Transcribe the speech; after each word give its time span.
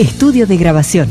Estudio 0.00 0.46
de 0.46 0.56
grabación. 0.56 1.10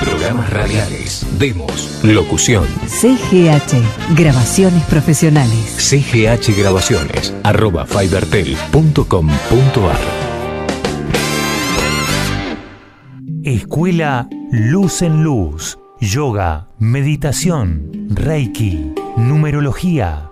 Programas 0.00 0.48
radiales, 0.48 1.26
demos, 1.38 2.00
locución. 2.02 2.64
CGH, 2.86 3.76
grabaciones 4.16 4.82
profesionales. 4.84 5.76
CGH 5.76 6.56
Grabaciones, 6.56 7.34
arroba 7.42 7.84
fibertel.com.ar. 7.84 10.00
Escuela 13.44 14.30
Luz 14.50 15.02
en 15.02 15.22
Luz, 15.22 15.78
Yoga, 16.00 16.70
Meditación, 16.78 18.08
Reiki, 18.08 18.94
Numerología, 19.18 20.31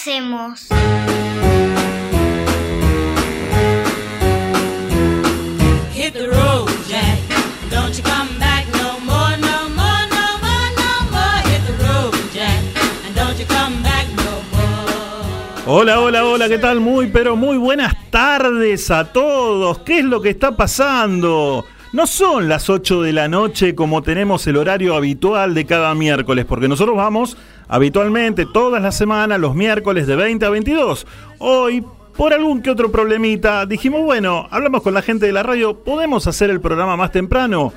Hacemos? 0.00 0.66
Hit 5.92 6.14
the 6.14 6.28
road, 6.28 6.70
Jack. 6.88 7.18
Don't 7.70 7.94
you 7.94 8.02
come 8.02 8.38
back 8.38 8.64
no 8.72 8.98
more, 9.00 9.36
no 9.36 9.68
more, 9.76 10.06
no 10.08 10.38
more, 10.40 10.70
no 10.74 11.10
more. 11.10 11.40
Hit 11.50 11.60
the 11.66 11.84
road, 11.84 12.14
Jack. 12.32 12.62
And 13.06 13.14
don't 13.14 13.38
you 13.38 13.44
come 13.44 13.82
back 13.82 14.06
no 14.16 14.40
more. 14.52 15.62
Hola, 15.66 16.00
hola, 16.00 16.24
hola, 16.24 16.48
¿qué 16.48 16.58
tal? 16.58 16.80
Muy, 16.80 17.08
pero 17.08 17.36
muy 17.36 17.58
buenas 17.58 17.94
tardes 18.10 18.90
a 18.90 19.12
todos. 19.12 19.80
¿Qué 19.80 19.98
es 19.98 20.04
lo 20.06 20.22
que 20.22 20.30
está 20.30 20.56
pasando? 20.56 21.66
No 21.92 22.06
son 22.06 22.48
las 22.48 22.70
8 22.70 23.02
de 23.02 23.12
la 23.12 23.26
noche 23.26 23.74
como 23.74 24.00
tenemos 24.00 24.46
el 24.46 24.56
horario 24.56 24.94
habitual 24.94 25.54
de 25.54 25.66
cada 25.66 25.92
miércoles, 25.96 26.44
porque 26.44 26.68
nosotros 26.68 26.96
vamos 26.96 27.36
habitualmente 27.66 28.46
todas 28.46 28.80
las 28.80 28.96
semanas, 28.96 29.40
los 29.40 29.56
miércoles 29.56 30.06
de 30.06 30.14
20 30.14 30.46
a 30.46 30.50
22. 30.50 31.04
Hoy, 31.38 31.84
por 32.16 32.32
algún 32.32 32.62
que 32.62 32.70
otro 32.70 32.92
problemita, 32.92 33.66
dijimos, 33.66 34.04
bueno, 34.04 34.46
hablamos 34.52 34.82
con 34.82 34.94
la 34.94 35.02
gente 35.02 35.26
de 35.26 35.32
la 35.32 35.42
radio, 35.42 35.82
¿podemos 35.82 36.28
hacer 36.28 36.48
el 36.50 36.60
programa 36.60 36.96
más 36.96 37.10
temprano? 37.10 37.72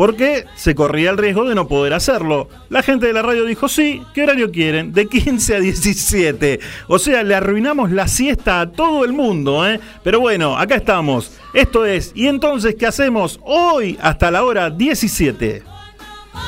Porque 0.00 0.46
se 0.56 0.74
corría 0.74 1.10
el 1.10 1.18
riesgo 1.18 1.44
de 1.44 1.54
no 1.54 1.68
poder 1.68 1.92
hacerlo. 1.92 2.48
La 2.70 2.82
gente 2.82 3.06
de 3.06 3.12
la 3.12 3.20
radio 3.20 3.44
dijo, 3.44 3.68
sí, 3.68 4.02
¿qué 4.14 4.22
horario 4.22 4.50
quieren? 4.50 4.94
De 4.94 5.06
15 5.06 5.56
a 5.56 5.60
17. 5.60 6.58
O 6.88 6.98
sea, 6.98 7.22
le 7.22 7.34
arruinamos 7.34 7.90
la 7.90 8.08
siesta 8.08 8.62
a 8.62 8.72
todo 8.72 9.04
el 9.04 9.12
mundo, 9.12 9.68
¿eh? 9.68 9.78
Pero 10.02 10.18
bueno, 10.18 10.56
acá 10.56 10.76
estamos. 10.76 11.32
Esto 11.52 11.84
es, 11.84 12.12
¿y 12.14 12.28
entonces 12.28 12.76
qué 12.76 12.86
hacemos? 12.86 13.40
Hoy 13.42 13.98
hasta 14.00 14.30
la 14.30 14.42
hora 14.42 14.70
17. 14.70 15.64
No 16.32 16.40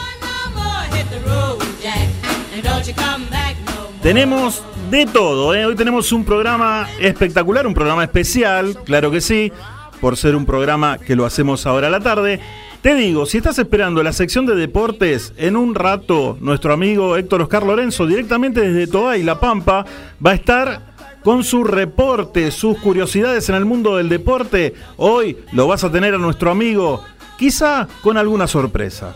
more. 0.54 0.96
Hit 0.96 1.10
the 1.10 1.18
road, 1.28 1.58
Jack. 1.82 2.08
And 2.54 2.62
don't 2.62 2.86
you 2.86 2.94
come 2.94 3.26
back 3.30 3.54
no 3.66 3.82
more. 3.82 4.00
Tenemos 4.02 4.62
de 4.90 5.04
todo, 5.04 5.54
¿eh? 5.54 5.66
hoy 5.66 5.76
tenemos 5.76 6.10
un 6.12 6.24
programa 6.24 6.88
espectacular, 6.98 7.66
un 7.66 7.74
programa 7.74 8.02
especial, 8.02 8.78
claro 8.86 9.10
que 9.10 9.20
sí, 9.20 9.52
por 10.00 10.16
ser 10.16 10.36
un 10.36 10.46
programa 10.46 10.96
que 10.96 11.16
lo 11.16 11.26
hacemos 11.26 11.66
ahora 11.66 11.88
a 11.88 11.90
la 11.90 12.00
tarde. 12.00 12.40
Te 12.82 12.96
digo, 12.96 13.26
si 13.26 13.38
estás 13.38 13.60
esperando 13.60 14.02
la 14.02 14.12
sección 14.12 14.44
de 14.44 14.56
deportes, 14.56 15.32
en 15.36 15.56
un 15.56 15.76
rato 15.76 16.36
nuestro 16.40 16.72
amigo 16.72 17.16
Héctor 17.16 17.42
Oscar 17.42 17.62
Lorenzo, 17.62 18.08
directamente 18.08 18.60
desde 18.60 18.90
Toay, 18.90 19.22
La 19.22 19.38
Pampa, 19.38 19.86
va 20.24 20.32
a 20.32 20.34
estar 20.34 20.92
con 21.22 21.44
su 21.44 21.62
reporte, 21.62 22.50
sus 22.50 22.76
curiosidades 22.78 23.48
en 23.48 23.54
el 23.54 23.66
mundo 23.66 23.98
del 23.98 24.08
deporte. 24.08 24.74
Hoy 24.96 25.38
lo 25.52 25.68
vas 25.68 25.84
a 25.84 25.92
tener 25.92 26.14
a 26.14 26.18
nuestro 26.18 26.50
amigo, 26.50 27.04
quizá 27.38 27.86
con 28.02 28.16
alguna 28.16 28.48
sorpresa. 28.48 29.14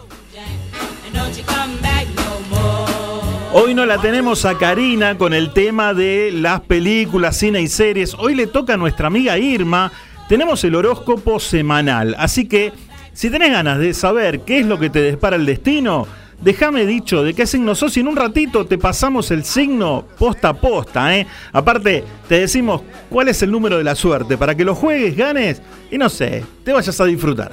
Hoy 3.52 3.74
no 3.74 3.84
la 3.84 3.98
tenemos 4.00 4.44
a 4.44 4.56
Karina 4.58 5.18
con 5.18 5.34
el 5.34 5.52
tema 5.52 5.92
de 5.92 6.30
las 6.32 6.60
películas, 6.60 7.36
cine 7.36 7.62
y 7.62 7.66
series. 7.66 8.14
Hoy 8.14 8.36
le 8.36 8.46
toca 8.46 8.74
a 8.74 8.76
nuestra 8.76 9.08
amiga 9.08 9.36
Irma. 9.38 9.90
Tenemos 10.28 10.62
el 10.62 10.76
horóscopo 10.76 11.40
semanal. 11.40 12.14
Así 12.18 12.46
que, 12.46 12.72
si 13.16 13.30
tenés 13.30 13.50
ganas 13.50 13.78
de 13.78 13.94
saber 13.94 14.40
qué 14.40 14.60
es 14.60 14.66
lo 14.66 14.78
que 14.78 14.90
te 14.90 15.00
despara 15.00 15.36
el 15.36 15.46
destino, 15.46 16.06
déjame 16.42 16.84
dicho 16.84 17.24
de 17.24 17.32
qué 17.32 17.46
signo 17.46 17.74
sos 17.74 17.96
y 17.96 18.00
en 18.00 18.08
un 18.08 18.16
ratito 18.16 18.66
te 18.66 18.76
pasamos 18.76 19.30
el 19.30 19.42
signo 19.42 20.04
posta 20.18 20.50
a 20.50 20.52
posta. 20.52 21.16
¿eh? 21.16 21.26
Aparte, 21.50 22.04
te 22.28 22.40
decimos 22.40 22.82
cuál 23.08 23.28
es 23.28 23.40
el 23.40 23.50
número 23.50 23.78
de 23.78 23.84
la 23.84 23.94
suerte 23.94 24.36
para 24.36 24.54
que 24.54 24.66
lo 24.66 24.74
juegues, 24.74 25.16
ganes 25.16 25.62
y 25.90 25.96
no 25.96 26.10
sé, 26.10 26.44
te 26.62 26.74
vayas 26.74 27.00
a 27.00 27.06
disfrutar. 27.06 27.52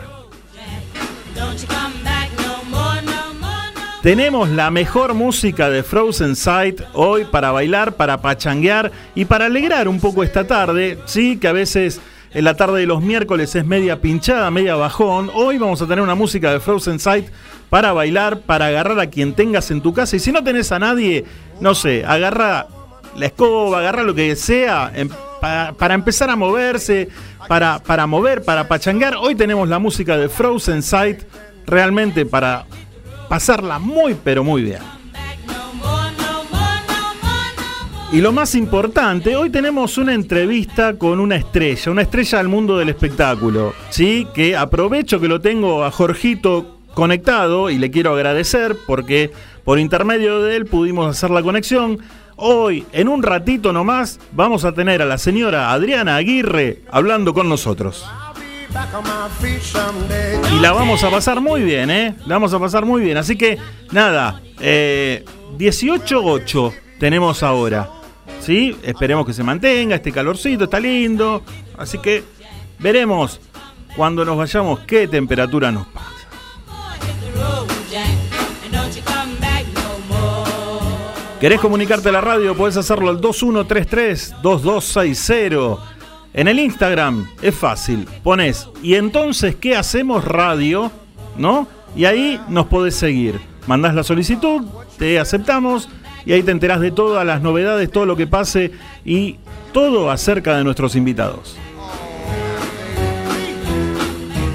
Tenemos 4.01 4.49
la 4.49 4.69
mejor 4.69 5.13
música 5.13 5.69
de 5.69 5.81
Frozen 5.81 6.35
Sight 6.35 6.81
hoy 6.91 7.23
para 7.23 7.53
bailar, 7.53 7.95
para 7.95 8.21
pachanguear 8.21 8.91
y 9.15 9.23
para 9.23 9.45
alegrar 9.45 9.87
un 9.87 10.01
poco 10.01 10.23
esta 10.23 10.45
tarde. 10.45 10.99
Sí, 11.05 11.37
que 11.37 11.47
a 11.47 11.53
veces 11.53 12.01
en 12.33 12.43
la 12.45 12.55
tarde 12.55 12.79
de 12.79 12.85
los 12.87 13.01
miércoles 13.01 13.53
es 13.55 13.65
media 13.65 14.01
pinchada, 14.01 14.49
media 14.51 14.75
bajón. 14.75 15.29
Hoy 15.33 15.57
vamos 15.57 15.81
a 15.81 15.87
tener 15.87 16.03
una 16.03 16.15
música 16.15 16.51
de 16.51 16.59
Frozen 16.59 16.99
Sight 16.99 17.27
para 17.69 17.93
bailar, 17.93 18.39
para 18.41 18.67
agarrar 18.67 18.99
a 18.99 19.07
quien 19.07 19.33
tengas 19.33 19.69
en 19.71 19.81
tu 19.81 19.93
casa. 19.93 20.15
Y 20.15 20.19
si 20.19 20.31
no 20.31 20.43
tenés 20.43 20.71
a 20.71 20.79
nadie, 20.79 21.25
no 21.59 21.75
sé, 21.75 22.03
agarra 22.05 22.67
la 23.15 23.25
escoba, 23.27 23.79
agarra 23.79 24.03
lo 24.03 24.15
que 24.15 24.35
sea, 24.35 24.91
em- 24.95 25.09
pa- 25.41 25.73
para 25.77 25.93
empezar 25.93 26.29
a 26.31 26.35
moverse, 26.35 27.09
para, 27.47 27.79
para 27.79 28.07
mover, 28.07 28.43
para 28.43 28.67
pachangar. 28.67 29.15
Hoy 29.15 29.35
tenemos 29.35 29.69
la 29.69 29.77
música 29.79 30.17
de 30.17 30.27
Frozen 30.29 30.81
Sight, 30.81 31.21
realmente 31.67 32.25
para 32.25 32.65
pasarla 33.29 33.77
muy, 33.79 34.15
pero 34.15 34.43
muy 34.43 34.63
bien. 34.63 34.79
Y 38.13 38.21
lo 38.21 38.31
más 38.31 38.53
importante, 38.53 39.35
hoy 39.35 39.49
tenemos 39.49 39.97
una 39.97 40.13
entrevista 40.13 40.99
con 40.99 41.19
una 41.19 41.35
estrella, 41.35 41.91
una 41.91 42.03
estrella 42.03 42.37
del 42.37 42.47
mundo 42.47 42.77
del 42.77 42.89
espectáculo, 42.89 43.73
¿sí? 43.89 44.27
Que 44.35 44.55
aprovecho 44.55 45.19
que 45.19 45.27
lo 45.27 45.41
tengo 45.41 45.83
a 45.83 45.89
Jorgito 45.89 46.77
conectado 46.93 47.71
y 47.71 47.79
le 47.79 47.89
quiero 47.89 48.13
agradecer 48.13 48.77
porque 48.85 49.31
por 49.63 49.79
intermedio 49.79 50.43
de 50.43 50.57
él 50.57 50.67
pudimos 50.67 51.07
hacer 51.07 51.31
la 51.31 51.41
conexión. 51.41 51.97
Hoy, 52.35 52.85
en 52.91 53.07
un 53.07 53.23
ratito 53.23 53.73
nomás, 53.73 54.19
vamos 54.31 54.63
a 54.63 54.73
tener 54.73 55.01
a 55.01 55.05
la 55.05 55.17
señora 55.17 55.71
Adriana 55.71 56.15
Aguirre 56.15 56.83
hablando 56.91 57.33
con 57.33 57.49
nosotros. 57.49 58.07
Y 60.55 60.59
la 60.59 60.71
vamos 60.71 61.03
a 61.03 61.09
pasar 61.09 61.41
muy 61.41 61.63
bien, 61.63 61.89
¿eh? 61.89 62.15
La 62.27 62.35
vamos 62.35 62.53
a 62.53 62.59
pasar 62.59 62.85
muy 62.85 63.01
bien. 63.01 63.17
Así 63.17 63.35
que, 63.35 63.57
nada, 63.91 64.39
eh, 64.59 65.25
18.8 65.57 66.73
tenemos 66.99 67.41
ahora. 67.41 68.02
¿Sí? 68.43 68.75
Esperemos 68.83 69.25
que 69.25 69.31
se 69.31 69.41
mantenga 69.41 69.95
este 69.95 70.11
calorcito, 70.11 70.65
está 70.65 70.77
lindo. 70.79 71.41
Así 71.77 71.97
que 71.97 72.23
veremos 72.79 73.39
cuando 73.95 74.25
nos 74.25 74.37
vayamos 74.37 74.81
qué 74.81 75.07
temperatura 75.07 75.71
nos 75.71 75.87
pasa. 75.87 76.09
¿Querés 81.39 81.59
comunicarte 81.59 82.09
a 82.09 82.11
la 82.13 82.21
radio? 82.21 82.55
Puedes 82.55 82.77
hacerlo 82.77 83.09
al 83.09 83.19
2133-2260. 83.21 85.79
En 86.33 86.47
el 86.47 86.59
Instagram 86.59 87.27
es 87.41 87.55
fácil. 87.55 88.07
Pones, 88.23 88.69
¿y 88.81 88.95
entonces 88.95 89.55
qué 89.55 89.75
hacemos 89.75 90.23
radio? 90.25 90.89
¿No? 91.37 91.67
Y 91.95 92.05
ahí 92.05 92.41
nos 92.47 92.65
podés 92.67 92.95
seguir. 92.95 93.39
Mandás 93.67 93.93
la 93.93 94.03
solicitud, 94.03 94.63
te 94.97 95.19
aceptamos 95.19 95.89
y 96.25 96.33
ahí 96.33 96.43
te 96.43 96.51
enterás 96.51 96.79
de 96.79 96.91
todas 96.91 97.25
las 97.25 97.41
novedades, 97.41 97.89
todo 97.91 98.05
lo 98.05 98.15
que 98.15 98.27
pase 98.27 98.71
y 99.05 99.37
todo 99.71 100.11
acerca 100.11 100.55
de 100.57 100.63
nuestros 100.63 100.95
invitados. 100.95 101.57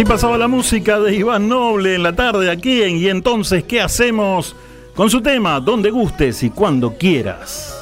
Así 0.00 0.08
pasaba 0.08 0.38
la 0.38 0.48
música 0.48 0.98
de 0.98 1.14
Iván 1.14 1.46
Noble 1.46 1.94
en 1.94 2.02
la 2.02 2.14
tarde 2.14 2.50
aquí 2.50 2.82
en 2.82 2.96
Y 2.96 3.08
entonces, 3.08 3.64
¿qué 3.64 3.82
hacemos? 3.82 4.56
Con 4.94 5.10
su 5.10 5.20
tema, 5.20 5.60
donde 5.60 5.90
gustes 5.90 6.42
y 6.42 6.48
cuando 6.48 6.96
quieras. 6.96 7.76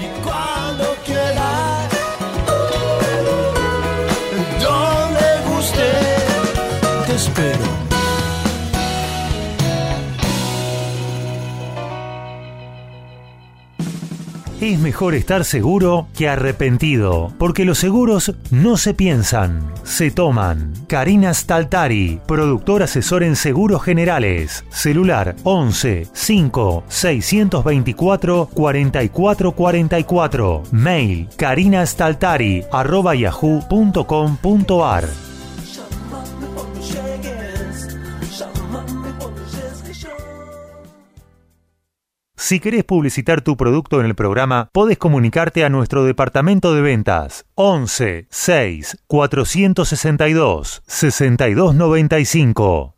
y 0.00 0.20
cuando 0.20 0.84
quieras, 1.06 1.88
donde 4.60 5.54
guste, 5.54 5.92
te 7.06 7.14
espero. 7.14 7.82
Es 14.60 14.78
mejor 14.78 15.14
estar 15.14 15.44
seguro 15.44 16.06
que 16.16 16.28
arrepentido, 16.28 17.32
porque 17.36 17.64
los 17.64 17.78
seguros 17.78 18.32
no 18.52 18.76
se 18.76 18.94
piensan, 18.94 19.72
se 20.02 20.10
toman. 20.10 20.72
Karina 20.88 21.32
Staltari, 21.32 22.20
productor 22.26 22.82
asesor 22.82 23.22
en 23.22 23.36
seguros 23.36 23.84
generales. 23.84 24.64
Celular 24.68 25.36
11 25.44 26.08
5 26.12 26.82
624 26.88 28.48
4444. 28.52 30.62
Mail 30.72 31.28
karinastaltari 31.36 32.64
arroba 32.72 33.14
yahoo.com.ar. 33.14 35.31
Si 42.42 42.58
querés 42.58 42.82
publicitar 42.82 43.42
tu 43.42 43.56
producto 43.56 44.00
en 44.00 44.06
el 44.06 44.16
programa, 44.16 44.68
podés 44.72 44.98
comunicarte 44.98 45.64
a 45.64 45.68
nuestro 45.68 46.02
departamento 46.02 46.74
de 46.74 46.82
ventas 46.82 47.46
11 47.54 48.26
6 48.28 48.96
462 49.06 50.82
6295. 50.84 52.96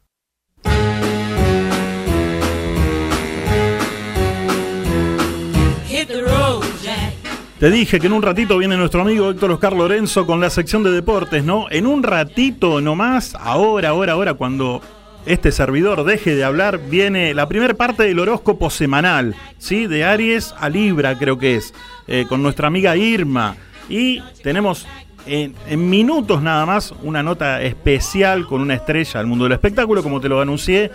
Hit 5.88 6.08
the 6.08 6.22
road, 6.22 6.64
Jack. 6.82 7.12
Te 7.60 7.70
dije 7.70 8.00
que 8.00 8.06
en 8.06 8.14
un 8.14 8.22
ratito 8.22 8.56
viene 8.56 8.78
nuestro 8.78 9.02
amigo 9.02 9.28
Héctor 9.28 9.50
Oscar 9.50 9.74
Lorenzo 9.74 10.24
con 10.24 10.40
la 10.40 10.48
sección 10.48 10.82
de 10.82 10.90
deportes, 10.90 11.44
¿no? 11.44 11.66
En 11.70 11.86
un 11.86 12.02
ratito 12.02 12.80
nomás, 12.80 13.34
ahora, 13.34 13.90
ahora, 13.90 14.14
ahora, 14.14 14.32
cuando 14.32 14.80
este 15.26 15.52
servidor 15.52 16.04
deje 16.04 16.34
de 16.34 16.44
hablar, 16.44 16.78
viene 16.90 17.32
la 17.32 17.48
primera 17.48 17.74
parte 17.74 18.02
del 18.02 18.18
horóscopo 18.18 18.68
semanal, 18.68 19.34
¿sí? 19.58 19.86
De 19.86 20.04
Aries 20.04 20.54
a 20.58 20.68
Libra, 20.68 21.16
creo 21.18 21.38
que 21.38 21.56
es, 21.56 21.72
eh, 22.06 22.26
con 22.28 22.42
nuestra 22.42 22.68
amiga 22.68 22.96
Irma. 22.96 23.56
Y 23.88 24.20
tenemos 24.42 24.86
en, 25.26 25.54
minutos 25.88 26.42
nada 26.42 26.66
más 26.66 26.92
una 27.02 27.22
nota 27.22 27.62
especial 27.62 28.46
con 28.46 28.60
una 28.60 28.74
estrella 28.74 29.20
del 29.20 29.26
mundo 29.26 29.44
del 29.44 29.54
espectáculo, 29.54 30.02
como 30.02 30.20
te 30.20 30.28
lo 30.28 30.40
anuncié, 30.40 30.90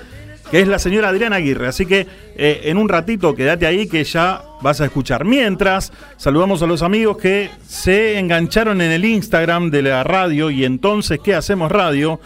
que 0.51 0.59
es 0.59 0.67
la 0.67 0.77
señora 0.77 1.09
Adriana 1.09 1.37
Aguirre. 1.37 1.67
Así 1.67 1.87
que 1.87 2.05
eh, 2.35 2.61
en 2.65 2.77
un 2.77 2.87
ratito 2.87 3.33
quédate 3.33 3.65
ahí 3.65 3.87
que 3.87 4.03
ya 4.03 4.43
vas 4.61 4.79
a 4.81 4.85
escuchar. 4.85 5.25
Mientras, 5.25 5.91
saludamos 6.17 6.61
a 6.61 6.67
los 6.67 6.83
amigos 6.83 7.17
que 7.17 7.49
se 7.65 8.19
engancharon 8.19 8.81
en 8.81 8.91
el 8.91 9.05
Instagram 9.05 9.71
de 9.71 9.81
la 9.81 10.03
radio 10.03 10.51
y 10.51 10.65
entonces, 10.65 11.19
¿qué 11.23 11.33
hacemos 11.33 11.71
radio? 11.71 12.19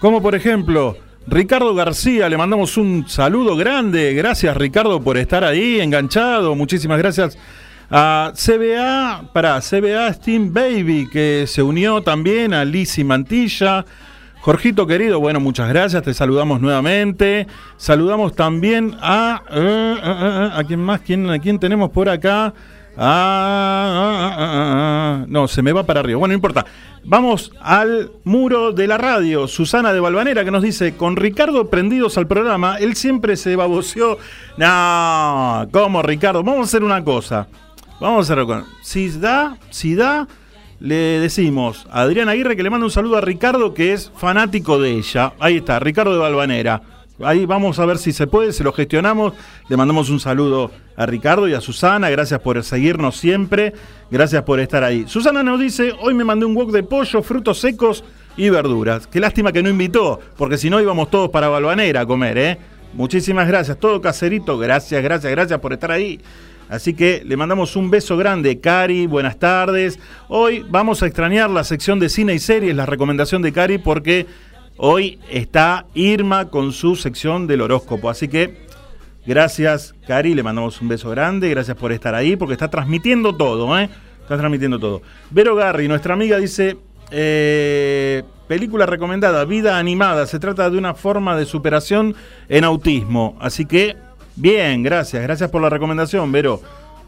Como 0.00 0.20
por 0.20 0.34
ejemplo... 0.34 0.96
Ricardo 1.26 1.74
García, 1.74 2.28
le 2.28 2.36
mandamos 2.36 2.76
un 2.76 3.08
saludo 3.08 3.56
grande. 3.56 4.12
Gracias, 4.12 4.54
Ricardo, 4.56 5.00
por 5.00 5.16
estar 5.16 5.42
ahí 5.42 5.80
enganchado. 5.80 6.54
Muchísimas 6.54 6.98
gracias 6.98 7.38
a 7.90 8.32
CBA, 8.34 9.30
para 9.32 9.60
CBA 9.60 10.12
Steam 10.12 10.52
Baby, 10.52 11.08
que 11.10 11.44
se 11.46 11.62
unió 11.62 12.02
también 12.02 12.52
a 12.52 12.64
Lizzy 12.64 13.04
Mantilla. 13.04 13.86
Jorgito 14.40 14.86
querido, 14.86 15.20
bueno, 15.20 15.40
muchas 15.40 15.70
gracias, 15.70 16.02
te 16.02 16.12
saludamos 16.12 16.60
nuevamente. 16.60 17.46
Saludamos 17.78 18.36
también 18.36 18.94
a. 19.00 19.42
eh, 19.50 19.96
eh, 19.96 20.00
eh, 20.04 20.50
¿A 20.52 20.64
quién 20.64 20.80
más? 20.80 21.00
¿Quién, 21.00 21.30
¿A 21.30 21.38
quién 21.38 21.58
tenemos 21.58 21.90
por 21.90 22.10
acá? 22.10 22.52
Ah, 22.96 24.44
no, 25.28 25.48
se 25.48 25.62
me 25.62 25.72
va 25.72 25.82
para 25.84 26.00
arriba. 26.00 26.18
Bueno, 26.18 26.32
no 26.32 26.36
importa. 26.36 26.64
Vamos 27.04 27.52
al 27.60 28.10
muro 28.24 28.72
de 28.72 28.86
la 28.86 28.96
radio. 28.98 29.46
Susana 29.48 29.92
de 29.92 30.00
Balvanera 30.00 30.44
que 30.44 30.50
nos 30.50 30.62
dice: 30.62 30.96
Con 30.96 31.16
Ricardo 31.16 31.68
prendidos 31.70 32.16
al 32.18 32.26
programa, 32.26 32.76
él 32.78 32.94
siempre 32.94 33.36
se 33.36 33.56
baboseó. 33.56 34.18
No, 34.56 35.68
¿cómo, 35.72 36.02
Ricardo? 36.02 36.42
Vamos 36.42 36.60
a 36.60 36.64
hacer 36.64 36.82
una 36.84 37.04
cosa. 37.04 37.48
Vamos 38.00 38.18
a 38.18 38.22
hacer 38.22 38.44
una 38.44 38.46
cosa. 38.46 38.66
Si 38.82 39.10
da, 39.18 39.58
si 39.70 39.94
da, 39.94 40.26
le 40.80 40.94
decimos 41.20 41.86
a 41.90 42.02
Adrián 42.02 42.28
Aguirre 42.28 42.56
que 42.56 42.62
le 42.62 42.70
manda 42.70 42.86
un 42.86 42.90
saludo 42.90 43.16
a 43.16 43.20
Ricardo, 43.20 43.74
que 43.74 43.92
es 43.92 44.12
fanático 44.16 44.80
de 44.80 44.92
ella. 44.92 45.32
Ahí 45.40 45.58
está, 45.58 45.78
Ricardo 45.78 46.12
de 46.12 46.18
Balvanera. 46.18 46.93
Ahí 47.22 47.46
vamos 47.46 47.78
a 47.78 47.86
ver 47.86 47.98
si 47.98 48.12
se 48.12 48.26
puede, 48.26 48.52
se 48.52 48.64
lo 48.64 48.72
gestionamos. 48.72 49.34
Le 49.68 49.76
mandamos 49.76 50.10
un 50.10 50.18
saludo 50.18 50.72
a 50.96 51.06
Ricardo 51.06 51.46
y 51.46 51.54
a 51.54 51.60
Susana. 51.60 52.10
Gracias 52.10 52.40
por 52.40 52.62
seguirnos 52.64 53.16
siempre. 53.16 53.72
Gracias 54.10 54.42
por 54.42 54.58
estar 54.58 54.82
ahí. 54.82 55.04
Susana 55.06 55.44
nos 55.44 55.60
dice, 55.60 55.92
hoy 56.00 56.12
me 56.14 56.24
mandé 56.24 56.44
un 56.44 56.56
wok 56.56 56.72
de 56.72 56.82
pollo, 56.82 57.22
frutos 57.22 57.60
secos 57.60 58.04
y 58.36 58.50
verduras. 58.50 59.06
Qué 59.06 59.20
lástima 59.20 59.52
que 59.52 59.62
no 59.62 59.68
invitó, 59.68 60.18
porque 60.36 60.58
si 60.58 60.70
no 60.70 60.80
íbamos 60.80 61.08
todos 61.08 61.30
para 61.30 61.48
Balvanera 61.48 62.00
a 62.00 62.06
comer, 62.06 62.36
¿eh? 62.36 62.58
Muchísimas 62.94 63.46
gracias. 63.46 63.78
Todo 63.78 64.00
caserito. 64.00 64.58
Gracias, 64.58 65.00
gracias, 65.00 65.30
gracias 65.30 65.60
por 65.60 65.72
estar 65.72 65.92
ahí. 65.92 66.20
Así 66.68 66.94
que 66.94 67.22
le 67.24 67.36
mandamos 67.36 67.76
un 67.76 67.90
beso 67.90 68.16
grande, 68.16 68.58
Cari, 68.58 69.06
buenas 69.06 69.38
tardes. 69.38 70.00
Hoy 70.28 70.64
vamos 70.68 71.02
a 71.02 71.06
extrañar 71.06 71.50
la 71.50 71.62
sección 71.62 72.00
de 72.00 72.08
cine 72.08 72.34
y 72.34 72.38
series, 72.38 72.74
la 72.74 72.86
recomendación 72.86 73.42
de 73.42 73.52
Cari, 73.52 73.78
porque 73.78 74.26
hoy 74.76 75.18
está 75.30 75.86
Irma 75.94 76.48
con 76.50 76.72
su 76.72 76.96
sección 76.96 77.46
del 77.46 77.60
horóscopo. 77.60 78.10
Así 78.10 78.28
que 78.28 78.66
gracias, 79.26 79.94
Cari, 80.06 80.34
le 80.34 80.42
mandamos 80.42 80.80
un 80.80 80.88
beso 80.88 81.10
grande, 81.10 81.48
gracias 81.50 81.76
por 81.76 81.92
estar 81.92 82.14
ahí, 82.14 82.36
porque 82.36 82.54
está 82.54 82.68
transmitiendo 82.68 83.36
todo, 83.36 83.78
¿eh? 83.78 83.88
Está 84.22 84.36
transmitiendo 84.38 84.78
todo. 84.78 85.02
Vero 85.30 85.54
Garri, 85.54 85.86
nuestra 85.88 86.14
amiga, 86.14 86.38
dice, 86.38 86.78
eh, 87.10 88.22
película 88.48 88.86
recomendada, 88.86 89.44
Vida 89.44 89.78
Animada, 89.78 90.26
se 90.26 90.38
trata 90.38 90.70
de 90.70 90.78
una 90.78 90.94
forma 90.94 91.36
de 91.36 91.44
superación 91.44 92.14
en 92.48 92.64
autismo. 92.64 93.36
Así 93.40 93.66
que, 93.66 93.96
bien, 94.36 94.82
gracias, 94.82 95.22
gracias 95.22 95.50
por 95.50 95.62
la 95.62 95.68
recomendación, 95.70 96.32
Vero. 96.32 96.60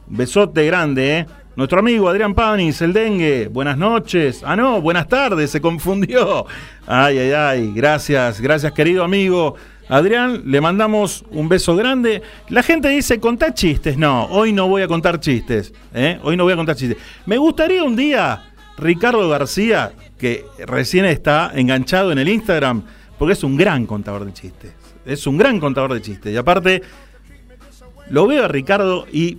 Besote 0.08 0.64
grande, 0.66 1.18
¿eh? 1.18 1.26
Nuestro 1.56 1.78
amigo 1.78 2.06
Adrián 2.10 2.34
Panis, 2.34 2.82
el 2.82 2.92
dengue, 2.92 3.48
buenas 3.48 3.78
noches. 3.78 4.42
Ah, 4.44 4.56
no, 4.56 4.82
buenas 4.82 5.08
tardes, 5.08 5.50
se 5.50 5.62
confundió. 5.62 6.44
Ay, 6.86 7.16
ay, 7.16 7.32
ay, 7.32 7.72
gracias, 7.75 8.42
gracias 8.42 8.75
querido 8.75 9.02
amigo. 9.02 9.54
Adrián, 9.88 10.42
le 10.44 10.60
mandamos 10.60 11.25
un 11.30 11.48
beso 11.48 11.75
grande. 11.75 12.20
La 12.50 12.62
gente 12.62 12.90
dice, 12.90 13.18
contá 13.20 13.54
chistes. 13.54 13.96
No, 13.96 14.26
hoy 14.26 14.52
no 14.52 14.68
voy 14.68 14.82
a 14.82 14.86
contar 14.86 15.18
chistes. 15.18 15.72
¿eh? 15.94 16.20
Hoy 16.22 16.36
no 16.36 16.44
voy 16.44 16.52
a 16.52 16.56
contar 16.56 16.76
chistes. 16.76 16.98
Me 17.25 17.38
gustaría 17.38 17.82
un 17.84 17.96
día, 17.96 18.50
Ricardo 18.76 19.26
García, 19.30 19.92
que 20.18 20.44
recién 20.66 21.06
está 21.06 21.52
enganchado 21.54 22.12
en 22.12 22.18
el 22.18 22.28
Instagram, 22.28 22.82
porque 23.18 23.32
es 23.32 23.42
un 23.42 23.56
gran 23.56 23.86
contador 23.86 24.26
de 24.26 24.34
chistes. 24.34 24.72
Es 25.06 25.26
un 25.26 25.38
gran 25.38 25.58
contador 25.58 25.94
de 25.94 26.02
chistes. 26.02 26.34
Y 26.34 26.36
aparte, 26.36 26.82
lo 28.10 28.26
veo 28.26 28.44
a 28.44 28.48
Ricardo 28.48 29.06
y 29.10 29.38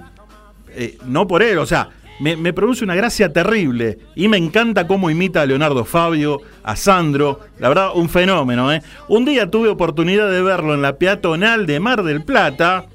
eh, 0.69 0.97
no 1.05 1.27
por 1.27 1.43
él, 1.43 1.57
o 1.59 1.65
sea, 1.65 1.89
me, 2.19 2.53
produce 2.53 2.83
una 2.83 2.95
gracia 2.95 3.31
terrible 3.31 3.99
y 4.15 4.27
me 4.27 4.37
encanta 4.37 4.87
cómo 4.87 5.09
imita 5.09 5.41
a 5.41 5.45
Leonardo 5.45 5.85
Fabio, 5.85 6.41
a 6.63 6.75
Sandro, 6.75 7.39
la 7.59 7.69
verdad, 7.69 7.91
un 7.95 8.09
fenómeno. 8.09 8.71
¿eh? 8.73 8.81
Un 9.07 9.25
día 9.25 9.49
tuve 9.51 9.69
oportunidad 9.69 10.29
de 10.31 10.41
verlo 10.41 10.73
en 10.73 10.81
la 10.81 10.97
peatonal 10.97 11.65
de 11.67 11.79
Mar 11.79 12.03
del 12.03 12.23
Plata, 12.23 12.85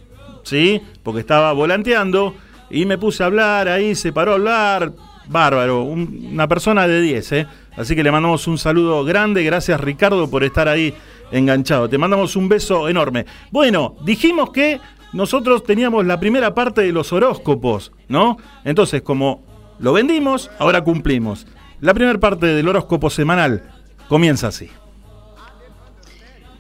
¿sí? 0.42 0.80
Porque 1.02 1.20
estaba 1.20 1.52
volanteando 1.52 2.34
y 2.70 2.84
me 2.86 2.98
puse 2.98 3.22
a 3.22 3.26
hablar 3.26 3.68
ahí, 3.68 3.94
se 3.94 4.12
paró 4.12 4.32
a 4.32 4.34
hablar, 4.34 4.92
bárbaro, 5.28 5.82
un- 5.82 6.28
una 6.32 6.48
persona 6.48 6.88
de 6.88 7.00
10, 7.00 7.32
¿eh? 7.32 7.46
Así 7.76 7.94
que 7.94 8.02
le 8.02 8.10
mandamos 8.12 8.46
un 8.48 8.58
saludo 8.58 9.04
grande, 9.04 9.42
gracias 9.44 9.80
Ricardo 9.80 10.28
por 10.28 10.42
estar 10.44 10.68
ahí 10.68 10.92
enganchado. 11.30 11.88
Te 11.88 11.96
mandamos 11.96 12.36
un 12.36 12.48
beso 12.48 12.88
enorme. 12.88 13.24
Bueno, 13.50 13.94
dijimos 14.04 14.50
que 14.50 14.78
nosotros 15.12 15.64
teníamos 15.64 16.06
la 16.06 16.18
primera 16.20 16.54
parte 16.54 16.82
de 16.82 16.92
los 16.92 17.12
horóscopos, 17.12 17.92
¿no? 18.08 18.36
Entonces, 18.64 19.02
como 19.02 19.42
lo 19.78 19.92
vendimos, 19.92 20.50
ahora 20.58 20.82
cumplimos. 20.82 21.46
La 21.80 21.94
primera 21.94 22.18
parte 22.18 22.46
del 22.46 22.68
horóscopo 22.68 23.10
semanal 23.10 23.62
comienza 24.08 24.48
así. 24.48 24.70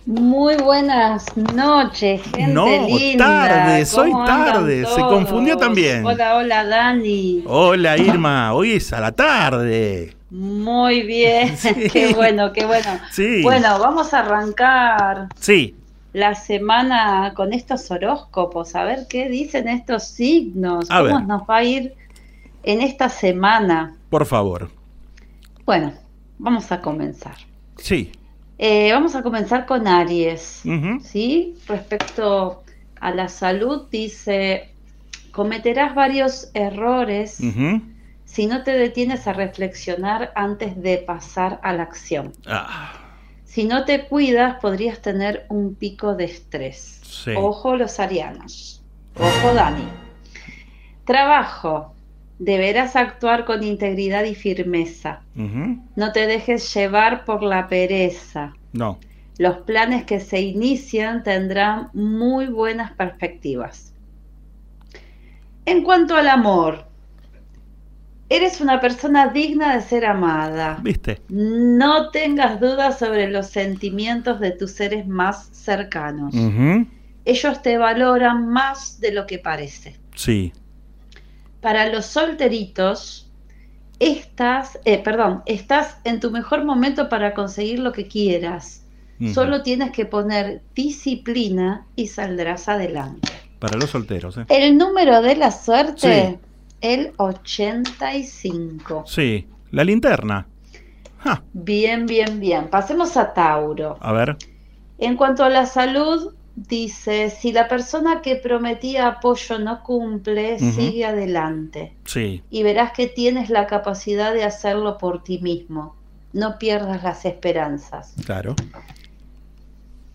Muy 0.04 0.56
buenas 0.56 1.24
noches, 1.36 2.20
gente 2.22 2.48
No, 2.48 2.66
linda. 2.88 3.24
tarde, 3.48 3.86
soy 3.86 4.10
¿Cómo 4.10 4.24
andan 4.24 4.46
tarde, 4.54 4.84
se 4.84 5.00
confundió 5.02 5.56
también. 5.56 6.04
Hola, 6.04 6.34
hola, 6.38 6.64
Dani. 6.64 7.44
Hola 7.46 7.96
Irma, 7.96 8.52
hoy 8.52 8.72
es 8.72 8.92
a 8.92 9.00
la 9.00 9.12
tarde. 9.12 10.16
Muy 10.28 11.02
bien, 11.02 11.56
Sí. 11.56 11.72
qué 11.92 12.14
bueno, 12.14 12.52
qué 12.52 12.66
bueno. 12.66 12.98
Sí. 13.12 13.42
Bueno, 13.42 13.78
vamos 13.78 14.12
a 14.12 14.20
arrancar 14.20 15.28
Sí, 15.38 15.76
la 16.12 16.34
semana 16.34 17.32
con 17.34 17.52
estos 17.52 17.90
horóscopos, 17.90 18.74
a 18.74 18.84
ver 18.84 19.06
qué 19.08 19.28
dicen 19.28 19.68
estos 19.68 20.04
signos, 20.04 20.90
A 20.90 20.98
cómo 21.02 21.16
ver. 21.18 21.26
nos 21.26 21.42
va 21.42 21.56
a 21.58 21.64
ir 21.64 21.94
en 22.62 22.80
esta 22.80 23.08
semana. 23.08 23.96
por 24.10 24.26
favor. 24.26 24.70
Bueno, 25.64 25.92
vamos 26.38 26.70
a 26.72 26.80
comenzar. 26.80 27.36
Sí. 27.78 28.12
Eh, 28.58 28.92
vamos 28.92 29.14
a 29.14 29.22
comenzar 29.22 29.64
con 29.66 29.86
Aries. 29.88 30.62
¿sí? 31.02 31.54
Respecto 31.66 32.62
a 33.00 33.10
la 33.10 33.28
salud, 33.28 33.88
dice, 33.90 34.70
cometerás 35.32 35.94
varios 35.94 36.50
errores 36.54 37.38
si 38.24 38.46
no 38.46 38.62
te 38.62 38.72
detienes 38.72 39.26
a 39.26 39.32
reflexionar 39.32 40.32
antes 40.36 40.80
de 40.80 40.98
pasar 40.98 41.58
a 41.62 41.72
la 41.72 41.82
acción. 41.82 42.32
Ah, 42.46 42.92
Si 43.52 43.64
no 43.64 43.84
te 43.84 44.06
cuidas, 44.06 44.58
podrías 44.62 45.02
tener 45.02 45.44
un 45.50 45.74
pico 45.74 46.14
de 46.14 46.24
estrés. 46.24 47.00
sí. 47.02 47.32
Ojo 47.36 47.76
los 47.76 48.00
arianos. 48.00 48.82
Ojo 49.14 49.52
Dani. 49.52 49.84
Trabajo. 51.04 51.92
Deberás 52.38 52.96
actuar 52.96 53.44
con 53.44 53.62
integridad 53.62 54.24
y 54.24 54.34
firmeza. 54.34 55.20
No 55.34 56.12
te 56.12 56.26
dejes 56.26 56.72
llevar 56.72 57.26
por 57.26 57.42
la 57.42 57.68
pereza. 57.68 58.54
No. 58.72 58.98
Los 59.36 59.58
planes 59.58 60.04
que 60.04 60.18
se 60.18 60.40
inician 60.40 61.22
tendrán 61.22 61.90
muy 61.92 62.46
buenas 62.46 62.92
perspectivas. 62.92 63.92
En 65.66 65.84
cuanto 65.84 66.16
al 66.16 66.28
amor, 66.28 66.86
eres 68.32 68.60
una 68.60 68.80
persona 68.80 69.28
digna 69.28 69.76
de 69.76 69.82
ser 69.82 70.06
amada. 70.06 70.78
¿Viste? 70.82 71.20
No 71.28 72.10
tengas 72.10 72.58
dudas 72.60 72.98
sobre 72.98 73.28
los 73.28 73.46
sentimientos 73.48 74.40
de 74.40 74.52
tus 74.52 74.72
seres 74.72 75.06
más 75.06 75.48
cercanos. 75.52 76.34
Ujú. 76.34 76.86
Ellos 77.24 77.62
te 77.62 77.76
valoran 77.76 78.48
más 78.48 79.00
de 79.00 79.12
lo 79.12 79.26
que 79.26 79.38
parece. 79.38 79.96
Sí. 80.14 80.52
Para 81.60 81.86
los 81.92 82.06
solteritos, 82.06 83.30
estás, 84.00 84.78
eh, 84.84 84.98
perdón, 84.98 85.42
estás 85.46 85.98
en 86.04 86.18
tu 86.18 86.30
mejor 86.30 86.64
momento 86.64 87.08
para 87.08 87.34
conseguir 87.34 87.78
lo 87.78 87.92
que 87.92 88.08
quieras. 88.08 88.78
Solo 89.32 89.62
tienes 89.62 89.92
que 89.92 90.04
poner 90.04 90.62
disciplina 90.74 91.86
y 91.94 92.08
saldrás 92.08 92.68
adelante. 92.68 93.28
Para 93.60 93.78
los 93.78 93.90
solteros, 93.90 94.36
¿eh? 94.36 94.46
El 94.48 94.76
número 94.76 95.22
de 95.22 95.36
la 95.36 95.52
suerte, 95.52 96.30
Sí. 96.40 96.51
El 96.82 97.12
85. 97.16 99.04
Sí. 99.06 99.46
La 99.70 99.84
linterna. 99.84 100.46
Ja, 101.18 101.42
Bien, 101.52 102.04
bien, 102.06 102.40
bien. 102.40 102.68
Pasemos 102.68 103.16
a 103.16 103.32
Tauro. 103.32 103.96
a 104.00 104.12
ver. 104.12 104.36
En 104.98 105.16
cuanto 105.16 105.44
a 105.44 105.48
la 105.48 105.66
salud, 105.66 106.34
dice, 106.56 107.30
si 107.30 107.52
la 107.52 107.68
persona 107.68 108.20
que 108.22 108.36
prometía 108.36 109.06
apoyo 109.06 109.58
no 109.58 109.82
cumple, 109.82 110.58
sigue 110.58 111.04
adelante. 111.04 111.94
Sí. 112.04 112.42
Y 112.50 112.62
verás 112.62 112.92
que 112.92 113.06
tienes 113.06 113.50
la 113.50 113.66
capacidad 113.66 114.34
de 114.34 114.44
hacerlo 114.44 114.98
por 114.98 115.22
ti 115.24 115.38
mismo. 115.38 115.96
No 116.32 116.58
pierdas 116.58 117.02
las 117.02 117.24
esperanzas. 117.24 118.14
Claro. 118.26 118.54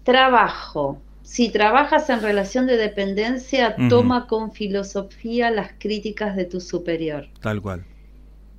Trabajo. 0.03 1.01
Si 1.27 1.49
trabajas 1.49 2.09
en 2.09 2.21
relación 2.21 2.67
de 2.67 2.77
dependencia, 2.77 3.75
toma 3.89 4.27
con 4.27 4.53
filosofía 4.53 5.51
las 5.51 5.73
críticas 5.77 6.37
de 6.37 6.45
tu 6.45 6.61
superior. 6.61 7.27
Tal 7.41 7.61
cual. 7.61 7.85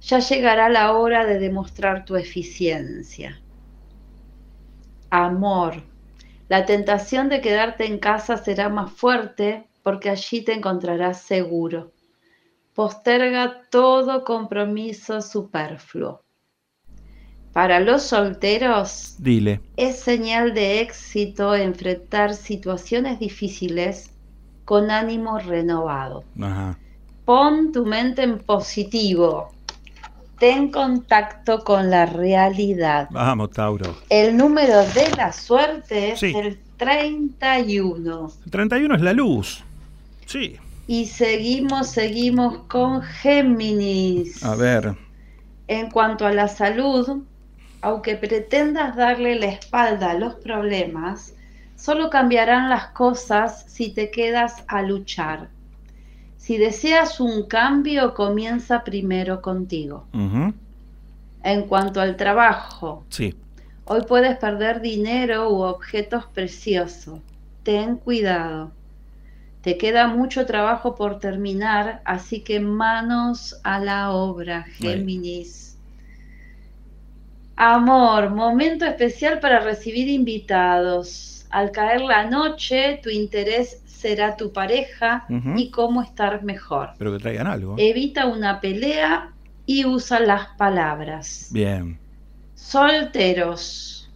Ya 0.02 0.18
llegará 0.18 0.68
la 0.68 0.92
hora 0.92 1.24
de 1.24 1.38
demostrar 1.38 2.04
tu 2.04 2.14
eficiencia. 2.14 3.40
Amor. 5.09 5.83
La 6.50 6.66
tentación 6.66 7.31
de 7.31 7.40
quedarte 7.40 7.87
en 7.87 7.98
casa 7.98 8.37
será 8.37 8.68
más 8.68 8.92
fuerte 8.92 9.66
porque 9.83 10.11
allí 10.11 10.42
te 10.42 10.52
encontrarás 10.52 11.22
seguro. 11.22 11.94
Posterga 12.74 13.62
todo 13.70 14.24
compromiso 14.24 15.22
superfluo. 15.22 16.20
Para 17.59 17.81
los 17.81 18.05
solteros, 18.05 19.16
Dile. 19.18 19.61
es 19.77 19.99
señal 19.99 20.55
de 20.55 20.81
éxito 20.81 21.57
enfrentar 21.57 22.33
situaciones 22.35 23.18
difíciles 23.18 24.12
con 24.64 24.92
ánimo 24.92 25.40
renovado. 25.40 26.23
Ajá. 26.40 26.79
Pon 27.25 27.73
tu 27.73 27.85
mente 27.85 28.23
en 28.23 28.38
positivo. 28.38 29.49
Ten 30.38 30.71
contacto 30.71 31.64
con 31.64 31.90
la 31.90 32.07
realidad. 32.07 33.09
Vamos, 33.11 33.51
Tauro. 33.51 33.92
El 34.09 34.37
número 34.37 34.79
de 34.94 35.11
la 35.16 35.33
suerte 35.33 36.12
es 36.12 36.21
Sí. 36.21 36.33
el 36.37 36.61
31. 36.77 38.31
El 38.44 38.51
31 38.53 38.94
es 38.94 39.01
la 39.03 39.12
luz. 39.14 39.64
Sí. 40.27 40.55
Y 40.87 41.07
seguimos, 41.07 41.88
seguimos 41.88 42.59
con 42.68 43.03
Géminis. 43.03 44.44
A 44.44 44.55
ver. 44.55 44.94
En 45.66 45.90
cuanto 45.90 46.25
a 46.25 46.31
la 46.33 46.47
salud, 46.47 47.25
aunque 47.81 48.17
pretendas 48.17 48.97
darle 48.97 49.37
la 49.37 49.47
espalda 49.47 50.11
a 50.11 50.14
los 50.14 50.35
problemas, 50.35 51.35
solo 51.77 52.11
cambiarán 52.11 52.69
las 52.69 52.88
cosas 52.88 53.64
si 53.69 53.91
te 53.91 54.11
quedas 54.11 54.64
a 54.67 54.83
luchar. 54.83 55.49
Si 56.37 56.57
deseas 56.57 57.21
un 57.21 57.47
cambio, 57.47 58.14
comienza 58.14 58.83
primero 58.83 59.43
contigo. 59.43 60.07
En 61.43 61.62
cuanto 61.69 62.01
al 62.01 62.17
trabajo, 62.17 63.05
Sí. 63.11 63.35
hoy 63.85 64.03
puedes 64.09 64.37
perder 64.38 64.81
dinero 64.81 65.51
u 65.51 65.62
objetos 65.62 66.25
preciosos. 66.27 67.21
Ten 67.62 67.97
cuidado. 67.97 68.73
Te 69.62 69.77
queda 69.77 70.07
mucho 70.09 70.47
trabajo 70.47 70.95
por 70.95 71.19
terminar, 71.19 72.01
así 72.05 72.41
que 72.41 72.61
manos 72.61 73.61
a 73.64 73.79
la 73.79 74.12
obra, 74.12 74.64
Géminis. 74.79 75.67
Amor, 77.61 78.31
momento 78.31 78.85
especial 78.85 79.40
para 79.40 79.59
recibir 79.59 80.09
invitados. 80.09 81.44
Al 81.51 81.73
caer 81.73 82.03
la 82.03 82.25
noche, 82.31 83.01
tu 83.03 83.11
interés 83.11 83.83
será 83.85 84.37
tu 84.37 84.53
pareja 84.53 85.27
y 85.57 85.71
cómo 85.71 86.01
estar 86.03 86.44
mejor. 86.44 86.90
Pero 86.99 87.12
que 87.12 87.18
traigan 87.18 87.49
algo. 87.49 87.75
Evita 87.77 88.27
una 88.27 88.61
pelea 88.61 89.33
y 89.66 89.85
usa 89.85 90.21
las 90.21 90.47
palabras. 90.57 91.49
Bien. 91.51 91.99
Solteros. 92.55 94.09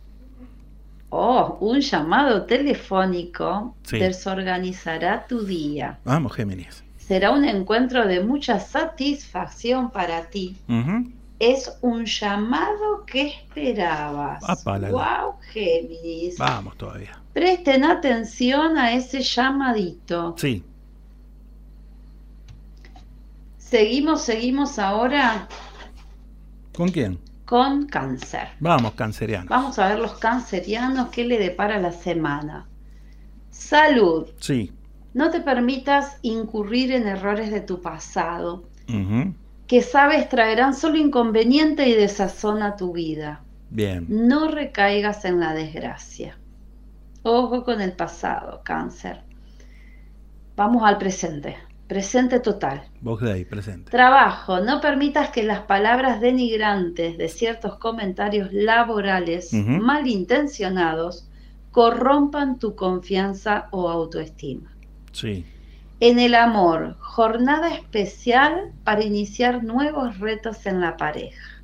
Oh, 1.10 1.58
un 1.60 1.80
llamado 1.80 2.44
telefónico 2.44 3.74
Sí. 3.82 3.98
desorganizará 3.98 5.26
tu 5.26 5.44
día. 5.44 5.98
Vamos, 6.04 6.32
Géminis. 6.32 6.84
Será 6.96 7.32
un 7.32 7.44
encuentro 7.44 8.06
de 8.06 8.20
mucha 8.20 8.60
satisfacción 8.60 9.90
para 9.90 10.26
ti. 10.26 10.56
Es 11.42 11.76
un 11.80 12.04
llamado 12.06 13.04
que 13.04 13.26
esperabas. 13.26 14.44
Wow, 14.64 15.40
Géminis. 15.52 16.38
Vamos 16.38 16.76
todavía. 16.76 17.18
Presten 17.32 17.82
atención 17.82 18.78
a 18.78 18.92
ese 18.92 19.22
llamadito. 19.22 20.36
Sí. 20.38 20.62
Seguimos, 23.58 24.22
seguimos 24.22 24.78
ahora 24.78 25.48
¿Con 26.76 26.90
quién? 26.90 27.18
con 27.44 27.86
cáncer. 27.86 28.50
Vamos, 28.60 28.92
canceriano. 28.92 29.46
Vamos 29.48 29.80
a 29.80 29.88
ver 29.88 29.98
los 29.98 30.12
cancerianos 30.18 31.08
qué 31.08 31.24
le 31.24 31.40
depara 31.40 31.80
la 31.80 31.90
semana. 31.90 32.68
Salud. 33.50 34.28
Sí. 34.38 34.70
No 35.12 35.32
te 35.32 35.40
permitas 35.40 36.18
incurrir 36.22 36.92
en 36.92 37.08
errores 37.08 37.50
de 37.50 37.62
tu 37.62 37.82
pasado, 37.82 38.62
Ujú. 38.88 39.34
Que 39.72 39.80
sabes 39.80 40.28
traerán 40.28 40.74
solo 40.74 40.98
inconveniente 40.98 41.88
y 41.88 41.94
desazón 41.94 42.62
a 42.62 42.76
tu 42.76 42.92
vida. 42.92 43.42
Bien. 43.70 44.04
No 44.06 44.48
recaigas 44.48 45.24
en 45.24 45.40
la 45.40 45.54
desgracia. 45.54 46.38
Ojo 47.22 47.64
con 47.64 47.80
el 47.80 47.94
pasado, 47.94 48.60
cáncer. 48.62 49.22
Vamos 50.56 50.82
al 50.84 50.98
presente. 50.98 51.56
Presente 51.86 52.40
total. 52.40 52.82
Vos 53.00 53.22
de 53.22 53.32
ahí, 53.32 53.46
presente. 53.46 53.90
Trabajo. 53.90 54.60
No 54.60 54.82
permitas 54.82 55.30
que 55.30 55.42
las 55.42 55.60
palabras 55.60 56.20
denigrantes 56.20 57.16
de 57.16 57.28
ciertos 57.30 57.78
comentarios 57.78 58.52
laborales 58.52 59.54
malintencionados 59.54 61.30
corrompan 61.70 62.58
tu 62.58 62.76
confianza 62.76 63.68
o 63.70 63.88
autoestima. 63.88 64.76
Sí. 65.12 65.46
En 66.04 66.18
el 66.18 66.34
amor, 66.34 66.96
jornada 66.98 67.72
especial 67.72 68.72
para 68.82 69.04
iniciar 69.04 69.62
nuevos 69.62 70.18
retos 70.18 70.66
en 70.66 70.80
la 70.80 70.96
pareja. 70.96 71.62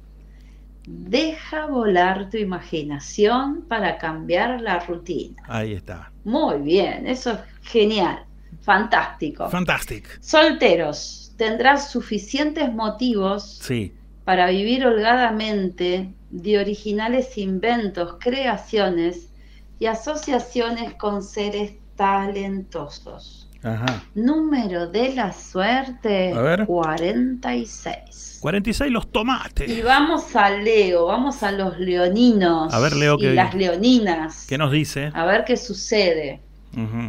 Deja 0.87 1.66
volar 1.66 2.31
tu 2.31 2.37
imaginación 2.37 3.62
para 3.62 3.98
cambiar 3.98 4.61
la 4.61 4.79
rutina. 4.79 5.42
Ahí 5.48 5.72
está. 5.72 6.12
Muy 6.22 6.59
bien, 6.59 7.09
eso 7.09 7.33
es 7.33 7.40
genial, 7.62 8.27
fantástico. 8.61 9.51
Fantastic. 9.51 10.22
Solteros, 10.22 11.33
tendrás 11.37 11.90
suficientes 11.90 12.72
motivos 12.72 13.59
Sí. 13.61 13.92
para 14.24 14.51
vivir 14.51 14.87
holgadamente 14.87 16.14
de 16.31 16.59
originales 16.61 17.37
inventos, 17.37 18.18
creaciones 18.20 19.33
y 19.81 19.87
asociaciones 19.87 20.94
con 20.94 21.24
seres 21.24 21.72
talentosos. 21.96 23.48
Ajá. 23.62 24.05
Número 24.14 24.87
de 24.87 25.14
la 25.14 25.33
suerte 25.33 26.33
A 26.33 26.40
ver. 26.40 26.66
46. 26.66 28.38
46 28.40 28.92
los 28.92 29.11
tomates. 29.11 29.68
Y 29.68 29.83
vamos 29.83 30.35
a 30.37 30.51
Leo, 30.51 31.07
vamos 31.07 31.42
a 31.42 31.51
los 31.51 31.79
leoninos 31.79 32.73
A 32.73 32.79
ver, 32.79 32.94
Leo, 32.94 33.16
y 33.16 33.23
¿qué- 33.23 33.35
las 33.35 33.55
leoninas. 33.55 34.47
¿Qué 34.47 34.57
nos 34.59 34.71
dice? 34.71 35.11
A 35.12 35.25
ver 35.27 35.44
qué 35.44 35.57
sucede. 35.57 36.40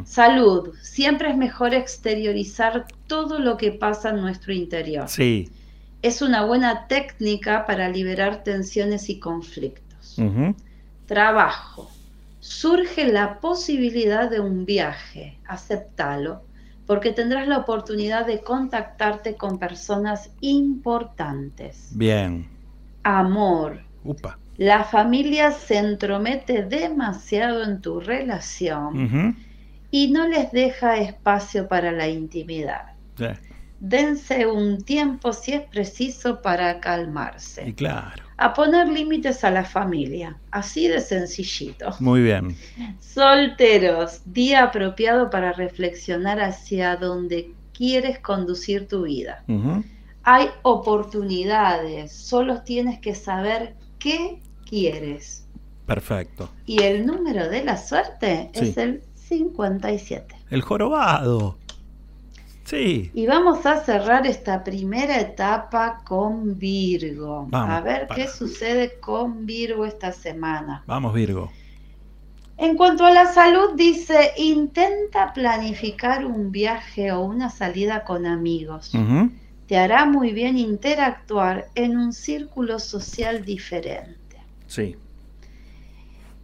Salud. 0.06 0.74
Siempre 0.82 1.30
es 1.30 1.38
mejor 1.38 1.76
exteriorizar 1.76 2.88
todo 3.06 3.38
lo 3.38 3.56
que 3.58 3.72
pasa 3.72 4.10
en 4.10 4.22
nuestro 4.22 4.52
interior. 4.52 5.08
Sí. 5.08 5.52
Es 6.02 6.24
una 6.24 6.44
buena 6.46 6.88
técnica 6.88 7.68
para 7.68 7.88
liberar 7.90 8.44
tensiones 8.44 9.10
y 9.10 9.20
conflictos. 9.20 10.18
Trabajo. 11.06 11.92
Surge 12.40 13.12
la 13.12 13.40
posibilidad 13.40 14.30
de 14.30 14.40
un 14.40 14.66
viaje. 14.66 15.40
Aceptalo, 15.46 16.44
porque 16.86 17.12
tendrás 17.12 17.48
la 17.48 17.58
oportunidad 17.58 18.26
de 18.26 18.42
contactarte 18.42 19.36
con 19.36 19.60
personas 19.60 20.32
importantes. 20.42 21.90
Bien. 21.96 22.48
Amor. 23.04 23.82
Upa. 24.04 24.40
La 24.58 24.84
familia 24.84 25.52
se 25.52 25.78
entromete 25.78 26.64
demasiado 26.64 27.64
en 27.64 27.80
tu 27.80 28.00
relación 28.00 29.38
y 29.90 30.12
no 30.12 30.28
les 30.28 30.52
deja 30.52 30.98
espacio 30.98 31.68
para 31.68 31.92
la 31.92 32.10
intimidad. 32.10 32.94
Dense 33.80 34.46
un 34.46 34.84
tiempo 34.84 35.32
si 35.32 35.54
es 35.54 35.62
preciso 35.62 36.42
para 36.42 36.82
calmarse. 36.82 37.70
Y 37.70 37.74
claro. 37.74 38.29
A 38.42 38.54
poner 38.54 38.88
límites 38.88 39.44
a 39.44 39.52
la 39.52 39.66
familia, 39.66 40.38
así 40.52 40.88
de 40.88 41.02
sencillito. 41.02 41.94
Muy 42.00 42.22
bien. 42.22 42.56
Solteros, 43.00 44.22
día 44.26 44.64
apropiado 44.64 45.30
para 45.30 45.52
reflexionar 45.52 46.40
hacia 46.40 46.96
dónde 46.96 47.52
quieres 47.74 48.20
conducir 48.20 48.88
tu 48.88 49.04
vida. 49.04 49.44
Hay 50.24 50.48
oportunidades, 50.62 52.14
solo 52.14 52.62
tienes 52.62 53.00
que 53.00 53.14
saber 53.14 53.76
qué 54.00 54.42
quieres. 54.66 55.46
Perfecto. 55.86 56.50
Y 56.66 56.82
el 56.84 57.06
número 57.06 57.50
de 57.50 57.64
la 57.64 57.76
suerte 57.76 58.52
Sí. 58.54 58.70
es 58.70 58.78
el 58.78 59.02
57. 59.16 60.36
El 60.50 60.62
jorobado. 60.62 61.58
Sí. 62.70 63.10
Y 63.16 63.26
vamos 63.26 63.66
a 63.66 63.84
cerrar 63.84 64.28
esta 64.28 64.64
primera 64.64 65.20
etapa 65.20 66.02
con 66.06 66.60
Virgo. 66.60 67.48
Vamos, 67.50 67.76
a 67.76 67.82
ver 67.82 68.06
para. 68.06 68.22
qué 68.22 68.28
sucede 68.28 69.00
con 69.00 69.48
Virgo 69.48 69.88
esta 69.88 70.12
semana. 70.12 70.84
Vamos, 70.86 71.16
Virgo. 71.16 71.52
En 72.58 72.78
cuanto 72.78 73.06
a 73.06 73.12
la 73.12 73.26
salud, 73.34 73.74
dice, 73.76 74.34
intenta 74.38 75.34
planificar 75.34 76.24
un 76.26 76.52
viaje 76.52 77.12
o 77.12 77.22
una 77.22 77.50
salida 77.50 78.04
con 78.04 78.28
amigos. 78.28 78.92
Te 79.66 79.78
hará 79.78 80.06
muy 80.06 80.32
bien 80.32 80.56
interactuar 80.56 81.70
en 81.74 81.98
un 81.98 82.14
círculo 82.14 82.78
social 82.78 83.46
diferente. 83.46 84.38
Sí. 84.68 84.96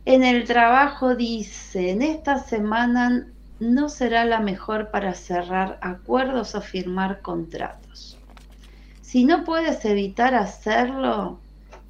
En 0.05 0.23
el 0.23 0.45
trabajo 0.45 1.15
dice, 1.15 1.91
en 1.91 2.01
esta 2.01 2.39
semana 2.39 3.27
no 3.59 3.89
será 3.89 4.25
la 4.25 4.39
mejor 4.39 4.91
para 4.91 5.13
cerrar 5.13 5.79
acuerdos 5.81 6.55
o 6.55 6.61
firmar 6.61 7.21
contratos. 7.21 8.17
Si 9.01 9.23
no 9.23 9.43
puedes 9.43 9.85
evitar 9.85 10.35
hacerlo, 10.35 11.39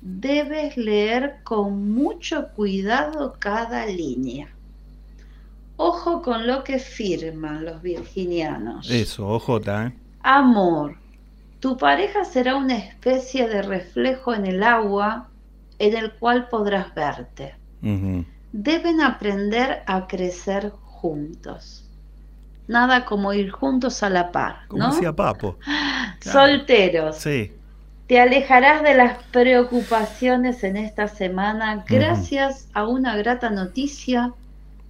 debes 0.02 0.78
leer 0.78 1.38
con 1.44 1.92
mucho 1.92 2.50
cuidado 2.50 3.36
cada 3.40 3.86
línea. 3.88 4.50
Ojo 5.78 6.22
con 6.22 6.48
lo 6.48 6.64
que 6.64 6.80
firman 6.80 7.66
los 7.66 7.82
virginianos. 7.82 8.90
Eso, 8.90 9.28
ojota, 9.28 9.88
¿eh? 9.88 9.94
Amor. 10.22 10.96
Tu 11.60 11.78
pareja 11.78 12.24
será 12.24 12.56
una 12.56 12.78
especie 12.78 13.48
de 13.48 13.62
reflejo 13.62 14.34
en 14.34 14.46
el 14.46 14.64
agua 14.64 15.30
en 15.80 15.98
el 15.98 16.14
cual 16.14 16.48
podrás 16.48 16.94
verte. 16.94 17.56
Deben 18.52 19.02
aprender 19.02 19.84
a 19.86 20.08
crecer 20.08 20.72
juntos. 20.96 21.84
Nada 22.68 23.06
como 23.06 23.32
ir 23.34 23.52
juntos 23.52 24.02
a 24.02 24.10
la 24.10 24.32
par, 24.32 24.68
Como 24.68 24.84
¿no? 24.84 24.94
decía 24.94 25.14
Papo. 25.14 25.58
Solteros. 26.22 27.18
Sí. 27.18 27.52
Te 28.08 28.20
alejarás 28.20 28.84
de 28.84 28.96
las 28.96 29.22
preocupaciones 29.32 30.64
en 30.64 30.78
esta 30.78 31.08
semana 31.08 31.84
gracias 31.88 32.68
a 32.74 32.88
una 32.88 33.16
grata 33.16 33.50
noticia 33.50 34.34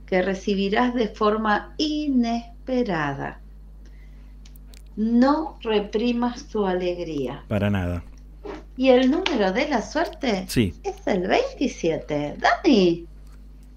que 0.05 0.21
recibirás 0.21 0.93
de 0.93 1.07
forma 1.07 1.73
inesperada. 1.77 3.39
No 4.95 5.57
reprimas 5.61 6.45
tu 6.47 6.65
alegría. 6.65 7.43
Para 7.47 7.69
nada. 7.69 8.03
¿Y 8.77 8.89
el 8.89 9.09
número 9.09 9.51
de 9.51 9.67
la 9.67 9.81
suerte? 9.81 10.45
Sí. 10.47 10.73
Es 10.83 11.05
el 11.07 11.27
27. 11.27 12.35
Dani, 12.37 13.05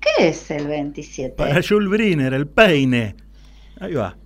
¿qué 0.00 0.28
es 0.28 0.50
el 0.50 0.66
27? 0.66 1.36
Para 1.36 1.60
Jules 1.62 1.88
Briner, 1.88 2.34
el 2.34 2.46
peine. 2.46 3.16
Ahí 3.80 3.94
va. 3.94 4.16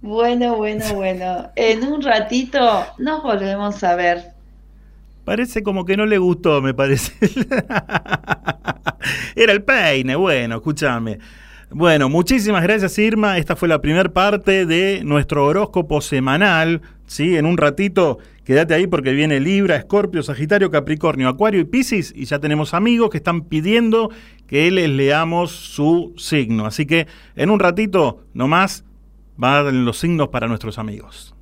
Bueno, 0.00 0.56
bueno, 0.56 0.84
bueno. 0.94 1.50
En 1.56 1.84
un 1.84 2.02
ratito 2.02 2.86
nos 2.98 3.22
volvemos 3.22 3.82
a 3.82 3.96
ver. 3.96 4.32
Parece 5.24 5.62
como 5.62 5.84
que 5.84 5.96
no 5.96 6.06
le 6.06 6.18
gustó, 6.18 6.62
me 6.62 6.72
parece. 6.72 7.12
Era 9.36 9.52
el 9.52 9.62
peine, 9.62 10.16
bueno, 10.16 10.56
escúchame. 10.56 11.18
Bueno, 11.70 12.08
muchísimas 12.08 12.62
gracias 12.62 12.98
Irma. 12.98 13.36
Esta 13.36 13.54
fue 13.54 13.68
la 13.68 13.80
primera 13.80 14.08
parte 14.08 14.64
de 14.64 15.02
nuestro 15.04 15.44
horóscopo 15.44 16.00
semanal. 16.00 16.80
¿sí? 17.06 17.36
En 17.36 17.44
un 17.46 17.58
ratito, 17.58 18.18
quédate 18.48 18.72
ahí 18.72 18.86
porque 18.86 19.12
viene 19.12 19.40
Libra, 19.40 19.76
Escorpio, 19.76 20.22
Sagitario, 20.22 20.70
Capricornio, 20.70 21.28
Acuario 21.28 21.60
y 21.60 21.64
Piscis. 21.64 22.14
Y 22.16 22.24
ya 22.24 22.38
tenemos 22.38 22.72
amigos 22.72 23.10
que 23.10 23.18
están 23.18 23.42
pidiendo 23.42 24.10
que 24.46 24.70
les 24.70 24.88
leamos 24.88 25.50
su 25.50 26.14
signo. 26.16 26.64
Así 26.64 26.86
que 26.86 27.06
en 27.36 27.50
un 27.50 27.60
ratito 27.60 28.24
nomás 28.32 28.86
van 29.36 29.84
los 29.84 29.98
signos 29.98 30.28
para 30.28 30.48
nuestros 30.48 30.78
amigos. 30.78 31.34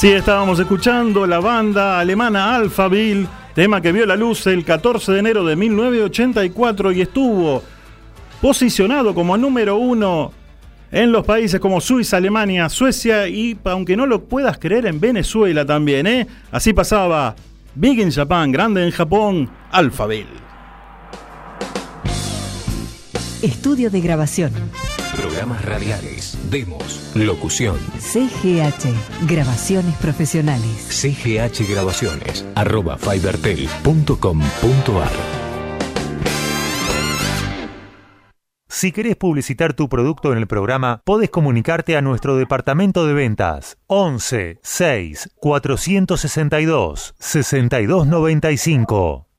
Así 0.00 0.12
estábamos 0.12 0.58
escuchando 0.58 1.26
la 1.26 1.40
banda 1.40 2.00
alemana 2.00 2.54
Alphaville, 2.54 3.26
tema 3.54 3.82
que 3.82 3.92
vio 3.92 4.06
la 4.06 4.16
luz 4.16 4.46
el 4.46 4.64
14 4.64 5.12
de 5.12 5.18
enero 5.18 5.44
de 5.44 5.56
1984 5.56 6.92
y 6.92 7.02
estuvo 7.02 7.62
posicionado 8.40 9.14
como 9.14 9.36
número 9.36 9.76
uno 9.76 10.32
en 10.90 11.12
los 11.12 11.26
países 11.26 11.60
como 11.60 11.82
Suiza, 11.82 12.16
Alemania, 12.16 12.70
Suecia 12.70 13.28
y, 13.28 13.58
aunque 13.64 13.94
no 13.94 14.06
lo 14.06 14.24
puedas 14.24 14.56
creer, 14.56 14.86
en 14.86 15.00
Venezuela 15.00 15.66
también. 15.66 16.06
¿eh? 16.06 16.26
Así 16.50 16.72
pasaba 16.72 17.36
Big 17.74 17.98
in 17.98 18.10
Japan, 18.10 18.50
grande 18.52 18.82
en 18.82 18.92
Japón, 18.92 19.50
Alphaville. 19.70 20.40
Estudio 23.42 23.90
de 23.90 24.00
grabación. 24.00 24.50
Programas 25.16 25.64
radiales, 25.64 26.38
demos, 26.50 27.10
locución. 27.14 27.78
CGH, 27.98 29.26
grabaciones 29.26 29.96
profesionales. 29.96 30.86
CGH 30.88 31.68
Grabaciones, 31.68 32.44
arroba 32.54 32.96
fibertel.com.ar. 32.96 35.10
Si 38.68 38.92
querés 38.92 39.16
publicitar 39.16 39.74
tu 39.74 39.88
producto 39.88 40.30
en 40.32 40.38
el 40.38 40.46
programa, 40.46 41.02
podés 41.04 41.28
comunicarte 41.28 41.96
a 41.96 42.02
nuestro 42.02 42.36
departamento 42.36 43.04
de 43.06 43.14
ventas 43.14 43.78
11 43.88 44.60
6 44.62 45.30
462 45.40 47.14
6295. 47.18 49.29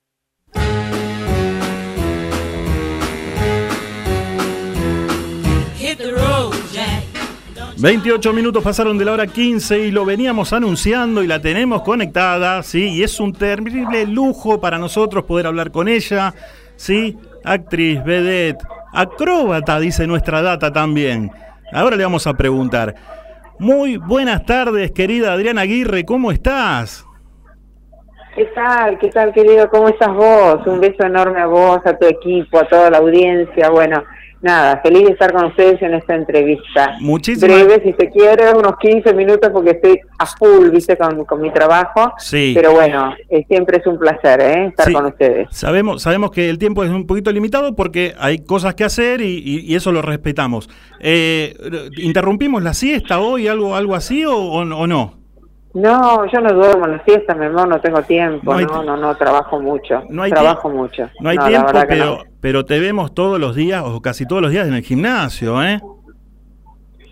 28 7.81 8.31
minutos 8.33 8.63
pasaron 8.63 8.95
de 8.99 9.05
la 9.05 9.13
hora 9.13 9.25
15 9.25 9.79
y 9.79 9.91
lo 9.91 10.05
veníamos 10.05 10.53
anunciando 10.53 11.23
y 11.23 11.27
la 11.27 11.41
tenemos 11.41 11.81
conectada, 11.81 12.61
¿sí? 12.61 12.89
Y 12.89 13.01
es 13.01 13.19
un 13.19 13.33
terrible 13.33 14.05
lujo 14.05 14.61
para 14.61 14.77
nosotros 14.77 15.23
poder 15.23 15.47
hablar 15.47 15.71
con 15.71 15.87
ella, 15.87 16.31
¿sí? 16.75 17.17
Actriz, 17.43 18.03
vedette, 18.03 18.63
acróbata, 18.93 19.79
dice 19.79 20.05
nuestra 20.05 20.43
data 20.43 20.71
también. 20.71 21.31
Ahora 21.73 21.95
le 21.95 22.03
vamos 22.03 22.27
a 22.27 22.35
preguntar. 22.35 22.93
Muy 23.57 23.97
buenas 23.97 24.45
tardes, 24.45 24.91
querida 24.91 25.33
Adriana 25.33 25.61
Aguirre, 25.61 26.05
¿cómo 26.05 26.31
estás? 26.31 27.03
¿Qué 28.35 28.45
tal? 28.53 28.99
¿Qué 28.99 29.09
tal, 29.09 29.33
querido? 29.33 29.67
¿Cómo 29.71 29.89
estás 29.89 30.13
vos? 30.13 30.67
Un 30.67 30.79
beso 30.79 31.03
enorme 31.03 31.41
a 31.41 31.47
vos, 31.47 31.79
a 31.83 31.97
tu 31.97 32.05
equipo, 32.05 32.59
a 32.59 32.67
toda 32.67 32.91
la 32.91 32.99
audiencia. 32.99 33.71
Bueno, 33.71 34.03
nada, 34.41 34.80
feliz 34.82 35.06
de 35.06 35.12
estar 35.12 35.32
con 35.32 35.45
ustedes 35.45 35.82
en 35.82 35.93
esta 35.93 36.15
entrevista. 36.15 36.95
Muchísimas- 36.99 37.63
Breve, 37.65 37.82
si 37.84 37.93
se 37.93 38.10
quiere, 38.10 38.51
unos 38.54 38.77
15 38.80 39.13
minutos 39.13 39.49
porque 39.54 39.71
estoy 39.71 39.99
a 40.17 40.25
full, 40.25 40.69
viste, 40.69 40.97
con, 40.97 41.25
con 41.25 41.41
mi 41.41 41.51
trabajo. 41.51 42.13
Sí. 42.17 42.51
Pero 42.56 42.71
bueno, 42.73 43.13
eh, 43.30 43.45
siempre 43.47 43.77
es 43.77 43.88
un 43.88 43.97
placer, 43.99 44.41
¿eh? 44.41 44.65
Estar 44.67 44.88
Sí. 44.88 44.93
con 44.93 45.06
ustedes. 45.06 45.47
Sabemos, 45.51 46.01
sabemos 46.01 46.32
que 46.32 46.49
el 46.49 46.58
tiempo 46.58 46.84
es 46.84 46.89
un 46.89 47.06
poquito 47.08 47.32
limitado 47.32 47.75
porque 47.75 48.13
hay 48.19 48.39
cosas 48.39 48.75
que 48.75 48.84
hacer 48.84 49.21
y, 49.21 49.38
y- 49.38 49.60
y 49.71 49.75
eso 49.75 49.91
lo 49.91 50.01
respetamos. 50.01 50.69
Eh, 50.99 51.56
¿Interrumpimos 51.97 52.63
la 52.63 52.73
siesta 52.73 53.19
hoy, 53.19 53.47
algo, 53.47 53.75
algo 53.75 53.95
así 53.95 54.25
o, 54.25 54.36
o- 54.36 54.62
o 54.75 54.88
no? 54.88 55.20
No, 55.73 56.25
yo 56.31 56.41
no 56.41 56.53
duermo 56.53 56.86
en 56.86 56.91
la 56.97 57.03
siesta, 57.05 57.34
mi 57.34 57.45
amor, 57.45 57.67
no 57.67 57.79
tengo 57.79 58.01
tiempo. 58.01 58.51
No 58.51 58.57
hay 58.60 58.65
No, 58.65 58.84
no, 58.84 58.97
no, 58.97 59.15
trabajo 59.15 59.60
mucho. 59.60 60.03
No 60.10 60.23
hay 60.23 60.31
trabajo 60.31 60.69
mucho. 60.69 61.10
No 61.21 61.29
hay 61.29 61.38
tiempo, 61.38 61.71
pero, 61.88 62.05
no. 62.05 62.17
pero 62.41 62.65
te 62.65 62.79
vemos 62.79 63.13
todos 63.13 63.39
los 63.39 63.55
días 63.55 63.81
o 63.86 64.01
casi 64.01 64.25
todos 64.25 64.41
los 64.41 64.51
días 64.51 64.67
en 64.67 64.73
el 64.73 64.81
gimnasio, 64.84 65.63
¿eh? 65.63 65.79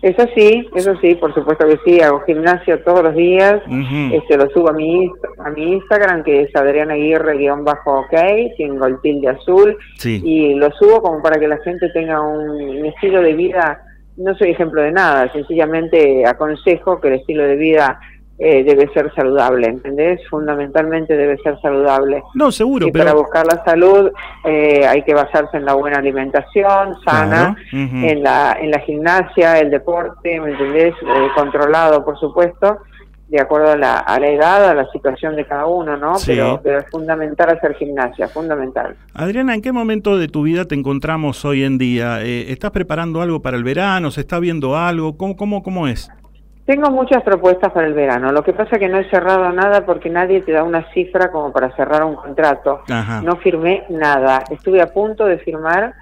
Eso 0.02 0.24
sí, 0.34 0.66
eso 0.74 0.94
sí, 1.02 1.14
por 1.16 1.34
supuesto 1.34 1.66
que 1.66 1.78
sí, 1.84 2.00
hago 2.00 2.20
gimnasio 2.22 2.82
todos 2.84 3.02
los 3.02 3.14
días, 3.14 3.60
Ujú. 3.66 4.14
este 4.14 4.38
lo 4.38 4.48
subo 4.48 4.70
a 4.70 4.72
mi 4.72 5.10
a 5.44 5.50
mi 5.50 5.74
Instagram 5.74 6.22
que 6.22 6.40
es 6.42 6.56
Adriana 6.56 6.94
Aguirre 6.94 7.36
guion 7.36 7.66
bajo 7.66 8.00
ok, 8.00 8.14
sin 8.56 8.82
el 8.82 8.98
tilde 9.02 9.28
azul 9.28 9.76
Sí. 9.98 10.22
y 10.24 10.54
lo 10.54 10.70
subo 10.72 11.02
como 11.02 11.20
para 11.22 11.38
que 11.38 11.46
la 11.48 11.58
gente 11.58 11.90
tenga 11.90 12.18
un, 12.22 12.48
un 12.78 12.86
estilo 12.86 13.20
de 13.20 13.34
vida, 13.34 13.82
no 14.16 14.34
soy 14.36 14.52
ejemplo 14.52 14.80
de 14.80 14.90
nada, 14.92 15.30
sencillamente 15.32 16.24
aconsejo 16.24 16.98
que 16.98 17.08
el 17.08 17.14
estilo 17.16 17.42
de 17.42 17.56
vida 17.56 18.00
eh, 18.42 18.64
debe 18.64 18.88
ser 18.94 19.12
saludable, 19.14 19.66
¿entendés? 19.66 20.26
Fundamentalmente 20.30 21.14
debe 21.14 21.36
ser 21.42 21.60
saludable. 21.60 22.22
No, 22.34 22.50
seguro, 22.50 22.86
y 22.86 22.90
pero... 22.90 23.04
para 23.04 23.14
buscar 23.14 23.46
la 23.46 23.62
salud 23.64 24.10
eh, 24.44 24.86
hay 24.88 25.02
que 25.02 25.12
basarse 25.12 25.58
en 25.58 25.66
la 25.66 25.74
buena 25.74 25.98
alimentación 25.98 26.96
sana, 27.04 27.54
en 27.70 28.22
la 28.22 28.56
en 28.58 28.70
la 28.70 28.78
gimnasia, 28.80 29.58
el 29.58 29.70
deporte, 29.70 30.40
¿me 30.40 30.52
entendés? 30.52 30.94
Eh, 31.02 31.28
controlado, 31.34 32.02
por 32.02 32.18
supuesto, 32.18 32.78
de 33.28 33.40
acuerdo 33.40 33.72
a 33.72 33.76
la, 33.76 33.98
a 33.98 34.18
la 34.18 34.28
edad, 34.28 34.70
a 34.70 34.74
la 34.74 34.90
situación 34.90 35.36
de 35.36 35.44
cada 35.44 35.66
uno, 35.66 35.98
¿no? 35.98 36.16
Sí. 36.16 36.32
Pero, 36.32 36.60
pero 36.62 36.78
es 36.78 36.90
fundamental 36.90 37.50
hacer 37.50 37.74
gimnasia, 37.74 38.26
fundamental. 38.28 38.96
Adriana, 39.12 39.54
¿en 39.54 39.60
qué 39.60 39.70
momento 39.70 40.16
de 40.16 40.28
tu 40.28 40.44
vida 40.44 40.64
te 40.64 40.74
encontramos 40.74 41.44
hoy 41.44 41.62
en 41.62 41.76
día? 41.76 42.22
Eh, 42.22 42.50
¿Estás 42.50 42.70
preparando 42.70 43.20
algo 43.20 43.42
para 43.42 43.58
el 43.58 43.64
verano? 43.64 44.10
¿Se 44.10 44.22
está 44.22 44.38
viendo 44.38 44.76
algo? 44.76 45.18
¿Cómo, 45.18 45.36
cómo, 45.36 45.62
cómo 45.62 45.86
es? 45.86 46.10
Tengo 46.70 46.88
muchas 46.92 47.24
propuestas 47.24 47.72
para 47.72 47.88
el 47.88 47.94
verano. 47.94 48.30
Lo 48.30 48.44
que 48.44 48.52
pasa 48.52 48.76
es 48.76 48.78
que 48.78 48.88
no 48.88 48.98
he 48.98 49.10
cerrado 49.10 49.50
nada 49.50 49.84
porque 49.84 50.08
nadie 50.08 50.40
te 50.40 50.52
da 50.52 50.62
una 50.62 50.88
cifra 50.92 51.32
como 51.32 51.52
para 51.52 51.74
cerrar 51.74 52.04
un 52.04 52.14
contrato. 52.14 52.82
Ajá. 52.88 53.20
No 53.22 53.34
firmé 53.38 53.82
nada. 53.88 54.44
Estuve 54.52 54.80
a 54.80 54.92
punto 54.92 55.26
de 55.26 55.38
firmar 55.38 55.94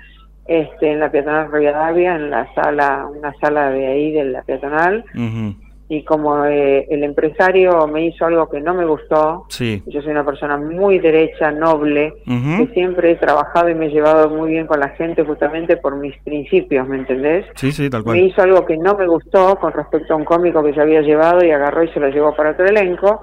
este, 0.46 0.92
en 0.92 1.00
la 1.00 1.10
peatonal 1.10 1.50
Rivadavia, 1.50 2.16
en 2.16 2.28
la 2.28 2.52
sala, 2.52 3.06
una 3.06 3.32
sala 3.40 3.70
de 3.70 3.86
ahí 3.86 4.12
de 4.12 4.24
la 4.24 4.42
peatonal. 4.42 5.06
Ujú. 5.14 5.56
Y 5.90 6.04
como 6.04 6.44
eh, 6.44 6.86
el 6.90 7.02
empresario 7.02 7.86
me 7.86 8.04
hizo 8.04 8.26
algo 8.26 8.48
que 8.50 8.60
no 8.60 8.74
me 8.74 8.84
gustó, 8.84 9.46
Sí. 9.48 9.82
yo 9.86 10.02
soy 10.02 10.10
una 10.10 10.24
persona 10.24 10.58
muy 10.58 10.98
derecha, 10.98 11.50
noble, 11.50 12.12
que 12.26 12.68
siempre 12.74 13.12
he 13.12 13.16
trabajado 13.16 13.70
y 13.70 13.74
me 13.74 13.86
he 13.86 13.90
llevado 13.90 14.28
muy 14.28 14.50
bien 14.50 14.66
con 14.66 14.80
la 14.80 14.90
gente 14.90 15.24
justamente 15.24 15.78
por 15.78 15.96
mis 15.96 16.14
principios, 16.24 16.86
¿me 16.86 16.98
entendés? 16.98 17.46
Sí, 17.54 17.72
sí, 17.72 17.88
tal 17.88 18.00
me 18.00 18.04
cual. 18.04 18.18
hizo 18.18 18.42
algo 18.42 18.66
que 18.66 18.76
no 18.76 18.94
me 18.96 19.06
gustó 19.06 19.56
con 19.56 19.72
respecto 19.72 20.12
a 20.12 20.16
un 20.16 20.24
cómico 20.26 20.62
que 20.62 20.74
se 20.74 20.80
había 20.82 21.00
llevado 21.00 21.42
y 21.42 21.50
agarró 21.52 21.82
y 21.82 21.88
se 21.88 22.00
lo 22.00 22.08
llevó 22.08 22.36
para 22.36 22.50
otro 22.50 22.66
elenco. 22.66 23.22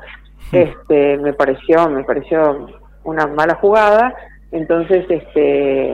Este, 0.51 1.17
me 1.17 1.33
pareció, 1.33 1.87
me 1.89 2.03
pareció 2.03 2.67
una 3.03 3.27
mala 3.27 3.55
jugada, 3.55 4.13
entonces 4.51 5.05
este 5.09 5.93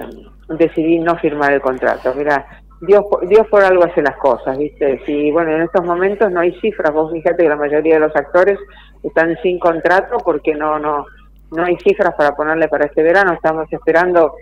decidí 0.49 0.99
no 0.99 1.17
firmar 1.17 1.53
el 1.53 1.61
contrato. 1.61 2.13
Mira, 2.15 2.45
Dios 2.81 3.05
Dios 3.27 3.47
por 3.47 3.63
algo 3.63 3.83
hace 3.83 4.01
las 4.01 4.17
cosas, 4.17 4.57
¿viste? 4.57 5.01
Si 5.05 5.31
bueno, 5.31 5.51
en 5.51 5.61
estos 5.61 5.85
momentos 5.85 6.31
no 6.31 6.39
hay 6.39 6.53
cifras, 6.59 6.91
vos 6.91 7.11
fíjate 7.11 7.43
que 7.43 7.49
la 7.49 7.55
mayoría 7.55 7.95
de 7.95 7.99
los 8.01 8.15
actores 8.15 8.57
están 9.03 9.37
sin 9.43 9.59
contrato 9.59 10.17
porque 10.23 10.55
no 10.55 10.79
no 10.79 11.05
no 11.51 11.63
hay 11.63 11.77
cifras 11.77 12.15
para 12.15 12.35
ponerle 12.35 12.67
para 12.67 12.85
este 12.85 13.03
verano, 13.03 13.33
estamos 13.33 13.71
esperando 13.71 14.33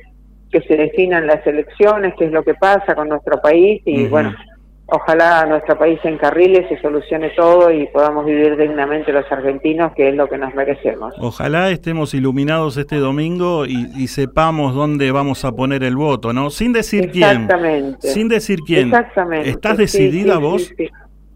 que 0.51 0.61
se 0.61 0.75
definan 0.75 1.27
las 1.27 1.45
elecciones, 1.45 2.13
qué 2.17 2.25
es 2.25 2.31
lo 2.31 2.43
que 2.43 2.53
pasa 2.55 2.95
con 2.95 3.09
nuestro 3.09 3.39
país 3.41 3.81
y 3.85 4.07
bueno, 4.07 4.33
ojalá 4.91 5.45
nuestro 5.45 5.77
país 5.77 5.99
se 6.01 6.09
encarrile, 6.09 6.67
se 6.69 6.79
solucione 6.81 7.29
todo 7.31 7.71
y 7.71 7.87
podamos 7.87 8.25
vivir 8.25 8.57
dignamente 8.57 9.11
los 9.11 9.29
argentinos, 9.31 9.93
que 9.95 10.09
es 10.09 10.15
lo 10.15 10.27
que 10.27 10.37
nos 10.37 10.53
merecemos. 10.55 11.13
Ojalá 11.19 11.69
estemos 11.69 12.13
iluminados 12.13 12.77
este 12.77 12.97
domingo 12.97 13.65
y, 13.65 13.87
y 13.95 14.07
sepamos 14.07 14.75
dónde 14.75 15.11
vamos 15.11 15.45
a 15.45 15.51
poner 15.53 15.83
el 15.83 15.95
voto, 15.95 16.33
¿no? 16.33 16.49
Sin 16.49 16.73
decir 16.73 17.11
quién. 17.11 17.29
Exactamente. 17.43 18.07
Sin 18.07 18.27
decir 18.29 18.59
quién. 18.65 18.87
Exactamente. 18.87 19.49
¿Estás 19.49 19.77
Sí, 19.77 19.81
decidida 19.83 20.35
sí, 20.35 20.41
vos? 20.41 20.73
sí. 20.77 20.89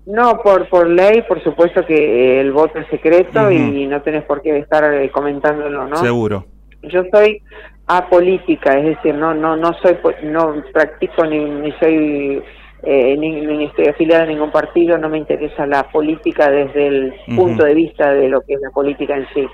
No, 0.06 0.38
por 0.42 0.68
por 0.68 0.90
ley, 0.90 1.22
por 1.28 1.42
supuesto 1.44 1.86
que 1.86 1.96
eh, 1.96 2.42
el 2.42 2.52
voto 2.52 2.78
es 2.80 2.88
secreto 2.88 3.50
y 3.50 3.88
no 3.88 4.02
tenés 4.02 4.24
por 4.26 4.42
qué 4.42 4.58
estar 4.58 4.94
eh, 4.94 5.10
comentándolo, 5.10 5.88
¿no? 5.88 5.96
Seguro. 5.96 6.46
Yo 6.82 7.04
soy 7.10 7.42
apolítica, 7.88 8.78
es 8.78 8.86
decir, 8.98 9.16
no 9.16 9.34
no 9.34 9.56
no 9.56 9.74
soy 9.82 9.98
no 10.24 10.56
practico 10.74 11.26
ni, 11.26 11.40
ni 11.46 11.72
soy 11.74 12.42
eh, 12.84 13.16
ni, 13.18 13.32
ni 13.32 13.66
estoy 13.66 13.88
afiliada 13.88 14.24
a 14.24 14.28
ningún 14.28 14.52
partido, 14.52 14.98
no 14.98 15.10
me 15.10 15.18
interesa 15.18 15.66
la 15.66 15.84
política 15.84 16.50
desde 16.52 16.88
el 16.88 17.14
punto 17.36 17.64
de 17.64 17.74
vista 17.74 18.14
de 18.14 18.30
lo 18.30 18.42
que 18.42 18.54
es 18.56 18.62
la 18.62 18.70
política 18.72 19.16
en 19.16 19.28
sí. 19.34 19.48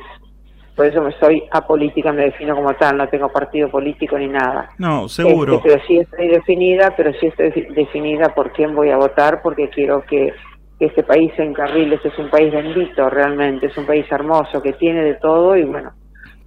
Por 0.75 0.85
eso 0.85 1.01
me 1.01 1.11
soy 1.19 1.43
apolítica, 1.51 2.13
me 2.13 2.23
defino 2.23 2.55
como 2.55 2.73
tal, 2.75 2.97
no 2.97 3.07
tengo 3.09 3.29
partido 3.29 3.69
político 3.69 4.17
ni 4.17 4.27
nada. 4.27 4.69
No, 4.77 5.09
seguro. 5.09 5.55
Este, 5.55 5.69
pero 5.69 5.83
sí 5.85 5.97
estoy 5.97 6.27
definida, 6.29 6.93
pero 6.95 7.11
sí 7.13 7.27
estoy 7.27 7.51
defi- 7.51 7.73
definida 7.73 8.33
por 8.33 8.53
quién 8.53 8.73
voy 8.73 8.89
a 8.89 8.95
votar, 8.97 9.41
porque 9.41 9.69
quiero 9.69 10.03
que, 10.05 10.33
que 10.79 10.85
este 10.85 11.03
país 11.03 11.33
se 11.35 11.43
encarrile. 11.43 11.95
Este 11.95 12.07
es 12.07 12.17
un 12.17 12.29
país 12.29 12.53
bendito, 12.53 13.09
realmente, 13.09 13.67
es 13.67 13.77
un 13.77 13.85
país 13.85 14.05
hermoso, 14.09 14.61
que 14.61 14.71
tiene 14.73 15.03
de 15.03 15.15
todo 15.15 15.57
y 15.57 15.65
bueno, 15.65 15.91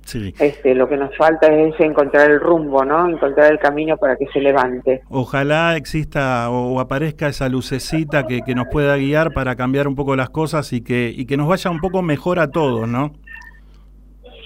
Sí. 0.05 0.35
este, 0.38 0.75
lo 0.75 0.88
que 0.88 0.97
nos 0.97 1.17
falta 1.17 1.47
es 1.47 1.79
encontrar 1.81 2.31
el 2.31 2.41
rumbo, 2.41 2.85
¿no? 2.85 3.09
Encontrar 3.09 3.53
el 3.53 3.59
camino 3.59 3.97
para 3.97 4.17
que 4.17 4.27
se 4.33 4.41
levante. 4.41 5.03
Ojalá 5.09 5.77
exista 5.77 6.51
o, 6.51 6.81
aparezca 6.81 7.29
esa 7.29 7.49
lucecita 7.49 8.27
que, 8.27 8.43
que 8.43 8.55
nos 8.55 8.67
pueda 8.69 8.97
guiar 8.97 9.33
para 9.33 9.57
cambiar 9.57 9.88
un 9.88 9.95
poco 9.95 10.17
las 10.17 10.31
cosas 10.31 10.73
y 10.73 10.83
que, 10.83 11.12
y 11.15 11.27
que 11.27 11.37
nos 11.37 11.49
vaya 11.49 11.71
un 11.71 11.81
poco 11.81 12.03
mejor 12.03 12.38
a 12.38 12.51
todos, 12.51 12.88
¿no? 12.88 13.12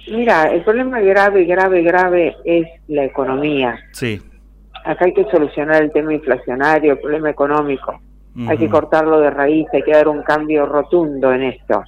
Mira, 0.08 0.44
el 0.52 0.62
problema 0.62 1.00
grave, 1.00 1.44
grave, 1.44 1.82
grave 1.82 2.36
es 2.44 2.66
la 2.88 3.04
economía. 3.04 3.78
Sí. 3.92 4.20
Acá 4.84 5.06
hay 5.06 5.14
que 5.14 5.24
solucionar 5.24 5.82
el 5.82 5.90
tema 5.90 6.14
inflacionario, 6.14 6.92
el 6.92 6.98
problema 7.00 7.30
económico. 7.30 8.00
Hay 8.48 8.58
que 8.58 8.68
cortarlo 8.68 9.18
de 9.20 9.30
raíz, 9.30 9.66
hay 9.72 9.82
que 9.82 9.92
dar 9.92 10.08
un 10.08 10.22
cambio 10.22 10.66
rotundo 10.66 11.32
en 11.32 11.44
esto, 11.44 11.82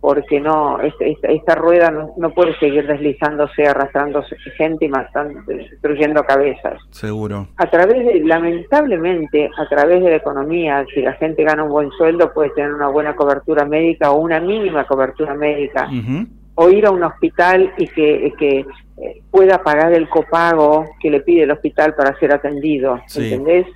porque 0.00 0.40
no, 0.40 0.80
es- 0.80 0.94
esta, 1.00 1.28
esta 1.28 1.54
rueda 1.54 1.90
no, 1.90 2.14
no 2.16 2.30
puede 2.30 2.58
seguir 2.58 2.86
deslizándose, 2.86 3.66
arrastrándose 3.66 4.34
gente 4.56 4.86
y 4.86 4.88
matando, 4.88 5.40
destruyendo 5.46 6.22
cabezas. 6.24 6.78
Seguro. 6.90 7.48
A 7.58 7.66
través 7.70 8.04
de, 8.06 8.20
lamentablemente, 8.24 9.50
a 9.58 9.68
través 9.68 10.02
de 10.02 10.10
la 10.10 10.16
economía, 10.16 10.84
si 10.94 11.02
la 11.02 11.12
gente 11.14 11.44
gana 11.44 11.64
un 11.64 11.70
buen 11.70 11.90
sueldo, 11.92 12.32
puede 12.32 12.50
tener 12.50 12.72
una 12.72 12.88
buena 12.88 13.14
cobertura 13.16 13.64
médica 13.64 14.10
o 14.10 14.20
una 14.20 14.40
mínima 14.40 14.84
cobertura 14.86 15.34
médica 15.34 15.88
o 16.54 16.68
ir 16.70 16.86
a 16.86 16.90
un 16.90 17.02
hospital 17.02 17.72
y 17.78 17.86
que, 17.88 18.32
que, 18.38 18.60
eh, 18.60 19.22
pueda 19.30 19.62
pagar 19.62 19.92
el 19.92 20.08
copago 20.08 20.84
que 21.00 21.10
le 21.10 21.20
pide 21.20 21.44
el 21.44 21.50
hospital 21.50 21.94
para 21.94 22.18
ser 22.18 22.34
atendido, 22.34 23.00
Sí. 23.06 23.24
¿entendés? 23.32 23.66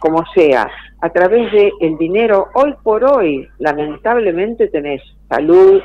Como 0.00 0.24
sea, 0.34 0.70
a 1.00 1.10
través 1.10 1.52
de 1.52 1.72
el 1.80 1.96
dinero, 1.96 2.48
hoy 2.54 2.74
por 2.82 3.04
hoy, 3.04 3.48
lamentablemente 3.58 4.68
tenés 4.68 5.00
salud, 5.28 5.80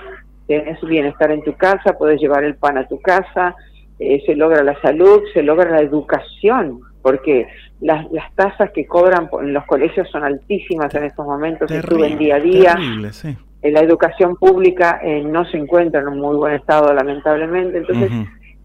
tenés 0.47 0.81
bienestar 0.81 1.31
en 1.31 1.43
tu 1.43 1.53
casa, 1.53 1.97
puedes 1.97 2.19
llevar 2.19 2.43
el 2.43 2.55
pan 2.55 2.77
a 2.77 2.87
tu 2.87 2.99
casa, 2.99 3.55
eh, 3.99 4.23
se 4.25 4.35
logra 4.35 4.63
la 4.63 4.79
salud, 4.81 5.21
se 5.33 5.43
logra 5.43 5.69
la 5.69 5.81
educación, 5.81 6.79
porque 7.01 7.47
las, 7.79 8.11
las 8.11 8.33
tasas 8.33 8.71
que 8.71 8.87
cobran 8.87 9.29
en 9.41 9.53
los 9.53 9.65
colegios 9.65 10.09
son 10.09 10.23
altísimas 10.23 10.93
en 10.95 11.03
estos 11.03 11.25
momentos, 11.25 11.69
se 11.69 11.81
suben 11.81 12.17
día 12.17 12.37
a 12.37 12.39
día 12.39 12.75
Terrible, 12.75 13.13
sí. 13.13 13.37
eh, 13.61 13.71
la 13.71 13.81
educación 13.81 14.35
pública 14.37 14.99
eh, 15.03 15.21
no 15.23 15.45
se 15.45 15.57
encuentra 15.57 16.01
en 16.01 16.07
un 16.07 16.19
muy 16.19 16.35
buen 16.37 16.55
estado, 16.55 16.91
lamentablemente. 16.91 17.77
Entonces, 17.77 18.09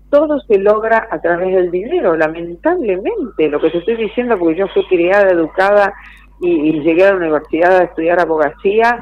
todo 0.08 0.40
se 0.40 0.58
logra 0.58 1.08
a 1.10 1.20
través 1.20 1.54
del 1.54 1.70
dinero, 1.70 2.16
lamentablemente. 2.16 3.48
Lo 3.50 3.60
que 3.60 3.70
te 3.70 3.78
estoy 3.78 3.96
diciendo, 3.96 4.38
porque 4.38 4.56
yo 4.56 4.68
fui 4.68 4.86
criada, 4.86 5.30
educada 5.30 5.92
y, 6.40 6.50
y 6.70 6.80
llegué 6.80 7.04
a 7.04 7.10
la 7.10 7.16
universidad 7.16 7.76
a 7.78 7.84
estudiar 7.84 8.20
abogacía 8.20 8.98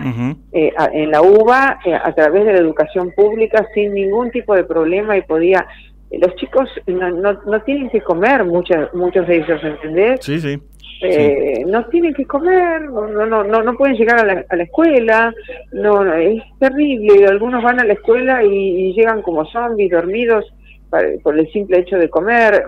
eh, 0.52 0.72
a- 0.76 0.90
en 0.92 1.10
la 1.10 1.22
UBA 1.22 1.80
eh, 1.84 1.94
a 1.94 2.12
través 2.14 2.44
de 2.46 2.52
la 2.54 2.58
educación 2.58 3.12
pública 3.12 3.66
sin 3.74 3.92
ningún 3.94 4.30
tipo 4.30 4.54
de 4.54 4.64
problema 4.64 5.16
y 5.16 5.22
podía. 5.22 5.66
eh, 6.10 6.18
Los 6.18 6.34
chicos 6.36 6.68
no, 6.86 7.10
no, 7.10 7.32
no 7.46 7.60
tienen 7.62 7.90
que 7.90 8.00
comer, 8.00 8.44
muchos, 8.44 8.92
muchos 8.94 9.26
de 9.26 9.36
ellos, 9.38 9.60
¿entendés? 9.62 10.20
Sí, 10.22 10.38
sí. 10.40 10.58
Eh, 11.02 11.64
no 11.66 11.84
tienen 11.88 12.14
que 12.14 12.24
comer, 12.24 12.82
no, 12.82 13.06
no, 13.26 13.44
no, 13.44 13.62
no 13.62 13.74
pueden 13.74 13.96
llegar 13.96 14.18
a 14.20 14.24
la, 14.24 14.44
a 14.48 14.56
la 14.56 14.62
escuela, 14.62 15.30
no, 15.72 16.02
no, 16.02 16.14
es 16.14 16.42
terrible, 16.58 17.26
algunos 17.26 17.62
van 17.62 17.80
a 17.80 17.84
la 17.84 17.92
escuela 17.92 18.42
y, 18.42 18.48
y 18.48 18.92
llegan 18.94 19.20
como 19.20 19.44
zombies, 19.44 19.90
dormidos, 19.90 20.46
para- 20.88 21.08
por 21.22 21.38
el 21.38 21.50
simple 21.52 21.80
hecho 21.80 21.98
de 21.98 22.08
comer. 22.08 22.64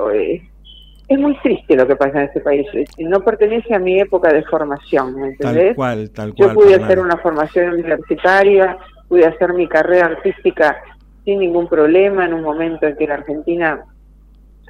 Es 1.08 1.18
muy 1.18 1.36
triste 1.38 1.74
lo 1.74 1.86
que 1.86 1.96
pasa 1.96 2.18
en 2.18 2.24
este 2.26 2.40
país, 2.40 2.66
eh, 2.74 2.84
no 2.98 3.20
pertenece 3.20 3.74
a 3.74 3.78
mi 3.78 3.98
época 3.98 4.32
de 4.32 4.42
formación, 4.44 5.14
¿me 5.14 5.32
Tal 5.36 5.50
entendés? 5.50 5.76
cual, 5.76 6.10
tal 6.10 6.34
cual. 6.34 6.48
Yo 6.48 6.54
pude 6.54 6.74
hacer 6.74 7.00
una 7.00 7.16
formación 7.16 7.72
universitaria, 7.72 8.76
pude 9.08 9.24
hacer 9.24 9.54
mi 9.54 9.66
carrera 9.66 10.06
artística 10.06 10.76
sin 11.24 11.40
ningún 11.40 11.66
problema 11.66 12.26
en 12.26 12.34
un 12.34 12.42
momento 12.42 12.86
en 12.86 12.96
que 12.96 13.06
la 13.06 13.14
Argentina 13.14 13.80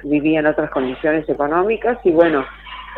vivía 0.03 0.39
en 0.39 0.47
otras 0.47 0.69
condiciones 0.71 1.27
económicas 1.27 1.97
y 2.05 2.11
bueno, 2.11 2.45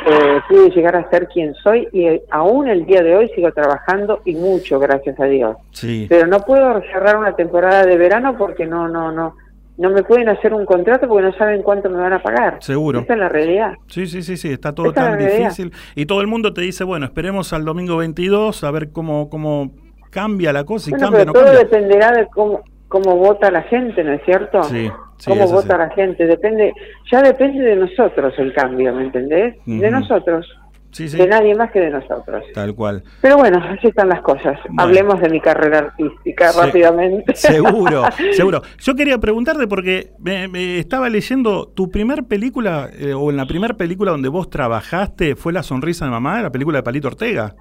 eh, 0.06 0.40
pude 0.48 0.70
llegar 0.70 0.96
a 0.96 1.10
ser 1.10 1.28
quien 1.28 1.54
soy 1.56 1.88
y 1.92 2.06
eh, 2.06 2.24
aún 2.30 2.68
el 2.68 2.86
día 2.86 3.02
de 3.02 3.16
hoy 3.16 3.30
sigo 3.36 3.52
trabajando 3.52 4.22
y 4.26 4.36
mucho, 4.36 4.80
gracias 4.80 5.20
a 5.20 5.26
Dios. 5.26 5.58
Sí. 5.72 6.06
Pero 6.10 6.28
no 6.28 6.42
puedo 6.42 6.80
cerrar 6.92 7.18
una 7.18 7.36
temporada 7.36 7.86
de 7.86 7.98
verano 7.98 8.38
porque 8.38 8.66
no, 8.66 8.88
no, 8.88 9.12
no, 9.12 9.36
no 9.78 9.90
me 9.90 10.04
pueden 10.04 10.30
hacer 10.30 10.54
un 10.54 10.66
contrato 10.66 11.08
porque 11.08 11.24
no 11.28 11.34
saben 11.34 11.64
cuánto 11.64 11.90
me 11.90 11.98
van 11.98 12.14
a 12.14 12.22
pagar. 12.22 12.58
Seguro. 12.62 13.00
Esa 13.00 13.14
es 13.14 13.20
la 13.20 13.30
realidad. 13.30 13.74
Sí, 13.88 14.06
sí, 14.08 14.22
sí, 14.22 14.38
sí, 14.38 14.50
está 14.52 14.74
todo 14.74 14.92
Esa 14.92 15.10
tan 15.12 15.18
difícil. 15.18 15.72
Y 15.96 16.06
todo 16.06 16.22
el 16.22 16.28
mundo 16.28 16.54
te 16.54 16.62
dice, 16.62 16.84
bueno, 16.84 17.06
esperemos 17.06 17.52
al 17.54 17.66
domingo 17.66 17.98
22 17.98 18.64
a 18.64 18.72
ver 18.72 18.92
cómo, 18.92 19.30
cómo 19.30 19.72
cambia 20.10 20.54
la 20.54 20.64
cosa. 20.64 20.90
Y 20.90 20.92
Bueno, 20.92 21.06
cambia, 21.06 21.20
pero 21.22 21.26
no 21.28 21.34
todo 21.34 21.44
cambia. 21.46 21.64
dependerá 21.64 22.12
de 22.12 22.28
cómo, 22.28 22.62
cómo 22.88 23.16
vota 23.16 23.50
la 23.50 23.64
gente, 23.64 24.04
¿no 24.04 24.14
es 24.14 24.22
cierto? 24.26 24.62
Sí, 24.64 24.90
sí, 25.18 25.30
cómo 25.30 25.48
vota 25.48 25.78
la 25.78 25.90
gente, 25.92 26.28
depende, 26.28 26.74
ya 27.12 27.22
depende 27.22 27.64
de 27.64 27.76
nosotros 27.78 28.34
el 28.38 28.54
cambio, 28.54 28.94
¿me 28.94 29.04
entendés? 29.06 29.56
De 29.66 29.90
nosotros, 29.90 30.46
Sí, 30.92 31.08
sí. 31.08 31.18
de 31.18 31.28
nadie 31.28 31.56
más 31.56 31.72
que 31.72 31.80
de 31.80 31.90
nosotros. 31.90 32.44
Tal 32.54 32.76
cual. 32.76 33.04
Pero 33.22 33.38
bueno, 33.38 33.60
así 33.64 33.88
están 33.88 34.10
las 34.10 34.22
cosas. 34.22 34.60
Hablemos 34.78 35.22
de 35.22 35.30
mi 35.30 35.40
carrera 35.40 35.80
artística 35.80 36.52
rápidamente. 36.52 37.36
Seguro, 37.36 38.04
seguro. 38.32 38.62
Yo 38.80 38.96
quería 38.96 39.18
preguntarte 39.18 39.68
porque 39.68 40.12
me, 40.20 40.48
me 40.48 40.80
estaba 40.80 41.10
leyendo 41.10 41.68
tu 41.68 41.90
primer 41.90 42.26
película 42.26 42.90
eh, 42.98 43.14
o 43.14 43.30
en 43.30 43.38
la 43.38 43.46
primera 43.46 43.76
película 43.76 44.12
donde 44.12 44.30
vos 44.30 44.50
trabajaste 44.50 45.36
fue 45.36 45.54
La 45.54 45.64
sonrisa 45.64 46.06
de 46.06 46.12
mamá, 46.12 46.42
la 46.42 46.52
película 46.52 46.80
de 46.80 46.84
Palito 46.84 47.08
Ortega. 47.08 47.56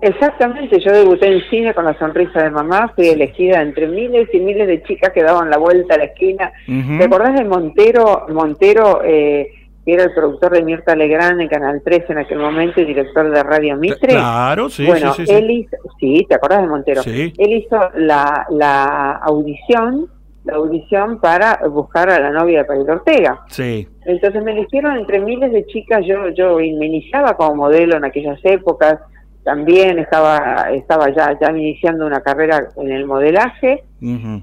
Exactamente, 0.00 0.78
yo 0.80 0.92
debuté 0.92 1.26
en 1.26 1.40
cine 1.48 1.72
con 1.72 1.86
la 1.86 1.98
sonrisa 1.98 2.42
de 2.42 2.50
mamá, 2.50 2.92
fui 2.94 3.08
elegida 3.08 3.62
entre 3.62 3.88
miles 3.88 4.28
y 4.32 4.40
miles 4.40 4.66
de 4.66 4.82
chicas 4.82 5.10
que 5.12 5.22
daban 5.22 5.48
la 5.48 5.56
vuelta 5.56 5.94
a 5.94 5.98
la 5.98 6.04
esquina. 6.04 6.52
Ujú. 6.68 6.98
¿Te 6.98 7.04
acordás 7.04 7.34
de 7.34 7.44
Montero? 7.44 8.26
Montero, 8.28 9.02
eh, 9.02 9.48
que 9.86 9.94
era 9.94 10.02
el 10.02 10.12
productor 10.12 10.52
de 10.52 10.64
Mirta 10.64 10.96
Legrand 10.96 11.40
en 11.40 11.46
Canal 11.46 11.80
13 11.80 12.12
en 12.12 12.18
aquel 12.18 12.38
momento 12.38 12.80
y 12.80 12.84
director 12.84 13.30
de 13.30 13.40
Radio 13.44 13.76
Mitre. 13.76 14.14
Claro, 14.14 14.68
sí, 14.68 14.84
bueno, 14.84 15.14
sí, 15.14 15.24
sí, 15.24 15.32
él 15.32 15.48
hizo, 15.48 15.76
sí, 16.00 16.26
¿te 16.28 16.34
acordás 16.34 16.62
de 16.62 16.66
Montero? 16.66 17.02
Sí. 17.04 17.32
Él 17.38 17.52
hizo 17.52 17.78
la, 17.94 18.48
la 18.50 19.12
audición, 19.22 20.08
la 20.44 20.56
audición 20.56 21.20
para 21.20 21.60
buscar 21.68 22.10
a 22.10 22.18
la 22.18 22.32
novia 22.32 22.58
de 22.58 22.64
Palito 22.64 22.92
Ortega. 22.94 23.42
Sí. 23.46 23.86
Entonces 24.04 24.42
me 24.42 24.50
eligieron 24.50 24.96
entre 24.96 25.20
miles 25.20 25.52
de 25.52 25.64
chicas, 25.66 26.04
yo 26.04 26.30
yo 26.30 26.56
me 26.56 26.86
iniciaba 26.86 27.36
como 27.36 27.54
modelo 27.54 27.96
en 27.96 28.04
aquellas 28.04 28.40
épocas, 28.42 28.98
también 29.46 30.00
estaba 30.00 30.66
estaba 30.72 31.08
ya 31.14 31.38
ya 31.40 31.50
iniciando 31.52 32.04
una 32.04 32.20
carrera 32.20 32.66
en 32.76 32.90
el 32.90 33.06
modelaje. 33.06 33.84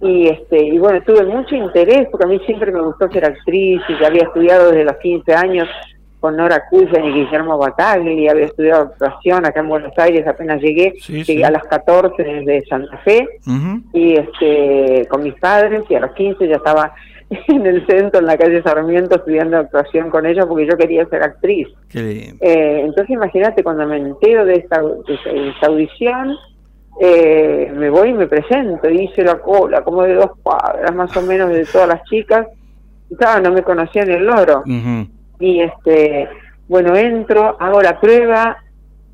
Y 0.01 0.28
este 0.30 0.64
y 0.64 0.80
bueno, 0.80 1.01
tuve 1.06 1.26
mucho 1.26 1.56
interés 1.56 2.08
porque 2.10 2.24
a 2.26 2.30
mí 2.30 2.39
siempre 2.45 2.72
me 2.72 2.82
gustó 2.82 3.12
ser 3.12 3.26
actriz 3.26 3.82
y 3.89 3.99
ya 3.99 4.08
había 4.08 4.24
estudiado 4.24 4.72
desde 4.72 4.86
los 4.86 4.95
15 4.97 5.34
años 5.36 5.68
con 6.22 6.38
Nora 6.38 6.64
Cuyen 6.70 7.04
y 7.04 7.12
Guillermo 7.16 7.58
Batagli, 7.58 8.30
había 8.30 8.45
estudiado 8.45 8.84
actuación 8.84 9.45
acá 9.45 9.60
en 9.60 9.68
Buenos 9.68 9.91
Aires, 9.97 10.26
apenas 10.26 10.62
llegué, 10.62 10.93
Sí, 11.01 11.16
llegué 11.26 11.41
sí. 11.41 11.43
a 11.43 11.51
las 11.51 11.64
14 11.64 12.24
desde 12.24 12.66
Santa 12.66 12.97
Fe. 12.99 13.28
Y 13.91 14.14
este 14.14 15.06
con 15.10 15.22
mis 15.22 15.34
padres 15.36 15.84
y 15.89 15.95
a 15.95 15.99
los 15.99 16.14
15 16.14 16.47
ya 16.47 16.56
estaba 16.56 16.95
en 17.47 17.65
el 17.65 17.86
centro 17.88 18.19
en 18.19 18.25
la 18.25 18.38
calle 18.38 18.61
Sarmiento 18.63 19.15
estudiando 19.15 19.57
actuación 19.57 20.09
con 20.09 20.25
ellos 20.25 20.45
porque 20.47 20.65
yo 20.67 20.77
quería 20.77 21.05
ser 21.07 21.23
actriz. 21.23 21.67
Eh, 22.41 22.81
entonces 22.81 23.09
imagínate 23.11 23.63
cuando 23.63 23.86
me 23.88 23.97
entero 23.97 24.45
de 24.45 24.55
esta, 24.55 24.81
de 24.81 25.49
esta- 25.49 25.67
audición 25.67 26.36
eh, 27.01 27.71
me 27.75 27.89
voy 27.89 28.09
y 28.09 28.13
me 28.13 28.27
presento. 28.27 28.89
Hice 28.89 29.23
la 29.23 29.39
cola 29.39 29.81
como 29.84 30.03
de 30.03 30.13
dos 30.15 30.31
cuadras 30.43 30.93
más 30.93 31.15
o 31.17 31.21
menos 31.23 31.49
de 31.51 31.65
todas 31.65 31.88
las 31.88 32.03
chicas. 32.05 32.47
Y 33.09 33.15
claro 33.15 33.41
no 33.41 33.51
me 33.51 33.63
conocían 33.63 34.09
el 34.11 34.25
loro. 34.25 34.63
Y 35.39 35.61
este 35.61 36.29
bueno 36.67 36.95
entro 36.95 37.57
hago 37.59 37.81
la 37.81 37.99
prueba 37.99 38.57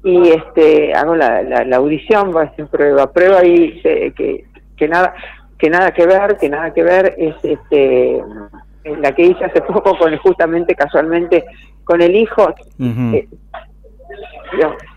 y 0.03 0.29
este 0.29 0.93
hago 0.93 1.15
la, 1.15 1.41
la, 1.41 1.63
la 1.65 1.75
audición 1.77 2.33
va 2.35 2.43
a 2.43 2.55
ser 2.55 2.67
prueba 2.67 3.11
prueba 3.11 3.43
y 3.43 3.81
se- 3.81 4.13
que, 4.15 4.45
que 4.77 4.87
nada 4.87 5.13
que 5.59 5.69
nada 5.69 5.91
que 5.91 6.07
ver 6.07 6.37
que 6.37 6.49
nada 6.49 6.73
que 6.73 6.81
ver 6.83 7.13
es 7.17 7.35
este 7.43 8.23
la 9.01 9.11
que 9.11 9.23
hice 9.23 9.45
hace 9.45 9.61
poco 9.61 9.95
con 9.97 10.17
justamente 10.17 10.73
casualmente 10.73 11.45
con 11.83 12.01
el 12.01 12.15
hijo 12.15 12.53
eh, 12.79 13.27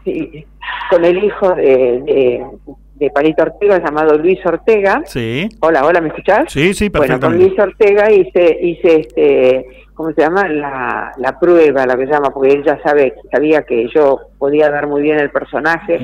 sí, 0.05 0.47
con 0.91 1.05
el 1.05 1.23
hijo 1.25 1.55
de, 1.55 2.01
de, 2.05 2.47
de 2.95 3.11
Palito 3.11 3.43
Ortega 3.43 3.79
llamado 3.79 4.17
Luis 4.17 4.39
Ortega 4.47 5.03
Sí. 5.05 5.49
hola 5.61 5.85
hola 5.85 6.01
me 6.01 6.09
escuchás 6.09 6.53
Sí, 6.53 6.73
sí, 6.75 6.89
bueno, 6.89 7.19
con. 7.21 7.37
Luis 7.37 7.59
Ortega 7.59 8.11
hice, 8.11 8.59
hice 8.63 9.01
este, 9.01 9.67
¿cómo 9.95 10.13
se 10.13 10.23
llama? 10.23 10.49
La, 10.49 11.13
la 11.19 11.39
prueba, 11.39 11.85
la 11.87 11.97
que 11.97 12.07
se 12.07 12.13
llama, 12.13 12.31
porque 12.31 12.53
él 12.53 12.65
ya 12.65 12.81
sabe, 12.83 13.15
sabía 13.31 13.63
que 13.63 13.89
yo 13.95 14.19
podía 14.39 14.71
dar 14.71 14.87
muy 14.87 15.03
bien 15.03 15.19
el 15.19 15.31
personaje, 15.31 16.01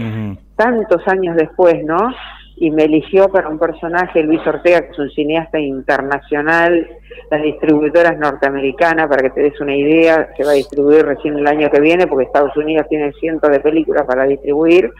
tantos 0.56 1.06
años 1.08 1.36
después, 1.36 1.82
¿no? 1.84 2.12
Y 2.60 2.70
me 2.70 2.84
eligió 2.84 3.28
para 3.28 3.48
un 3.48 3.58
personaje, 3.58 4.22
Luis 4.22 4.44
Ortega, 4.46 4.82
que 4.82 4.92
es 4.92 4.98
un 4.98 5.10
cineasta 5.10 5.58
internacional, 5.60 6.86
la 7.30 7.38
distribuidora 7.38 8.10
es 8.10 8.18
norteamericana, 8.18 9.08
para 9.08 9.22
que 9.22 9.30
te 9.30 9.42
des 9.42 9.60
una 9.60 9.76
idea, 9.76 10.28
se 10.36 10.44
va 10.44 10.50
a 10.50 10.54
distribuir 10.54 11.04
recién 11.06 11.36
el 11.38 11.46
año 11.46 11.70
que 11.70 11.80
viene, 11.80 12.06
porque 12.06 12.24
Estados 12.24 12.56
Unidos 12.56 12.86
tiene 12.88 13.12
cientos 13.12 13.50
de 13.50 13.60
películas 13.60 14.04
para 14.06 14.24
distribuir, 14.24 14.90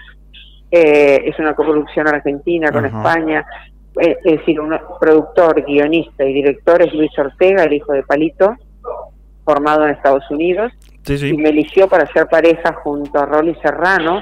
Eh, 0.70 1.22
es 1.24 1.38
una 1.38 1.54
coproducción 1.54 2.06
argentina 2.09 2.70
con. 2.70 2.84
España, 2.84 3.42
eh, 3.98 4.18
es 4.22 4.38
decir, 4.38 4.61
un 4.61 4.78
productor, 5.00 5.64
guionista 5.64 6.24
y 6.24 6.34
director 6.34 6.82
es 6.82 6.92
Luis 6.92 7.18
Ortega, 7.18 7.64
el 7.64 7.72
hijo 7.72 7.94
de 7.94 8.02
Palito, 8.02 8.54
formado 9.46 9.84
en 9.84 9.94
Estados 9.94 10.30
Unidos, 10.30 10.70
Sí, 11.09 11.18
sí. 11.18 11.28
y 11.30 11.36
me 11.36 11.48
eligió 11.48 11.88
para 11.88 12.06
ser 12.12 12.26
pareja 12.28 12.72
junto 12.84 13.18
a 13.18 13.26
Rolly 13.26 13.54
Serrano. 13.62 14.20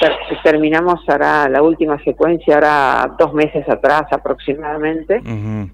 Ter- 0.00 0.12
terminamos 0.42 1.00
ahora 1.08 1.48
la 1.48 1.62
última 1.62 1.98
secuencia, 2.04 2.54
ahora 2.56 3.14
dos 3.18 3.32
meses 3.32 3.66
atrás 3.68 4.02
aproximadamente. 4.10 5.20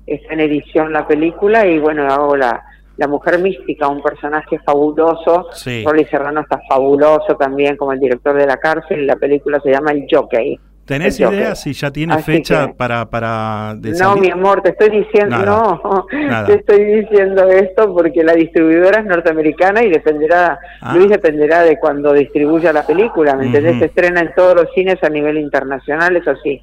Está 0.07 0.34
en 0.34 0.40
edición 0.40 0.92
la 0.92 1.07
película 1.07 1.66
y 1.66 1.78
bueno, 1.78 2.07
hago 2.07 2.36
la, 2.36 2.62
la 2.96 3.09
mujer 3.09 3.38
mística, 3.40 3.88
un 3.88 4.03
personaje 4.03 4.59
fabuloso. 4.61 5.48
Sí. 5.53 5.82
Rolly 5.84 6.05
Serrano 6.05 6.40
está 6.40 6.61
fabuloso 6.68 7.34
también 7.36 7.76
como 7.76 7.92
el 7.92 8.00
director 8.00 8.34
de 8.36 8.46
la 8.46 8.57
cárcel. 8.59 9.07
La 9.07 9.16
película 9.16 9.61
se 9.61 9.70
llama 9.70 9.90
El 9.92 10.07
Jockey. 10.11 10.59
¿Tenés 10.85 11.18
idea 11.20 11.55
si 11.55 11.72
ya 11.74 11.91
tiene 11.91 12.14
Así 12.14 12.24
fecha 12.33 12.66
que- 12.68 12.74
para, 12.74 13.09
para 13.09 13.74
de 13.76 13.91
No, 13.93 13.97
salir? 13.97 14.20
mi 14.22 14.30
amor, 14.30 14.62
te 14.62 14.70
estoy 14.70 14.91
diciendo, 14.91 15.37
Nada. 15.39 15.45
no, 15.47 16.07
Nada. 16.12 16.47
te 16.47 16.55
estoy 16.55 16.85
diciendo 17.03 17.49
esto 17.49 17.95
porque 17.95 18.24
la 18.24 18.35
distribuidora 18.35 19.01
es 19.01 19.07
norteamericana 19.07 19.83
y 19.85 19.91
dependerá, 19.91 20.59
Ah. 20.80 20.95
Luis 20.97 21.09
dependerá 21.09 21.62
de 21.62 21.78
cuando 21.78 22.12
distribuya 22.12 22.72
la 22.72 22.85
película, 22.85 23.37
¿me 23.37 23.47
entendés? 23.47 23.72
Ujú. 23.72 23.80
Se 23.80 23.87
estrena 23.87 24.20
en 24.20 24.35
todos 24.35 24.57
los 24.57 24.66
cines 24.74 25.03
a 25.05 25.09
nivel 25.09 25.39
internacional, 25.39 26.16
eso 26.16 26.35
sí. 26.43 26.61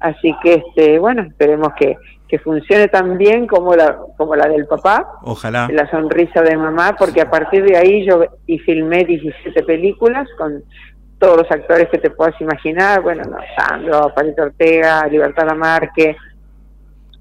Así 0.00 0.34
que, 0.42 0.54
este, 0.54 0.98
bueno, 0.98 1.22
esperemos 1.22 1.68
que, 1.78 1.96
que 2.26 2.38
funcione 2.38 2.88
tan 2.88 3.18
bien 3.18 3.46
como 3.46 3.74
la, 3.76 3.98
como 4.16 4.34
la 4.34 4.48
del 4.48 4.66
papá, 4.66 5.06
Ojalá. 5.22 5.68
la 5.70 5.90
sonrisa 5.90 6.42
de 6.42 6.56
mamá, 6.56 6.96
porque 6.98 7.20
a 7.20 7.28
partir 7.30 7.64
de 7.64 7.76
ahí 7.76 8.06
yo 8.06 8.22
y 8.46 8.58
filmé 8.60 9.04
17 9.04 9.62
películas 9.64 10.26
con 10.38 10.62
todos 11.20 11.36
los 11.36 11.50
actores 11.50 11.88
que 11.90 11.98
te 11.98 12.10
puedas 12.10 12.34
imaginar, 12.40 13.02
bueno, 13.02 13.22
no, 13.24 13.36
Sandro, 13.56 14.12
Palito 14.14 14.42
Ortega, 14.42 15.06
Libertad 15.06 15.46
Lamarque, 15.46 16.16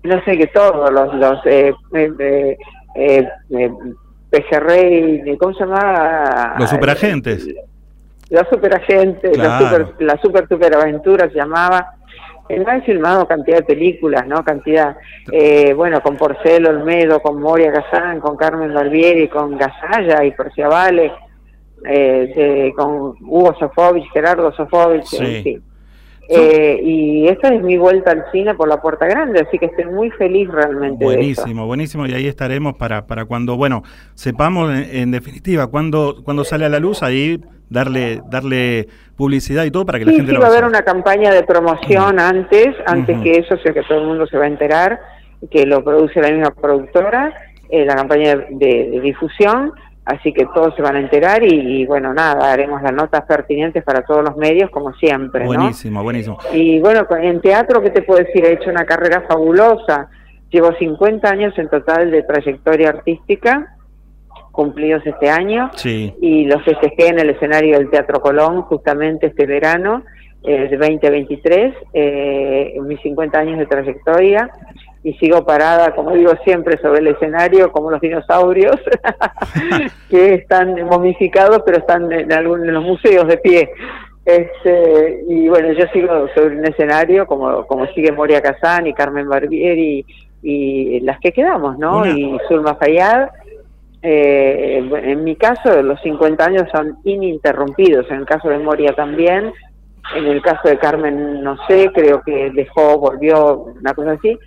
no 0.03 0.23
sé 0.23 0.37
que 0.37 0.47
todos 0.47 0.91
los, 0.91 1.13
los 1.13 1.45
eh, 1.45 1.73
eh, 1.93 2.11
eh, 2.17 2.57
eh, 2.95 3.27
eh, 3.51 3.71
Pejerrey, 4.29 5.37
¿cómo 5.37 5.53
se 5.53 5.65
llama? 5.65 6.55
Los 6.57 6.69
superagentes. 6.69 7.47
Los 8.29 8.47
superagentes, 8.47 9.37
la 9.37 9.59
super, 9.59 9.93
la 9.99 10.17
super 10.21 10.47
superaventura 10.47 11.27
se 11.29 11.35
llamaba. 11.35 11.93
Eh, 12.47 12.63
he 12.67 12.81
filmado 12.81 13.27
cantidad 13.27 13.57
de 13.57 13.63
películas, 13.63 14.25
¿no? 14.25 14.43
Cantidad, 14.43 14.95
eh, 15.31 15.73
bueno, 15.73 16.01
con 16.01 16.15
Porcelo 16.15 16.69
Olmedo, 16.69 17.21
con 17.21 17.41
Moria 17.41 17.71
Gazán, 17.71 18.19
con 18.19 18.37
Carmen 18.37 18.73
Barbieri, 18.73 19.27
con 19.27 19.57
Gasalla 19.57 20.23
y 20.23 20.31
Porciavale, 20.31 21.11
eh, 21.87 22.33
de- 22.35 22.73
con 22.75 23.15
Hugo 23.21 23.55
Sofovich, 23.59 24.09
Gerardo 24.11 24.51
Sofovich, 24.53 25.03
Sí. 25.05 25.17
en 25.37 25.43
fin. 25.43 25.63
Eh, 26.31 26.79
y 26.83 27.27
esta 27.27 27.47
es 27.51 27.63
mi 27.63 27.75
vuelta 27.77 28.11
al 28.11 28.23
cine 28.31 28.53
por 28.53 28.67
la 28.69 28.79
puerta 28.79 29.07
grande, 29.07 29.39
así 29.47 29.57
que 29.57 29.65
estoy 29.65 29.85
muy 29.85 30.11
feliz 30.11 30.47
realmente 30.47 30.99
de. 30.99 31.05
Buenísimo, 31.05 31.65
buenísimo. 31.65 32.05
Y 32.05 32.13
ahí 32.13 32.27
estaremos 32.27 32.75
para, 32.75 33.07
para 33.07 33.25
cuando, 33.25 33.57
bueno, 33.57 33.81
sepamos 34.13 34.71
en, 34.71 34.95
en 34.95 35.11
definitiva 35.11 35.65
cuando, 35.67 36.17
cuando 36.23 36.43
sale 36.43 36.65
a 36.65 36.69
la 36.69 36.77
luz, 36.79 37.01
ahí 37.01 37.39
darle, 37.71 38.21
darle 38.29 38.87
publicidad 39.15 39.63
y 39.63 39.71
todo 39.71 39.87
para 39.87 39.97
que 39.97 40.05
la 40.05 40.11
Sí, 40.11 40.17
gente 40.17 40.31
sí, 40.31 40.35
lo 40.35 40.41
va 40.41 40.47
a 40.47 40.51
haber 40.51 40.65
una 40.65 40.83
campaña 40.83 41.33
de 41.33 41.41
promoción 41.43 42.19
antes, 42.19 42.75
antes 42.85 43.19
que 43.21 43.31
eso, 43.37 43.57
sé 43.57 43.73
que 43.73 43.81
todo 43.81 43.99
el 44.01 44.05
mundo 44.07 44.27
se 44.27 44.37
va 44.37 44.43
a 44.43 44.49
enterar, 44.49 44.99
que 45.49 45.65
lo 45.65 45.83
produce 45.83 46.21
la 46.21 46.29
misma 46.29 46.51
productora, 46.51 47.33
eh, 47.71 47.85
la 47.85 47.95
campaña 47.95 48.35
de, 48.35 48.45
de- 48.51 48.89
de 48.91 49.01
difusión, 49.01 49.71
así 50.09 50.33
que 50.33 50.45
todos 50.53 50.75
se 50.75 50.81
van 50.81 50.95
a 50.95 50.99
enterar 50.99 51.43
y, 51.43 51.81
y, 51.81 51.85
bueno, 51.85 52.13
nada, 52.13 52.51
haremos 52.51 52.81
las 52.81 52.91
notas 52.93 53.21
pertinentes 53.25 53.83
para 53.83 54.01
todos 54.01 54.23
los 54.23 54.35
medios, 54.37 54.69
como 54.71 54.91
siempre, 54.93 55.41
¿no? 55.41 55.47
Buenísimo, 55.47 56.01
buenísimo. 56.01 56.39
Y 56.51 56.79
bueno, 56.79 57.05
en 57.21 57.39
teatro, 57.41 57.81
¿qué 57.81 57.91
te 57.91 58.01
puedo 58.01 58.23
decir? 58.23 58.43
He 58.43 58.53
hecho 58.53 58.69
una 58.71 58.85
carrera 58.85 59.23
fabulosa. 59.27 60.09
Llevo 60.49 60.73
50 60.73 61.29
años 61.29 61.53
en 61.59 61.69
total 61.69 62.09
de 62.09 62.23
trayectoria 62.23 62.89
artística, 62.89 63.75
cumplidos 64.51 65.05
este 65.05 65.29
año 65.29 65.69
Sí. 65.75 66.13
y 66.19 66.45
los 66.45 66.63
festejé 66.63 67.09
en 67.09 67.19
el 67.19 67.29
escenario 67.29 67.77
del 67.77 67.89
Teatro 67.91 68.19
Colón 68.19 68.63
justamente 68.63 69.27
este 69.27 69.45
verano 69.45 70.03
eh, 70.43 70.69
de 70.69 70.77
2023, 70.77 71.75
eh, 71.93 72.73
en 72.75 72.87
mis 72.87 72.99
50 73.01 73.37
años 73.37 73.59
de 73.59 73.65
trayectoria 73.67 74.49
y 75.03 75.13
sigo 75.13 75.45
parada, 75.45 75.95
como 75.95 76.11
digo 76.13 76.33
siempre, 76.43 76.77
sobre 76.77 76.99
el 76.99 77.07
escenario 77.07 77.71
como 77.71 77.89
los 77.91 78.01
dinosaurios 78.01 78.75
que 80.09 80.33
están 80.35 80.75
momificados 80.85 81.61
pero 81.65 81.77
están 81.77 82.11
en, 82.11 82.31
algún, 82.33 82.67
en 82.67 82.73
los 82.73 82.83
museos 82.83 83.27
de 83.27 83.37
pie. 83.37 83.69
Este, 84.25 85.23
y 85.27 85.47
bueno, 85.47 85.71
yo 85.71 85.85
sigo 85.93 86.27
sobre 86.35 86.57
un 86.57 86.65
escenario 86.65 87.25
como, 87.25 87.65
como 87.65 87.87
sigue 87.87 88.11
Moria 88.11 88.41
Kazán 88.41 88.85
y 88.87 88.93
Carmen 88.93 89.27
Barbieri 89.27 90.05
y 90.43 90.99
las 91.01 91.19
que 91.19 91.31
quedamos, 91.31 91.77
¿no? 91.79 91.99
Una- 91.99 92.09
Y 92.11 92.37
Zulma 92.47 92.75
Fayad. 92.75 93.29
Eh, 94.01 94.77
en 95.03 95.23
mi 95.23 95.35
caso, 95.35 95.81
los 95.81 95.99
50 96.01 96.45
años 96.45 96.63
son 96.71 96.97
ininterrumpidos. 97.03 98.09
En 98.11 98.17
el 98.17 98.25
caso 98.25 98.49
de 98.49 98.59
Moria 98.59 98.93
también. 98.93 99.51
En 100.15 100.25
el 100.25 100.41
caso 100.41 100.67
de 100.69 100.77
Carmen, 100.77 101.43
no 101.43 101.57
sé, 101.67 101.91
creo 101.93 102.21
que 102.21 102.49
dejó, 102.51 102.97
volvió, 102.97 103.65
una 103.79 103.93
cosa 103.93 104.11
así. 104.11 104.37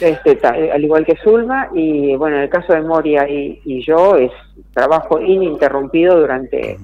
Este, 0.00 0.36
ta- 0.36 0.54
al 0.72 0.82
igual 0.84 1.04
que 1.04 1.16
Zulma. 1.22 1.68
Y 1.74 2.16
bueno, 2.16 2.36
en 2.36 2.42
el 2.44 2.48
caso 2.48 2.72
de 2.72 2.80
Moria 2.82 3.28
y, 3.28 3.60
y 3.64 3.82
yo, 3.84 4.16
es 4.16 4.30
trabajo 4.74 5.20
ininterrumpido 5.20 6.18
durante. 6.18 6.78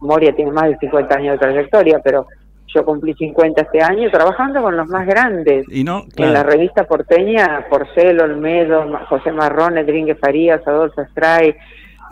Moria 0.00 0.34
tiene 0.34 0.50
más 0.50 0.68
de 0.68 0.78
50 0.78 1.14
años 1.16 1.32
de 1.34 1.38
trayectoria, 1.46 2.00
pero 2.02 2.26
yo 2.74 2.84
cumplí 2.84 3.14
50 3.14 3.62
este 3.62 3.80
año 3.82 4.10
trabajando 4.10 4.60
con 4.62 4.76
los 4.76 4.88
más 4.88 5.06
grandes. 5.06 5.64
Y 5.70 5.84
no, 5.84 6.04
En 6.16 6.32
la 6.32 6.42
revista 6.42 6.84
porteña, 6.84 7.66
Porcelo, 7.70 8.24
Olmedo, 8.24 8.84
José 9.08 9.30
Marrón, 9.32 9.78
Edringue 9.78 10.16
Farías, 10.16 10.66
Adolfo 10.66 11.04
Stray, 11.12 11.54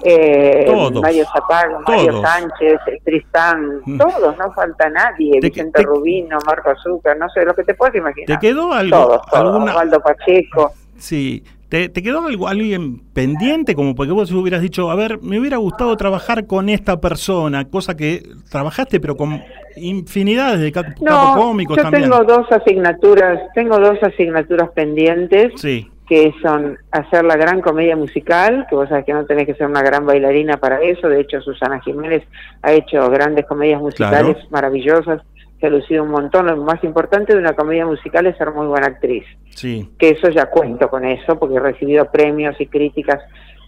eh, 0.03 0.65
Todos. 0.67 1.03
Mario 1.03 1.25
Zapago, 1.33 1.81
Mario. 1.87 2.23
Sánchez, 2.23 2.81
Tristán, 3.05 3.81
Mm. 3.85 3.99
todos, 3.99 4.37
no 4.39 4.53
falta 4.53 4.89
nadie, 4.91 5.39
Te- 5.41 5.49
Vicente 5.49 5.81
te- 5.83 5.87
Rubino, 5.87 6.39
Marco 6.47 6.71
Azúcar, 6.71 7.17
no 7.19 7.29
sé, 7.31 7.45
lo 7.45 7.55
que 7.55 7.65
te 7.65 7.75
puedes 7.75 7.93
¿Te 7.93 7.99
imaginar. 7.99 8.39
quedó 8.41 8.73
algo? 8.73 8.97
Todos, 8.97 9.23
todos, 9.31 9.45
alguna, 9.55 9.73
Osvaldo 9.73 10.01
Pacheco. 10.01 10.73
Sí. 10.97 11.43
¿Te, 11.69 11.89
te 11.89 12.03
quedó 12.03 12.25
algo, 12.25 12.47
alguien 12.47 13.01
pendiente? 13.13 13.75
Como 13.75 13.97
porque 13.97 14.13
vos 14.13 14.31
hubieras 14.31 14.61
dicho, 14.63 14.91
a 14.93 14.95
ver, 14.95 15.21
me 15.23 15.41
hubiera 15.41 15.57
gustado 15.57 15.97
trabajar 15.97 16.47
con 16.47 16.69
esta 16.69 17.01
persona, 17.01 17.65
cosa 17.65 17.97
que 17.97 18.23
trabajaste, 18.49 19.01
pero 19.01 19.17
con 19.17 19.43
infinidades 19.77 20.61
de 20.61 20.71
cap- 20.71 20.87
No, 21.01 21.11
capocómicos 21.11 21.77
yo 21.77 21.83
también. 21.83 22.11
tengo 22.11 22.23
dos 22.25 22.47
asignaturas, 22.53 23.41
tengo 23.55 23.79
dos 23.81 23.99
asignaturas 24.03 24.71
pendientes. 24.71 25.53
Sí, 25.57 25.91
que 26.09 26.35
son 26.43 26.79
hacer 26.91 27.25
la 27.25 27.37
gran 27.37 27.61
comedia 27.63 27.97
musical, 27.97 28.67
que 28.69 28.75
vos 28.77 28.89
sabés 28.89 29.05
que 29.07 29.15
no 29.15 29.25
tenés 29.25 29.47
que 29.47 29.55
ser 29.55 29.67
una 29.67 29.83
gran 29.83 30.05
bailarina 30.05 30.59
para 30.59 30.81
eso, 30.83 31.09
de 31.09 31.21
hecho 31.21 31.41
Susana 31.41 31.81
Jiménez 31.81 32.23
ha 32.63 32.73
hecho 32.73 33.09
grandes 33.11 33.47
comedias 33.47 33.81
musicales 33.81 34.35
Claro. 34.37 34.49
maravillosas, 34.51 35.23
se 35.61 35.67
ha 35.67 35.71
lucido 35.71 36.03
un 36.03 36.11
montón, 36.11 36.47
lo 36.47 36.57
más 36.59 36.83
importante 36.85 37.33
de 37.33 37.39
una 37.39 37.55
comedia 37.55 37.87
musical 37.87 38.27
es 38.27 38.37
ser 38.37 38.51
muy 38.53 38.67
buena 38.67 38.89
actriz, 38.89 39.25
sí. 39.51 39.89
que 39.99 40.11
eso 40.11 40.29
ya 40.29 40.47
cuento 40.47 40.91
con 40.91 41.07
eso, 41.07 41.39
porque 41.39 41.57
he 41.57 41.61
recibido 41.61 42.11
premios 42.11 42.61
y 42.61 42.67
críticas 42.67 43.21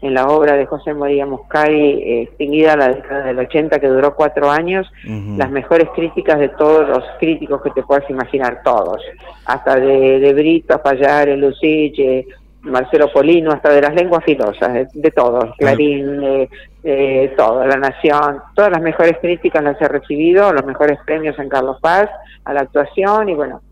en 0.02 0.14
la 0.14 0.28
obra 0.28 0.56
de 0.56 0.66
José 0.66 0.94
María 0.94 1.26
Muscari, 1.26 2.02
eh, 2.02 2.22
extinguida 2.22 2.76
la 2.76 2.88
década 2.88 3.24
del 3.24 3.38
80, 3.38 3.78
que 3.78 3.88
duró 3.88 4.14
cuatro 4.14 4.50
años, 4.50 4.90
las 5.36 5.50
mejores 5.50 5.88
críticas 5.94 6.38
de 6.38 6.48
todos 6.50 6.88
los 6.88 7.04
críticos 7.18 7.62
que 7.62 7.70
te 7.70 7.82
puedas 7.82 8.08
imaginar, 8.10 8.62
todos, 8.62 9.02
hasta 9.46 9.76
de, 9.76 10.20
de 10.20 10.32
Brito, 10.34 10.74
Apayare, 10.74 11.36
Lucich, 11.36 11.98
eh, 11.98 12.26
Marcelo 12.66 13.12
Polino, 13.12 13.52
hasta 13.52 13.70
de 13.70 13.80
las 13.80 13.94
lenguas 13.94 14.24
filosas, 14.24 14.72
de, 14.72 14.88
de 14.92 15.10
todos, 15.10 15.54
Clarín, 15.56 16.22
eh, 16.22 16.48
eh, 16.82 17.34
todo, 17.36 17.64
La 17.66 17.76
Nación, 17.76 18.40
todas 18.54 18.70
las 18.70 18.82
mejores 18.82 19.18
críticas 19.20 19.62
las 19.62 19.80
he 19.80 19.88
recibido, 19.88 20.52
los 20.52 20.64
mejores 20.64 20.98
premios 21.06 21.38
en 21.38 21.48
Carlos 21.48 21.78
Paz, 21.80 22.10
a 22.44 22.52
la 22.52 22.60
actuación 22.60 23.28
y 23.28 23.34
bueno, 23.34 23.62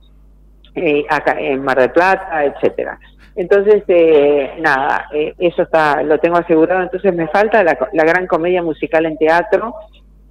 eh, 0.75 1.05
acá 1.09 1.37
en 1.39 1.63
Mar 1.63 1.79
del 1.79 1.91
Plata, 1.91 2.45
etcétera. 2.45 2.99
Entonces, 3.37 3.83
eh, 3.89 4.53
nada, 4.61 5.07
eh, 5.13 5.35
eso 5.39 5.63
está, 5.63 6.03
lo 6.03 6.19
tengo 6.19 6.37
asegurado. 6.37 6.83
Entonces 6.83 7.15
me 7.15 7.27
falta 7.29 7.65
la, 7.65 7.77
la 7.93 8.05
gran 8.05 8.27
comedia 8.27 8.63
musical 8.63 9.07
en 9.07 9.17
teatro, 9.17 9.75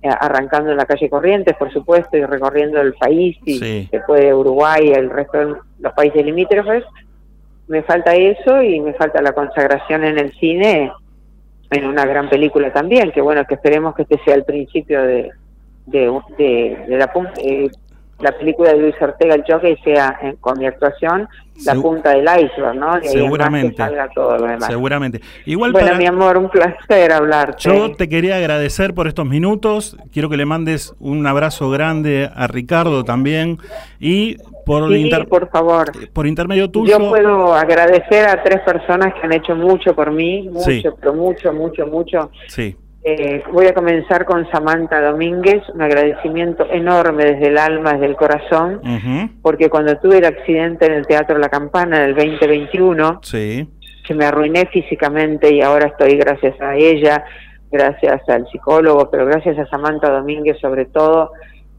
eh, 0.01 0.09
arrancando 0.09 0.71
en 0.71 0.77
la 0.77 0.85
calle 0.85 1.09
Corrientes, 1.09 1.55
por 1.57 1.71
supuesto, 1.71 2.15
y 2.17 2.23
recorriendo 2.25 2.79
el 2.79 2.93
país, 2.93 3.37
y 3.45 3.59
Sí. 3.59 3.89
después 3.91 4.21
de 4.21 4.33
Uruguay, 4.33 4.91
el 4.93 5.09
resto 5.09 5.37
de 5.37 5.55
los 5.79 5.93
países 5.93 6.25
limítrofes. 6.25 6.83
Me 7.67 7.81
falta 7.83 8.13
eso 8.15 8.61
y 8.61 8.79
me 8.79 8.93
falta 8.93 9.21
la 9.21 9.31
consagración 9.33 10.03
en 10.03 10.19
el 10.19 10.31
cine, 10.33 10.91
en 11.71 11.85
una 11.85 12.05
gran 12.05 12.29
película 12.29 12.71
también, 12.71 13.11
que 13.11 13.21
bueno, 13.21 13.45
que 13.45 13.55
esperemos 13.55 13.95
que 13.95 14.03
este 14.03 14.19
sea 14.25 14.35
el 14.35 14.43
principio 14.43 15.01
de, 15.01 15.31
de, 15.87 16.19
de, 16.37 16.85
de 16.87 16.97
la 16.97 17.11
eh, 17.37 17.69
la 18.23 18.31
película 18.37 18.71
de 18.73 18.79
Luis 18.79 18.95
Ortega, 18.99 19.35
el 19.35 19.43
Jockey, 19.47 19.77
sea 19.83 20.17
eh, 20.23 20.35
con 20.39 20.57
mi 20.57 20.65
actuación 20.65 21.27
la 21.65 21.75
Segu- 21.75 21.81
punta 21.83 22.09
del 22.11 22.23
iceberg, 22.25 22.75
¿no? 22.75 22.95
En 22.95 23.01
que 23.01 23.09
Seguramente. 23.09 23.77
salga 23.77 24.09
todo 24.15 24.37
lo 24.39 24.47
demás. 24.47 24.65
Seguramente. 24.67 25.21
Igual 25.45 25.71
Bueno, 25.71 25.87
para- 25.87 25.99
mi 25.99 26.07
amor, 26.07 26.37
un 26.37 26.49
placer 26.49 27.11
hablarte. 27.11 27.57
Yo 27.59 27.95
te 27.95 28.09
quería 28.09 28.37
agradecer 28.37 28.95
por 28.95 29.07
estos 29.07 29.27
minutos. 29.27 29.95
Quiero 30.11 30.29
que 30.29 30.37
le 30.37 30.45
mandes 30.45 30.95
un 30.99 31.27
abrazo 31.27 31.69
grande 31.69 32.27
a 32.33 32.47
Ricardo 32.47 33.03
también. 33.03 33.59
Y 33.99 34.37
por, 34.65 34.89
Sí, 34.91 34.95
inter- 34.95 35.27
por 35.27 35.49
favor. 35.51 35.91
por 36.11 36.25
intermedio 36.25 36.71
tuyo. 36.71 36.97
Yo 36.97 37.09
puedo 37.09 37.53
agradecer 37.53 38.27
a 38.27 38.41
tres 38.41 38.61
personas 38.61 39.13
que 39.13 39.19
han 39.27 39.33
hecho 39.33 39.55
mucho 39.55 39.93
por 39.93 40.11
mí, 40.11 40.49
mucho, 40.49 40.65
Sí. 40.71 40.83
pero 40.99 41.13
mucho, 41.13 41.53
mucho, 41.53 41.85
mucho. 41.85 42.31
Sí, 42.47 42.75
Eh, 43.05 43.43
voy 43.51 43.67
a 43.67 43.73
comenzar 43.73 44.23
con 44.23 44.49
Samantha 44.49 45.01
Domínguez, 45.01 45.61
un 45.73 45.81
agradecimiento 45.81 46.65
enorme 46.71 47.25
desde 47.25 47.47
el 47.47 47.57
alma, 47.57 47.93
desde 47.93 48.05
el 48.05 48.15
corazón, 48.15 48.79
porque 49.41 49.69
cuando 49.69 49.97
tuve 49.97 50.19
el 50.19 50.25
accidente 50.25 50.85
en 50.85 50.93
el 50.93 51.05
Teatro 51.05 51.37
La 51.37 51.49
Campana 51.49 52.01
en 52.01 52.09
el 52.11 52.15
2021, 52.15 53.19
sí, 53.21 53.69
que 54.07 54.13
me 54.13 54.23
arruiné 54.23 54.67
físicamente 54.67 55.53
y 55.53 55.61
ahora 55.61 55.87
estoy 55.87 56.15
gracias 56.15 56.59
a 56.61 56.75
ella, 56.75 57.25
gracias 57.69 58.21
al 58.29 58.47
psicólogo, 58.49 59.09
pero 59.11 59.25
gracias 59.25 59.59
a 59.59 59.65
Samantha 59.65 60.09
Domínguez 60.09 60.57
sobre 60.61 60.85
todo, 60.85 61.31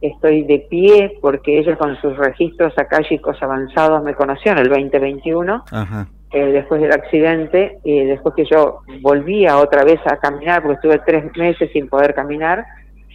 estoy 0.02 0.42
de 0.42 0.66
pie 0.68 1.18
porque 1.22 1.58
ella 1.58 1.76
con 1.76 1.98
sus 2.02 2.18
registros 2.18 2.74
akáshicos 2.76 3.42
avanzados 3.42 4.02
me 4.02 4.14
conoció 4.14 4.52
en 4.52 4.58
el 4.58 4.68
2021, 4.68 5.64
Ajá. 5.70 6.06
Eh, 6.34 6.52
después 6.52 6.80
del 6.80 6.92
accidente, 6.92 7.78
y 7.84 8.04
después 8.04 8.34
que 8.34 8.44
yo 8.44 8.80
volvía 9.00 9.58
otra 9.58 9.84
vez 9.84 10.00
a 10.04 10.16
caminar, 10.16 10.62
porque 10.62 10.74
estuve 10.74 10.98
tres 11.06 11.36
meses 11.36 11.70
sin 11.72 11.88
poder 11.88 12.14
caminar, 12.14 12.64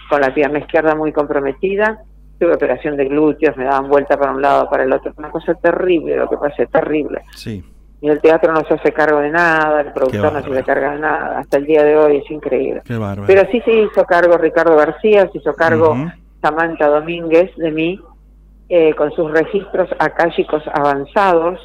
con 0.10 0.22
la 0.22 0.34
pierna 0.34 0.60
izquierda 0.60 0.96
muy 0.96 1.12
comprometida, 1.12 2.02
tuve 2.40 2.54
operación 2.54 2.96
de 2.96 3.06
glúteos, 3.06 3.58
me 3.58 3.66
daban 3.66 3.90
vuelta 3.90 4.18
para 4.18 4.32
un 4.32 4.42
lado, 4.42 4.70
para 4.70 4.84
el 4.84 4.94
otro, 4.94 5.14
una 5.18 5.30
cosa 5.30 5.54
terrible 5.56 6.16
lo 6.16 6.30
que 6.30 6.38
pasé, 6.38 6.66
terrible. 6.68 7.22
Sí. 7.36 7.64
Y 8.02 8.08
el 8.08 8.22
teatro 8.22 8.54
no 8.54 8.64
se 8.66 8.76
hace 8.76 8.94
cargo 8.94 9.20
de 9.20 9.30
nada, 9.30 9.82
el 9.82 9.92
productor 9.92 10.32
no 10.32 10.42
se 10.42 10.52
hace 10.52 10.64
cargo 10.64 10.92
de 10.92 11.00
nada, 11.00 11.40
hasta 11.40 11.58
el 11.58 11.66
día 11.66 11.84
de 11.84 11.98
hoy 11.98 12.18
es 12.18 12.32
increíble. 12.32 12.82
Qué. 12.86 12.98
Pero 13.28 13.52
sí 13.52 13.60
se 13.62 13.74
hizo 13.74 14.06
cargo 14.06 14.38
Ricardo 14.38 14.76
García, 14.78 15.30
se 15.32 15.40
hizo 15.40 15.54
cargo. 15.54 15.96
Samantha 16.42 16.88
Domínguez 16.88 17.54
de 17.58 17.72
mí, 17.72 18.00
eh, 18.70 18.94
con 18.94 19.12
sus 19.12 19.30
registros 19.32 19.90
akáshicos 20.00 20.64
avanzados, 20.74 21.60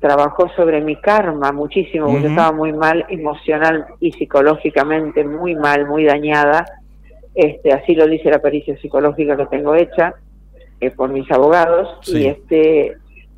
trabajó 0.00 0.48
sobre 0.56 0.80
mi 0.80 0.96
karma 0.96 1.52
muchísimo, 1.52 2.06
porque 2.06 2.22
yo 2.22 2.28
estaba 2.30 2.52
muy 2.52 2.72
mal 2.72 3.04
emocional 3.08 3.86
y 4.00 4.12
psicológicamente, 4.12 5.24
muy 5.24 5.54
mal, 5.54 5.86
muy 5.86 6.04
dañada. 6.04 6.64
Este, 7.34 7.72
así 7.72 7.94
lo 7.94 8.06
dice 8.06 8.30
la 8.30 8.40
pericia 8.40 8.76
psicológica 8.78 9.36
que 9.36 9.46
tengo 9.46 9.74
hecha 9.74 10.14
eh, 10.80 10.90
por 10.90 11.10
mis 11.10 11.30
abogados, 11.30 11.98
Sí. 12.02 12.18
y 12.22 12.26
este 12.26 12.96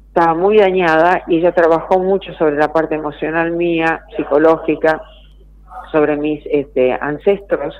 estaba 0.08 0.34
muy 0.34 0.58
dañada 0.58 1.24
y 1.26 1.38
ella 1.38 1.52
trabajó 1.52 1.98
mucho 1.98 2.32
sobre 2.34 2.56
la 2.56 2.72
parte 2.72 2.94
emocional 2.94 3.50
mía, 3.50 4.04
psicológica, 4.16 5.02
sobre 5.90 6.16
mis 6.16 6.40
este, 6.46 6.92
ancestros, 6.92 7.74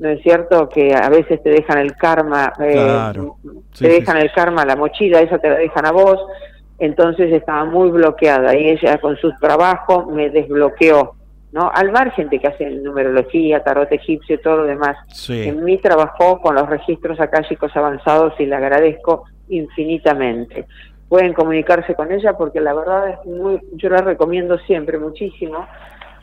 ¿no 0.00 0.08
es 0.08 0.20
cierto? 0.22 0.68
Que 0.68 0.92
a 0.94 1.08
veces 1.08 1.40
te 1.42 1.50
dejan 1.50 1.78
el 1.78 1.94
karma, 1.96 2.52
eh, 2.60 2.72
Claro. 2.72 3.36
Sí, 3.72 3.84
te 3.84 3.90
sí, 3.92 4.00
dejan 4.00 4.16
el 4.18 4.32
karma, 4.32 4.64
la 4.64 4.74
mochila, 4.76 5.20
esa 5.20 5.38
te 5.38 5.48
la 5.48 5.56
dejan 5.56 5.86
a 5.86 5.92
vos, 5.92 6.20
entonces 6.78 7.32
estaba 7.32 7.64
muy 7.64 7.90
bloqueada 7.90 8.56
y 8.56 8.68
ella 8.68 8.98
con 8.98 9.16
su 9.16 9.32
trabajo 9.40 10.06
me 10.06 10.30
desbloqueó, 10.30 11.14
¿no? 11.52 11.70
Al 11.74 11.90
margen 11.90 12.28
de 12.28 12.38
que 12.38 12.46
hacen 12.46 12.82
numerología, 12.82 13.62
tarot 13.64 13.90
egipcio 13.90 14.36
y 14.36 14.42
todo 14.42 14.58
lo 14.58 14.64
demás. 14.64 14.96
Sí. 15.12 15.48
En 15.48 15.64
mí 15.64 15.78
trabajó 15.78 16.40
con 16.40 16.54
los 16.54 16.68
registros 16.68 17.20
akáshicos 17.20 17.76
avanzados 17.76 18.34
y 18.38 18.46
le 18.46 18.54
agradezco 18.54 19.24
infinitamente. 19.48 20.66
Pueden 21.08 21.32
comunicarse 21.32 21.94
con 21.94 22.12
ella 22.12 22.36
porque 22.36 22.60
la 22.60 22.74
verdad 22.74 23.08
es 23.08 23.26
muy, 23.26 23.60
yo 23.72 23.88
la 23.88 24.02
recomiendo 24.02 24.58
siempre 24.60 24.98
muchísimo. 24.98 25.66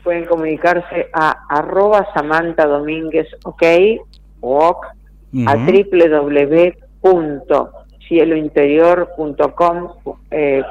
Pueden 0.04 0.24
comunicarse 0.24 1.08
a 1.12 1.36
arroba 1.48 2.06
Samantha 2.14 2.66
Domínguez 2.66 3.26
OK 3.44 3.62
o 4.40 4.58
OK 4.58 4.86
a 5.46 5.54
Ujú. 5.54 5.64
www.cielointerior.com 8.08 9.88
eh, 10.30 10.62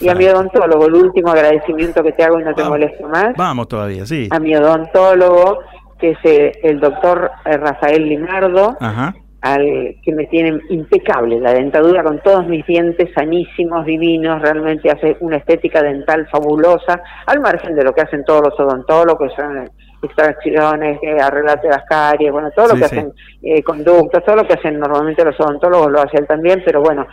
Y 0.00 0.08
a 0.08 0.14
mi 0.14 0.24
Perfecto. 0.24 0.38
odontólogo, 0.38 0.86
el 0.86 0.94
último 0.94 1.28
agradecimiento 1.30 2.02
que 2.02 2.12
te 2.12 2.24
hago 2.24 2.40
y 2.40 2.44
no 2.44 2.54
te 2.54 2.62
Vamos. 2.62 2.78
molesto 2.78 3.06
más, 3.08 3.34
Vamos 3.36 3.68
todavía, 3.68 4.06
sí. 4.06 4.26
a 4.30 4.38
mi 4.40 4.56
odontólogo, 4.56 5.58
que 5.98 6.12
es 6.12 6.18
eh, 6.24 6.52
el 6.62 6.80
doctor 6.80 7.30
eh, 7.44 7.58
Rafael 7.58 8.08
Limardo, 8.08 8.74
Ajá. 8.80 9.14
al 9.42 9.62
que 10.02 10.12
me 10.14 10.24
tiene 10.26 10.58
impecable 10.70 11.38
la 11.40 11.52
dentadura 11.52 12.02
con 12.02 12.20
todos 12.22 12.46
mis 12.48 12.64
dientes 12.66 13.10
sanísimos, 13.14 13.84
divinos, 13.84 14.40
realmente 14.40 14.90
hace 14.90 15.18
una 15.20 15.36
estética 15.36 15.82
dental 15.82 16.26
fabulosa, 16.32 17.02
al 17.26 17.40
margen 17.40 17.76
de 17.76 17.84
lo 17.84 17.92
que 17.92 18.00
hacen 18.00 18.24
todos 18.24 18.44
los 18.48 18.58
odontólogos, 18.58 19.30
son 19.36 19.68
extracciones, 20.02 20.98
eh, 21.02 21.16
arreglate 21.20 21.68
las 21.68 21.84
caries, 21.88 22.30
bueno, 22.32 22.50
todo 22.50 22.68
lo 22.68 22.74
que 22.74 22.84
sí. 22.88 22.96
hacen 22.96 23.12
eh, 23.42 23.62
conductos, 23.62 24.24
todo 24.24 24.36
lo 24.36 24.46
que 24.46 24.54
hacen 24.54 24.78
normalmente 24.78 25.24
los 25.24 25.38
odontólogos 25.40 25.90
lo 25.90 26.00
hace 26.02 26.18
él 26.18 26.26
también, 26.26 26.62
pero 26.64 26.80
bueno, 26.80 27.06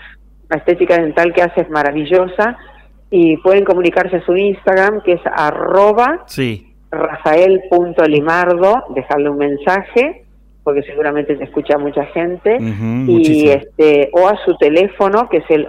la 0.49 0.57
estética 0.57 0.97
dental 0.97 1.33
que 1.33 1.41
hace 1.41 1.61
es 1.61 1.69
maravillosa 1.69 2.57
y 3.09 3.37
pueden 3.37 3.63
comunicarse 3.65 4.17
a 4.17 4.25
su 4.25 4.35
Instagram 4.35 5.01
que 5.03 5.13
es 5.13 5.21
arroba 5.25 6.23
Sí. 6.27 6.73
rafael.limardo, 6.91 8.83
dejarle 8.89 9.29
un 9.29 9.37
mensaje, 9.37 10.25
porque 10.63 10.83
seguramente 10.83 11.35
te 11.35 11.43
escucha 11.43 11.77
mucha 11.77 12.05
gente, 12.07 12.57
y 12.57 12.61
muchísimo. 12.61 13.51
este 13.53 14.09
o 14.13 14.27
a 14.27 14.37
su 14.45 14.55
teléfono, 14.57 15.27
que 15.29 15.37
es 15.37 15.45
el 15.49 15.67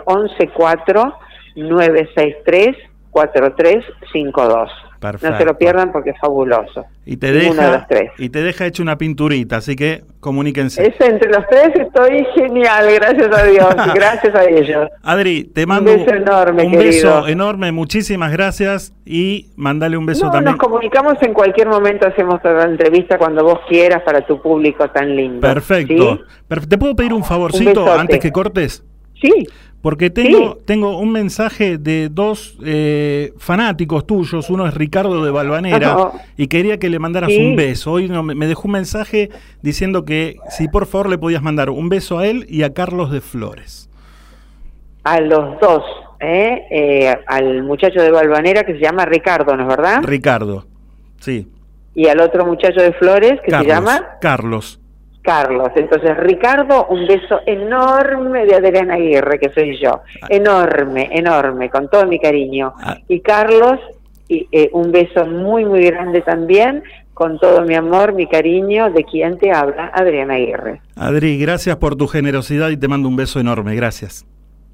114-963-4352. 5.13 5.31
No 5.31 5.39
se 5.39 5.45
lo 5.45 5.59
pierdan 5.59 5.93
porque 5.93 6.11
es 6.11 6.19
fabuloso. 6.21 6.85
Y 7.07 7.17
te 7.19 7.33
de 7.33 7.39
deja 7.41 7.71
los 7.73 7.87
tres. 7.89 8.11
y 8.19 8.29
te 8.31 8.43
deja 8.43 8.67
hecho 8.67 8.83
una 8.83 8.97
pinturita, 8.97 9.57
así 9.57 9.77
que 9.77 10.05
comuníquense. 10.21 10.87
Es 10.87 10.99
entre 11.01 11.31
los 11.31 11.47
tres 11.49 11.71
estoy 11.75 12.27
genial, 12.35 12.87
gracias 12.95 13.37
a 13.39 13.45
Dios, 13.45 13.75
gracias 13.95 14.35
a 14.35 14.45
ellos. 14.45 14.89
Adri, 15.03 15.45
te 15.45 15.67
mando 15.67 15.93
beso 15.93 16.15
enorme, 16.15 16.65
un 16.65 16.73
querido. 16.73 16.87
beso 16.91 17.29
enorme, 17.29 17.73
muchísimas 17.73 18.33
gracias 18.33 18.95
y 19.05 19.51
mandale 19.57 19.97
un 19.99 20.07
beso 20.07 20.27
No, 20.27 20.33
también. 20.33 20.53
nos 20.57 20.61
comunicamos 20.61 21.15
en 21.23 21.35
cualquier 21.35 21.69
momento, 21.69 22.07
hacemos 22.07 22.37
otra 22.37 22.65
entrevista 22.65 23.19
cuando 23.19 23.45
vos 23.45 23.61
quieras 23.69 24.03
para 24.03 24.25
tu 24.27 24.41
público 24.41 24.89
tan 24.91 25.15
lindo. 25.15 25.41
Perfecto. 25.41 26.21
¿Te 26.69 26.79
puedo 26.79 26.97
pedir 26.97 27.13
un 27.13 27.25
favorcito 27.25 27.93
antes 27.93 28.19
que 28.19 28.33
cortes? 28.33 28.83
Sí, 29.21 29.47
Porque 29.85 30.09
tengo, 30.09 30.57
tengo 30.65 30.97
un 30.99 31.13
mensaje 31.13 31.77
de 31.77 32.09
dos 32.09 32.57
eh, 32.65 33.35
fanáticos 33.37 34.07
tuyos, 34.07 34.49
uno 34.49 34.67
es 34.67 34.73
Ricardo 34.73 35.23
de 35.23 35.31
Balvanera, 35.31 35.93
Ajá. 35.93 36.13
y 36.39 36.47
quería 36.47 36.79
que 36.79 36.89
le 36.89 36.99
mandaras 36.99 37.29
Sí. 37.31 37.37
un 37.39 37.55
beso. 37.55 37.93
Hoy 37.93 38.09
no, 38.09 38.23
me 38.23 38.35
me 38.35 38.47
dejó 38.47 38.63
un 38.67 38.73
mensaje 38.73 39.29
diciendo 39.61 40.07
que 40.07 40.37
si 40.49 40.69
por 40.69 40.87
favor 40.87 41.11
le 41.11 41.19
podías 41.19 41.43
mandar 41.43 41.69
un 41.69 41.91
beso 41.91 42.19
a 42.19 42.27
él 42.27 42.47
y 42.49 42.63
a 42.63 42.73
Carlos 42.73 43.11
de 43.13 43.21
Flores. 43.21 43.91
a 45.05 45.21
los 45.21 45.61
dos, 45.61 45.83
¿eh? 46.19 46.63
Eh, 46.71 47.15
al 47.27 47.63
muchacho 47.65 48.01
de 48.01 48.11
Balvanera 48.11 48.63
que 48.65 48.73
se 48.73 48.81
llama 48.81 49.05
Ricardo, 49.05 49.55
¿no 49.55 49.65
es 49.65 49.69
verdad? 49.69 50.01
Ricardo, 50.03 50.65
sí. 51.21 51.47
y 51.95 52.09
al 52.09 52.21
otro 52.21 52.47
muchacho 52.47 52.81
de 52.81 52.95
Flores 52.95 53.35
que 53.45 53.51
Carlos, 53.51 53.67
se 53.67 53.75
llama 53.75 54.07
Carlos. 54.23 54.81
Carlos. 55.25 55.71
Entonces, 55.75 56.17
Ricardo, 56.19 56.87
un 56.91 57.07
beso 57.07 57.41
enorme 57.47 58.45
de 58.45 58.57
Adriana 58.57 58.95
Aguirre, 58.95 59.39
que 59.39 59.49
soy 59.49 59.81
yo. 59.81 60.03
Ah. 60.21 60.27
Enorme, 60.29 61.09
enorme, 61.13 61.71
con 61.71 61.89
todo 61.89 62.07
mi 62.07 62.21
cariño. 62.21 62.75
Ah. 62.79 62.99
Y 63.09 63.21
Carlos, 63.21 63.81
y, 64.29 64.47
eh, 64.53 64.69
un 64.73 64.93
beso 64.93 65.25
muy, 65.27 65.65
muy 65.65 65.85
grande 65.87 66.21
también 66.21 66.83
con 67.15 67.39
todo 67.39 67.63
mi 67.63 67.75
amor, 67.75 68.13
mi 68.13 68.27
cariño, 68.27 68.91
de 68.91 69.05
quien 69.05 69.39
te 69.39 69.51
habla, 69.53 69.91
Adriana 69.95 70.35
Aguirre. 70.35 70.83
Adri, 70.97 71.39
gracias 71.39 71.77
por 71.77 71.97
tu 71.97 72.07
generosidad 72.07 72.71
y 72.71 72.77
te 72.77 72.89
mando 72.89 73.09
un 73.09 73.17
beso 73.17 73.41
enorme. 73.41 73.75
Gracias. 73.77 74.27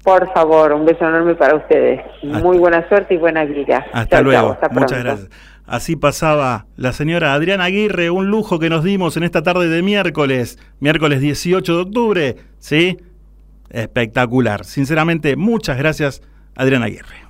Por 0.03 0.33
favor, 0.33 0.73
un 0.73 0.83
beso 0.83 1.07
enorme 1.07 1.35
para 1.35 1.55
ustedes. 1.55 2.01
Muy 2.23 2.57
buena 2.57 2.87
suerte 2.89 3.13
y 3.13 3.17
buena 3.17 3.45
vida. 3.45 3.85
Hasta 3.93 4.21
luego. 4.21 4.51
hasta 4.51 4.69
Muchas 4.69 5.03
gracias. 5.03 5.29
Así 5.71 5.95
pasaba 5.95 6.67
la 6.75 6.91
señora 6.91 7.33
Adriana 7.33 7.63
Aguirre, 7.63 8.09
un 8.09 8.27
lujo 8.27 8.59
que 8.59 8.69
nos 8.69 8.83
dimos 8.83 9.15
en 9.15 9.23
esta 9.23 9.41
tarde 9.41 9.69
de 9.69 9.81
miércoles, 9.81 10.59
miércoles 10.81 11.21
18 11.21 11.73
de 11.73 11.81
octubre, 11.81 12.35
¿sí? 12.59 12.97
Espectacular. 13.69 14.65
Sinceramente, 14.65 15.37
muchas 15.37 15.77
gracias, 15.77 16.21
Adriana 16.57 16.87
Aguirre. 16.87 17.25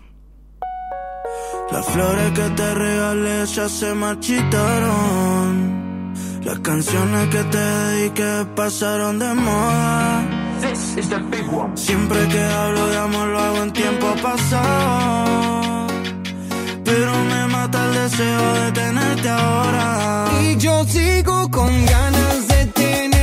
Las 1.71 1.85
flores 1.85 2.31
que 2.31 2.49
te 2.55 2.73
regalé 2.73 3.45
ya 3.45 3.69
se 3.69 3.93
marchitaron. 3.93 4.55
Las 6.43 6.57
canciones 6.61 7.27
que 7.27 7.43
te 7.43 7.59
dediqué 7.59 8.47
pasaron 8.55 9.19
de 9.19 9.35
moda. 9.35 10.25
Siempre 11.75 12.27
que 12.27 12.39
hablo 12.39 12.87
de 12.87 12.97
amor 12.97 13.27
lo 13.27 13.39
hago 13.39 13.61
en 13.61 13.71
tiempo 13.71 14.15
pasado. 14.23 15.70
Pero 16.91 17.23
me 17.23 17.47
mata 17.47 17.85
el 17.85 17.93
deseo 17.93 18.53
de 18.59 18.71
tenerte 18.73 19.29
ahora. 19.29 20.25
Y 20.41 20.57
yo 20.57 20.83
sigo 20.83 21.49
con 21.49 21.85
ganas 21.85 22.47
de 22.49 22.65
tenerte 22.65 23.20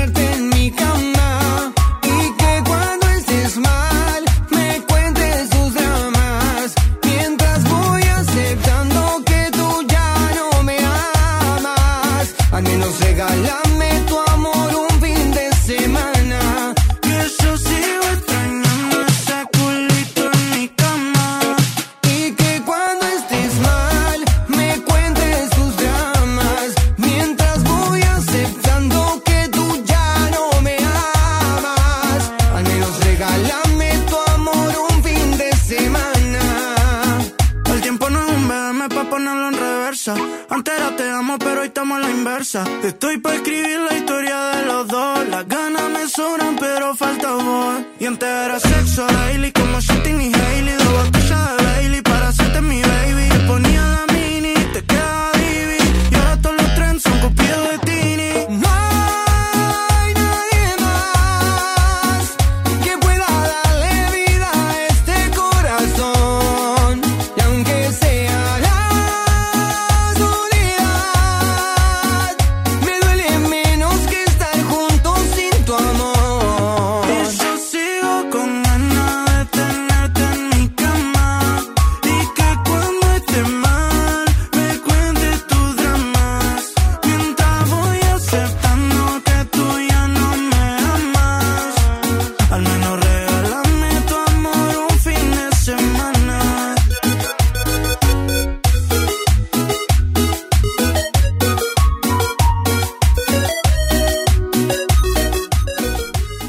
Antes 40.50 40.74
era 40.74 40.96
te 40.96 41.10
amo, 41.10 41.38
pero 41.38 41.60
hoy 41.60 41.66
estamos 41.66 41.98
a 41.98 42.00
la 42.00 42.10
inversa. 42.10 42.64
Estoy 42.82 43.18
pa' 43.18 43.34
escribir 43.34 43.80
la 43.80 43.98
historia 43.98 44.36
de 44.56 44.64
los 44.64 44.88
dos. 44.88 45.28
Las 45.28 45.46
ganas 45.46 45.90
me 45.90 46.08
sobran, 46.08 46.56
pero 46.58 46.96
falta 46.96 47.32
voz. 47.32 47.82
Y 48.00 48.06
antes 48.06 48.28
era 48.28 48.58
sexo 48.58 49.06
daily, 49.06 49.52
como 49.52 49.78
Shitting 49.78 50.20
y 50.22 50.32
Hailey. 50.34 50.74
Dos 50.76 51.04
botellas 51.04 51.56
de 51.58 51.64
Bailey 51.64 52.02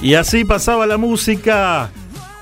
Y 0.10 0.16
así 0.16 0.44
pasaba 0.44 0.88
la 0.88 0.98
música 0.98 1.92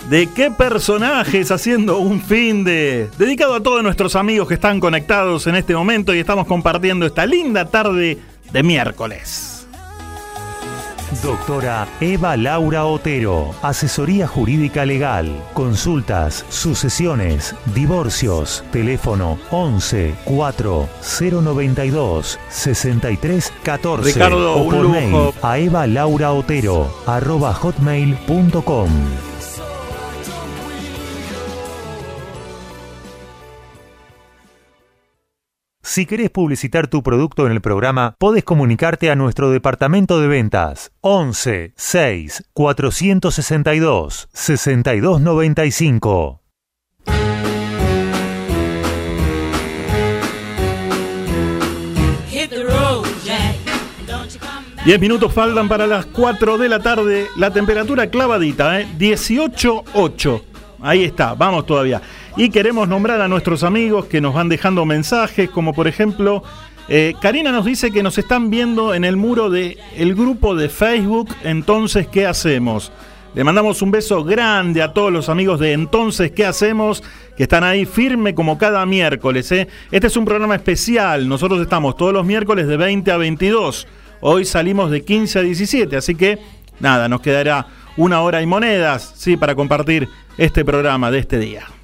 de 0.10 0.28
qué 0.28 0.50
personajes 0.50 1.52
haciendo 1.52 1.98
un 1.98 2.22
fin 2.22 2.64
de 2.64 3.10
dedicado 3.18 3.56
a 3.56 3.60
todos 3.62 3.84
nuestros 3.84 4.16
amigos 4.16 4.48
que 4.48 4.54
están 4.54 4.80
conectados 4.80 5.48
en 5.48 5.56
este 5.58 5.76
momento 5.76 6.16
y 6.16 6.20
estamos 6.20 6.48
compartiendo 6.48 7.06
esta 7.06 7.26
linda 7.26 7.66
tarde 7.66 8.20
de 8.54 8.64
miércoles. 8.64 9.57
Doctora 11.24 11.88
Eva 12.02 12.36
Laura 12.36 12.86
Otero, 12.86 13.56
asesoría 13.62 14.28
jurídica 14.28 14.86
legal, 14.86 15.32
consultas, 15.54 16.46
sucesiones, 16.50 17.56
divorcios, 17.74 18.64
teléfono 18.72 19.40
11 19.52 20.16
4 20.26 20.90
092 21.02 22.40
63 22.50 23.54
14 23.64 24.14
Ricardo, 24.14 24.58
o 24.58 24.70
por 24.70 24.90
mail 24.90 25.34
a 25.42 25.58
Eva 25.60 25.88
Laura 25.88 26.34
Otero 26.34 26.94
arroba 27.06 27.54
hotmail.com. 27.54 28.90
Si 35.90 36.06
querés 36.06 36.30
publicitar 36.30 36.90
tu 36.90 37.02
producto 37.02 37.46
en 37.46 37.54
el 37.54 37.62
programa, 37.62 38.18
podés 38.20 38.44
comunicarte 38.44 39.10
a 39.10 39.16
nuestro 39.16 39.52
departamento 39.52 40.20
de 40.20 40.28
ventas 40.28 40.92
11 41.00 41.72
6 41.78 42.44
462 42.52 44.28
6295. 44.34 46.42
Hit 52.30 52.50
the 52.50 52.66
road, 52.66 53.06
Jack. 53.24 53.56
Don't 54.06 54.30
you 54.30 54.42
come 54.42 54.66
back. 54.76 54.86
10 54.86 55.00
minutos 55.00 55.34
faltan 55.34 55.70
para 55.70 55.88
las 55.88 56.06
4 56.08 56.58
de 56.58 56.68
la 56.68 56.80
tarde. 56.80 57.28
La 57.38 57.52
temperatura 57.52 58.10
clavadita, 58.10 58.82
¿eh? 58.82 58.88
18.8. 59.00 60.42
Ahí 60.82 61.06
está, 61.06 61.34
vamos 61.34 61.66
todavía. 61.66 62.02
Y 62.38 62.52
queremos 62.52 62.88
nombrar 62.88 63.20
a 63.20 63.28
nuestros 63.28 63.64
amigos 63.64 64.06
que 64.06 64.22
nos 64.22 64.36
van 64.36 64.48
dejando 64.48 64.86
mensajes, 64.86 65.50
como 65.50 65.74
por 65.74 65.88
ejemplo, 65.88 66.44
eh, 66.88 67.16
Karina 67.20 67.52
nos 67.52 67.66
dice 67.66 67.90
que 67.90 68.04
nos 68.04 68.20
están 68.20 68.52
viendo 68.52 68.94
en 68.94 69.06
el 69.06 69.18
muro 69.18 69.50
del 69.50 69.80
el 69.96 70.14
grupo 70.14 70.54
de 70.54 70.70
Facebook. 70.70 71.30
Entonces, 71.44 72.06
¿qué 72.08 72.28
hacemos? 72.28 72.92
Le 73.34 73.44
mandamos 73.44 73.82
un 73.82 73.90
beso 73.90 74.24
grande 74.24 74.84
a 74.84 74.94
todos 74.94 75.12
los 75.12 75.30
amigos 75.30 75.60
de 75.60 75.74
Entonces, 75.74 76.32
¿qué 76.32 76.46
hacemos? 76.46 77.04
Que 77.36 77.44
están 77.44 77.64
ahí 77.64 77.86
firme 77.88 78.36
como 78.36 78.60
cada 78.60 78.86
miércoles. 78.86 79.52
¿eh? 79.52 79.68
Este 79.90 80.06
es 80.06 80.16
un 80.16 80.26
programa 80.26 80.54
especial. 80.54 81.28
Nosotros 81.28 81.60
estamos 81.60 81.98
todos 81.98 82.14
los 82.14 82.24
miércoles 82.24 82.68
de 82.68 82.78
20 82.78 83.12
a 83.12 83.18
22. 83.18 83.88
Hoy 84.22 84.46
salimos 84.46 84.92
de 84.92 85.02
15 85.04 85.40
a 85.40 85.42
17. 85.42 85.98
Así 85.98 86.14
que, 86.14 86.38
nada, 86.80 87.10
nos 87.10 87.22
quedará 87.22 87.66
una 87.98 88.22
hora 88.22 88.44
y 88.44 88.46
monedas, 88.46 89.14
sí, 89.18 89.38
para 89.38 89.56
compartir 89.56 90.08
este 90.38 90.64
programa 90.64 91.10
de 91.10 91.18
este 91.18 91.40
día. 91.40 91.77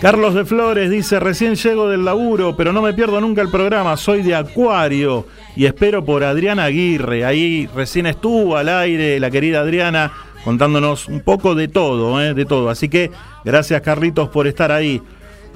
Carlos 0.00 0.34
de 0.34 0.44
Flores 0.44 0.90
dice, 0.90 1.18
recién 1.18 1.54
llego 1.54 1.88
del 1.88 2.04
laburo, 2.04 2.54
pero 2.54 2.72
no 2.72 2.82
me 2.82 2.92
pierdo 2.92 3.20
nunca 3.20 3.40
el 3.40 3.50
programa, 3.50 3.96
soy 3.96 4.22
de 4.22 4.34
Acuario 4.34 5.26
y 5.56 5.64
espero 5.64 6.04
por 6.04 6.22
Adriana 6.22 6.64
Aguirre. 6.64 7.24
Ahí 7.24 7.66
recién 7.74 8.06
estuvo 8.06 8.56
al 8.56 8.68
aire 8.68 9.18
la 9.18 9.30
querida 9.30 9.60
Adriana 9.60 10.12
contándonos 10.44 11.08
un 11.08 11.22
poco 11.22 11.54
de 11.54 11.68
todo, 11.68 12.22
¿eh? 12.22 12.34
de 12.34 12.44
todo. 12.44 12.68
Así 12.68 12.88
que 12.88 13.10
gracias 13.44 13.80
Carlitos 13.80 14.28
por 14.28 14.46
estar 14.46 14.70
ahí. 14.70 15.00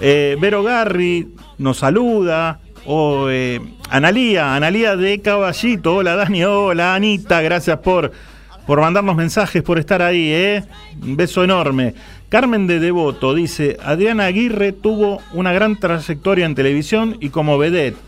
Eh, 0.01 0.37
Vero 0.41 0.63
Garri 0.63 1.29
nos 1.59 1.79
saluda. 1.79 2.61
O 2.87 3.29
eh, 3.29 3.61
Analía, 3.91 4.55
Analía 4.55 4.97
de 4.97 5.21
Caballito. 5.21 5.97
Hola 5.97 6.17
Dani, 6.17 6.45
hola 6.45 6.95
Anita, 6.95 7.43
gracias 7.43 7.79
por, 7.81 8.11
por 8.71 8.81
mandarnos 8.81 9.17
mensajes, 9.17 9.65
por 9.65 9.81
estar 9.81 10.01
ahí, 10.01 10.31
¿eh? 10.31 10.63
Un 11.03 11.17
beso 11.17 11.43
enorme. 11.43 11.93
Carmen 12.29 12.69
de 12.69 12.79
Devoto 12.79 13.35
dice, 13.35 13.77
Adriana 13.83 14.27
Aguirre 14.27 14.71
tuvo 14.71 15.21
una 15.33 15.53
gran 15.53 15.81
trayectoria 15.81 16.47
en 16.47 16.55
televisión 16.55 17.17
y 17.19 17.31
como 17.31 17.59
vedette. 17.59 17.99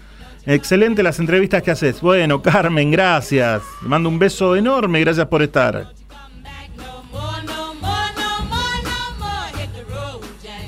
Excelente 0.47 1.03
las 1.03 1.19
entrevistas 1.19 1.65
que 1.65 1.73
haces. 1.73 2.01
Bueno, 2.01 2.43
Carmen, 2.43 2.93
gracias. 2.93 3.61
Te 3.83 3.89
mando 3.89 4.09
un 4.09 4.21
beso 4.21 4.55
enorme, 4.55 5.01
gracias 5.01 5.27
por 5.27 5.43
estar. 5.43 5.89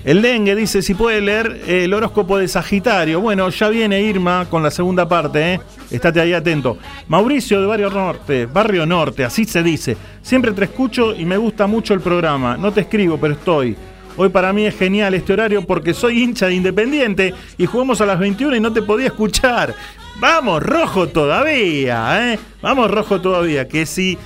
El 0.04 0.22
dengue 0.22 0.56
dice 0.56 0.82
si 0.82 0.94
puede 0.94 1.20
leer 1.20 1.62
el 1.68 1.94
horóscopo 1.94 2.36
de 2.36 2.48
Sagitario. 2.48 3.20
Bueno, 3.20 3.48
ya 3.48 3.68
viene 3.68 4.02
Irma 4.02 4.46
con 4.50 4.64
la 4.64 4.72
segunda 4.72 5.08
parte, 5.08 5.54
¿eh? 5.54 5.60
Estate 5.94 6.20
ahí 6.20 6.32
atento. 6.32 6.78
Mauricio 7.08 7.60
de 7.60 7.66
Barrio 7.66 7.90
Norte, 7.90 8.46
Barrio 8.46 8.86
Norte, 8.86 9.24
así 9.24 9.44
se 9.44 9.62
dice. 9.62 9.96
Siempre 10.22 10.52
te 10.52 10.64
escucho 10.64 11.14
y 11.14 11.24
me 11.24 11.36
gusta 11.36 11.66
mucho 11.66 11.94
el 11.94 12.00
programa. 12.00 12.56
No 12.56 12.72
te 12.72 12.82
escribo, 12.82 13.18
pero 13.18 13.34
estoy. 13.34 13.76
Hoy 14.16 14.28
para 14.28 14.52
mí 14.52 14.64
es 14.64 14.76
genial 14.76 15.14
este 15.14 15.32
horario 15.32 15.66
porque 15.66 15.92
soy 15.92 16.22
hincha 16.22 16.46
de 16.46 16.54
Independiente 16.54 17.34
y 17.58 17.66
jugamos 17.66 18.00
a 18.00 18.06
las 18.06 18.18
21 18.18 18.54
y 18.56 18.60
no 18.60 18.72
te 18.72 18.82
podía 18.82 19.06
escuchar. 19.06 19.74
Vamos, 20.20 20.62
rojo 20.62 21.08
todavía, 21.08 22.32
¿eh? 22.32 22.38
Vamos, 22.62 22.90
rojo 22.90 23.20
todavía. 23.20 23.66
Que 23.66 23.86
si, 23.86 24.16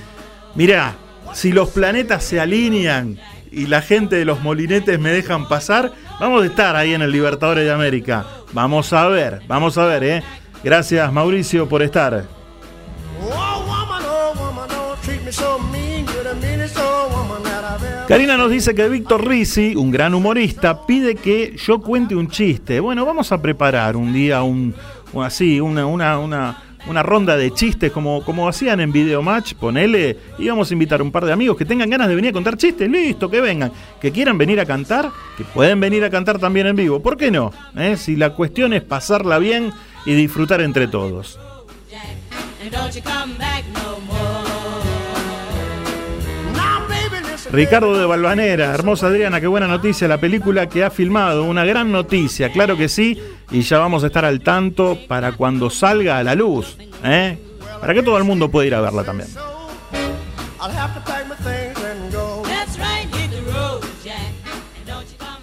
mirá, 0.53 0.95
si 1.33 1.51
los 1.51 1.69
planetas 1.69 2.23
se 2.23 2.39
alinean 2.39 3.17
y 3.51 3.65
la 3.65 3.81
gente 3.81 4.15
de 4.15 4.25
los 4.25 4.41
molinetes 4.41 4.99
me 4.99 5.11
dejan 5.11 5.47
pasar, 5.47 5.91
vamos 6.19 6.43
a 6.43 6.45
estar 6.45 6.75
ahí 6.75 6.93
en 6.93 7.01
el 7.01 7.11
Libertadores 7.11 7.65
de 7.65 7.71
América. 7.71 8.25
Vamos 8.53 8.93
a 8.93 9.07
ver, 9.07 9.41
vamos 9.47 9.77
a 9.79 9.85
ver, 9.85 10.03
¿eh? 10.03 10.23
Gracias, 10.63 11.11
Mauricio, 11.13 11.67
por 11.69 11.81
estar. 11.81 12.25
Karina 18.07 18.37
nos 18.37 18.49
dice 18.49 18.73
que 18.73 18.89
Víctor 18.89 19.27
Risi, 19.27 19.75
un 19.75 19.91
gran 19.91 20.15
humorista, 20.15 20.85
pide 20.87 21.15
que 21.15 21.55
yo 21.55 21.79
cuente 21.79 22.15
un 22.15 22.27
chiste. 22.27 22.79
Bueno, 22.79 23.05
vamos 23.05 23.31
a 23.31 23.39
preparar 23.39 23.95
un 23.95 24.11
día 24.11 24.41
un, 24.41 24.73
así, 25.23 25.61
una, 25.61 25.85
una, 25.85 26.17
una, 26.17 26.63
una 26.87 27.03
ronda 27.03 27.37
de 27.37 27.51
chistes 27.51 27.91
como, 27.91 28.23
como 28.25 28.49
hacían 28.49 28.79
en 28.79 28.91
Video 28.91 29.21
Match, 29.21 29.53
ponele, 29.53 30.17
íbamos 30.39 30.71
a 30.71 30.73
invitar 30.73 31.03
un 31.03 31.11
par 31.11 31.23
de 31.25 31.33
amigos 31.33 31.55
que 31.55 31.65
tengan 31.65 31.89
ganas 31.89 32.07
de 32.07 32.15
venir 32.15 32.31
a 32.31 32.33
contar 32.33 32.57
chistes, 32.57 32.89
listo, 32.89 33.29
que 33.29 33.41
vengan, 33.41 33.71
que 34.01 34.11
quieran 34.11 34.39
venir 34.39 34.59
a 34.59 34.65
cantar, 34.65 35.11
que 35.37 35.43
pueden 35.43 35.79
venir 35.79 36.03
a 36.03 36.09
cantar 36.09 36.39
también 36.39 36.65
en 36.67 36.75
vivo, 36.75 37.01
¿por 37.01 37.15
qué 37.15 37.29
no? 37.29 37.51
¿Eh? 37.77 37.95
Si 37.95 38.15
la 38.15 38.31
cuestión 38.31 38.73
es 38.73 38.81
pasarla 38.81 39.37
bien 39.37 39.71
y 40.09 40.15
disfrutar 40.15 40.59
entre 40.61 40.87
todos. 40.87 41.37
Ricardo 47.51 47.95
de 47.95 48.05
Balvanera, 48.07 48.73
hermosa 48.73 49.05
Adriana, 49.05 49.39
qué 49.39 49.45
buena 49.45 49.67
noticia, 49.67 50.07
la 50.07 50.17
película 50.19 50.67
que 50.67 50.83
ha 50.83 50.89
filmado, 50.89 51.43
una 51.43 51.63
gran 51.63 51.91
noticia, 51.91 52.51
claro 52.51 52.75
que 52.75 52.89
sí, 52.89 53.21
y 53.51 53.61
ya 53.61 53.77
vamos 53.77 54.03
a 54.03 54.07
estar 54.07 54.25
al 54.25 54.41
tanto 54.41 54.97
para 55.07 55.33
cuando 55.33 55.69
salga 55.69 56.17
a 56.17 56.23
la 56.23 56.33
luz, 56.33 56.75
¿eh? 57.03 57.37
para 57.79 57.93
que 57.93 58.01
todo 58.01 58.17
el 58.17 58.23
mundo 58.23 58.49
pueda 58.49 58.65
ir 58.65 58.73
a 58.73 58.81
verla 58.81 59.03
también. 59.03 59.29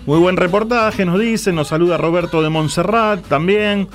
Muy 0.06 0.18
buen 0.18 0.36
reportaje, 0.36 1.04
nos 1.04 1.20
dice, 1.20 1.52
nos 1.52 1.68
saluda 1.68 1.98
Roberto 1.98 2.42
de 2.42 2.48
Montserrat 2.48 3.24
también. 3.28 3.88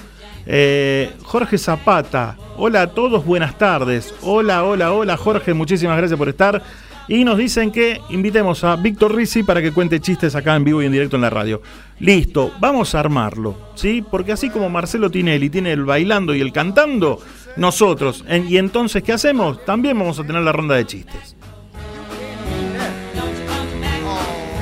Eh, 0.45 1.11
Jorge 1.23 1.57
Zapata, 1.57 2.37
hola 2.57 2.83
a 2.83 2.87
todos, 2.87 3.25
buenas 3.25 3.57
tardes. 3.57 4.13
Hola, 4.21 4.63
hola, 4.63 4.93
hola 4.93 5.17
Jorge, 5.17 5.53
muchísimas 5.53 5.97
gracias 5.97 6.17
por 6.17 6.29
estar. 6.29 6.61
Y 7.07 7.25
nos 7.25 7.37
dicen 7.37 7.71
que 7.71 7.99
invitemos 8.09 8.63
a 8.63 8.75
Víctor 8.75 9.15
Risi 9.15 9.43
para 9.43 9.61
que 9.61 9.71
cuente 9.73 9.99
chistes 9.99 10.35
acá 10.35 10.55
en 10.55 10.63
vivo 10.63 10.81
y 10.81 10.85
en 10.85 10.91
directo 10.91 11.17
en 11.17 11.23
la 11.23 11.29
radio. 11.29 11.61
Listo, 11.99 12.53
vamos 12.59 12.95
a 12.95 12.99
armarlo, 12.99 13.57
¿sí? 13.75 14.03
Porque 14.09 14.31
así 14.31 14.49
como 14.49 14.69
Marcelo 14.69 15.09
Tinelli 15.09 15.49
tiene 15.49 15.73
el 15.73 15.83
bailando 15.83 16.33
y 16.33 16.41
el 16.41 16.53
cantando, 16.53 17.19
nosotros, 17.57 18.23
y 18.47 18.57
entonces, 18.57 19.03
¿qué 19.03 19.11
hacemos? 19.11 19.65
También 19.65 19.99
vamos 19.99 20.19
a 20.19 20.23
tener 20.23 20.41
la 20.41 20.53
ronda 20.53 20.75
de 20.75 20.85
chistes. 20.85 21.35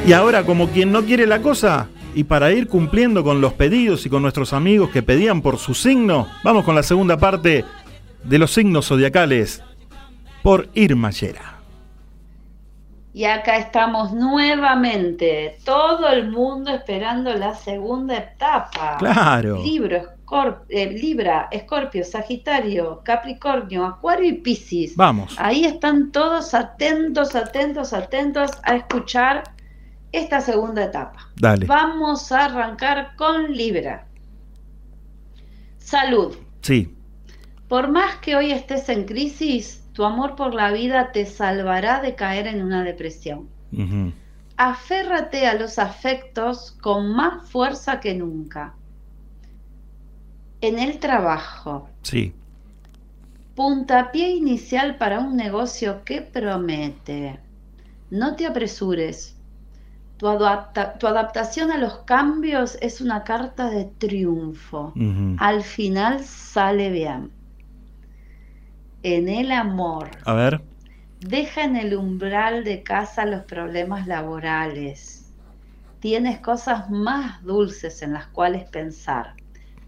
Y 0.08 0.14
ahora, 0.14 0.44
como 0.44 0.70
quien 0.70 0.92
no 0.92 1.04
quiere 1.04 1.28
la 1.28 1.42
cosa, 1.42 1.88
y 2.16 2.24
para 2.24 2.52
ir 2.52 2.68
cumpliendo 2.68 3.24
con 3.24 3.42
los 3.42 3.54
pedidos 3.54 4.06
y 4.06 4.10
con 4.10 4.22
nuestros 4.22 4.54
amigos 4.54 4.90
que 4.90 5.04
pedían 5.04 5.42
por 5.42 5.58
su 5.58 5.74
signo, 5.74 6.28
vamos 6.44 6.66
con 6.66 6.76
la 6.76 6.84
segunda 6.84 7.18
parte 7.18 7.66
de 8.24 8.38
los 8.40 8.52
signos 8.52 8.88
zodiacales 8.88 9.64
por 10.42 10.70
Irma 10.74 11.12
Yera. 11.12 11.56
Y 13.12 13.26
acá 13.26 13.58
estamos 13.58 14.14
nuevamente, 14.14 15.58
todo 15.66 16.10
el 16.10 16.30
mundo 16.30 16.72
esperando 16.72 17.34
la 17.34 17.56
segunda 17.56 18.18
etapa. 18.18 18.98
Claro. 19.00 19.64
Libro, 19.64 20.04
eh, 20.70 20.92
Libra, 20.92 21.48
Escorpio, 21.52 22.04
Sagitario, 22.04 23.02
Capricornio, 23.04 23.86
Acuario 23.86 24.30
y 24.30 24.34
Piscis. 24.34 24.96
Vamos. 24.96 25.36
Ahí 25.40 25.66
están 25.66 26.12
todos 26.12 26.54
atentos, 26.54 27.36
atentos, 27.36 27.94
atentos 27.94 28.52
a 28.64 28.76
escuchar 28.76 29.44
esta 30.12 30.42
segunda 30.42 30.84
etapa. 30.86 31.30
Dale. 31.36 31.66
Vamos 31.66 32.32
a 32.32 32.46
arrancar 32.46 33.16
con 33.16 33.54
Libra. 33.54 34.06
Salud. 35.78 36.36
Sí. 36.62 36.96
Por 37.68 37.90
más 37.92 38.18
que 38.18 38.36
hoy 38.36 38.52
estés 38.52 38.90
en 38.90 39.06
crisis, 39.06 39.84
tu 39.94 40.04
amor 40.04 40.36
por 40.36 40.54
la 40.54 40.72
vida 40.72 41.12
te 41.12 41.26
salvará 41.26 42.02
de 42.02 42.16
caer 42.16 42.48
en 42.48 42.64
una 42.64 42.84
depresión. 42.84 43.48
Aférrate 44.58 45.46
a 45.48 45.54
los 45.54 45.78
afectos 45.80 46.72
con 46.82 47.14
más 47.14 47.50
fuerza 47.50 48.00
que 48.00 48.16
nunca. 48.16 48.74
En 50.62 50.80
el 50.80 51.00
trabajo, 51.00 51.88
Sí. 52.02 52.34
puntapié 53.56 54.30
inicial 54.32 54.98
para 54.98 55.20
un 55.20 55.36
negocio 55.38 56.04
que 56.04 56.22
promete. 56.22 57.40
No 58.10 58.36
te 58.36 58.48
apresures. 58.48 59.36
Tu, 60.20 60.28
adapta- 60.28 60.98
tu 61.00 61.08
adaptación 61.08 61.72
a 61.72 61.78
los 61.78 62.00
cambios 62.00 62.78
es 62.82 63.00
una 63.00 63.24
carta 63.24 63.70
de 63.70 63.86
triunfo. 63.86 64.94
Al 65.38 65.64
final 65.64 66.20
sale 66.26 66.90
bien. 66.90 67.32
En 69.02 69.30
el 69.30 69.54
amor, 69.54 70.10
A 70.26 70.34
ver. 70.34 70.62
deja 71.22 71.64
en 71.64 71.78
el 71.78 71.96
umbral 71.96 72.66
de 72.66 72.84
casa 72.84 73.26
los 73.26 73.44
problemas 73.46 74.08
laborales. 74.08 75.32
Tienes 76.02 76.40
cosas 76.40 76.90
más 76.90 77.42
dulces 77.44 78.02
en 78.02 78.12
las 78.12 78.28
cuales 78.28 78.66
pensar. 78.70 79.36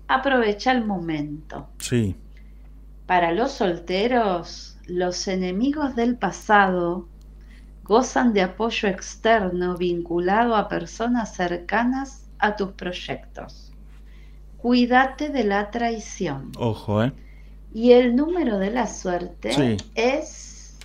Aprovecha 0.08 0.72
el 0.72 0.86
momento. 0.86 1.68
Sí. 1.80 2.16
Para 3.06 3.34
los 3.34 3.52
solteros, 3.52 4.78
los 4.88 5.28
enemigos 5.28 5.94
del 5.98 6.16
pasado 6.16 7.10
gozan 7.84 8.34
de 8.34 8.42
apoyo 8.42 8.88
externo 8.88 9.76
vinculado 9.78 10.56
a 10.56 10.68
personas 10.70 11.36
cercanas 11.36 12.28
a 12.40 12.56
tus 12.56 12.72
proyectos. 12.72 13.72
Cuídate 14.58 15.30
de 15.30 15.44
la 15.44 15.72
traición. 15.72 16.52
Ojo, 16.58 17.04
¿eh? 17.04 17.14
Y 17.74 17.92
el 17.94 18.16
número 18.16 18.60
de 18.60 18.70
la 18.72 18.88
suerte 18.88 19.54
Sí. 19.54 19.78
es 19.96 20.78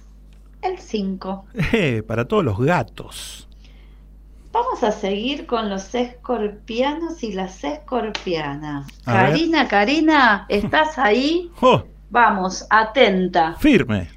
el 0.63 0.79
5. 0.79 1.45
Eh, 1.73 2.03
Para 2.07 2.27
todos 2.27 2.45
los 2.45 2.59
gatos. 2.59 3.49
Vamos 4.53 4.83
a 4.83 4.91
seguir 4.91 5.45
con 5.47 5.69
los 5.69 5.95
escorpianos 5.95 7.23
y 7.23 7.33
las 7.33 7.63
escorpianas. 7.63 8.87
A 9.05 9.13
ver. 9.13 9.23
Karina, 9.31 9.69
Karina, 9.69 10.47
¿estás 10.49 10.97
ahí? 10.99 11.51
¡Oh! 11.61 11.83
Vamos, 12.09 12.65
atenta. 12.71 13.55
Firme. 13.57 14.09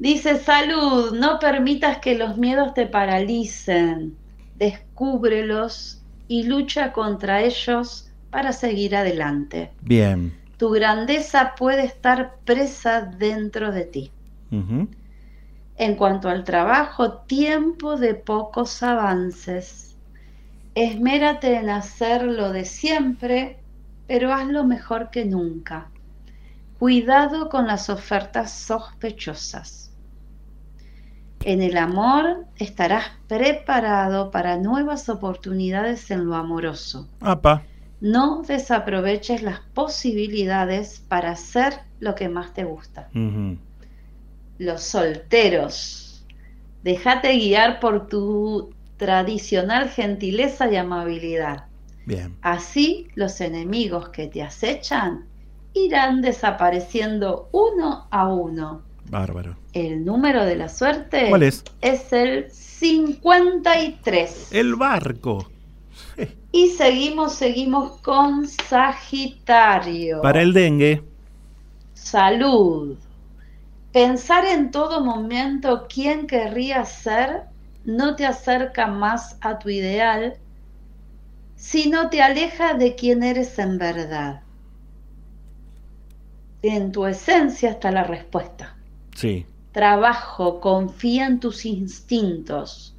Dice 0.00 0.38
salud, 0.38 1.12
no 1.12 1.38
permitas 1.38 1.98
que 1.98 2.16
los 2.16 2.38
miedos 2.38 2.72
te 2.72 2.86
paralicen. 2.86 4.16
Descúbrelos 4.56 6.00
y 6.26 6.44
lucha 6.44 6.92
contra 6.94 7.42
ellos 7.42 8.10
para 8.30 8.54
seguir 8.54 8.96
adelante. 8.96 9.70
Bien. 9.82 10.34
Tu 10.56 10.70
grandeza 10.70 11.54
puede 11.54 11.84
estar 11.84 12.36
presa 12.46 13.02
dentro 13.02 13.72
de 13.72 13.84
ti. 13.84 14.10
En 15.76 15.96
cuanto 15.96 16.30
al 16.30 16.44
trabajo, 16.44 17.18
tiempo 17.18 17.98
de 17.98 18.14
pocos 18.14 18.82
avances. 18.82 19.98
Esmérate 20.74 21.56
en 21.56 21.68
hacer 21.68 22.24
lo 22.24 22.52
de 22.52 22.64
siempre, 22.64 23.58
pero 24.06 24.32
hazlo 24.32 24.64
mejor 24.64 25.10
que 25.10 25.26
nunca. 25.26 25.90
Cuidado 26.78 27.50
con 27.50 27.66
las 27.66 27.90
ofertas 27.90 28.50
sospechosas. 28.50 29.79
En 31.44 31.62
el 31.62 31.76
amor 31.76 32.46
estarás 32.56 33.04
preparado 33.28 34.30
para 34.30 34.56
nuevas 34.56 35.08
oportunidades 35.08 36.10
en 36.10 36.26
lo 36.26 36.34
amoroso. 36.34 37.08
Apa. 37.20 37.62
No 38.00 38.42
desaproveches 38.42 39.42
las 39.42 39.60
posibilidades 39.74 41.00
para 41.08 41.30
hacer 41.30 41.80
lo 41.98 42.14
que 42.14 42.28
más 42.28 42.54
te 42.54 42.64
gusta 42.64 43.08
los 44.60 44.82
solteros. 44.82 46.22
Déjate 46.84 47.32
guiar 47.32 47.80
por 47.80 48.08
tu 48.08 48.74
tradicional 48.98 49.88
gentileza 49.88 50.70
y 50.70 50.76
amabilidad. 50.76 51.64
Bien. 52.04 52.36
Así 52.42 53.08
los 53.14 53.40
enemigos 53.40 54.10
que 54.10 54.28
te 54.28 54.42
acechan 54.42 55.24
irán 55.72 56.20
desapareciendo 56.20 57.48
uno 57.52 58.06
a 58.10 58.28
uno. 58.28 58.82
Bárbaro. 59.10 59.56
El 59.72 60.04
número 60.04 60.44
de 60.44 60.56
la 60.56 60.68
suerte 60.68 61.28
¿Cuál 61.28 61.42
es? 61.42 61.64
es 61.80 62.12
el 62.12 62.50
53. 62.50 64.52
El 64.52 64.76
barco. 64.76 65.50
Y 66.52 66.70
seguimos, 66.70 67.34
seguimos 67.34 68.00
con 68.00 68.48
Sagitario. 68.48 70.20
Para 70.20 70.42
el 70.42 70.52
dengue. 70.52 71.02
Salud. 71.94 72.98
Pensar 73.92 74.44
en 74.46 74.70
todo 74.70 75.04
momento 75.04 75.86
quién 75.88 76.26
querría 76.26 76.84
ser 76.84 77.42
no 77.84 78.16
te 78.16 78.26
acerca 78.26 78.86
más 78.86 79.36
a 79.40 79.58
tu 79.58 79.68
ideal, 79.68 80.36
sino 81.56 82.08
te 82.08 82.22
aleja 82.22 82.74
de 82.74 82.94
quién 82.94 83.22
eres 83.22 83.58
en 83.58 83.78
verdad. 83.78 84.42
En 86.62 86.92
tu 86.92 87.06
esencia 87.06 87.70
está 87.70 87.90
la 87.90 88.04
respuesta. 88.04 88.76
Sí. 89.14 89.46
Trabajo, 89.72 90.60
confía 90.60 91.26
en 91.26 91.40
tus 91.40 91.64
instintos. 91.64 92.96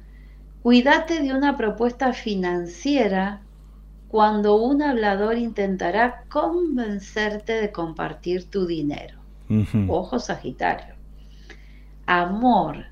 Cuídate 0.62 1.20
de 1.20 1.34
una 1.34 1.56
propuesta 1.56 2.12
financiera 2.12 3.42
cuando 4.08 4.56
un 4.56 4.82
hablador 4.82 5.38
intentará 5.38 6.24
convencerte 6.28 7.54
de 7.54 7.72
compartir 7.72 8.48
tu 8.50 8.66
dinero. 8.66 9.18
Ojo 9.88 10.18
Sagitario. 10.18 10.94
Amor. 12.06 12.86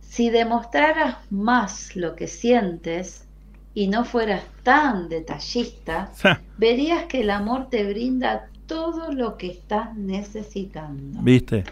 Si 0.00 0.28
demostraras 0.28 1.16
más 1.30 1.96
lo 1.96 2.16
que 2.16 2.26
sientes 2.26 3.26
y 3.72 3.88
no 3.88 4.04
fueras 4.04 4.42
tan 4.62 5.08
detallista, 5.08 6.10
verías 6.58 7.04
que 7.04 7.20
el 7.22 7.30
amor 7.30 7.68
te 7.70 7.84
brinda 7.84 8.48
todo 8.66 9.12
lo 9.12 9.36
que 9.36 9.48
estás 9.48 9.94
necesitando. 9.96 11.20
¿Viste? 11.22 11.64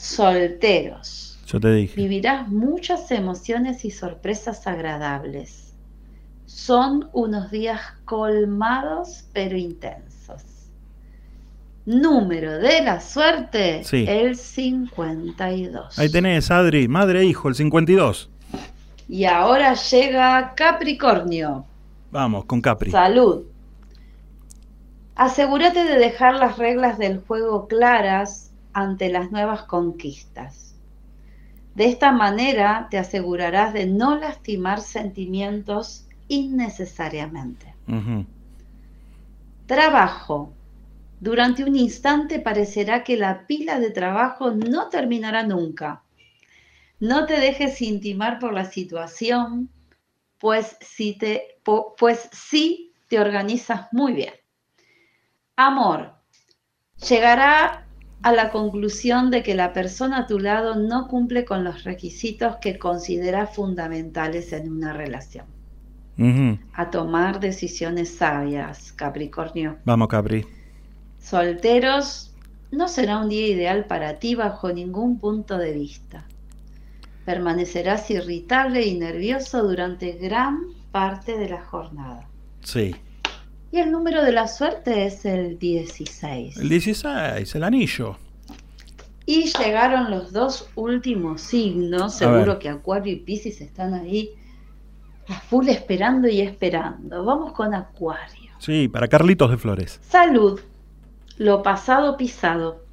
Solteros. 0.00 1.38
Yo 1.46 1.60
te 1.60 1.72
dije. 1.72 1.94
Vivirás 1.94 2.48
muchas 2.48 3.10
emociones 3.10 3.84
y 3.84 3.90
sorpresas 3.90 4.66
agradables. 4.66 5.74
Son 6.46 7.10
unos 7.12 7.50
días 7.50 7.80
colmados 8.06 9.24
pero 9.34 9.58
intensos. 9.58 10.42
Número 11.84 12.58
de 12.58 12.82
la 12.82 13.00
suerte, 13.00 13.84
Sí. 13.84 14.04
el 14.08 14.36
52. 14.36 15.98
Ahí 15.98 16.10
tenés, 16.10 16.50
Adri, 16.50 16.88
madre 16.88 17.20
e 17.20 17.24
hijo, 17.26 17.48
el 17.48 17.54
52. 17.54 18.30
Y 19.08 19.24
ahora 19.26 19.74
llega 19.74 20.54
Capricornio. 20.54 21.66
Vamos, 22.10 22.46
con 22.46 22.60
Capri. 22.62 22.90
Salud. 22.90 23.42
Asegúrate 25.14 25.84
de 25.84 25.98
dejar 25.98 26.34
las 26.36 26.56
reglas 26.56 26.96
del 26.96 27.20
juego 27.20 27.68
claras 27.68 28.49
ante 28.72 29.10
las 29.10 29.30
nuevas 29.30 29.62
conquistas. 29.64 30.76
De 31.74 31.86
esta 31.86 32.12
manera 32.12 32.88
te 32.90 32.98
asegurarás 32.98 33.72
de 33.72 33.86
no 33.86 34.16
lastimar 34.16 34.80
sentimientos 34.80 36.06
innecesariamente. 36.28 37.74
Trabajo. 39.66 40.52
Durante 41.20 41.64
un 41.64 41.76
instante 41.76 42.40
parecerá 42.40 43.04
que 43.04 43.16
la 43.16 43.46
pila 43.46 43.78
de 43.78 43.90
trabajo 43.90 44.50
no 44.50 44.88
terminará 44.88 45.42
nunca. 45.42 46.02
No 46.98 47.26
te 47.26 47.38
dejes 47.38 47.80
intimar 47.82 48.38
por 48.38 48.52
la 48.52 48.64
situación, 48.64 49.70
pues 50.38 50.76
si 50.80 51.16
te, 51.16 51.58
pues 51.62 52.28
sí 52.32 52.92
te 53.08 53.20
organizas 53.20 53.88
muy 53.92 54.12
bien. 54.12 54.34
Amor. 55.56 56.14
Llegará 57.08 57.86
a 58.22 58.32
la 58.32 58.50
conclusión 58.50 59.30
de 59.30 59.42
que 59.42 59.54
la 59.54 59.72
persona 59.72 60.18
a 60.18 60.26
tu 60.26 60.38
lado 60.38 60.74
no 60.74 61.08
cumple 61.08 61.44
con 61.44 61.64
los 61.64 61.84
requisitos 61.84 62.56
que 62.56 62.78
consideras 62.78 63.54
fundamentales 63.54 64.52
en 64.52 64.70
una 64.70 64.92
relación. 64.92 65.46
A 66.74 66.90
tomar 66.90 67.40
decisiones 67.40 68.14
sabias, 68.14 68.92
Capricornio. 68.92 69.78
Vamos, 69.86 70.08
Capri. 70.08 70.44
Solteros, 71.18 72.34
no 72.70 72.88
será 72.88 73.18
un 73.20 73.30
día 73.30 73.48
ideal 73.48 73.86
para 73.86 74.18
ti 74.18 74.34
bajo 74.34 74.70
ningún 74.70 75.18
punto 75.18 75.56
de 75.56 75.72
vista. 75.72 76.26
Permanecerás 77.24 78.10
irritable 78.10 78.84
y 78.84 78.98
nervioso 78.98 79.62
durante 79.62 80.12
gran 80.12 80.60
parte 80.92 81.38
de 81.38 81.48
la 81.48 81.62
jornada. 81.62 82.28
Sí. 82.62 82.94
Y 83.72 83.78
el 83.78 83.92
número 83.92 84.22
de 84.24 84.32
la 84.32 84.48
suerte 84.48 85.06
es 85.06 85.24
el 85.24 85.58
16. 85.58 86.56
El 86.56 86.68
16, 86.68 87.54
el 87.54 87.62
anillo. 87.62 88.16
Y 89.26 89.52
llegaron 89.56 90.10
los 90.10 90.32
dos 90.32 90.68
últimos 90.74 91.40
signos. 91.40 92.14
Seguro 92.14 92.58
que 92.58 92.68
Acuario 92.68 93.12
y 93.12 93.16
Piscis 93.16 93.60
están 93.60 93.94
ahí 93.94 94.30
a 95.28 95.34
full 95.40 95.68
esperando 95.68 96.26
y 96.26 96.40
esperando. 96.40 97.24
Vamos 97.24 97.52
con 97.52 97.74
Acuario. 97.74 98.50
Sí, 98.58 98.88
para 98.88 99.06
Carlitos 99.06 99.50
de 99.50 99.56
Flores. 99.56 100.00
Salud. 100.02 100.60
Lo 101.38 101.62
pasado 101.62 102.16
pisado. 102.16 102.84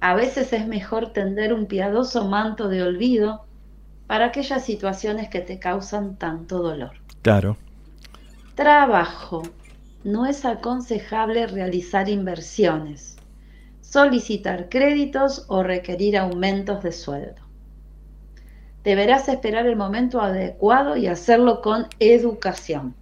A 0.00 0.14
veces 0.14 0.52
es 0.52 0.66
mejor 0.66 1.14
tender 1.14 1.54
un 1.54 1.64
piadoso 1.64 2.28
manto 2.28 2.68
de 2.68 2.82
olvido 2.82 3.46
para 4.06 4.26
aquellas 4.26 4.62
situaciones 4.62 5.30
que 5.30 5.40
te 5.40 5.58
causan 5.58 6.16
tanto 6.16 6.58
dolor. 6.58 6.92
Claro. 7.22 7.56
Trabajo. 8.54 9.42
No 10.04 10.26
es 10.26 10.44
aconsejable 10.44 11.46
realizar 11.46 12.08
inversiones, 12.08 13.16
solicitar 13.80 14.68
créditos 14.68 15.46
o 15.48 15.62
requerir 15.62 16.18
aumentos 16.18 16.82
de 16.82 16.92
sueldo. 16.92 17.42
Deberás 18.84 19.28
esperar 19.28 19.66
el 19.66 19.76
momento 19.76 20.20
adecuado 20.20 20.96
y 20.96 21.06
hacerlo 21.06 21.62
con 21.62 21.86
educación. 21.98 22.94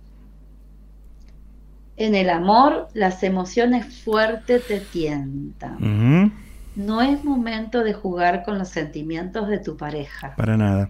En 1.97 2.15
el 2.15 2.31
amor, 2.31 2.89
las 2.95 3.23
emociones 3.23 4.03
fuertes 4.03 4.67
te 4.69 4.81
tientan. 4.81 6.33
No 6.77 7.03
es 7.03 7.23
momento 7.25 7.83
de 7.83 7.93
jugar 7.93 8.45
con 8.45 8.59
los 8.59 8.69
sentimientos 8.69 9.49
de 9.49 9.59
tu 9.59 9.77
pareja. 9.77 10.35
Para 10.37 10.57
nada. 10.57 10.89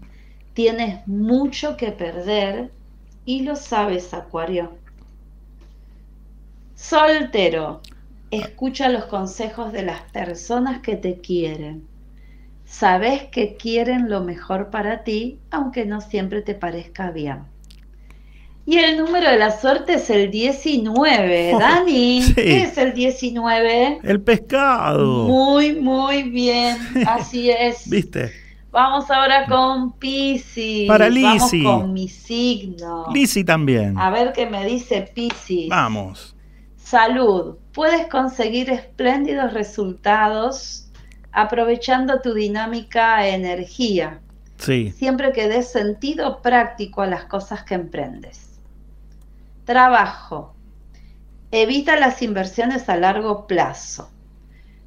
Tienes 0.53 1.07
mucho 1.09 1.77
que 1.77 1.91
perder 1.91 2.71
y 3.25 3.43
lo 3.43 3.57
sabes, 3.57 4.13
Acuario. 4.15 4.73
Soltero, 6.75 7.81
escucha 8.31 8.89
los 8.89 9.05
consejos 9.05 9.73
de 9.73 9.85
las 9.85 10.03
personas 10.11 10.81
que 10.81 10.97
te 10.97 11.21
quieren. 11.21 11.87
Sabes 12.65 13.25
que 13.25 13.57
quieren 13.57 14.09
lo 14.09 14.23
mejor 14.23 14.71
para 14.71 15.05
ti, 15.05 15.39
aunque 15.51 15.85
no 15.85 16.01
siempre 16.01 16.43
te 16.43 16.55
parezca 16.55 17.11
bien. 17.11 17.45
Y 18.65 18.79
el 18.79 18.97
número 18.97 19.31
de 19.31 19.39
la 19.39 19.51
suerte 19.51 19.95
es 19.95 20.09
el 20.09 20.31
19. 20.31 21.55
Oh, 21.55 21.59
Dani, 21.61 22.23
sí. 22.23 22.35
¿qué 22.35 22.63
es 22.63 22.79
el 22.79 22.95
19? 22.95 24.01
El 24.03 24.21
pescado. 24.23 25.25
Muy, 25.25 25.75
muy 25.75 26.23
bien. 26.25 26.77
Así 27.07 27.51
es. 27.51 27.89
¿Viste? 27.89 28.42
Vamos 28.73 29.11
ahora 29.11 29.45
con 29.47 29.93
Piscis. 29.93 30.89
Para 30.89 31.05
Vamos 31.11 31.15
Lizzy. 31.53 31.63
con 31.63 31.93
mi 31.93 32.09
signo. 32.09 33.05
Lizzy 33.13 33.45
también. 33.45 33.99
A 33.99 34.11
ver 34.11 34.33
qué 34.33 34.47
me 34.47 34.65
dice 34.65 35.03
Piscis. 35.15 35.69
Vamos. 35.69 36.35
Salud. 36.77 37.57
Puedes 37.75 38.07
conseguir 38.09 38.71
espléndidos 38.71 39.53
resultados 39.53 40.89
aprovechando 41.33 42.21
tu 42.21 42.35
dinámica 42.35 43.27
energía, 43.27 44.21
Sí. 44.59 44.91
siempre 44.93 45.33
que 45.33 45.49
des 45.49 45.71
sentido 45.71 46.41
práctico 46.43 47.03
a 47.03 47.07
las 47.07 47.25
cosas 47.25 47.65
que 47.65 47.75
emprendes. 47.75 48.59
Trabajo. 49.65 50.55
Evita 51.51 51.97
las 51.99 52.23
inversiones 52.23 52.89
a 52.89 52.97
largo 52.97 53.47
plazo. 53.47 54.11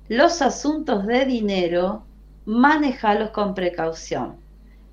Los 0.08 0.42
asuntos 0.42 1.06
de 1.06 1.26
dinero, 1.26 2.05
manejalos 2.46 3.32
con 3.32 3.54
precaución, 3.54 4.36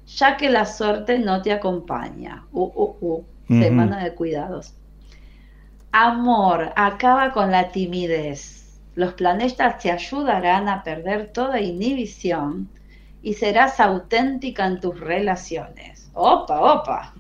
ya 0.07 0.37
que 0.37 0.51
la 0.51 0.67
suerte 0.67 1.19
no 1.19 1.43
te 1.43 1.53
acompaña. 1.53 2.45
Uh, 2.53 2.71
uh, 2.75 2.97
uh. 3.01 3.25
Semana 3.49 4.03
de 4.03 4.15
cuidados. 4.15 4.75
Amor, 5.91 6.73
acaba 6.75 7.33
con 7.33 7.51
la 7.51 7.69
timidez. 7.69 8.81
Los 8.95 9.13
planetas 9.13 9.79
te 9.79 9.91
ayudarán 9.91 10.69
a 10.69 10.83
perder 10.83 11.33
toda 11.35 11.61
inhibición 11.61 12.71
y 13.23 13.35
serás 13.35 13.79
auténtica 13.79 14.67
en 14.67 14.81
tus 14.81 14.99
relaciones. 14.99 16.11
Opa, 16.15 16.61
opa. 16.61 17.15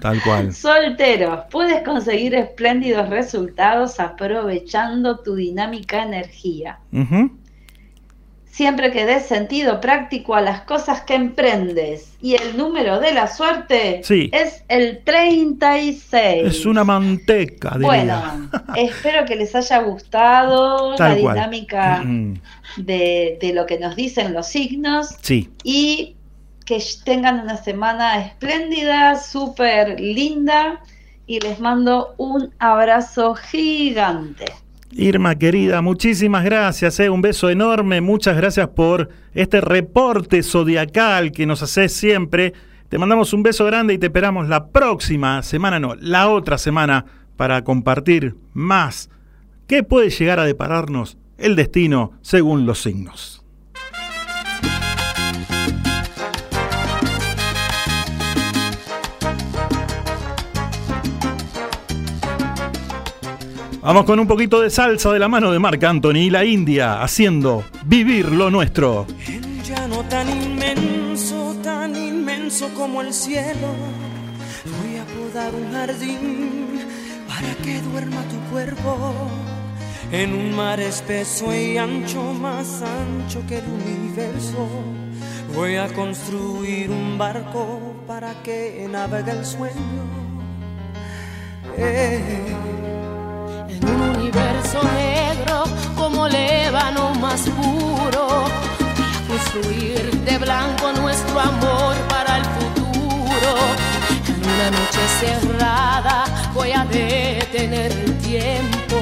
Tal 0.00 0.22
cual. 0.22 0.52
Solteros, 0.54 1.44
puedes 1.50 1.82
conseguir 1.82 2.34
espléndidos 2.34 3.08
resultados 3.08 3.98
aprovechando 3.98 5.18
tu 5.18 5.34
dinámica 5.34 6.02
energía. 6.02 6.78
Ujú. 6.92 7.30
Siempre 8.54 8.92
que 8.92 9.04
des 9.04 9.26
sentido 9.26 9.80
práctico 9.80 10.36
a 10.36 10.40
las 10.40 10.60
cosas 10.60 11.00
que 11.00 11.14
emprendes. 11.16 12.12
Y 12.22 12.36
el 12.36 12.56
número 12.56 13.00
de 13.00 13.12
la 13.12 13.26
suerte 13.26 14.00
Sí. 14.04 14.30
es 14.32 14.62
el 14.68 15.02
36. 15.02 16.46
Es 16.58 16.64
una 16.64 16.84
manteca, 16.84 17.70
diría. 17.72 17.86
Bueno, 17.88 18.50
espero 18.76 19.24
que 19.24 19.34
les 19.34 19.56
haya 19.56 19.78
gustado 19.78 20.94
Tal 20.94 21.16
la 21.16 21.20
cual. 21.20 21.34
dinámica 21.34 22.02
Mm, 22.04 22.34
de, 22.76 23.38
de 23.40 23.52
lo 23.54 23.66
que 23.66 23.78
nos 23.80 23.96
dicen 23.96 24.32
los 24.32 24.46
signos 24.46 25.16
Sí. 25.20 25.50
y 25.64 26.14
que 26.64 26.80
tengan 27.04 27.40
una 27.40 27.56
semana 27.56 28.24
espléndida, 28.24 29.16
súper 29.16 29.98
linda 29.98 30.80
y 31.26 31.40
les 31.40 31.58
mando 31.58 32.14
un 32.18 32.54
abrazo 32.60 33.34
gigante. 33.34 34.44
Irma 34.96 35.34
querida, 35.34 35.82
muchísimas 35.82 36.44
gracias, 36.44 37.00
eh, 37.00 37.10
un 37.10 37.20
beso 37.20 37.50
enorme, 37.50 38.00
muchas 38.00 38.36
gracias 38.36 38.68
por 38.68 39.08
este 39.34 39.60
reporte 39.60 40.40
zodiacal 40.44 41.32
que 41.32 41.46
nos 41.46 41.64
haces 41.64 41.92
siempre. 41.92 42.52
Te 42.88 42.98
mandamos 42.98 43.32
un 43.32 43.42
beso 43.42 43.64
grande 43.64 43.94
y 43.94 43.98
te 43.98 44.06
esperamos 44.06 44.48
la 44.48 44.68
próxima 44.68 45.42
semana, 45.42 45.80
no, 45.80 45.96
la 45.96 46.28
otra 46.28 46.58
semana, 46.58 47.06
para 47.36 47.64
compartir 47.64 48.36
más 48.52 49.10
qué 49.66 49.82
puede 49.82 50.10
llegar 50.10 50.38
a 50.38 50.44
depararnos 50.44 51.18
el 51.38 51.56
destino 51.56 52.12
según 52.22 52.64
los 52.64 52.80
signos. 52.80 53.43
Vamos 63.84 64.04
con 64.06 64.18
un 64.18 64.26
poquito 64.26 64.62
de 64.62 64.70
salsa 64.70 65.12
de 65.12 65.18
la 65.18 65.28
mano 65.28 65.52
de 65.52 65.58
Marc 65.58 65.84
Anthony 65.84 66.16
y 66.16 66.30
la 66.30 66.42
India, 66.42 67.02
haciendo 67.02 67.64
vivir 67.84 68.32
lo 68.32 68.50
nuestro. 68.50 69.06
El 69.28 69.62
llano 69.62 70.02
tan 70.08 70.26
inmenso, 70.26 71.54
tan 71.62 71.94
inmenso 71.94 72.70
como 72.72 73.02
el 73.02 73.12
cielo. 73.12 73.74
Voy 74.64 74.96
a 74.96 75.04
podar 75.04 75.54
un 75.54 75.70
jardín 75.70 76.80
para 77.28 77.54
que 77.62 77.82
duerma 77.82 78.22
tu 78.22 78.38
cuerpo. 78.50 79.12
En 80.10 80.32
un 80.32 80.56
mar 80.56 80.80
espeso 80.80 81.54
y 81.54 81.76
ancho, 81.76 82.22
más 82.32 82.80
ancho 82.80 83.46
que 83.46 83.58
el 83.58 83.64
universo. 83.66 84.66
Voy 85.54 85.76
a 85.76 85.88
construir 85.88 86.88
un 86.88 87.18
barco 87.18 87.80
para 88.06 88.32
que 88.42 88.88
navegue 88.90 89.32
el 89.32 89.44
sueño. 89.44 89.74
Eh. 91.76 92.83
Un 93.86 94.00
universo 94.16 94.80
negro 94.82 95.64
como 95.96 96.26
ébano 96.26 97.14
más 97.14 97.42
puro, 97.42 98.46
a 98.46 99.28
construir 99.28 100.10
de 100.24 100.38
blanco 100.38 100.92
nuestro 100.92 101.38
amor 101.40 101.94
para 102.08 102.38
el 102.38 102.44
futuro. 102.56 103.50
En 104.28 104.40
una 104.54 104.70
noche 104.78 105.02
cerrada 105.20 106.24
voy 106.54 106.72
a 106.72 106.84
detener 106.84 107.92
el 107.92 108.18
tiempo 108.18 108.98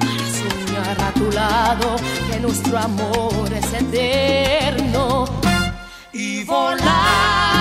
para 0.00 0.26
soñar 0.38 1.00
a 1.08 1.12
tu 1.12 1.30
lado 1.32 1.96
que 2.30 2.40
nuestro 2.40 2.78
amor 2.78 3.52
es 3.52 3.72
eterno. 3.72 5.24
y 6.12 6.44
volar 6.44 7.59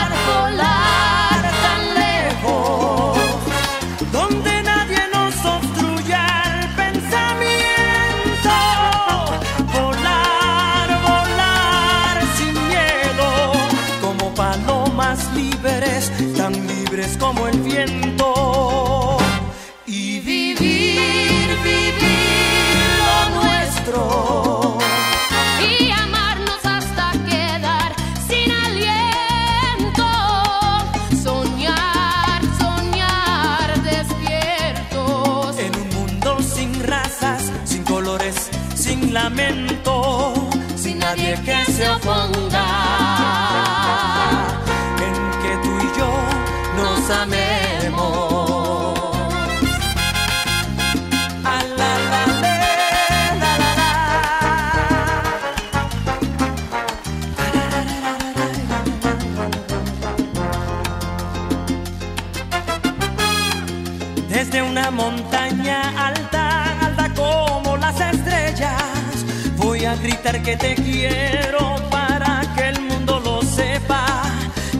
gritar 70.01 70.41
que 70.41 70.55
te 70.55 70.75
quiero 70.75 71.75
para 71.89 72.41
que 72.55 72.69
el 72.69 72.81
mundo 72.81 73.19
lo 73.19 73.41
sepa, 73.41 74.05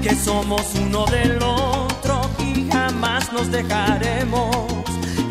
que 0.02 0.16
somos 0.16 0.62
uno 0.76 1.06
del 1.06 1.42
otro 1.42 2.22
y 2.40 2.70
jamás 2.70 3.32
nos 3.34 3.52
dejaremos. 3.52 4.56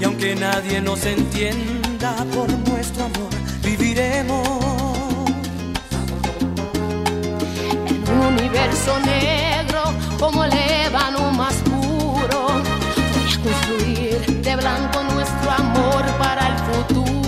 Y 0.01 0.05
aunque 0.05 0.34
nadie 0.36 0.80
nos 0.80 1.05
entienda 1.05 2.14
por 2.34 2.49
nuestro 2.68 3.05
amor, 3.05 3.30
viviremos. 3.62 4.47
En 7.86 8.03
un 8.12 8.26
universo 8.34 8.99
negro 9.01 9.82
como 10.18 10.45
el 10.45 10.53
ébano 10.53 11.30
más 11.32 11.55
puro. 11.55 12.62
Voy 13.12 13.32
a 13.32 13.43
construir 13.43 14.43
de 14.43 14.57
blanco 14.57 15.03
nuestro 15.05 15.51
amor 15.51 16.05
para 16.18 16.49
el 16.49 16.59
futuro. 16.59 17.27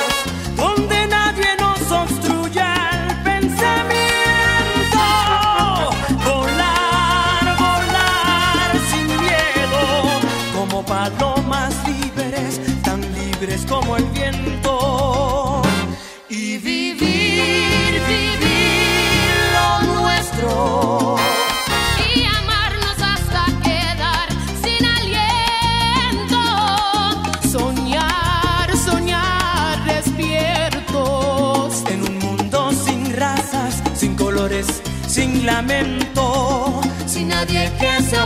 que 37.79 38.03
se. 38.03 38.17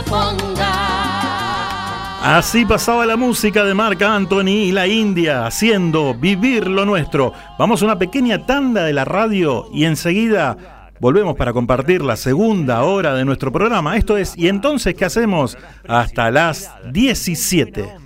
Así 2.22 2.64
pasaba 2.64 3.06
la 3.06 3.16
música 3.16 3.64
de 3.64 3.72
Marc 3.72 4.02
Anthony 4.02 4.48
y 4.48 4.72
la 4.72 4.88
India, 4.88 5.46
haciendo 5.46 6.12
vivir 6.12 6.66
lo 6.66 6.84
nuestro. 6.84 7.32
Vamos 7.56 7.80
a 7.80 7.84
una 7.84 7.98
pequeña 8.00 8.44
tanda 8.44 8.82
de 8.82 8.92
la 8.92 9.04
radio 9.04 9.68
y 9.72 9.84
enseguida 9.84 10.56
volvemos 10.98 11.36
para 11.36 11.52
compartir 11.52 12.02
la 12.02 12.16
segunda 12.16 12.82
hora 12.82 13.14
de 13.14 13.24
nuestro 13.24 13.52
programa. 13.52 13.96
Esto 13.96 14.16
es, 14.16 14.36
¿y 14.36 14.48
entonces 14.48 14.94
qué 14.94 15.04
hacemos? 15.04 15.56
Hasta 15.86 16.32
las 16.32 16.72
17. 16.90 18.05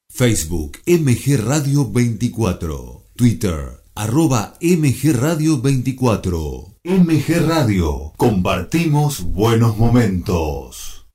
Facebook 0.08 0.78
MG 0.86 1.36
Radio 1.42 1.90
24. 1.90 3.01
Twitter 3.22 3.84
arroba 3.94 4.54
MG 4.60 5.12
Radio 5.16 5.60
24. 5.60 6.80
MG 6.82 7.46
Radio. 7.46 8.12
Compartimos 8.16 9.22
buenos 9.22 9.78
momentos. 9.78 11.06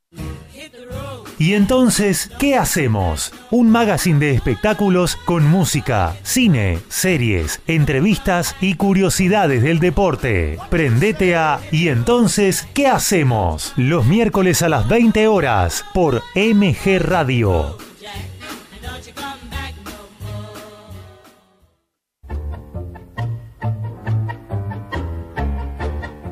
Y 1.37 1.53
entonces, 1.53 2.31
¿qué 2.39 2.55
hacemos? 2.55 3.33
Un 3.51 3.69
magazine 3.69 4.19
de 4.19 4.31
espectáculos 4.31 5.17
con 5.17 5.45
música, 5.45 6.15
cine, 6.23 6.79
series, 6.87 7.59
entrevistas 7.67 8.55
y 8.61 8.75
curiosidades 8.75 9.61
del 9.61 9.79
deporte. 9.79 10.59
Prendete 10.69 11.35
a 11.35 11.59
Y 11.73 11.89
entonces, 11.89 12.69
¿qué 12.73 12.87
hacemos? 12.87 13.73
Los 13.75 14.05
miércoles 14.05 14.61
a 14.61 14.69
las 14.69 14.87
20 14.87 15.27
horas 15.27 15.83
por 15.93 16.23
MG 16.35 16.99
Radio. 16.99 17.75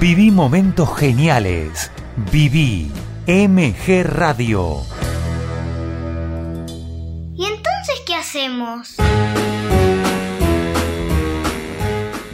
Viví 0.00 0.30
momentos 0.30 0.96
geniales. 0.96 1.90
Viví 2.30 2.88
MG 3.26 4.04
Radio. 4.04 4.76
¿Y 7.34 7.44
entonces 7.44 8.02
qué 8.06 8.14
hacemos? 8.14 8.94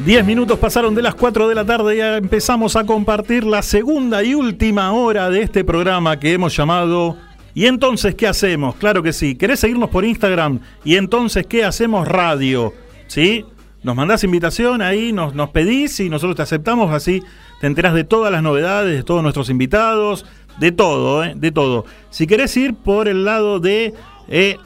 10 0.05 0.25
minutos 0.27 0.59
pasaron 0.59 0.95
de 0.95 1.01
las 1.01 1.15
4 1.15 1.49
de 1.49 1.55
la 1.55 1.65
tarde 1.65 1.95
y 1.95 1.99
ya 1.99 2.19
empezamos 2.19 2.77
a 2.77 2.85
compartir 2.85 3.45
la 3.45 3.63
segunda 3.63 4.23
y 4.23 4.35
última 4.35 4.93
hora 4.93 5.31
de 5.31 5.41
este 5.41 5.65
programa 5.65 6.21
que 6.21 6.35
hemos 6.35 6.55
llamado 6.55 7.17
¿Y 7.55 7.65
entonces 7.65 8.15
qué 8.15 8.27
hacemos? 8.27 8.75
Claro 8.75 9.03
que 9.03 9.15
sí. 9.15 9.37
¿Querés 9.37 9.61
seguirnos 9.61 9.89
por 9.89 10.05
Instagram? 10.05 10.61
¿Y 10.85 10.97
entonces 10.97 11.47
qué 11.47 11.65
hacemos 11.65 12.07
radio? 12.07 12.75
¿Sí? 13.07 13.47
Nos 13.85 13.95
mandás 13.95 14.25
invitación 14.25 14.83
ahí, 14.83 15.13
nos, 15.13 15.35
nos 15.35 15.51
pedís 15.51 16.01
y 16.01 16.09
nosotros 16.09 16.37
te 16.37 16.43
aceptamos 16.43 16.91
así. 16.91 17.23
Te 17.61 17.67
enterás 17.67 17.93
de 17.95 18.05
todas 18.05 18.33
las 18.33 18.43
novedades, 18.43 18.97
de 18.97 19.03
todos 19.03 19.23
nuestros 19.23 19.51
invitados, 19.51 20.25
de 20.59 20.73
todo, 20.73 21.23
¿eh? 21.23 21.35
de 21.37 21.53
todo. 21.53 21.85
Si 22.09 22.27
querés 22.27 22.57
ir 22.57 22.73
por 22.75 23.09
el 23.09 23.27
lado 23.27 23.61
de, 23.61 23.93
eh, 24.29 24.57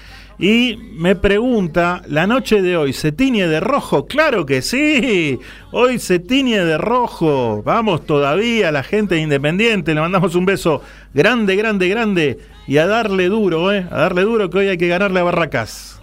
Y 0.42 0.78
me 0.94 1.16
pregunta, 1.16 2.00
¿la 2.08 2.26
noche 2.26 2.62
de 2.62 2.74
hoy 2.74 2.94
se 2.94 3.12
tiñe 3.12 3.46
de 3.46 3.60
rojo? 3.60 4.06
Claro 4.06 4.46
que 4.46 4.62
sí, 4.62 5.38
hoy 5.70 5.98
se 5.98 6.18
tiñe 6.18 6.64
de 6.64 6.78
rojo. 6.78 7.62
Vamos 7.62 8.06
todavía, 8.06 8.72
la 8.72 8.82
gente 8.82 9.16
de 9.16 9.20
Independiente, 9.20 9.92
le 9.92 10.00
mandamos 10.00 10.34
un 10.34 10.46
beso 10.46 10.80
grande, 11.12 11.56
grande, 11.56 11.90
grande. 11.90 12.38
Y 12.66 12.78
a 12.78 12.86
darle 12.86 13.28
duro, 13.28 13.70
¿eh? 13.70 13.86
A 13.90 13.98
darle 13.98 14.22
duro 14.22 14.48
que 14.48 14.56
hoy 14.56 14.68
hay 14.68 14.78
que 14.78 14.88
ganarle 14.88 15.20
a 15.20 15.24
Barracás. 15.24 16.00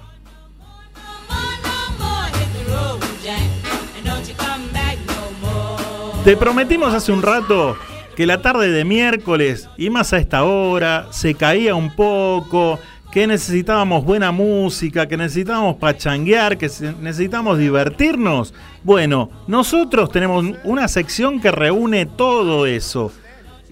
Te 6.23 6.38
prometimos 6.38 6.93
hace 6.93 7.11
un 7.11 7.23
rato 7.23 7.76
que 8.15 8.26
la 8.26 8.41
tarde 8.41 8.72
de 8.72 8.84
miércoles 8.84 9.69
y 9.77 9.89
más 9.89 10.11
a 10.11 10.18
esta 10.18 10.43
hora 10.43 11.07
se 11.11 11.35
caía 11.35 11.73
un 11.73 11.95
poco, 11.95 12.80
que 13.18 13.26
necesitábamos 13.26 14.06
buena 14.06 14.31
música, 14.31 15.07
que 15.07 15.18
necesitábamos 15.18 15.77
pachanguear, 15.77 16.56
que 16.56 16.69
necesitábamos 17.02 17.57
divertirnos. 17.57 18.53
Bueno, 18.84 19.31
nosotros 19.48 20.11
tenemos 20.11 20.45
una 20.64 20.88
sección 20.88 21.41
que 21.41 21.49
reúne 21.49 22.06
todo 22.06 22.68
eso 22.68 23.11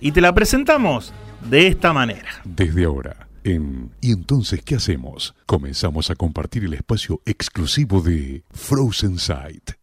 y 0.02 0.14
te 0.14 0.20
la 0.20 0.34
presentamos 0.34 1.14
de 1.48 1.68
esta 1.68 1.94
manera. 1.94 2.42
Desde 2.44 2.86
ahora, 2.86 3.28
en 3.44 3.92
¿Y 4.02 4.14
entonces 4.14 4.64
qué 4.64 4.78
hacemos? 4.78 5.36
Comenzamos 5.46 6.10
a 6.10 6.16
compartir 6.16 6.64
el 6.64 6.74
espacio 6.74 7.22
exclusivo 7.24 8.02
de 8.02 8.44
Frozen 8.50 9.20
Sight. 9.20 9.74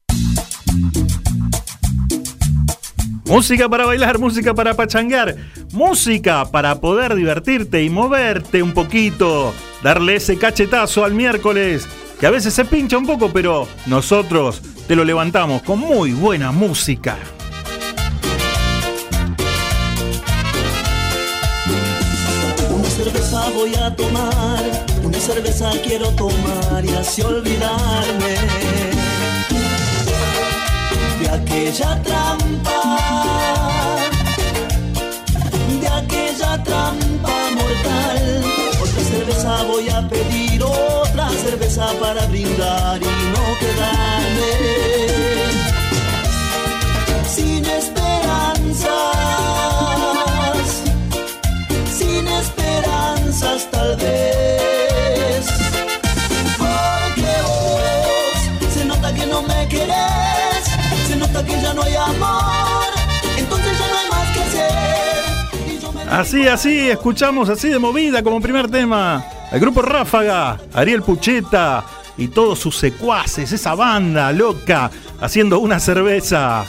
Música 3.24 3.68
para 3.68 3.86
bailar, 3.86 4.18
música 4.18 4.52
para 4.52 4.74
pachanguear, 4.74 5.36
música 5.72 6.44
para 6.50 6.80
poder 6.80 7.14
divertirte 7.14 7.82
y 7.82 7.88
moverte 7.88 8.62
un 8.62 8.72
poquito. 8.72 9.54
darle 9.82 10.16
ese 10.16 10.38
cachetazo 10.38 11.04
al 11.04 11.14
miércoles, 11.14 11.88
que 12.20 12.26
a 12.26 12.30
veces 12.30 12.54
se 12.54 12.64
pincha 12.64 12.98
un 12.98 13.06
poco, 13.06 13.32
pero 13.32 13.66
nosotros 13.86 14.62
te 14.86 14.94
lo 14.94 15.04
levantamos 15.04 15.62
con 15.62 15.78
muy 15.78 16.12
buena 16.12 16.52
música. 16.52 17.16
Una 22.70 22.88
cerveza 22.88 23.50
voy 23.50 23.74
a 23.74 23.94
tomar, 23.96 24.62
una 25.04 25.18
cerveza 25.18 25.70
quiero 25.84 26.08
tomar 26.10 26.84
y 26.84 26.90
así 26.90 27.22
olvidarme 27.22 28.36
de 31.20 31.28
aquella 31.30 32.02
trampa, 32.02 32.81
Otra 38.82 39.02
cerveza 39.04 39.62
voy 39.64 39.88
a 39.88 40.08
pedir, 40.08 40.62
otra 40.62 41.28
cerveza 41.30 41.86
para 42.00 42.26
brindar 42.26 43.00
y 43.02 43.04
no 43.04 43.58
quedarme 43.60 44.52
sin 47.34 47.64
esperanzas 47.64 48.92
sin 51.98 52.28
esperanzas 52.28 53.70
tal 53.70 53.96
vez. 53.96 55.46
Porque 56.58 57.34
se 58.74 58.84
nota 58.84 59.12
que 59.14 59.26
no 59.26 59.42
me 59.42 59.68
querés, 59.68 60.64
se 61.08 61.16
nota 61.16 61.44
que 61.44 61.60
ya 61.62 61.72
no 61.74 61.82
hay 61.82 61.94
amor, 61.94 62.81
Así, 66.12 66.46
así, 66.46 66.90
escuchamos 66.90 67.48
así 67.48 67.70
de 67.70 67.78
movida 67.78 68.22
como 68.22 68.38
primer 68.38 68.70
tema. 68.70 69.24
El 69.50 69.58
grupo 69.60 69.80
Ráfaga, 69.80 70.60
Ariel 70.74 71.00
Pucheta 71.00 71.86
y 72.18 72.28
todos 72.28 72.58
sus 72.58 72.76
secuaces, 72.76 73.50
esa 73.50 73.74
banda 73.74 74.30
loca, 74.30 74.90
haciendo 75.22 75.58
una 75.58 75.80
cerveza. 75.80 76.66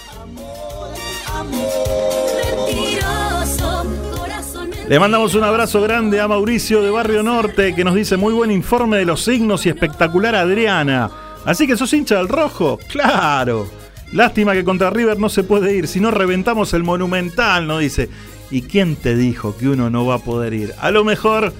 Le 4.87 4.97
mandamos 4.97 5.35
un 5.35 5.43
abrazo 5.43 5.81
grande 5.81 6.21
a 6.21 6.27
Mauricio 6.29 6.81
de 6.81 6.89
Barrio 6.89 7.21
Norte 7.21 7.75
que 7.75 7.83
nos 7.83 7.95
dice 7.95 8.15
muy 8.15 8.33
buen 8.33 8.49
informe 8.49 8.95
de 8.95 9.05
los 9.05 9.25
signos 9.25 9.65
y 9.65 9.69
espectacular 9.69 10.35
Adriana. 10.35 11.11
Así 11.43 11.67
que 11.67 11.75
sos 11.75 11.91
hincha 11.91 12.15
del 12.15 12.29
rojo, 12.29 12.79
claro. 12.89 13.67
Lástima 14.13 14.53
que 14.53 14.63
contra 14.63 14.89
River 14.89 15.19
no 15.19 15.27
se 15.27 15.43
puede 15.43 15.75
ir, 15.75 15.89
si 15.89 15.99
no 15.99 16.11
reventamos 16.11 16.73
el 16.73 16.83
monumental, 16.83 17.67
nos 17.67 17.81
dice. 17.81 18.09
¿Y 18.53 18.61
quién 18.61 18.95
te 18.95 19.15
dijo 19.15 19.57
que 19.57 19.67
uno 19.67 19.89
no 19.89 20.05
va 20.05 20.13
a 20.13 20.19
poder 20.19 20.53
ir? 20.53 20.75
A 20.77 20.91
lo 20.91 21.03
mejor 21.03 21.51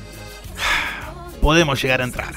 podemos 1.41 1.81
llegar 1.81 2.01
a 2.01 2.03
entrar. 2.03 2.35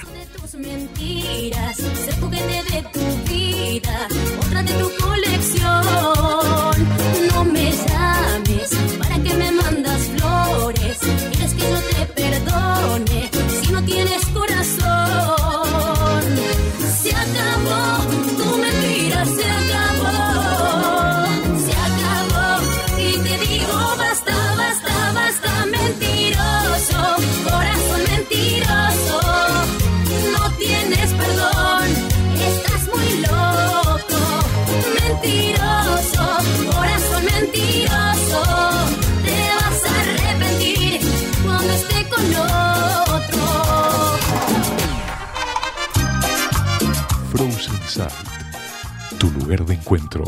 Tu 49.19 49.31
lugar 49.31 49.65
de 49.65 49.75
encuentro. 49.75 50.25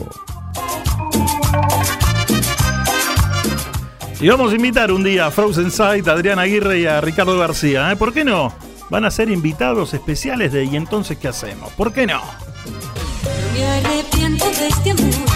Y 4.21 4.29
vamos 4.29 4.53
a 4.53 4.57
invitar 4.57 4.91
un 4.91 5.05
día 5.05 5.27
a 5.27 5.31
Frozen 5.31 5.71
Sight, 5.71 6.09
a 6.09 6.13
Adrián 6.13 6.39
Aguirre 6.39 6.81
y 6.81 6.87
a 6.87 7.01
Ricardo 7.01 7.39
García. 7.39 7.93
¿eh? 7.93 7.97
¿Por 7.97 8.13
qué 8.13 8.25
no? 8.25 8.53
Van 8.91 9.05
a 9.05 9.11
ser 9.11 9.31
invitados 9.31 9.95
especiales 9.95 10.53
de 10.53 10.65
¿Y 10.65 10.77
entonces 10.77 11.19
qué 11.19 11.29
hacemos? 11.29 11.73
¿Por 11.75 11.93
qué 11.93 12.07
no? 12.07 12.23
Me 13.55 13.67
arrepiento 13.67 14.47
de 14.47 14.69
este 14.69 14.91
amor, 14.91 15.28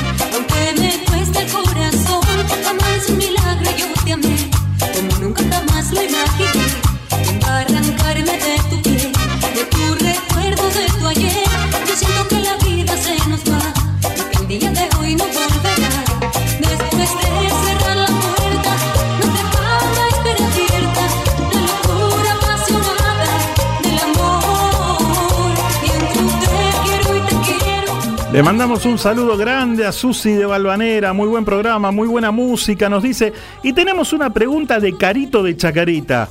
Le 28.32 28.42
mandamos 28.42 28.86
un 28.86 28.96
saludo 28.96 29.36
grande 29.36 29.84
a 29.84 29.92
Susi 29.92 30.32
de 30.32 30.46
Balvanera, 30.46 31.12
muy 31.12 31.28
buen 31.28 31.44
programa, 31.44 31.90
muy 31.90 32.08
buena 32.08 32.30
música, 32.30 32.88
nos 32.88 33.02
dice. 33.02 33.30
Y 33.62 33.74
tenemos 33.74 34.14
una 34.14 34.32
pregunta 34.32 34.80
de 34.80 34.96
Carito 34.96 35.42
de 35.42 35.54
Chacarita. 35.54 36.30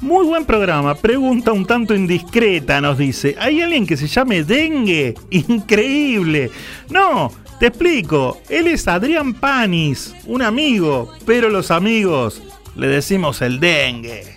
Muy 0.00 0.26
buen 0.26 0.44
programa, 0.44 0.96
pregunta 0.96 1.52
un 1.52 1.64
tanto 1.64 1.94
indiscreta, 1.94 2.80
nos 2.80 2.98
dice. 2.98 3.36
¿Hay 3.38 3.62
alguien 3.62 3.86
que 3.86 3.96
se 3.96 4.08
llame 4.08 4.42
Dengue? 4.42 5.14
Increíble. 5.30 6.50
No, 6.90 7.30
te 7.60 7.68
explico. 7.68 8.38
Él 8.48 8.66
es 8.66 8.88
Adrián 8.88 9.34
Panis, 9.34 10.16
un 10.26 10.42
amigo, 10.42 11.12
pero 11.24 11.48
los 11.48 11.70
amigos 11.70 12.42
le 12.74 12.88
decimos 12.88 13.40
el 13.40 13.60
dengue. 13.60 14.34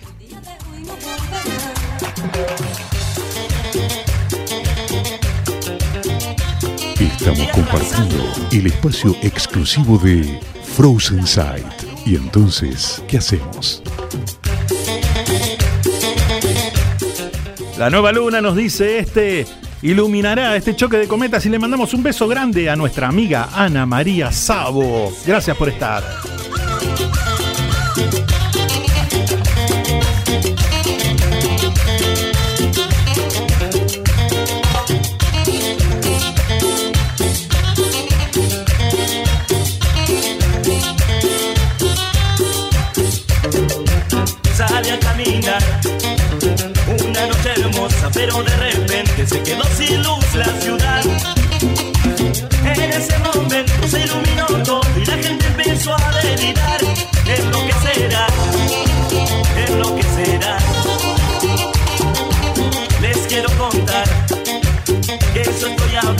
Estamos 7.20 7.48
compartiendo 7.48 8.16
el 8.50 8.66
espacio 8.66 9.14
exclusivo 9.20 9.98
de 9.98 10.40
Frozen 10.74 11.26
Sight. 11.26 11.66
Y 12.06 12.16
entonces, 12.16 13.04
¿qué 13.06 13.18
hacemos? 13.18 13.82
La 17.78 17.90
nueva 17.90 18.12
luna 18.12 18.40
nos 18.40 18.56
dice 18.56 19.00
este 19.00 19.46
iluminará 19.82 20.56
este 20.56 20.74
choque 20.74 20.96
de 20.96 21.08
cometas 21.08 21.44
y 21.44 21.50
le 21.50 21.58
mandamos 21.58 21.92
un 21.92 22.02
beso 22.02 22.26
grande 22.26 22.70
a 22.70 22.76
nuestra 22.76 23.08
amiga 23.08 23.50
Ana 23.52 23.84
María 23.84 24.32
Sabo. 24.32 25.12
Gracias 25.26 25.54
por 25.58 25.68
estar. 25.68 26.02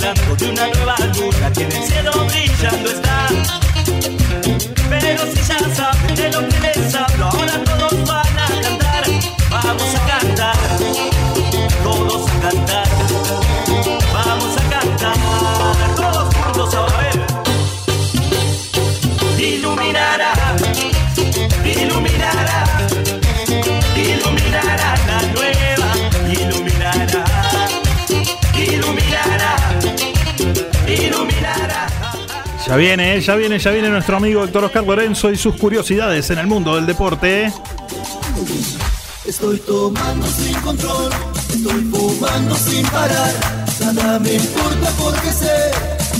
De 0.00 0.50
una 0.50 0.66
nueva 0.68 0.96
luna 1.14 1.52
que 1.52 1.62
en 1.62 1.72
el 1.72 1.82
cielo 1.82 2.10
brillando 2.26 2.90
está. 2.90 3.28
Pero 4.88 5.26
si 5.26 5.42
ya 5.42 5.58
saben 5.74 6.14
de 6.14 6.30
lo 6.30 6.48
que 6.48 6.58
les 6.60 6.94
hablo, 6.94 7.26
ahora 7.26 7.62
todos 7.64 8.08
van 8.08 8.38
a 8.38 8.46
cantar. 8.62 9.04
Vamos 9.50 9.94
a 9.94 10.06
cantar, 10.06 10.56
todos 11.82 12.30
a 12.30 12.40
cantar. 12.40 12.88
Vamos 14.14 14.56
a 14.56 14.62
cantar, 14.70 15.16
todos 15.94 16.34
juntos 16.34 16.74
a 16.74 16.86
ver. 16.96 17.20
Iluminará, 19.38 20.32
iluminará, 21.62 22.64
Ya 32.70 32.76
viene, 32.76 33.20
ya 33.20 33.34
viene, 33.34 33.58
ya 33.58 33.72
viene 33.72 33.88
nuestro 33.88 34.18
amigo 34.18 34.44
Héctor 34.44 34.62
Oscar 34.62 34.84
Lorenzo 34.84 35.28
y 35.32 35.36
sus 35.36 35.56
curiosidades 35.56 36.30
en 36.30 36.38
el 36.38 36.46
mundo 36.46 36.76
del 36.76 36.86
deporte. 36.86 37.52
Estoy 39.26 39.58
tomando 39.58 40.24
sin 40.28 40.54
control, 40.60 41.10
estoy 41.48 41.82
fumando 41.90 42.54
sin 42.54 42.86
parar. 42.86 43.32
Nada 43.80 44.20
me 44.20 44.34
importa 44.34 44.88
porque 45.00 45.32
sé 45.32 45.72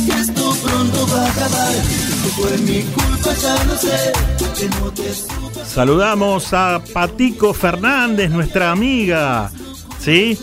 que 0.04 0.20
esto 0.20 0.56
pronto 0.64 1.06
va 1.14 1.24
a 1.24 1.30
acabar. 1.30 1.72
Fue 2.34 2.58
mi 2.58 2.82
culpa, 2.82 3.32
ya 3.32 3.64
no 3.66 3.76
sé. 3.76 4.12
Que 4.58 4.68
no 4.70 4.90
te 4.90 5.64
Saludamos 5.64 6.52
a 6.52 6.82
Patico 6.92 7.54
Fernández, 7.54 8.28
nuestra 8.28 8.72
amiga. 8.72 9.52
¿Sí? 10.00 10.36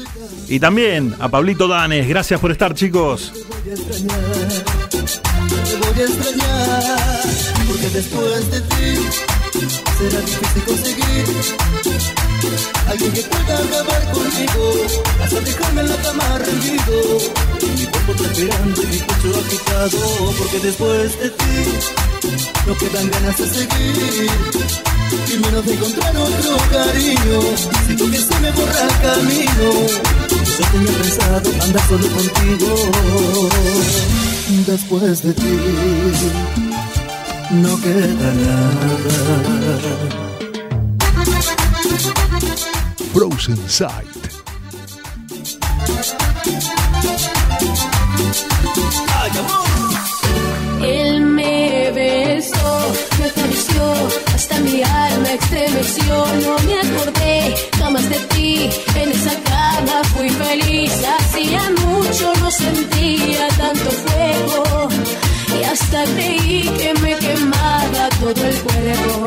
Y 0.47 0.57
también 0.57 1.13
a 1.19 1.27
Pablito 1.27 1.67
Danes. 1.67 2.07
Gracias 2.07 2.39
por 2.39 2.53
estar, 2.53 2.73
chicos. 2.73 3.33
Te 5.67 5.75
voy 5.75 6.01
a 6.01 6.05
extrañar. 6.05 7.21
Porque 7.67 7.89
después 7.89 8.51
de 8.51 8.61
ti 8.61 8.87
será 9.97 10.21
difícil 10.21 10.63
conseguir 10.63 11.25
alguien 12.87 13.11
que 13.11 13.21
pueda 13.23 13.57
acabar 13.57 14.11
conmigo. 14.11 14.63
Hasta 15.21 15.39
dejarme 15.41 15.81
en 15.81 15.89
la 15.89 15.97
cama 15.97 16.37
rendido. 16.39 16.97
Mi 17.77 17.85
cuerpo 17.85 18.13
y 18.13 18.91
mi 18.91 18.97
pecho 18.99 19.29
agitado. 19.43 19.99
Porque 20.39 20.59
después 20.59 21.19
de 21.19 21.29
ti 21.31 21.55
no 22.65 22.77
quedan 22.77 23.11
ganas 23.11 23.37
de 23.37 23.47
seguir. 23.47 24.31
Y 25.33 25.37
menos 25.37 25.65
de 25.65 25.73
encontrar 25.73 26.15
otro 26.15 26.57
cariño. 26.71 27.39
Siento 27.85 28.11
que 28.11 28.17
se 28.17 28.39
me 28.39 28.51
borra 28.51 28.81
el 28.83 28.95
camino. 29.01 29.67
Yo 30.57 30.63
tenía 30.71 30.97
pensado 30.97 31.51
andar 31.61 31.87
solo 31.89 32.07
contigo. 32.07 32.69
Después 34.49 35.23
de 35.23 35.33
ti 35.33 35.43
no 37.51 37.79
queda 37.81 38.33
nada. 38.33 39.67
Frozen 43.13 43.57
Sight. 43.67 44.07
Él 50.81 51.21
me 51.21 51.91
besó, 51.91 52.93
me 53.19 53.25
acarició, 53.25 53.83
mi 54.61 54.83
alma 54.83 55.31
estremeció. 55.33 56.25
No 56.43 56.55
me 56.65 56.79
acordé 56.79 57.55
jamás 57.79 58.09
de 58.09 58.19
ti, 58.33 58.69
en 58.95 59.11
esa 59.11 59.35
cama 59.43 60.03
fui 60.15 60.29
feliz. 60.29 60.91
Hacía 61.19 61.61
mucho 61.85 62.33
no 62.41 62.51
sentía 62.51 63.47
tanto 63.57 63.89
fuego 63.91 64.89
y 65.59 65.63
hasta 65.63 66.03
creí 66.15 66.69
que 66.77 66.93
me 67.01 67.15
quemaba 67.15 68.09
todo 68.19 68.45
el 68.45 68.55
cuerpo. 68.55 69.25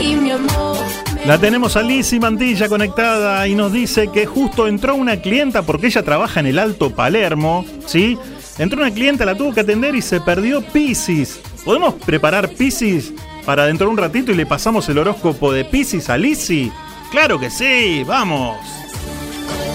Y 0.00 0.14
mi 0.16 0.30
amor. 0.30 0.76
La 1.24 1.38
tenemos 1.38 1.76
a 1.76 1.82
Lizzy 1.82 2.20
Mantilla 2.20 2.68
conectada 2.68 3.48
y 3.48 3.56
nos 3.56 3.72
dice 3.72 4.08
que 4.12 4.26
justo 4.26 4.68
entró 4.68 4.94
una 4.94 5.16
clienta 5.16 5.62
porque 5.62 5.88
ella 5.88 6.04
trabaja 6.04 6.38
en 6.40 6.46
el 6.46 6.58
Alto 6.58 6.90
Palermo, 6.90 7.64
¿sí? 7.86 8.16
Entró 8.58 8.80
una 8.80 8.92
clienta, 8.92 9.24
la 9.24 9.34
tuvo 9.34 9.52
que 9.52 9.60
atender 9.60 9.96
y 9.96 10.02
se 10.02 10.20
perdió 10.20 10.62
Piscis. 10.62 11.40
¿Podemos 11.64 11.94
preparar 11.94 12.48
Piscis 12.50 13.12
para 13.46 13.66
dentro 13.66 13.86
de 13.86 13.92
un 13.92 13.98
ratito 13.98 14.32
y 14.32 14.34
le 14.34 14.44
pasamos 14.44 14.88
el 14.88 14.98
horóscopo 14.98 15.52
de 15.52 15.64
Piscis 15.64 16.10
a 16.10 16.18
Lizzy? 16.18 16.72
Claro 17.12 17.38
que 17.38 17.48
sí, 17.48 18.02
vamos. 18.04 18.56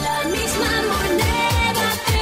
La 0.04 0.30
misma 0.30 0.72
moneda 0.92 1.88
te 2.06 2.22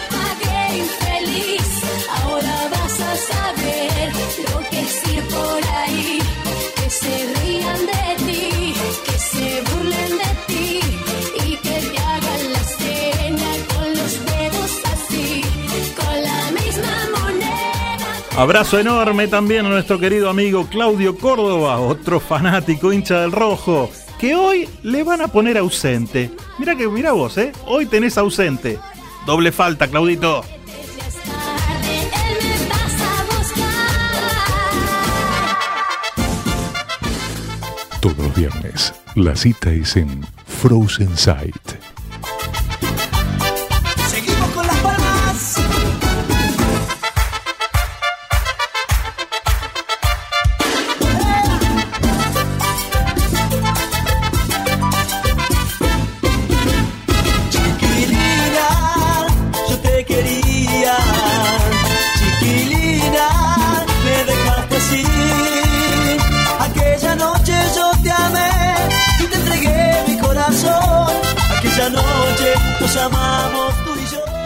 saber 3.17 4.13
lo 4.47 4.69
que 4.69 4.79
es 4.79 5.07
ir 5.11 5.23
por 5.23 5.63
ahí. 5.75 6.19
Que 6.75 6.89
se 6.89 7.33
rían 7.41 7.85
de 7.87 7.98
Abrazo 18.39 18.79
enorme 18.79 19.27
también 19.27 19.65
a 19.65 19.69
nuestro 19.69 19.99
querido 19.99 20.29
amigo 20.29 20.65
Claudio 20.67 21.17
Córdoba, 21.17 21.77
otro 21.81 22.21
fanático 22.21 22.93
hincha 22.93 23.19
del 23.19 23.33
rojo, 23.33 23.91
que 24.17 24.33
hoy 24.33 24.69
le 24.81 25.03
van 25.03 25.19
a 25.19 25.27
poner 25.27 25.57
ausente. 25.57 26.31
Mira 26.57 26.73
que, 26.77 26.87
mira 26.87 27.11
vos, 27.11 27.37
¿eh? 27.37 27.51
Hoy 27.65 27.85
tenés 27.85 28.17
ausente. 28.17 28.79
Doble 29.25 29.51
falta, 29.51 29.89
Claudito. 29.89 30.45
Todos 37.99 38.17
los 38.19 38.35
viernes, 38.35 38.93
la 39.15 39.35
cita 39.35 39.69
es 39.69 39.97
en 39.97 40.25
Frozen 40.61 41.17
Sight. 41.17 41.88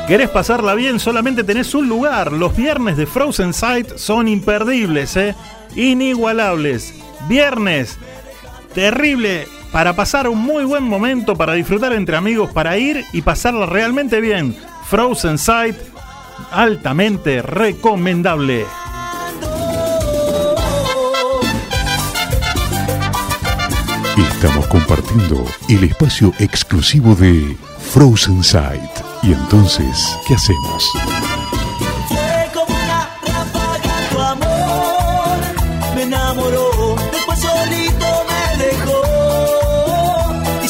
¿Querés 0.07 0.29
pasarla 0.29 0.75
bien? 0.75 0.99
Solamente 0.99 1.45
tenés 1.45 1.73
un 1.73 1.87
lugar. 1.87 2.33
Los 2.33 2.55
viernes 2.57 2.97
de 2.97 3.05
Frozen 3.05 3.53
Sight 3.53 3.95
son 3.95 4.27
imperdibles, 4.27 5.15
¿eh? 5.15 5.33
Inigualables. 5.75 6.93
Viernes. 7.29 7.97
Terrible. 8.75 9.47
Para 9.71 9.95
pasar 9.95 10.27
un 10.27 10.39
muy 10.39 10.65
buen 10.65 10.83
momento, 10.83 11.35
para 11.35 11.53
disfrutar 11.53 11.93
entre 11.93 12.17
amigos, 12.17 12.51
para 12.51 12.77
ir 12.77 13.05
y 13.13 13.21
pasarla 13.21 13.65
realmente 13.65 14.19
bien. 14.19 14.55
Frozen 14.89 15.37
Sight, 15.37 15.77
altamente 16.51 17.41
recomendable. 17.41 18.65
Estamos 24.17 24.67
compartiendo 24.67 25.45
el 25.69 25.85
espacio 25.85 26.33
exclusivo 26.39 27.15
de 27.15 27.57
Frozen 27.93 28.43
Sight. 28.43 29.12
Y 29.23 29.33
entonces, 29.33 30.19
¿qué 30.27 30.35
hacemos? 30.35 30.91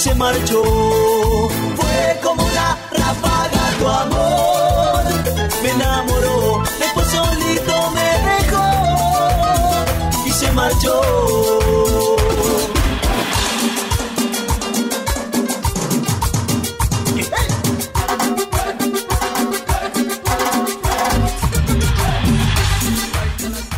Se 0.03 0.13
marchó. 0.15 0.61
Fue 1.77 2.19
como 2.21 2.43
una 2.43 2.77
ráfaga 2.91 3.69
tu 3.79 3.87
amor, 3.87 5.03
me 5.63 5.69
enamoró, 5.69 6.61
después 6.77 7.07
solito 7.07 7.91
me 7.91 8.09
dejó 8.27 10.25
y 10.25 10.31
se 10.31 10.51
marchó. 10.51 11.32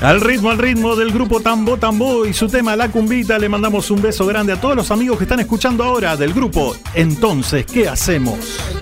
Al 0.05 0.21
ritmo, 0.21 0.51
al 0.51 0.59
ritmo 0.59 0.95
del 0.95 1.11
grupo 1.11 1.39
Tambo 1.39 1.77
Tambo 1.77 2.27
y 2.27 2.33
su 2.33 2.47
tema 2.47 2.75
La 2.75 2.91
Cumbita, 2.91 3.39
le 3.39 3.49
mandamos 3.49 3.89
un 3.89 4.03
beso 4.03 4.27
grande 4.27 4.53
a 4.53 4.61
todos 4.61 4.75
los 4.75 4.91
amigos 4.91 5.17
que 5.17 5.23
están 5.23 5.39
escuchando 5.39 5.83
ahora 5.83 6.15
del 6.15 6.31
grupo. 6.31 6.75
Entonces, 6.93 7.65
¿qué 7.65 7.89
hacemos? 7.89 8.74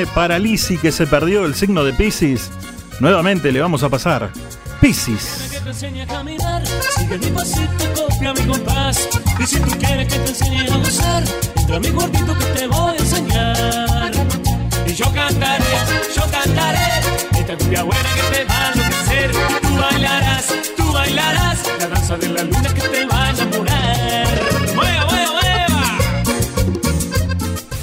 Viene 0.00 0.12
para 0.14 0.38
Lisi 0.38 0.78
que 0.78 0.92
se 0.92 1.06
perdió 1.06 1.44
el 1.44 1.54
signo 1.54 1.84
de 1.84 1.92
Pisces. 1.92 2.50
Nuevamente 3.00 3.52
le 3.52 3.60
vamos 3.60 3.82
a 3.82 3.88
pasar. 3.88 4.30
Pisces. 4.80 5.48
que 5.50 5.60
te 5.60 5.68
enseñe 5.68 6.02
a 6.02 6.06
caminar, 6.06 6.62
sigue 6.96 7.18
mi 7.18 7.26
pasito, 7.26 7.94
copia 7.94 8.32
mi 8.32 8.40
compás. 8.40 9.08
Y 9.38 9.46
si 9.46 9.60
tú 9.60 9.70
quieres 9.78 10.08
que 10.12 10.18
te 10.18 10.28
enseñe 10.28 10.68
a 10.68 10.76
gozar, 10.76 11.24
entra 11.56 11.76
a 11.76 11.80
mi 11.80 11.88
cuartito 11.88 12.38
que 12.38 12.44
te 12.44 12.66
voy 12.66 12.92
a 12.92 12.96
enseñar. 12.96 14.10
Y 14.86 14.94
yo 14.94 15.12
cantaré, 15.12 15.64
yo 16.14 16.22
cantaré, 16.30 17.00
esta 17.38 17.56
cumbia 17.58 17.82
buena 17.82 18.08
que 18.14 18.36
te 18.36 18.44
va 18.44 18.68
a 18.68 18.72
enloquecer. 18.72 19.32
Tú 19.62 19.76
bailarás, 19.76 20.54
tú 20.76 20.92
bailarás, 20.92 21.58
la 21.78 21.86
danza 21.88 22.16
de 22.16 22.28
la 22.28 22.42
luna 22.44 22.74
que 22.74 22.88
te 22.88 23.06
va 23.06 23.24
a 23.24 23.30
enamorar. 23.30 24.28
¡Mueva, 24.74 25.06
mueva, 25.06 25.32
mueva! 25.32 25.98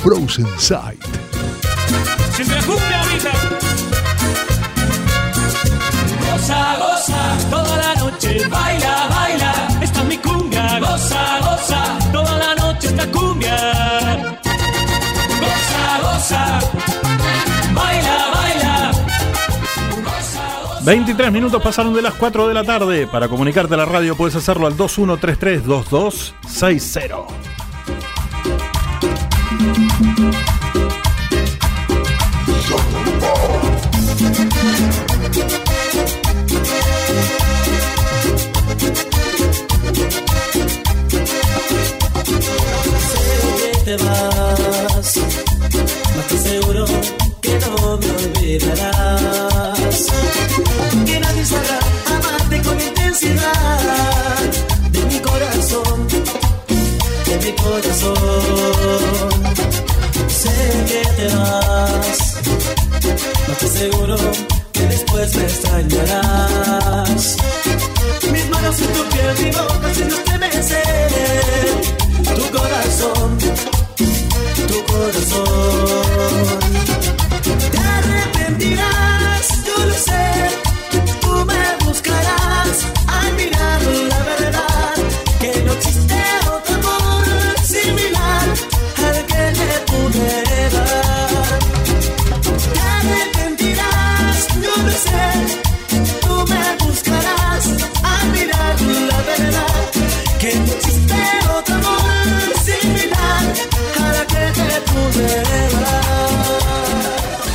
Frozen 0.01 0.47
Sight. 0.57 1.26
Siente 2.35 2.55
la 2.55 2.63
cumbia 2.63 3.01
ahorita. 3.01 3.31
Goza, 6.31 6.77
goza, 6.77 7.37
toda 7.49 7.77
la 7.77 7.95
noche, 7.95 8.47
baila, 8.47 9.07
baila, 9.09 9.67
esta 9.81 9.99
es 10.01 10.05
mi 10.05 10.17
cumbia. 10.17 10.79
Goza, 10.79 11.39
goza, 11.39 11.97
toda 12.11 12.37
la 12.37 12.53
noche 12.55 12.87
esta 12.87 13.07
cumbia. 13.11 13.57
Goza, 15.41 15.99
goza, 16.03 16.59
baila, 17.73 18.17
baila. 18.35 18.91
23 20.83 21.31
minutos 21.31 21.61
pasaron 21.61 21.93
de 21.93 22.01
las 22.01 22.13
4 22.13 22.47
de 22.47 22.53
la 22.53 22.63
tarde. 22.63 23.07
Para 23.07 23.27
comunicarte 23.27 23.73
a 23.73 23.77
la 23.77 23.85
radio 23.85 24.15
puedes 24.15 24.35
hacerlo 24.35 24.67
al 24.67 24.77
21332260. 24.77 27.46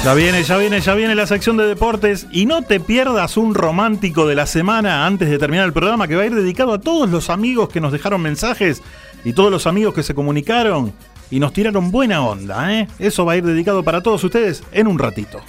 Ya 0.05 0.15
viene, 0.15 0.43
ya 0.43 0.57
viene, 0.57 0.81
ya 0.81 0.95
viene 0.95 1.15
la 1.15 1.29
sección 1.29 1.57
de 1.57 1.65
deportes 1.65 2.27
y 2.33 2.47
no 2.47 2.63
te 2.63 2.81
pierdas 2.81 3.37
un 3.37 3.55
romántico 3.55 4.27
de 4.27 4.35
la 4.35 4.47
semana 4.47 5.07
antes 5.07 5.31
de 5.31 5.39
terminar 5.39 5.65
el 5.65 5.73
programa 5.73 6.09
que 6.09 6.17
va 6.17 6.23
a 6.23 6.27
ir 6.27 6.35
dedicado 6.35 6.73
a 6.73 6.81
todos 6.81 7.09
los 7.09 7.31
amigos 7.31 7.69
que 7.69 7.81
nos 7.81 7.93
dejaron 7.93 8.21
mensajes 8.21 8.83
y 9.25 9.33
todos 9.33 9.53
los 9.53 9.69
amigos 9.69 9.95
que 9.95 10.03
se 10.03 10.13
comunicaron 10.13 10.93
y 11.31 11.39
nos 11.39 11.53
tiraron 11.53 11.93
buena 11.93 12.21
onda, 12.27 12.75
¿eh? 12.75 12.89
Eso 12.99 13.25
va 13.25 13.35
a 13.35 13.37
ir 13.37 13.45
dedicado 13.45 13.85
para 13.85 14.03
todos 14.03 14.25
ustedes 14.25 14.65
en 14.73 14.89
un 14.89 14.99
ratito. 14.99 15.41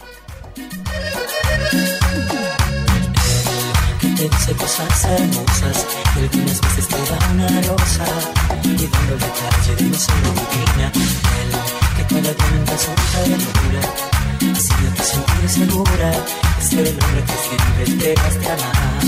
Ternura 14.43 14.59
haciéndote 14.59 15.03
sentir 15.03 15.49
segura 15.49 16.11
de 16.57 16.63
ser 16.63 16.79
el 16.79 16.99
hombre 17.03 17.23
que 17.27 17.37
siempre 17.47 18.07
llegaste 18.07 18.49
a 18.49 18.53
amar. 18.53 19.03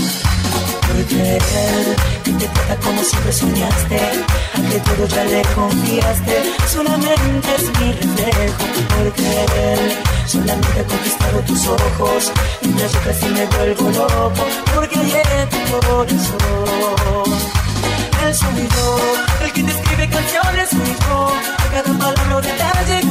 Porque 0.86 1.36
él 1.36 1.96
que 2.24 2.32
te 2.32 2.46
trata 2.46 2.76
como 2.76 3.02
siempre 3.02 3.32
soñaste 3.32 4.00
ante 4.54 4.80
todo 4.80 5.06
ya 5.08 5.24
le 5.24 5.42
confiaste 5.54 6.42
solamente 6.72 7.48
es 7.56 7.80
mi 7.80 7.92
reflejo. 7.92 8.64
Porque 8.96 9.44
él 9.72 9.96
solamente 10.26 10.80
ha 10.80 10.84
conquistado 10.84 11.40
tus 11.40 11.66
ojos 11.66 12.32
mientras 12.62 12.92
yo 12.92 13.00
casi 13.04 13.28
me 13.28 13.46
vuelvo 13.46 13.90
loco 13.90 14.46
porque 14.74 15.00
en 15.00 15.48
tu 15.50 15.86
corazón. 15.86 17.28
Él 18.24 18.34
soy 18.34 18.68
yo 18.74 19.44
el 19.44 19.52
que 19.52 19.62
te 19.62 19.70
escribe 19.70 20.08
canciones 20.08 20.68
soy 20.70 20.96
yo 21.04 21.32
de 21.62 21.68
cada 21.74 21.98
palabra 21.98 22.36
o 22.36 22.40
detalle 22.40 23.05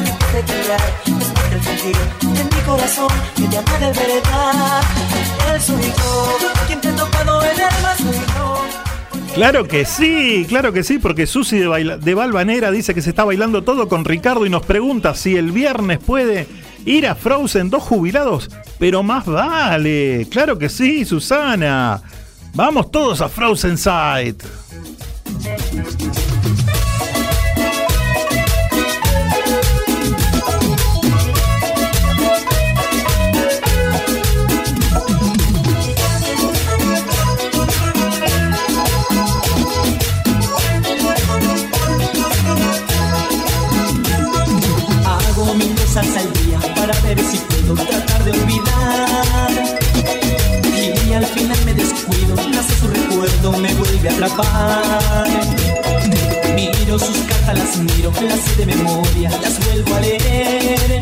Claro 9.34 9.68
que 9.68 9.86
sí, 9.86 10.46
claro 10.48 10.72
que 10.72 10.84
sí, 10.84 10.98
porque 10.98 11.28
Susi 11.28 11.60
de, 11.60 11.98
de 12.02 12.14
Balvanera 12.14 12.72
dice 12.72 12.94
que 12.94 13.02
se 13.02 13.10
está 13.10 13.26
bailando 13.26 13.64
todo 13.64 13.88
con 13.88 14.06
Ricardo 14.06 14.46
y 14.46 14.50
nos 14.50 14.66
pregunta 14.66 15.14
si 15.14 15.36
el 15.36 15.52
viernes 15.52 16.00
puede 16.00 16.48
ir 16.86 17.08
a 17.08 17.16
Frozen 17.16 17.70
dos 17.70 17.84
jubilados, 17.84 18.50
pero 18.80 19.04
más 19.04 19.26
vale. 19.26 20.28
Claro 20.30 20.58
que 20.58 20.70
sí, 20.70 21.04
Susana. 21.06 22.02
Vamos 22.54 22.92
todos 22.92 23.22
a 23.22 23.28
Frozen 23.28 23.78
Side. 23.78 24.38
Puedo 47.66 47.86
tratar 47.86 48.24
de 48.24 48.32
olvidar. 48.32 49.52
Y 51.08 51.14
al 51.14 51.26
final 51.26 51.58
me 51.66 51.74
descuido, 51.74 52.36
nace 52.50 52.76
su 52.80 52.88
recuerdo, 52.88 53.52
me 53.54 53.74
vuelve 53.74 54.10
a 54.10 54.14
atrapar. 54.14 55.28
Miro 56.56 57.00
sus 57.00 57.18
cartas, 57.28 57.58
las 57.58 57.78
miro, 57.78 58.12
las 58.22 58.58
de 58.58 58.66
memoria, 58.66 59.30
las 59.42 59.60
vuelvo 59.66 59.96
a 59.96 60.00
leer. 60.00 61.02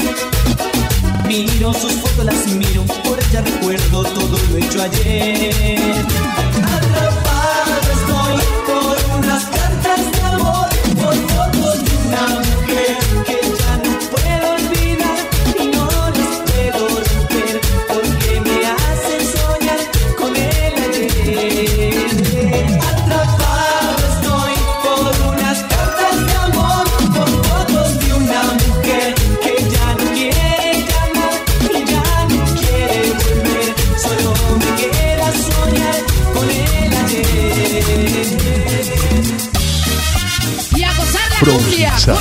Miro 1.27 1.73
sus 1.73 1.94
fotos, 1.94 2.26
las 2.26 2.48
miro, 2.48 2.84
por 3.03 3.19
ella 3.19 3.41
recuerdo 3.41 4.03
todo 4.03 4.38
lo 4.49 4.57
hecho 4.57 4.81
ayer. 4.81 6.06
Frozen. 41.43 42.15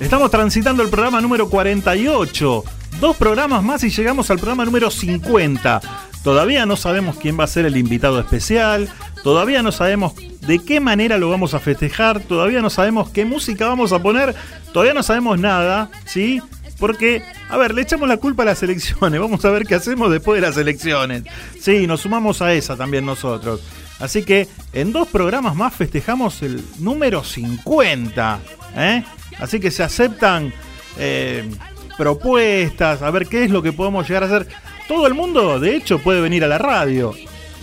Estamos 0.00 0.30
transitando 0.30 0.82
el 0.82 0.88
programa 0.88 1.20
número 1.20 1.50
48. 1.50 2.64
Dos 3.00 3.16
programas 3.16 3.62
más 3.62 3.84
y 3.84 3.90
llegamos 3.90 4.30
al 4.30 4.38
programa 4.38 4.64
número 4.64 4.90
50. 4.90 5.80
Todavía 6.24 6.64
no 6.64 6.76
sabemos 6.76 7.16
quién 7.16 7.38
va 7.38 7.44
a 7.44 7.48
ser 7.48 7.66
el 7.66 7.76
invitado 7.76 8.18
especial. 8.18 8.88
Todavía 9.22 9.62
no 9.62 9.72
sabemos 9.72 10.14
de 10.40 10.58
qué 10.60 10.80
manera 10.80 11.18
lo 11.18 11.28
vamos 11.28 11.52
a 11.52 11.60
festejar. 11.60 12.20
Todavía 12.20 12.62
no 12.62 12.70
sabemos 12.70 13.10
qué 13.10 13.26
música 13.26 13.68
vamos 13.68 13.92
a 13.92 14.00
poner. 14.00 14.34
Todavía 14.72 14.94
no 14.94 15.02
sabemos 15.02 15.38
nada, 15.38 15.90
¿sí? 16.06 16.40
Porque, 16.78 17.22
a 17.50 17.58
ver, 17.58 17.74
le 17.74 17.82
echamos 17.82 18.08
la 18.08 18.16
culpa 18.16 18.42
a 18.42 18.46
las 18.46 18.62
elecciones. 18.62 19.20
Vamos 19.20 19.44
a 19.44 19.50
ver 19.50 19.66
qué 19.66 19.74
hacemos 19.74 20.10
después 20.10 20.40
de 20.40 20.48
las 20.48 20.56
elecciones. 20.56 21.24
Sí, 21.60 21.86
nos 21.86 22.00
sumamos 22.00 22.40
a 22.40 22.54
esa 22.54 22.74
también 22.74 23.04
nosotros. 23.04 23.60
Así 24.00 24.24
que 24.24 24.48
en 24.72 24.92
dos 24.92 25.08
programas 25.08 25.54
más 25.54 25.74
festejamos 25.74 26.42
el 26.42 26.64
número 26.78 27.22
50. 27.22 28.40
¿eh? 28.76 29.04
Así 29.38 29.60
que 29.60 29.70
se 29.70 29.82
aceptan 29.82 30.52
eh, 30.98 31.48
propuestas, 31.96 33.02
a 33.02 33.10
ver 33.10 33.26
qué 33.26 33.44
es 33.44 33.50
lo 33.50 33.62
que 33.62 33.72
podemos 33.72 34.08
llegar 34.08 34.24
a 34.24 34.26
hacer. 34.26 34.48
Todo 34.88 35.06
el 35.06 35.14
mundo, 35.14 35.60
de 35.60 35.76
hecho, 35.76 35.98
puede 35.98 36.20
venir 36.20 36.42
a 36.44 36.48
la 36.48 36.58
radio. 36.58 37.14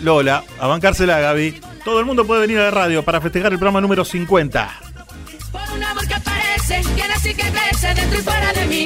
Lola, 0.02 0.44
a 0.60 0.68
bancársela, 0.68 1.20
Gaby. 1.20 1.60
Todo 1.84 2.00
el 2.00 2.06
mundo 2.06 2.26
puede 2.26 2.42
venir 2.42 2.60
a 2.60 2.66
la 2.66 2.72
radio 2.72 3.04
para 3.04 3.20
festejar 3.20 3.52
el 3.52 3.58
programa 3.58 3.82
número 3.82 4.06
50. 4.06 4.80
Por 5.52 5.62
un 5.76 5.84
amor 5.84 6.08
que 6.08 6.14
aparece, 6.14 6.82
viene 6.94 7.14
así 7.14 7.34
que 7.34 7.50
crece 7.50 7.94
dentro 7.94 8.20
y 8.20 8.22
fuera 8.22 8.54
de 8.54 8.66
mí. 8.68 8.86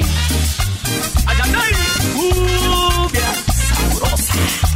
Ay, 1.26 1.36
ay, 1.42 1.52
ay, 1.54 1.72
cumbia 2.14 3.34
sabrosa. 3.52 4.71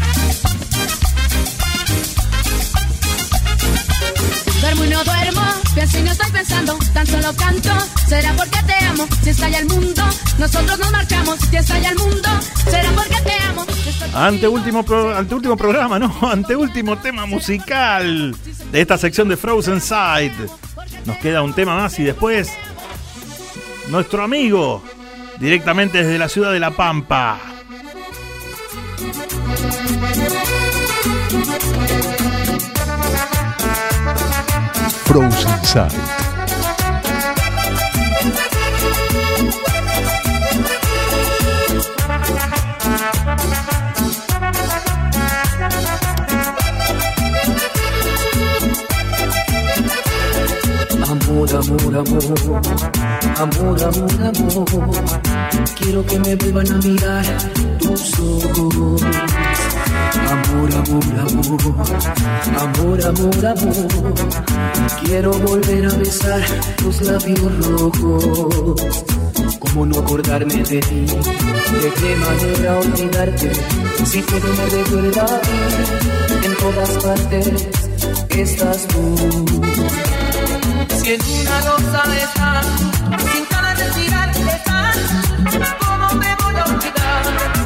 Y 5.98 6.02
no 6.02 6.10
estoy 6.12 6.30
pensando, 6.32 6.78
tan 6.92 7.06
solo 7.06 7.32
canto. 7.34 7.70
Será 8.08 8.32
porque 8.34 8.58
te 8.66 8.84
amo, 8.84 9.06
si 9.22 9.30
estalla 9.30 9.58
el 9.58 9.66
mundo, 9.66 10.02
nosotros 10.38 10.78
nos 10.78 10.92
marchamos. 10.92 11.38
Si 11.50 11.56
estalla 11.56 11.90
el 11.90 11.98
mundo, 11.98 12.28
será 12.70 12.90
porque 12.94 13.16
te 13.22 13.32
amo. 13.48 13.66
Ante 14.14 14.48
último, 14.48 14.82
pro- 14.84 15.16
ante 15.16 15.34
último 15.34 15.56
programa, 15.56 15.98
no, 15.98 16.14
ante 16.30 16.54
último 16.56 16.96
tema 16.98 17.26
musical 17.26 18.34
de 18.72 18.80
esta 18.80 18.96
sección 18.98 19.28
de 19.28 19.36
Frozen 19.36 19.80
Side. 19.80 20.32
Nos 21.04 21.16
queda 21.18 21.42
un 21.42 21.52
tema 21.54 21.76
más 21.76 21.98
y 21.98 22.04
después 22.04 22.50
nuestro 23.88 24.22
amigo, 24.24 24.82
directamente 25.38 25.98
desde 25.98 26.18
la 26.18 26.28
ciudad 26.28 26.52
de 26.52 26.60
La 26.60 26.70
Pampa. 26.72 27.38
Amor, 51.08 51.48
amor, 51.54 51.94
amor, 51.96 52.24
amor, 53.36 53.82
amor, 53.82 54.22
amor. 54.22 54.90
Quiero 55.78 56.04
que 56.06 56.18
me 56.18 56.34
vuelvan 56.36 56.72
a 56.72 56.78
mirar 56.78 57.24
tus 57.78 58.18
ojos. 58.18 59.55
Amor, 60.36 60.70
amor, 60.74 61.04
amor, 61.20 61.60
amor, 62.64 62.98
amor, 63.06 63.46
amor. 63.46 63.88
Quiero 65.04 65.30
volver 65.32 65.86
a 65.86 65.94
besar 65.96 66.42
tus 66.76 67.00
labios 67.02 67.66
rojos. 67.66 69.04
¿Cómo 69.58 69.86
no 69.86 69.98
acordarme 69.98 70.62
de 70.62 70.80
ti? 70.80 71.06
¿De 71.06 71.90
qué 71.98 72.16
manera 72.16 72.78
olvidarte? 72.78 73.52
Si 74.04 74.22
todo 74.22 74.48
me 74.58 74.66
recuerda 74.66 75.24
a 75.24 75.40
ti, 75.40 75.58
en 76.44 76.54
todas 76.56 76.90
partes 77.04 77.68
estás 78.30 78.86
tú. 78.88 79.16
Si 81.02 81.12
en 81.12 81.20
una 81.22 81.60
rosa 81.60 82.02
estás, 82.24 82.66
sin 83.32 83.44
cada 83.46 83.74
respirar 83.74 84.30
estás, 84.30 84.96
¿cómo 85.80 86.14
me 86.20 86.34
voy 86.36 86.54
a 86.56 86.64
olvidar? 86.64 87.65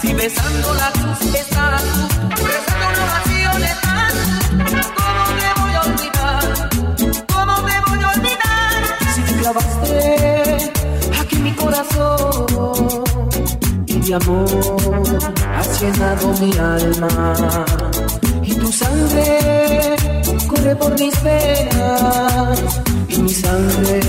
Si 0.00 0.14
besando 0.14 0.74
la 0.74 0.90
cruz 0.92 1.34
estás, 1.34 1.82
besando 2.30 2.86
la 2.96 3.04
oración 3.04 3.62
estás, 3.64 4.14
¿cómo 4.96 5.22
me 5.38 5.48
voy 5.60 5.72
a 5.74 5.80
olvidar? 5.82 6.44
¿Cómo 7.34 7.54
me 7.68 7.76
voy 7.86 8.00
a 8.02 8.08
olvidar? 8.14 8.80
Si 9.14 9.20
te 9.22 9.32
clavaste 9.40 10.72
aquí 11.20 11.36
mi 11.36 11.52
corazón 11.52 13.04
y 13.86 13.98
de 14.00 14.14
amor 14.14 15.18
has 15.58 15.80
llenado 15.82 16.28
mi 16.40 16.52
alma 16.56 17.64
y 18.42 18.54
tu 18.54 18.72
sangre 18.72 19.96
corre 20.48 20.76
por 20.76 20.98
mis 20.98 21.22
venas 21.22 22.58
y 23.06 23.18
mi 23.18 23.34
sangre 23.34 24.00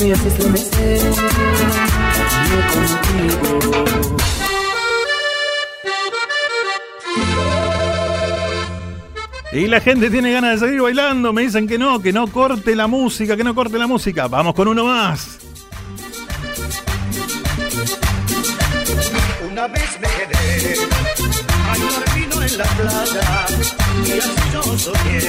me 0.00 0.12
hace 0.12 0.28
estremecer 0.28 1.00
yo 2.50 2.58
contigo. 2.72 3.78
Y 9.52 9.66
la 9.66 9.80
gente 9.80 10.10
tiene 10.10 10.30
ganas 10.30 10.60
de 10.60 10.66
seguir 10.66 10.82
bailando. 10.82 11.32
Me 11.32 11.42
dicen 11.42 11.66
que 11.66 11.78
no, 11.78 12.00
que 12.00 12.12
no 12.12 12.26
corte 12.26 12.76
la 12.76 12.86
música, 12.86 13.36
que 13.36 13.44
no 13.44 13.54
corte 13.54 13.78
la 13.78 13.86
música. 13.86 14.28
Vamos 14.28 14.54
con 14.54 14.68
uno 14.68 14.84
más. 14.84 15.38
Una 19.50 19.66
vez 19.68 19.98
me 20.00 20.08
quedé 20.08 20.74
a 21.68 22.14
vino 22.14 22.42
en 22.42 22.58
la 22.58 22.64
playa 22.64 23.46
y 24.06 24.12
así 24.12 24.30
yo 24.52 24.78
soñé 24.78 25.20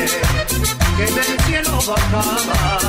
que 0.98 1.06
del 1.14 1.40
cielo 1.48 1.80
bajaba 1.88 2.80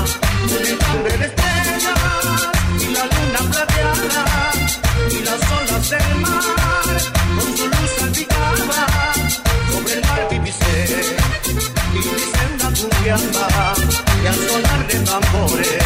enjambre 0.59 1.17
de 1.17 1.27
estrellas 1.27 2.51
y 2.81 2.93
la 2.93 3.05
luna 3.05 3.51
plateada 3.51 4.53
y 5.11 5.25
las 5.25 5.41
olas 5.53 5.91
del 5.91 6.21
mar 6.21 6.60
y 13.11 14.27
al 14.27 14.35
sonar 14.35 14.87
de 14.87 14.99
tambores 15.01 15.79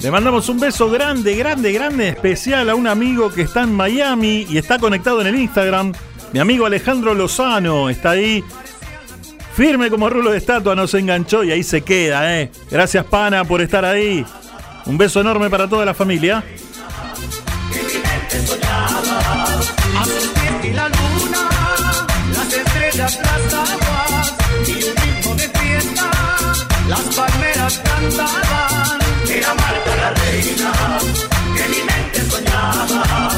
Le 0.00 0.10
mandamos 0.10 0.48
un 0.48 0.60
beso 0.60 0.88
grande, 0.88 1.34
grande, 1.34 1.72
grande, 1.72 2.10
especial 2.10 2.70
a 2.70 2.76
un 2.76 2.86
amigo 2.86 3.32
que 3.32 3.42
está 3.42 3.62
en 3.62 3.74
Miami 3.74 4.46
y 4.48 4.58
está 4.58 4.78
conectado 4.78 5.20
en 5.22 5.26
el 5.28 5.34
Instagram. 5.34 5.92
Mi 6.32 6.38
amigo 6.38 6.66
Alejandro 6.66 7.12
Lozano 7.14 7.90
está 7.90 8.10
ahí. 8.10 8.44
Firme 9.56 9.90
como 9.90 10.08
rulo 10.08 10.30
de 10.30 10.38
estatua, 10.38 10.76
nos 10.76 10.94
enganchó 10.94 11.42
y 11.42 11.50
ahí 11.50 11.64
se 11.64 11.82
queda, 11.82 12.40
¿eh? 12.40 12.52
Gracias, 12.70 13.04
Pana, 13.06 13.44
por 13.44 13.60
estar 13.60 13.84
ahí. 13.84 14.24
Un 14.86 14.96
beso 14.96 15.22
enorme 15.22 15.50
para 15.50 15.68
toda 15.68 15.84
la 15.84 15.94
familia. 15.94 16.44
la 20.72 20.88
luna, 20.88 21.48
las 22.32 22.52
estrellas, 22.52 23.18
las 26.88 27.14
palmeras 27.14 27.78
cantaban. 27.84 29.00
Era 29.28 29.54
Marta 29.54 29.96
la 29.96 30.14
reina, 30.14 30.98
que 31.56 31.68
mi 31.68 31.82
mente 31.84 32.20
soñaba, 32.30 33.30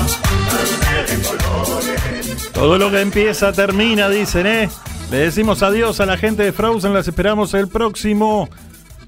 de 1.06 1.22
colores. 1.22 2.52
Todo 2.52 2.78
lo 2.78 2.90
que 2.90 3.00
empieza 3.00 3.52
termina, 3.52 4.08
dicen, 4.08 4.46
¿eh? 4.46 4.68
Le 5.10 5.18
decimos 5.18 5.62
adiós 5.62 6.00
a 6.00 6.06
la 6.06 6.16
gente 6.16 6.42
de 6.42 6.52
Frozen, 6.52 6.92
las 6.92 7.06
esperamos 7.06 7.54
el 7.54 7.68
próximo 7.68 8.48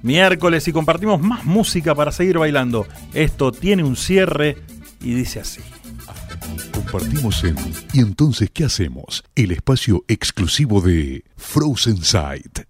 miércoles 0.03 0.69
y 0.69 0.73
compartimos 0.73 1.21
más 1.21 1.45
música 1.45 1.95
para 1.95 2.13
seguir 2.13 2.39
bailando. 2.39 2.87
Esto 3.15 3.51
tiene 3.51 3.83
un 3.83 3.97
cierre 3.97 4.57
y 5.01 5.15
dice 5.15 5.41
así. 5.41 5.61
Compartimos 6.73 7.43
en 7.43 7.57
¿Y 7.93 8.01
entonces 8.01 8.51
qué 8.53 8.65
hacemos? 8.65 9.25
El 9.35 9.51
espacio 9.51 10.05
exclusivo 10.07 10.81
de 10.81 11.25
Frozen 11.37 12.05
Sight. 12.05 12.61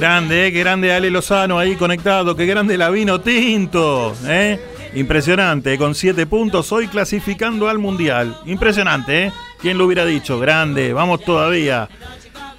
Grande, 0.00 0.46
¿eh? 0.46 0.52
Qué 0.52 0.60
grande 0.60 0.94
Ale 0.94 1.10
Lozano 1.10 1.58
ahí 1.58 1.76
conectado. 1.76 2.34
Qué 2.34 2.46
grande 2.46 2.78
la 2.78 2.88
vino 2.88 3.20
tinto, 3.20 4.14
¿eh? 4.26 4.58
Impresionante, 4.94 5.76
con 5.76 5.94
siete 5.94 6.26
puntos 6.26 6.72
hoy 6.72 6.88
clasificando 6.88 7.68
al 7.68 7.78
Mundial. 7.78 8.34
Impresionante, 8.46 9.26
¿eh? 9.26 9.32
¿Quién 9.60 9.76
lo 9.76 9.84
hubiera 9.84 10.06
dicho? 10.06 10.38
Grande, 10.40 10.94
vamos 10.94 11.22
todavía. 11.22 11.86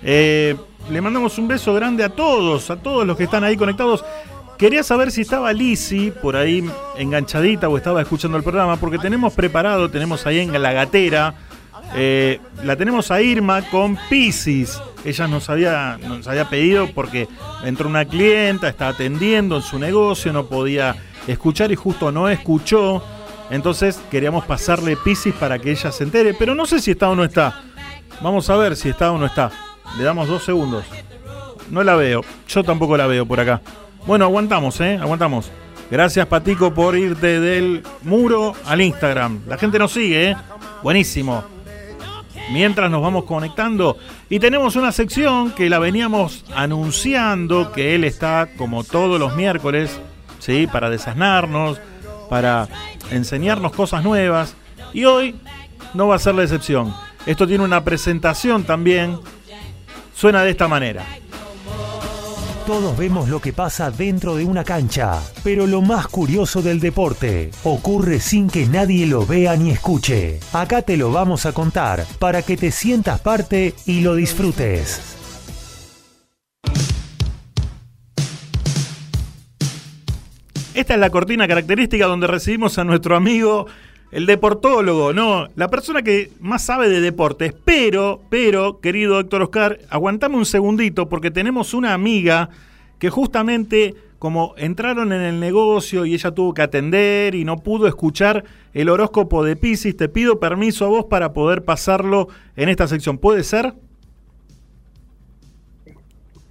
Eh, 0.03 0.55
Le 0.91 1.01
mandamos 1.01 1.37
un 1.39 1.47
beso 1.47 1.73
grande 1.73 2.03
a 2.03 2.09
todos, 2.09 2.69
a 2.69 2.75
todos 2.75 3.07
los 3.07 3.17
que 3.17 3.23
están 3.23 3.43
ahí 3.43 3.57
conectados. 3.57 4.05
Quería 4.59 4.83
saber 4.83 5.09
si 5.09 5.21
estaba 5.21 5.51
Lisi 5.51 6.11
por 6.11 6.35
ahí 6.35 6.63
enganchadita 6.95 7.67
o 7.69 7.75
estaba 7.75 8.03
escuchando 8.03 8.37
el 8.37 8.43
programa, 8.43 8.75
porque 8.77 8.99
tenemos 8.99 9.33
preparado, 9.33 9.89
tenemos 9.89 10.27
ahí 10.27 10.39
en 10.39 10.61
la 10.61 10.73
gatera, 10.73 11.33
eh, 11.95 12.39
la 12.63 12.75
tenemos 12.75 13.09
a 13.09 13.19
Irma 13.19 13.63
con 13.63 13.97
Pisces. 14.09 14.79
Ella 15.03 15.27
nos 15.27 15.49
había, 15.49 15.97
nos 15.97 16.27
había 16.27 16.49
pedido 16.49 16.87
porque 16.93 17.27
entró 17.63 17.87
una 17.89 18.05
clienta, 18.05 18.69
está 18.69 18.89
atendiendo 18.89 19.57
en 19.57 19.61
su 19.61 19.79
negocio, 19.79 20.31
no 20.31 20.45
podía 20.45 20.95
escuchar 21.27 21.71
y 21.71 21.75
justo 21.75 22.11
no 22.11 22.29
escuchó. 22.29 23.03
Entonces 23.49 23.99
queríamos 24.09 24.45
pasarle 24.45 24.95
Pisces 24.97 25.33
para 25.33 25.59
que 25.59 25.71
ella 25.71 25.91
se 25.91 26.03
entere, 26.03 26.33
pero 26.33 26.55
no 26.55 26.65
sé 26.65 26.79
si 26.79 26.91
está 26.91 27.09
o 27.09 27.15
no 27.15 27.23
está. 27.23 27.63
Vamos 28.21 28.49
a 28.49 28.55
ver 28.55 28.75
si 28.75 28.89
está 28.89 29.11
o 29.11 29.17
no 29.17 29.25
está. 29.25 29.51
Le 29.97 30.03
damos 30.03 30.27
dos 30.27 30.43
segundos. 30.43 30.85
No 31.69 31.83
la 31.83 31.95
veo. 31.95 32.21
Yo 32.47 32.63
tampoco 32.63 32.95
la 32.95 33.07
veo 33.07 33.25
por 33.25 33.39
acá. 33.39 33.61
Bueno, 34.05 34.25
aguantamos, 34.25 34.79
¿eh? 34.81 34.97
Aguantamos. 35.01 35.51
Gracias, 35.89 36.25
Patico, 36.27 36.73
por 36.73 36.97
irte 36.97 37.39
del 37.39 37.83
muro 38.03 38.53
al 38.65 38.81
Instagram. 38.81 39.41
La 39.47 39.57
gente 39.57 39.77
nos 39.77 39.91
sigue, 39.91 40.31
¿eh? 40.31 40.37
Buenísimo. 40.83 41.60
Mientras 42.51 42.91
nos 42.91 43.01
vamos 43.01 43.23
conectando 43.23 43.97
y 44.29 44.39
tenemos 44.39 44.75
una 44.75 44.91
sección 44.91 45.51
que 45.51 45.69
la 45.69 45.79
veníamos 45.79 46.43
anunciando, 46.53 47.71
que 47.71 47.95
él 47.95 48.03
está 48.03 48.49
como 48.57 48.83
todos 48.83 49.19
los 49.19 49.35
miércoles, 49.35 49.99
¿sí? 50.39 50.67
Para 50.67 50.89
desasnarnos, 50.89 51.79
para 52.29 52.67
enseñarnos 53.09 53.71
cosas 53.71 54.03
nuevas. 54.03 54.55
Y 54.93 55.05
hoy 55.05 55.35
no 55.93 56.07
va 56.07 56.15
a 56.15 56.19
ser 56.19 56.35
la 56.35 56.43
excepción. 56.43 56.93
Esto 57.25 57.47
tiene 57.47 57.63
una 57.63 57.83
presentación 57.83 58.63
también. 58.63 59.17
Suena 60.13 60.43
de 60.43 60.51
esta 60.51 60.67
manera. 60.67 61.05
Todos 62.65 62.95
vemos 62.95 63.27
lo 63.27 63.41
que 63.41 63.53
pasa 63.53 63.89
dentro 63.89 64.35
de 64.35 64.45
una 64.45 64.63
cancha, 64.63 65.19
pero 65.43 65.65
lo 65.65 65.81
más 65.81 66.07
curioso 66.07 66.61
del 66.61 66.79
deporte 66.79 67.49
ocurre 67.63 68.19
sin 68.19 68.49
que 68.49 68.67
nadie 68.67 69.07
lo 69.07 69.25
vea 69.25 69.55
ni 69.55 69.71
escuche. 69.71 70.39
Acá 70.53 70.83
te 70.83 70.95
lo 70.95 71.11
vamos 71.11 71.47
a 71.47 71.53
contar 71.53 72.05
para 72.19 72.43
que 72.43 72.57
te 72.57 72.69
sientas 72.69 73.19
parte 73.19 73.73
y 73.87 74.01
lo 74.01 74.13
disfrutes. 74.13 75.17
Esta 80.75 80.93
es 80.93 80.99
la 80.99 81.09
cortina 81.09 81.47
característica 81.47 82.05
donde 82.05 82.27
recibimos 82.27 82.77
a 82.77 82.83
nuestro 82.83 83.15
amigo, 83.15 83.65
el 84.11 84.25
deportólogo, 84.25 85.13
¿no? 85.13 85.47
La 85.55 85.69
persona 85.69 86.01
que 86.01 86.31
más 86.39 86.63
sabe 86.63 86.89
de 86.89 87.01
deportes. 87.01 87.53
Pero, 87.65 88.21
pero, 88.29 88.79
querido 88.79 89.19
Héctor 89.19 89.43
Oscar, 89.43 89.79
aguantame 89.89 90.37
un 90.37 90.45
segundito 90.45 91.07
porque 91.07 91.31
tenemos 91.31 91.73
una 91.73 91.93
amiga 91.93 92.49
que 92.99 93.09
justamente 93.09 93.95
como 94.19 94.53
entraron 94.57 95.13
en 95.13 95.21
el 95.21 95.39
negocio 95.39 96.05
y 96.05 96.13
ella 96.13 96.29
tuvo 96.29 96.53
que 96.53 96.61
atender 96.61 97.33
y 97.33 97.43
no 97.43 97.57
pudo 97.57 97.87
escuchar 97.87 98.43
el 98.71 98.89
horóscopo 98.89 99.43
de 99.43 99.55
Pisces, 99.55 99.97
te 99.97 100.09
pido 100.09 100.39
permiso 100.39 100.85
a 100.85 100.89
vos 100.89 101.05
para 101.05 101.33
poder 101.33 101.65
pasarlo 101.65 102.27
en 102.55 102.69
esta 102.69 102.87
sección. 102.87 103.17
¿Puede 103.17 103.43
ser? 103.43 103.73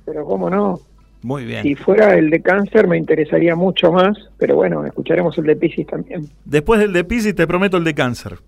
Pero 0.04 0.24
cómo 0.24 0.50
no. 0.50 0.80
Muy 1.22 1.44
bien. 1.44 1.62
Si 1.62 1.74
fuera 1.74 2.14
el 2.14 2.30
de 2.30 2.40
cáncer 2.40 2.86
me 2.86 2.96
interesaría 2.96 3.54
mucho 3.54 3.92
más, 3.92 4.16
pero 4.38 4.56
bueno, 4.56 4.86
escucharemos 4.86 5.36
el 5.38 5.44
de 5.44 5.56
Pisces 5.56 5.86
también. 5.86 6.28
Después 6.44 6.80
del 6.80 6.92
de 6.92 7.04
Pisces 7.04 7.34
te 7.34 7.46
prometo 7.46 7.76
el 7.76 7.84
de 7.84 7.94
cáncer. 7.94 8.38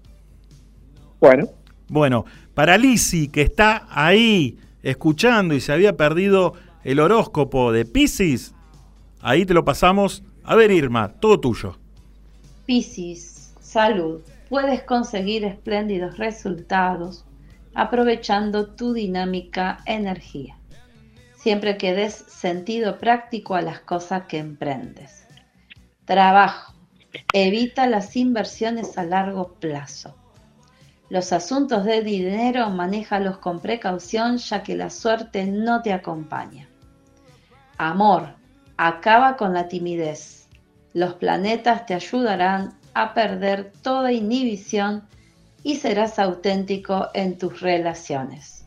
Bueno. 1.21 1.49
Bueno, 1.89 2.25
para 2.55 2.79
Lisi, 2.79 3.29
que 3.29 3.43
está 3.43 3.87
ahí 3.91 4.59
escuchando 4.83 5.55
y 5.55 5.61
se 5.61 5.73
había 5.73 5.97
perdido 5.97 6.55
el 6.85 7.01
horóscopo 7.01 7.73
de 7.73 7.85
Pisces, 7.85 8.55
ahí 9.21 9.45
te 9.45 9.55
lo 9.55 9.65
pasamos. 9.65 10.25
A 10.43 10.57
ver, 10.57 10.71
Irma, 10.71 11.09
todo 11.09 11.39
tuyo. 11.39 11.79
Piscis, 12.65 13.53
salud. 13.61 14.21
Puedes 14.49 14.83
conseguir 14.83 15.45
espléndidos 15.45 16.19
resultados 16.19 17.25
aprovechando 17.75 18.67
tu 18.67 18.93
dinámica 18.93 19.79
energía. 19.87 20.57
Siempre 21.43 21.77
que 21.77 21.93
des 21.93 22.15
sentido 22.15 22.99
práctico 22.99 23.57
a 23.57 23.63
las 23.63 23.81
cosas 23.81 24.27
que 24.29 24.39
emprendes. 24.39 25.27
Trabajo. 26.05 26.73
Evita 27.33 27.89
las 27.89 28.15
inversiones 28.17 28.97
a 28.97 29.03
largo 29.03 29.55
plazo. 29.55 30.15
Los 31.09 31.33
asuntos 31.33 31.85
de 31.85 32.01
dinero 32.03 32.71
manéjalos 32.71 33.39
con 33.39 33.59
precaución 33.59 34.37
ya 34.37 34.63
que 34.63 34.77
la 34.77 34.89
suerte 34.89 35.45
no 35.47 35.83
te 35.83 35.93
acompaña. 35.93 36.69
Amor. 37.77 38.37
Acaba 38.77 39.37
con 39.37 39.53
la 39.53 39.67
timidez. 39.67 40.49
Los 40.93 41.15
planetas 41.15 41.87
te 41.87 41.95
ayudarán 41.95 42.79
a 42.95 43.15
perder 43.15 43.73
toda 43.83 44.13
inhibición 44.13 45.09
y 45.65 45.75
serás 45.75 46.21
auténtico 46.21 47.09
en 47.15 47.37
tus 47.37 47.61
relaciones. 47.61 48.65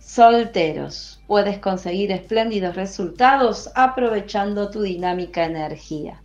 Solteros. 0.00 1.11
Puedes 1.32 1.60
conseguir 1.60 2.12
espléndidos 2.12 2.76
resultados 2.76 3.70
aprovechando 3.74 4.68
tu 4.68 4.82
dinámica 4.82 5.46
energía. 5.46 6.20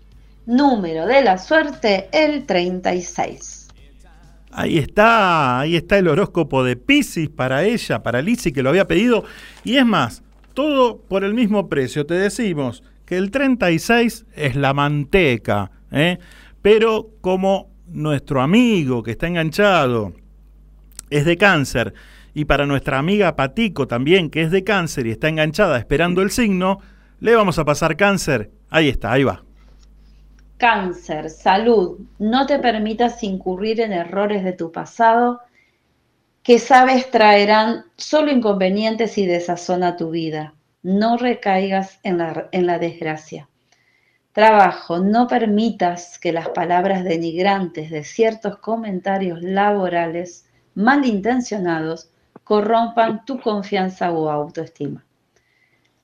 Número 0.46 1.06
de 1.06 1.24
la 1.24 1.38
suerte, 1.38 2.10
el 2.12 2.46
36. 2.46 3.70
Ahí 4.52 4.78
está, 4.78 5.62
ahí 5.62 5.78
está 5.78 5.98
el 5.98 6.10
horóscopo 6.10 6.62
de 6.62 6.76
Pisces 6.76 7.30
para 7.30 7.64
ella, 7.64 8.04
para 8.04 8.22
Lizzie 8.22 8.52
que 8.52 8.62
lo 8.62 8.68
había 8.68 8.86
pedido. 8.86 9.24
Y 9.64 9.78
es 9.78 9.86
más, 9.86 10.24
todo 10.54 10.98
por 10.98 11.24
el 11.24 11.34
mismo 11.34 11.70
precio. 11.70 12.06
Te 12.06 12.16
decimos 12.16 12.84
que 13.06 13.16
el 13.16 13.32
36 13.32 14.26
es 14.36 14.58
la 14.58 14.74
manteca, 14.74 15.72
¿eh? 15.90 16.20
pero 16.62 17.12
como 17.22 17.70
nuestro 17.88 18.42
amigo 18.42 19.04
que 19.04 19.12
está 19.12 19.28
enganchado 19.28 20.12
es 21.10 21.24
de 21.24 21.38
cáncer 21.38 21.94
y 22.38 22.46
para 22.46 22.68
nuestra 22.68 23.00
amiga 23.00 23.36
Patico 23.36 23.88
también 23.88 24.30
que 24.30 24.44
es 24.44 24.52
de 24.52 24.64
cáncer 24.64 25.08
y 25.08 25.12
está 25.12 25.28
enganchada 25.28 25.80
esperando 25.80 26.22
el 26.22 26.30
signo, 26.30 26.78
le 27.20 27.36
vamos 27.36 27.58
a 27.58 27.66
pasar 27.66 27.98
cáncer. 27.98 28.52
Ahí 28.70 28.90
está, 28.90 29.12
ahí 29.12 29.24
va. 29.24 29.44
Cáncer, 30.58 31.32
salud. 31.32 31.98
No 32.20 32.46
te 32.46 32.60
permitas 32.60 33.24
incurrir 33.24 33.82
en 33.82 33.92
errores 33.92 34.44
de 34.44 34.54
tu 34.54 34.72
pasado 34.72 35.40
que 36.44 36.60
sabes 36.60 37.10
traerán 37.10 37.86
solo 37.96 38.32
inconvenientes 38.32 39.18
y 39.18 39.26
desazón 39.26 39.82
a 39.82 39.98
tu 39.98 40.12
vida. 40.12 40.54
No 40.84 41.18
recaigas 41.18 42.00
en 42.04 42.20
la, 42.20 42.50
en 42.52 42.68
la 42.68 42.78
desgracia. 42.78 43.50
Trabajo, 44.32 45.00
no 45.00 45.28
permitas 45.28 46.20
que 46.20 46.32
las 46.32 46.50
palabras 46.50 47.04
denigrantes 47.04 47.90
de 47.90 48.04
ciertos 48.04 48.60
comentarios 48.60 49.42
laborales 49.42 50.46
malintencionados 50.76 52.12
corrompan 52.44 53.26
tu 53.26 53.40
confianza 53.40 54.12
o 54.12 54.30
autoestima. 54.30 55.06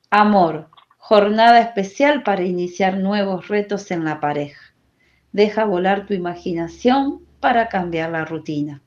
Amor, 0.10 0.69
jornada 0.97 1.60
especial 1.60 2.23
para 2.23 2.43
iniciar 2.43 2.97
nuevos 2.97 3.47
retos 3.47 3.91
en 3.91 4.05
la 4.05 4.19
pareja. 4.19 4.73
Deja 5.31 5.65
volar 5.65 6.05
tu 6.05 6.14
imaginación 6.14 7.26
para 7.39 7.68
cambiar 7.68 8.11
la 8.11 8.23
rutina. 8.23 8.81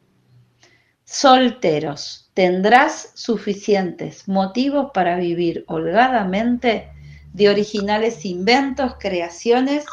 Solteros, 1.04 2.30
tendrás 2.34 3.12
suficientes 3.14 4.28
motivos 4.28 4.90
para 4.92 5.16
vivir 5.16 5.64
holgadamente 5.68 6.90
de 7.32 7.48
originales 7.48 8.24
inventos, 8.24 8.94
creaciones 8.98 9.84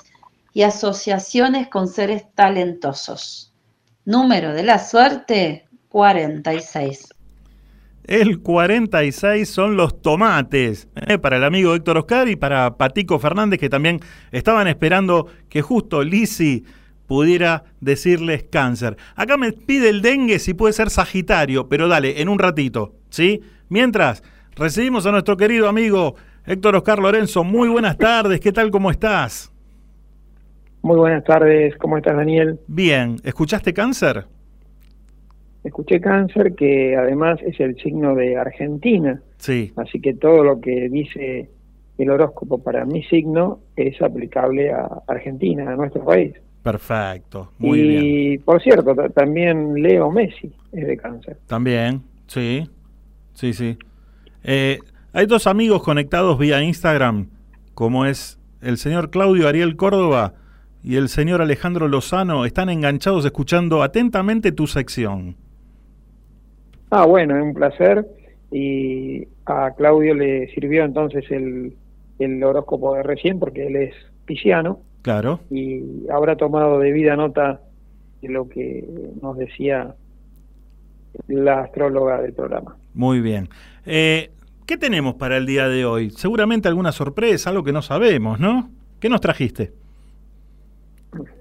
y 0.54 0.64
asociaciones 0.64 1.68
con 1.68 1.88
seres 1.88 2.24
talentosos. 2.36 3.54
Número 4.06 4.54
de 4.54 4.64
la 4.64 4.80
suerte, 4.80 5.68
46. 5.90 7.13
El 8.06 8.40
46 8.42 9.48
son 9.50 9.78
los 9.78 10.02
tomates, 10.02 10.90
¿eh? 11.08 11.18
para 11.18 11.38
el 11.38 11.44
amigo 11.46 11.74
Héctor 11.74 11.98
Oscar 11.98 12.28
y 12.28 12.36
para 12.36 12.76
Patico 12.76 13.18
Fernández, 13.18 13.60
que 13.60 13.70
también 13.70 14.02
estaban 14.32 14.68
esperando 14.68 15.28
que 15.48 15.62
justo 15.62 16.04
Lisi 16.04 16.66
pudiera 17.08 17.64
decirles 17.80 18.44
cáncer. 18.44 18.98
Acá 19.16 19.38
me 19.38 19.54
pide 19.54 19.90
el 19.90 20.02
dengue 20.02 20.40
si 20.40 20.54
puede 20.54 20.74
ser 20.74 20.90
Sagitario, 20.90 21.70
pero 21.70 21.88
dale, 21.88 22.22
en 22.22 22.28
un 22.28 22.40
ratito, 22.40 22.94
¿sí? 23.10 23.42
Mientras, 23.70 24.22
recibimos 24.56 25.06
a 25.06 25.12
nuestro 25.12 25.38
querido 25.38 25.70
amigo 25.70 26.16
Héctor 26.46 26.76
Oscar 26.76 27.00
Lorenzo. 27.00 27.46
Muy 27.46 27.70
buenas 27.70 27.98
tardes, 27.98 28.42
¿qué 28.42 28.52
tal? 28.52 28.70
¿Cómo 28.70 28.92
estás? 28.92 29.50
Muy 30.82 30.98
buenas 30.98 31.24
tardes, 31.24 31.74
¿cómo 31.78 31.96
estás 31.96 32.18
Daniel? 32.18 32.60
Bien, 32.68 33.16
¿escuchaste 33.24 33.74
cáncer? 33.74 34.26
Escuché 35.64 36.02
cáncer, 36.02 36.56
que 36.56 36.96
además 36.96 37.40
es 37.42 37.60
el 37.60 37.76
signo 37.82 38.16
de 38.16 38.36
Argentina. 38.38 39.22
Sí. 39.38 39.72
Así 39.78 40.02
que 40.02 40.14
todo 40.14 40.44
lo 40.44 40.60
que 40.60 40.90
dice 40.90 41.50
el 41.98 42.10
horóscopo 42.10 42.62
para 42.62 42.86
mi 42.86 43.04
signo 43.04 43.60
es 43.76 44.02
aplicable 44.02 44.72
a 44.72 44.90
Argentina, 45.08 45.72
a 45.72 45.76
nuestro 45.76 46.04
país. 46.04 46.34
Perfecto, 46.64 47.52
muy 47.60 47.80
y 47.80 47.88
bien. 48.30 48.42
por 48.44 48.62
cierto, 48.62 48.96
ta- 48.96 49.10
también 49.10 49.74
Leo 49.76 50.10
Messi 50.12 50.52
es 50.72 50.88
de 50.88 50.98
cáncer. 50.98 51.38
También, 51.48 52.02
sí, 52.28 52.68
sí, 53.34 53.54
sí. 53.54 53.78
Eh, 54.44 54.80
Hay 55.12 55.28
dos 55.28 55.46
amigos 55.46 55.84
conectados 55.84 56.40
vía 56.40 56.62
Instagram, 56.64 57.28
como 57.74 58.06
es 58.06 58.40
el 58.62 58.78
señor 58.78 59.12
Claudio 59.12 59.48
Ariel 59.48 59.76
Córdoba 59.76 60.34
y 60.84 60.96
el 60.96 61.08
señor 61.10 61.42
Alejandro 61.42 61.88
Lozano. 61.88 62.46
Están 62.46 62.70
enganchados 62.70 63.24
escuchando 63.26 63.84
atentamente 63.84 64.52
tu 64.52 64.66
sección. 64.68 65.36
Ah, 66.96 67.06
bueno, 67.08 67.36
es 67.36 67.42
un 67.44 67.54
placer. 67.56 68.06
Y 68.52 69.28
a 69.48 69.72
Claudio 69.76 70.14
le 70.14 70.48
sirvió 70.54 70.84
entonces 70.86 71.26
el, 71.32 71.74
el 72.20 72.44
horóscopo 72.44 72.94
de 72.94 73.02
recién 73.02 73.40
porque 73.40 73.66
él 73.66 73.76
es 73.78 73.96
pisciano 74.26 74.80
Claro. 75.02 75.40
y 75.50 76.08
habrá 76.10 76.36
tomado 76.38 76.78
debida 76.80 77.16
nota 77.16 77.62
de 78.22 78.30
lo 78.30 78.48
que 78.48 78.86
nos 79.22 79.38
decía 79.40 79.96
la 81.28 81.62
astróloga 81.62 82.22
del 82.22 82.34
programa. 82.34 82.78
Muy 82.94 83.22
bien. 83.22 83.50
Eh, 83.88 84.30
¿Qué 84.68 84.78
tenemos 84.78 85.16
para 85.16 85.38
el 85.38 85.46
día 85.48 85.68
de 85.68 85.86
hoy? 85.86 86.12
Seguramente 86.12 86.68
alguna 86.68 86.92
sorpresa, 86.92 87.50
algo 87.50 87.64
que 87.64 87.74
no 87.74 87.82
sabemos, 87.82 88.40
¿no? 88.40 88.70
¿Qué 89.00 89.10
nos 89.10 89.20
trajiste? 89.20 89.72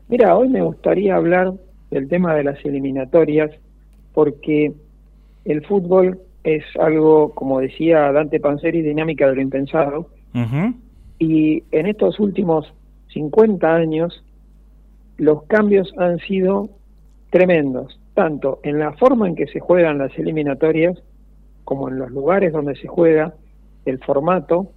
Mira, 0.08 0.34
hoy 0.36 0.48
me 0.48 0.62
gustaría 0.62 1.14
hablar 1.16 1.52
del 1.90 2.08
tema 2.08 2.34
de 2.34 2.44
las 2.44 2.64
eliminatorias 2.64 3.50
porque 4.12 4.72
el 5.44 5.64
fútbol 5.66 6.20
es 6.44 6.64
algo, 6.78 7.34
como 7.34 7.60
decía 7.60 8.12
Dante 8.12 8.40
Panzeri, 8.40 8.82
dinámica 8.82 9.28
de 9.28 9.36
lo 9.36 9.42
impensado. 9.42 10.08
Y 11.18 11.62
en 11.70 11.86
estos 11.86 12.18
últimos 12.18 12.72
50 13.12 13.74
años, 13.74 14.24
los 15.18 15.44
cambios 15.44 15.92
han 15.98 16.18
sido 16.18 16.70
tremendos, 17.30 17.98
tanto 18.14 18.60
en 18.62 18.78
la 18.78 18.92
forma 18.92 19.28
en 19.28 19.36
que 19.36 19.46
se 19.46 19.60
juegan 19.60 19.98
las 19.98 20.16
eliminatorias, 20.18 20.98
como 21.64 21.88
en 21.88 21.98
los 21.98 22.10
lugares 22.10 22.52
donde 22.52 22.74
se 22.76 22.88
juega, 22.88 23.34
el 23.84 23.98
formato, 23.98 24.72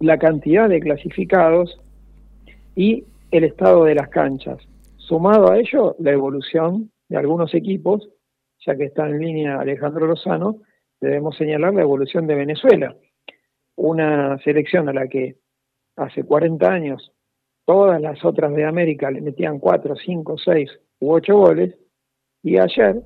la 0.00 0.18
cantidad 0.18 0.68
de 0.68 0.80
clasificados 0.80 1.80
y 2.74 3.04
el 3.30 3.44
estado 3.44 3.84
de 3.84 3.94
las 3.94 4.08
canchas. 4.08 4.58
Sumado 4.96 5.50
a 5.50 5.58
ello, 5.58 5.96
la 5.98 6.12
evolución 6.12 6.90
de 7.08 7.16
algunos 7.16 7.54
equipos, 7.54 8.08
ya 8.66 8.76
que 8.76 8.84
está 8.84 9.06
en 9.06 9.20
línea 9.20 9.60
Alejandro 9.60 10.06
Lozano, 10.06 10.62
debemos 11.00 11.36
señalar 11.36 11.72
la 11.72 11.82
evolución 11.82 12.26
de 12.26 12.34
Venezuela, 12.34 12.96
una 13.76 14.38
selección 14.38 14.88
a 14.88 14.92
la 14.92 15.08
que 15.08 15.36
hace 15.96 16.24
40 16.24 16.68
años 16.68 17.12
todas 17.64 18.00
las 18.00 18.24
otras 18.24 18.54
de 18.54 18.64
América 18.64 19.10
le 19.10 19.20
metían 19.20 19.58
4, 19.58 19.96
5, 19.96 20.38
6 20.38 20.70
u 21.00 21.12
8 21.12 21.36
goles, 21.36 21.74
y 22.42 22.58
ayer 22.58 23.02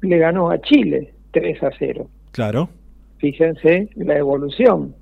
le 0.00 0.18
ganó 0.18 0.50
a 0.50 0.60
Chile 0.60 1.14
3 1.32 1.62
a 1.62 1.70
0. 1.78 2.08
Claro. 2.32 2.68
Fíjense 3.18 3.88
la 3.94 4.16
evolución 4.16 4.94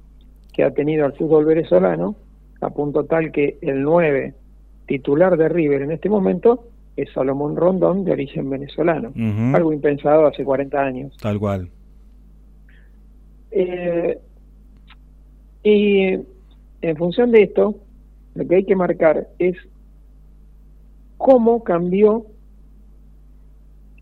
que 0.52 0.64
ha 0.64 0.72
tenido 0.72 1.06
el 1.06 1.12
fútbol 1.12 1.46
venezolano, 1.46 2.16
a 2.60 2.70
punto 2.70 3.04
tal 3.04 3.32
que 3.32 3.58
el 3.62 3.82
9 3.82 4.34
titular 4.86 5.36
de 5.36 5.48
River 5.48 5.82
en 5.82 5.92
este 5.92 6.08
momento 6.08 6.69
es 7.02 7.12
Salomón 7.12 7.56
Rondón 7.56 8.04
de 8.04 8.12
origen 8.12 8.48
venezolano. 8.50 9.12
Algo 9.54 9.72
impensado 9.72 10.26
hace 10.26 10.44
40 10.44 10.80
años. 10.80 11.16
Tal 11.20 11.38
cual. 11.38 11.68
Eh, 13.50 14.18
y 15.62 16.18
en 16.82 16.96
función 16.96 17.30
de 17.32 17.42
esto, 17.42 17.74
lo 18.34 18.46
que 18.46 18.56
hay 18.56 18.64
que 18.64 18.76
marcar 18.76 19.28
es 19.38 19.56
cómo 21.18 21.62
cambió 21.64 22.26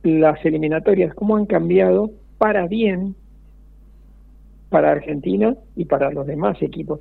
las 0.02 0.44
eliminatorias, 0.44 1.14
cómo 1.14 1.36
han 1.36 1.46
cambiado 1.46 2.10
para 2.38 2.66
bien 2.66 3.14
para 4.68 4.92
Argentina 4.92 5.56
y 5.76 5.86
para 5.86 6.10
los 6.10 6.26
demás 6.26 6.60
equipos 6.60 7.00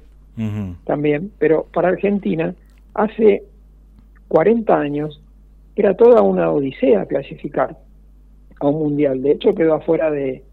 también, 0.86 1.32
pero 1.40 1.66
para 1.74 1.90
Argentina 1.90 2.54
hace 2.94 3.42
40 4.28 4.80
años 4.80 5.20
era 5.82 5.96
toda 5.96 6.22
una 6.22 6.52
odisea 6.52 7.06
clasificar 7.06 7.78
a 8.60 8.68
un 8.68 8.80
mundial. 8.80 9.22
De 9.22 9.32
hecho, 9.32 9.54
quedó 9.54 9.76
afuera 9.76 10.10
de, 10.12 10.44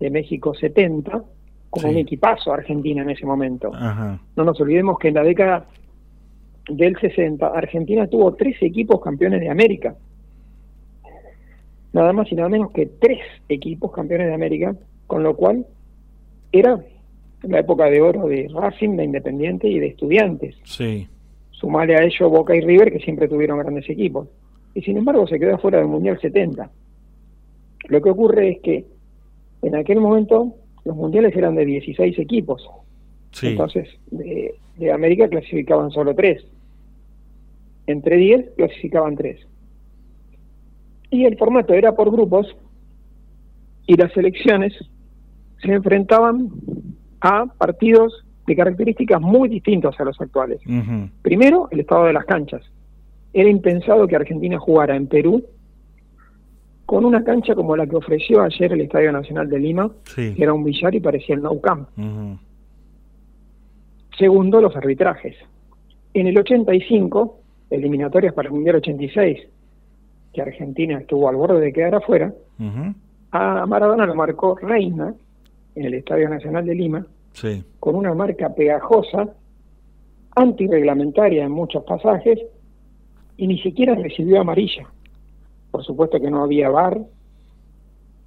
de 0.00 0.10
México 0.10 0.54
70 0.54 1.22
con 1.70 1.82
Sí. 1.82 1.88
un 1.88 1.96
equipazo 1.96 2.52
Argentina 2.52 3.02
en 3.02 3.10
ese 3.10 3.24
momento. 3.26 3.70
Ajá. 3.74 4.20
No 4.36 4.44
nos 4.44 4.60
olvidemos 4.60 4.98
que 4.98 5.08
en 5.08 5.14
la 5.14 5.22
década 5.22 5.66
del 6.68 6.96
60 6.98 7.46
Argentina 7.46 8.06
tuvo 8.06 8.34
tres 8.34 8.56
equipos 8.62 9.00
campeones 9.00 9.40
de 9.40 9.48
América. 9.48 9.94
Nada 11.92 12.12
más 12.12 12.30
y 12.32 12.34
nada 12.34 12.48
menos 12.48 12.70
que 12.72 12.86
tres 12.86 13.20
equipos 13.48 13.92
campeones 13.92 14.28
de 14.28 14.34
América, 14.34 14.74
con 15.06 15.22
lo 15.22 15.36
cual 15.36 15.66
era 16.50 16.80
la 17.42 17.58
época 17.58 17.86
de 17.86 18.00
oro 18.00 18.28
de 18.28 18.48
Racing, 18.52 18.96
de 18.96 19.04
Independiente 19.04 19.68
y 19.68 19.78
de 19.78 19.88
Estudiantes. 19.88 20.56
Sí. 20.64 21.08
Sumale 21.50 21.96
a 21.96 22.02
ello 22.04 22.30
Boca 22.30 22.56
y 22.56 22.60
River, 22.60 22.92
que 22.92 23.00
siempre 23.00 23.28
tuvieron 23.28 23.58
grandes 23.58 23.88
equipos. 23.90 24.28
Y 24.74 24.82
sin 24.82 24.96
embargo 24.96 25.26
se 25.26 25.38
quedó 25.38 25.58
fuera 25.58 25.78
del 25.78 25.88
Mundial 25.88 26.18
70. 26.20 26.70
Lo 27.88 28.00
que 28.00 28.10
ocurre 28.10 28.50
es 28.50 28.60
que 28.60 28.86
en 29.62 29.76
aquel 29.76 30.00
momento 30.00 30.54
los 30.84 30.96
mundiales 30.96 31.36
eran 31.36 31.54
de 31.54 31.64
16 31.64 32.18
equipos. 32.18 32.68
Sí. 33.32 33.48
Entonces, 33.48 33.88
de, 34.10 34.54
de 34.76 34.92
América 34.92 35.28
clasificaban 35.28 35.90
solo 35.90 36.14
tres. 36.14 36.44
Entre 37.86 38.16
10 38.16 38.52
clasificaban 38.56 39.16
tres. 39.16 39.46
Y 41.10 41.24
el 41.24 41.36
formato 41.36 41.74
era 41.74 41.94
por 41.94 42.10
grupos 42.10 42.56
y 43.86 43.96
las 43.96 44.12
selecciones 44.12 44.72
se 45.60 45.72
enfrentaban 45.72 46.50
a 47.20 47.46
partidos 47.46 48.24
de 48.46 48.56
características 48.56 49.20
muy 49.20 49.48
distintas 49.48 49.98
a 50.00 50.04
los 50.04 50.20
actuales. 50.20 50.60
Primero, 51.22 51.68
el 51.70 51.80
estado 51.80 52.04
de 52.04 52.12
las 52.12 52.24
canchas. 52.24 52.62
Era 53.32 53.48
impensado 53.48 54.06
que 54.06 54.16
Argentina 54.16 54.58
jugara 54.58 54.94
en 54.96 55.06
Perú 55.06 55.42
con 56.86 57.04
una 57.04 57.24
cancha 57.24 57.54
como 57.54 57.76
la 57.76 57.86
que 57.86 57.96
ofreció 57.96 58.42
ayer 58.42 58.72
el 58.72 58.82
Estadio 58.82 59.12
Nacional 59.12 59.48
de 59.48 59.58
Lima, 59.58 59.90
Sí. 60.04 60.34
que 60.34 60.42
era 60.42 60.52
un 60.52 60.62
billar 60.64 60.94
y 60.94 61.00
parecía 61.00 61.34
el 61.36 61.42
Nou 61.42 61.60
Camp. 61.60 61.88
Segundo, 64.18 64.60
los 64.60 64.76
arbitrajes. 64.76 65.36
En 66.14 66.26
el 66.26 66.36
85, 66.38 67.38
eliminatorias 67.70 68.34
para 68.34 68.48
el 68.48 68.54
Mundial 68.54 68.76
86, 68.76 69.40
que 70.34 70.42
Argentina 70.42 70.98
estuvo 70.98 71.28
al 71.28 71.36
borde 71.36 71.60
de 71.60 71.72
quedar 71.72 71.94
afuera, 71.94 72.32
a 73.32 73.66
Maradona 73.66 74.04
lo 74.04 74.14
marcó 74.14 74.56
Reina 74.56 75.14
en 75.74 75.84
el 75.86 75.94
Estadio 75.94 76.28
Nacional 76.28 76.66
de 76.66 76.74
Lima, 76.74 77.06
Sí. 77.32 77.64
con 77.80 77.94
una 77.94 78.12
marca 78.14 78.54
pegajosa, 78.54 79.30
antirreglamentaria 80.36 81.44
en 81.44 81.52
muchos 81.52 81.82
pasajes, 81.84 82.38
y 83.42 83.48
ni 83.48 83.58
siquiera 83.58 83.96
recibió 83.96 84.40
amarilla. 84.40 84.86
Por 85.72 85.82
supuesto 85.82 86.20
que 86.20 86.30
no 86.30 86.44
había 86.44 86.70
VAR, 86.70 87.00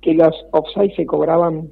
que 0.01 0.13
los 0.13 0.35
offside 0.51 0.93
se 0.93 1.05
cobraban 1.05 1.69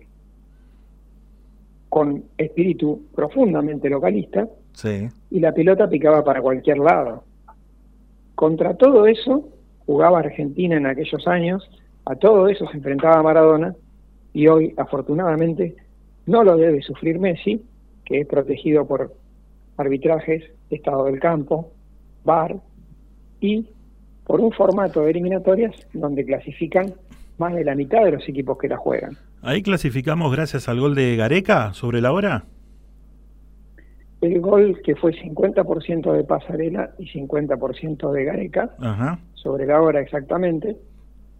con 1.90 2.24
espíritu 2.38 3.02
profundamente 3.14 3.90
localista, 3.90 4.48
Sí. 4.72 5.10
y 5.30 5.42
la 5.42 5.52
pelota 5.52 5.90
picaba 5.90 6.24
para 6.24 6.42
cualquier 6.42 6.78
lado. 6.78 7.26
Contra 8.36 8.78
todo 8.78 9.08
eso 9.08 9.50
jugaba 9.86 10.20
Argentina 10.20 10.78
en 10.78 10.86
aquellos 10.86 11.28
años, 11.28 11.70
a 12.06 12.16
todo 12.16 12.48
eso 12.48 12.66
se 12.70 12.78
enfrentaba 12.78 13.22
Maradona 13.24 13.76
y 14.32 14.48
hoy 14.48 14.74
afortunadamente 14.78 15.76
no 16.28 16.46
lo 16.46 16.56
debe 16.56 16.82
sufrir 16.82 17.20
Messi, 17.20 17.62
que 18.06 18.22
es 18.22 18.26
protegido 18.26 18.88
por 18.88 19.14
arbitrajes, 19.76 20.46
estado 20.70 21.04
del 21.04 21.20
campo, 21.20 21.72
VAR 22.24 22.56
y 23.44 23.68
por 24.26 24.40
un 24.40 24.54
formato 24.54 25.02
de 25.02 25.12
eliminatorias 25.12 25.76
donde 25.94 26.24
clasifican 26.26 26.94
más 27.38 27.54
de 27.54 27.66
la 27.66 27.76
mitad 27.76 28.06
de 28.06 28.12
los 28.14 28.28
equipos 28.30 28.58
que 28.58 28.70
la 28.70 28.78
juegan. 28.78 29.18
Ahí 29.42 29.62
clasificamos 29.62 30.32
gracias 30.32 30.70
al 30.70 30.80
gol 30.80 30.96
de 30.96 31.18
Gareca 31.18 31.74
sobre 31.74 32.00
la 32.00 32.14
hora. 32.14 32.46
El 34.22 34.40
gol 34.40 34.80
que 34.86 34.96
fue 34.96 35.12
50% 35.12 36.14
de 36.14 36.24
Pasarela 36.24 36.92
y 36.98 37.08
50% 37.08 38.12
de 38.14 38.24
Gareca, 38.24 38.74
Ajá. 38.80 39.20
sobre 39.34 39.66
la 39.66 39.82
hora 39.82 40.00
exactamente, 40.00 40.78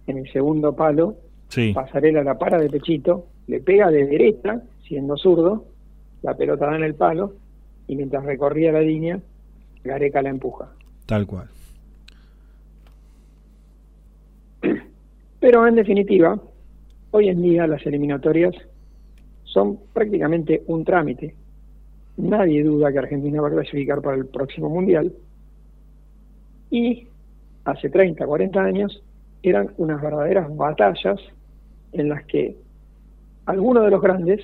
en 0.08 0.18
el 0.18 0.32
segundo 0.32 0.76
palo, 0.76 1.16
Sí. 1.48 1.72
Pasarela 1.74 2.24
la 2.24 2.38
para 2.38 2.58
de 2.58 2.68
pechito, 2.68 3.28
le 3.48 3.60
pega 3.62 3.90
de 3.92 4.08
derecha, 4.08 4.62
siendo 4.88 5.16
zurdo, 5.16 5.66
la 6.24 6.36
pelota 6.36 6.66
da 6.66 6.76
en 6.76 6.84
el 6.84 6.96
palo, 6.96 7.36
y 7.88 7.96
mientras 7.96 8.26
recorría 8.26 8.72
la 8.72 8.82
línea, 8.82 9.20
Gareca 9.84 10.22
la 10.24 10.30
empuja. 10.30 10.70
Tal 11.06 11.28
cual. 11.28 11.48
Pero 15.44 15.68
en 15.68 15.76
definitiva, 15.76 16.40
hoy 17.12 17.28
en 17.28 17.42
día 17.42 17.68
las 17.68 17.86
eliminatorias 17.86 18.56
son 19.44 19.78
prácticamente 19.92 20.64
un 20.68 20.86
trámite. 20.86 21.36
Nadie 22.16 22.64
duda 22.64 22.94
que 22.94 23.00
Argentina 23.00 23.42
va 23.42 23.50
a 23.50 23.52
clasificar 23.52 24.02
para 24.02 24.16
el 24.16 24.28
próximo 24.28 24.70
Mundial. 24.70 25.12
Y 26.72 27.10
hace 27.66 27.90
30, 27.90 28.26
40 28.26 28.64
años 28.64 29.04
eran 29.42 29.74
unas 29.76 30.02
verdaderas 30.02 30.48
batallas 30.56 31.20
en 31.92 32.08
las 32.08 32.24
que 32.24 32.56
alguno 33.46 33.82
de 33.82 33.92
los 33.92 34.02
grandes 34.02 34.40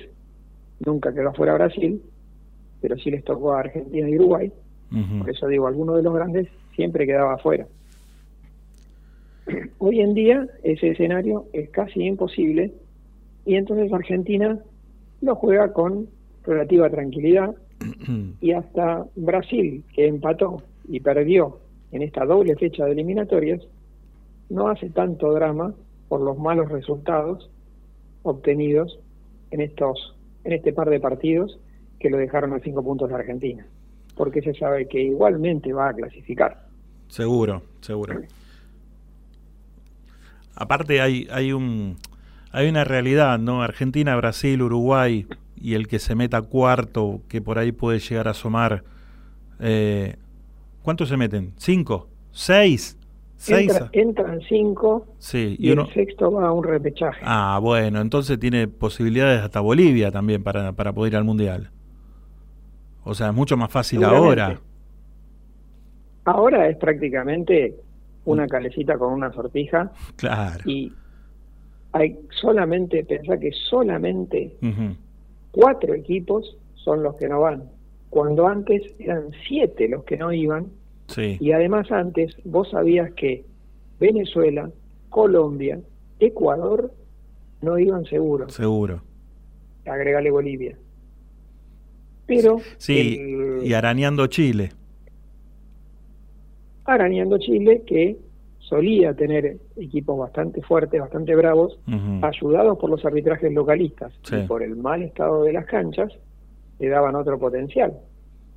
nunca 0.84 1.14
quedó 1.14 1.32
fuera 1.32 1.54
Brasil, 1.54 2.02
pero 2.82 2.98
sí 2.98 3.10
les 3.10 3.24
tocó 3.24 3.54
a 3.54 3.60
Argentina 3.60 4.06
y 4.06 4.16
Uruguay. 4.16 4.52
Por 5.18 5.30
eso 5.30 5.48
digo, 5.48 5.66
alguno 5.66 5.94
de 5.96 6.02
los 6.02 6.12
grandes 6.12 6.46
siempre 6.76 7.06
quedaba 7.06 7.36
afuera. 7.36 7.66
Hoy 9.78 10.00
en 10.00 10.14
día 10.14 10.46
ese 10.62 10.90
escenario 10.90 11.46
es 11.52 11.70
casi 11.70 12.04
imposible 12.04 12.72
y 13.44 13.56
entonces 13.56 13.92
Argentina 13.92 14.58
lo 15.20 15.34
juega 15.36 15.72
con 15.72 16.08
relativa 16.44 16.90
tranquilidad 16.90 17.54
y 18.40 18.52
hasta 18.52 19.06
Brasil, 19.16 19.84
que 19.94 20.06
empató 20.06 20.62
y 20.88 21.00
perdió 21.00 21.58
en 21.92 22.02
esta 22.02 22.24
doble 22.24 22.56
fecha 22.56 22.84
de 22.84 22.92
eliminatorias, 22.92 23.60
no 24.48 24.68
hace 24.68 24.90
tanto 24.90 25.32
drama 25.32 25.74
por 26.08 26.20
los 26.20 26.38
malos 26.38 26.68
resultados 26.70 27.50
obtenidos 28.22 28.98
en 29.50 29.60
estos 29.60 30.16
en 30.44 30.52
este 30.52 30.72
par 30.72 30.88
de 30.88 31.00
partidos 31.00 31.58
que 31.98 32.10
lo 32.10 32.16
dejaron 32.16 32.54
a 32.54 32.60
cinco 32.60 32.82
puntos 32.82 33.10
de 33.10 33.14
Argentina, 33.14 33.66
porque 34.16 34.40
se 34.40 34.54
sabe 34.54 34.88
que 34.88 35.02
igualmente 35.02 35.72
va 35.72 35.90
a 35.90 35.94
clasificar. 35.94 36.66
Seguro, 37.08 37.62
seguro. 37.80 38.20
Aparte 40.54 41.00
hay, 41.00 41.26
hay 41.32 41.52
un 41.52 41.96
hay 42.52 42.68
una 42.68 42.84
realidad, 42.84 43.38
¿no? 43.38 43.62
Argentina, 43.62 44.16
Brasil, 44.16 44.60
Uruguay 44.62 45.26
y 45.56 45.74
el 45.74 45.86
que 45.88 45.98
se 45.98 46.14
meta 46.14 46.42
cuarto, 46.42 47.20
que 47.28 47.40
por 47.40 47.58
ahí 47.58 47.72
puede 47.72 47.98
llegar 48.00 48.28
a 48.28 48.32
asomar. 48.32 48.82
Eh, 49.60 50.16
¿Cuántos 50.82 51.08
se 51.08 51.16
meten? 51.16 51.52
¿Cinco? 51.56 52.08
¿Seis? 52.32 52.96
¿Seis? 53.36 53.70
Entra- 53.72 53.88
entran 53.92 54.40
cinco 54.48 55.06
Sí, 55.18 55.56
y, 55.58 55.68
y 55.68 55.72
uno... 55.72 55.82
el 55.82 55.94
sexto 55.94 56.30
va 56.32 56.48
a 56.48 56.52
un 56.52 56.64
repechaje. 56.64 57.20
Ah, 57.24 57.58
bueno, 57.62 58.00
entonces 58.00 58.38
tiene 58.38 58.68
posibilidades 58.68 59.42
hasta 59.42 59.60
Bolivia 59.60 60.10
también 60.10 60.42
para, 60.42 60.72
para 60.72 60.92
poder 60.92 61.12
ir 61.12 61.16
al 61.18 61.24
Mundial. 61.24 61.70
O 63.04 63.14
sea, 63.14 63.28
es 63.28 63.34
mucho 63.34 63.56
más 63.56 63.70
fácil 63.70 64.04
ahora. 64.04 64.60
Ahora 66.24 66.68
es 66.68 66.76
prácticamente 66.76 67.74
una 68.32 68.46
calecita 68.46 68.96
con 68.98 69.12
una 69.12 69.32
sortija 69.32 69.92
Claro. 70.16 70.60
y 70.68 70.92
hay 71.92 72.18
solamente, 72.40 73.04
pensá 73.04 73.38
que 73.38 73.50
solamente 73.52 74.56
cuatro 75.52 75.94
equipos 75.94 76.56
son 76.74 77.02
los 77.02 77.16
que 77.16 77.28
no 77.28 77.40
van, 77.40 77.64
cuando 78.10 78.46
antes 78.46 78.82
eran 78.98 79.30
siete 79.46 79.88
los 79.88 80.04
que 80.04 80.16
no 80.16 80.32
iban 80.32 80.66
Sí. 81.08 81.36
y 81.40 81.52
además 81.52 81.90
antes 81.90 82.36
vos 82.44 82.70
sabías 82.70 83.12
que 83.14 83.44
Venezuela, 83.98 84.70
Colombia, 85.08 85.80
Ecuador 86.20 86.92
no 87.62 87.78
iban 87.78 88.04
seguros, 88.04 88.54
Seguro. 88.54 89.02
agregale 89.84 90.30
Bolivia. 90.30 90.76
Pero 92.26 92.58
Sí, 92.78 93.18
el- 93.18 93.66
y 93.66 93.72
arañando 93.74 94.26
Chile. 94.28 94.70
Arañando 96.94 97.38
Chile, 97.38 97.82
que 97.86 98.16
solía 98.58 99.14
tener 99.14 99.56
equipos 99.76 100.18
bastante 100.18 100.62
fuertes, 100.62 101.00
bastante 101.00 101.34
bravos, 101.34 101.78
ayudados 102.22 102.78
por 102.78 102.90
los 102.90 103.04
arbitrajes 103.04 103.52
localistas 103.52 104.12
Sí. 104.22 104.36
y 104.36 104.46
por 104.46 104.62
el 104.62 104.76
mal 104.76 105.02
estado 105.02 105.42
de 105.44 105.52
las 105.52 105.66
canchas, 105.66 106.12
le 106.78 106.88
daban 106.88 107.14
otro 107.16 107.38
potencial. 107.38 107.92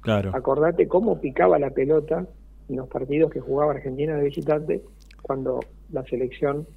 Claro. 0.01 0.31
Acordate 0.33 0.87
cómo 0.87 1.19
picaba 1.19 1.57
la 1.57 1.69
pelota 1.71 2.25
en 2.69 2.75
los 2.75 2.87
partidos 2.89 3.31
que 3.31 3.39
jugaba 3.39 3.71
Argentina 3.73 4.15
de 4.15 4.25
visitante 4.25 4.81
cuando 5.21 5.59
la 5.91 6.03
selección 6.05 6.67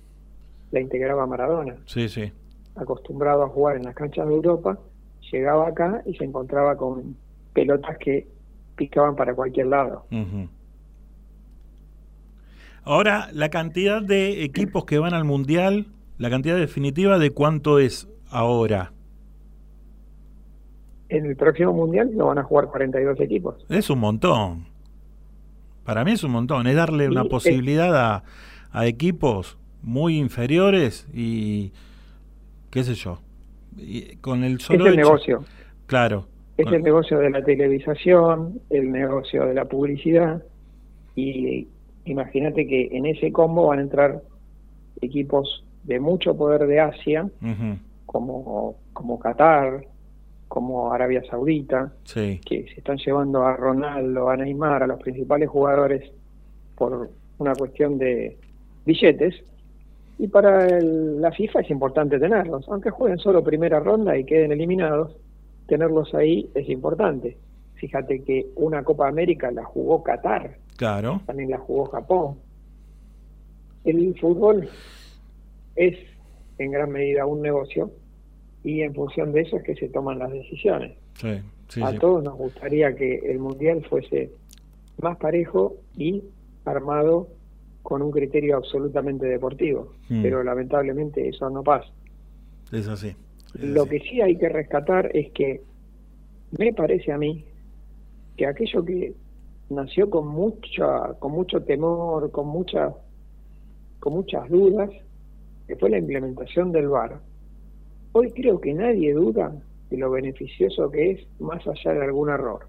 la 0.70 0.80
integraba 0.80 1.26
Maradona. 1.26 1.76
Sí, 1.86 2.08
sí. 2.08 2.32
Acostumbrado 2.74 3.42
a 3.44 3.48
jugar 3.48 3.76
en 3.76 3.84
las 3.84 3.94
canchas 3.94 4.26
de 4.28 4.34
Europa, 4.34 4.78
llegaba 5.32 5.68
acá 5.68 6.02
y 6.06 6.14
se 6.14 6.24
encontraba 6.24 6.76
con 6.76 7.16
pelotas 7.52 7.96
que 7.98 8.26
picaban 8.76 9.16
para 9.16 9.34
cualquier 9.34 9.66
lado. 9.68 10.04
Ahora, 12.86 13.28
la 13.32 13.48
cantidad 13.50 14.00
de 14.00 14.44
equipos 14.44 14.84
que 14.86 14.98
van 14.98 15.12
al 15.12 15.24
Mundial, 15.24 15.86
la 16.18 16.30
cantidad 16.30 16.56
definitiva 16.56 17.18
de 17.18 17.30
cuánto 17.32 17.78
es 17.80 18.08
ahora. 18.30 18.92
En 21.08 21.26
el 21.26 21.36
próximo 21.36 21.72
Mundial 21.72 22.10
no 22.16 22.26
van 22.26 22.38
a 22.38 22.42
jugar 22.44 22.66
42 22.68 23.20
equipos. 23.20 23.64
Es 23.68 23.90
un 23.90 23.98
montón. 23.98 24.66
Para 25.84 26.04
mí 26.04 26.12
es 26.12 26.22
un 26.24 26.30
montón. 26.32 26.66
Es 26.68 26.74
darle 26.76 27.08
una 27.08 27.24
posibilidad 27.24 27.94
a, 27.96 28.24
a 28.72 28.86
equipos 28.86 29.58
muy 29.82 30.16
inferiores 30.18 31.08
y 31.12 31.72
qué 32.70 32.82
sé 32.84 32.94
yo. 32.94 33.20
Y 33.76 34.16
con 34.16 34.42
el 34.44 34.56
Es 34.56 34.70
el 34.70 34.80
hecho- 34.80 34.94
negocio. 34.96 35.44
Claro. 35.86 36.26
Es 36.56 36.64
Con- 36.66 36.74
el 36.74 36.82
negocio 36.82 37.18
de 37.18 37.30
la 37.30 37.42
televisación, 37.44 38.60
el 38.70 38.90
negocio 38.92 39.44
de 39.44 39.54
la 39.54 39.64
publicidad. 39.66 40.42
Y 41.14 41.68
imagínate 42.06 42.66
que 42.66 42.88
en 42.92 43.06
ese 43.06 43.32
combo 43.32 43.66
van 43.68 43.78
a 43.80 43.82
entrar 43.82 44.22
equipos 45.00 45.64
de 45.84 46.00
mucho 46.00 46.36
poder 46.36 46.66
de 46.66 46.80
Asia, 46.80 47.28
como, 48.06 48.76
como 48.92 49.18
Qatar, 49.18 49.84
como 50.48 50.92
Arabia 50.92 51.22
Saudita, 51.28 51.92
Sí. 52.04 52.40
que 52.44 52.64
se 52.72 52.78
están 52.80 52.98
llevando 52.98 53.42
a 53.44 53.56
Ronaldo, 53.56 54.28
a 54.30 54.36
Neymar, 54.36 54.82
a 54.82 54.86
los 54.86 55.00
principales 55.00 55.48
jugadores 55.48 56.10
por 56.76 57.10
una 57.38 57.54
cuestión 57.54 57.98
de 57.98 58.36
billetes. 58.84 59.34
Y 60.18 60.28
para 60.28 60.66
el- 60.66 61.20
la 61.20 61.30
FIFA 61.32 61.60
es 61.60 61.70
importante 61.70 62.18
tenerlos, 62.18 62.66
aunque 62.68 62.90
jueguen 62.90 63.18
solo 63.18 63.42
primera 63.44 63.80
ronda 63.80 64.16
y 64.16 64.24
queden 64.24 64.52
eliminados, 64.52 65.14
tenerlos 65.66 66.14
ahí 66.14 66.48
es 66.54 66.68
importante. 66.70 67.36
Fíjate 67.74 68.22
que 68.22 68.46
una 68.56 68.82
Copa 68.82 69.08
América 69.08 69.50
la 69.50 69.64
jugó 69.64 70.02
Qatar, 70.02 70.56
Claro. 70.76 71.20
también 71.26 71.50
la 71.50 71.58
jugó 71.58 71.86
Japón. 71.86 72.36
El 73.84 74.18
fútbol 74.18 74.68
es 75.76 75.96
en 76.58 76.70
gran 76.72 76.90
medida 76.90 77.26
un 77.26 77.42
negocio 77.42 77.90
y 78.64 78.82
en 78.82 78.94
función 78.94 79.32
de 79.32 79.42
eso 79.42 79.56
es 79.58 79.62
que 79.62 79.74
se 79.76 79.88
toman 79.88 80.18
las 80.18 80.32
decisiones. 80.32 80.96
Sí, 81.14 81.28
sí, 81.68 81.82
a 81.82 81.92
sí. 81.92 81.98
todos 81.98 82.22
nos 82.24 82.36
gustaría 82.36 82.94
que 82.96 83.16
el 83.30 83.38
mundial 83.38 83.84
fuese 83.88 84.30
más 85.00 85.16
parejo 85.18 85.76
y 85.96 86.22
armado 86.64 87.28
con 87.82 88.02
un 88.02 88.10
criterio 88.10 88.56
absolutamente 88.56 89.26
deportivo, 89.26 89.92
Mm. 90.08 90.22
pero 90.22 90.42
lamentablemente 90.42 91.28
eso 91.28 91.48
no 91.50 91.62
pasa. 91.62 91.88
Es 92.72 92.88
así. 92.88 93.14
Lo 93.54 93.86
que 93.86 94.00
sí 94.00 94.20
hay 94.20 94.36
que 94.36 94.48
rescatar 94.48 95.10
es 95.14 95.30
que 95.30 95.62
me 96.58 96.72
parece 96.72 97.12
a 97.12 97.18
mí 97.18 97.44
que 98.36 98.46
aquello 98.46 98.84
que 98.84 99.14
nació 99.70 100.10
con 100.10 100.28
mucha 100.28 101.14
con 101.18 101.32
mucho 101.32 101.62
temor, 101.62 102.30
con 102.30 102.48
mucha 102.48 102.92
con 103.98 104.12
muchas 104.14 104.48
dudas, 104.48 104.90
que 105.66 105.76
fue 105.76 105.90
la 105.90 105.98
implementación 105.98 106.70
del 106.72 106.88
VAR. 106.88 107.20
Hoy 108.12 108.30
creo 108.30 108.60
que 108.60 108.72
nadie 108.72 109.12
duda 109.12 109.52
de 109.90 109.96
lo 109.96 110.10
beneficioso 110.10 110.90
que 110.90 111.12
es 111.12 111.26
más 111.40 111.66
allá 111.66 111.92
de 111.92 112.04
algún 112.04 112.30
error. 112.30 112.66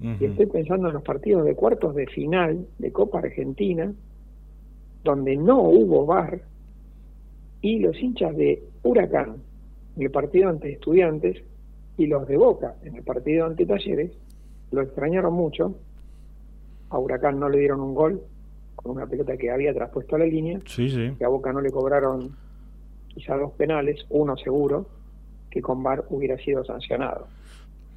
Y 0.00 0.24
estoy 0.24 0.46
pensando 0.46 0.88
en 0.88 0.94
los 0.94 1.02
partidos 1.02 1.44
de 1.44 1.54
cuartos 1.54 1.94
de 1.94 2.06
final 2.06 2.66
de 2.78 2.90
Copa 2.90 3.18
Argentina, 3.18 3.92
donde 5.04 5.36
no 5.36 5.60
hubo 5.60 6.06
VAR, 6.06 6.40
y 7.60 7.80
los 7.80 8.00
hinchas 8.00 8.34
de 8.34 8.62
Huracán 8.82 9.36
en 9.96 10.02
el 10.02 10.10
partido 10.10 10.48
ante 10.48 10.72
Estudiantes 10.72 11.42
y 11.96 12.06
los 12.06 12.26
de 12.26 12.36
Boca 12.36 12.76
en 12.82 12.96
el 12.96 13.02
partido 13.02 13.46
ante 13.46 13.66
Talleres 13.66 14.12
lo 14.70 14.82
extrañaron 14.82 15.34
mucho. 15.34 15.74
A 16.90 16.98
Huracán 16.98 17.38
no 17.38 17.48
le 17.48 17.58
dieron 17.58 17.80
un 17.80 17.94
gol 17.94 18.20
con 18.76 18.92
una 18.92 19.06
pelota 19.06 19.36
que 19.36 19.50
había 19.50 19.72
traspuesto 19.74 20.16
a 20.16 20.20
la 20.20 20.26
línea, 20.26 20.58
Sí, 20.66 20.88
sí. 20.88 21.12
que 21.18 21.24
a 21.24 21.28
Boca 21.28 21.52
no 21.52 21.60
le 21.60 21.70
cobraron 21.70 22.34
quizá 23.08 23.36
dos 23.36 23.52
penales, 23.52 24.04
uno 24.10 24.36
seguro, 24.36 24.86
que 25.50 25.60
con 25.60 25.82
VAR 25.82 26.04
hubiera 26.10 26.36
sido 26.38 26.64
sancionado. 26.64 27.26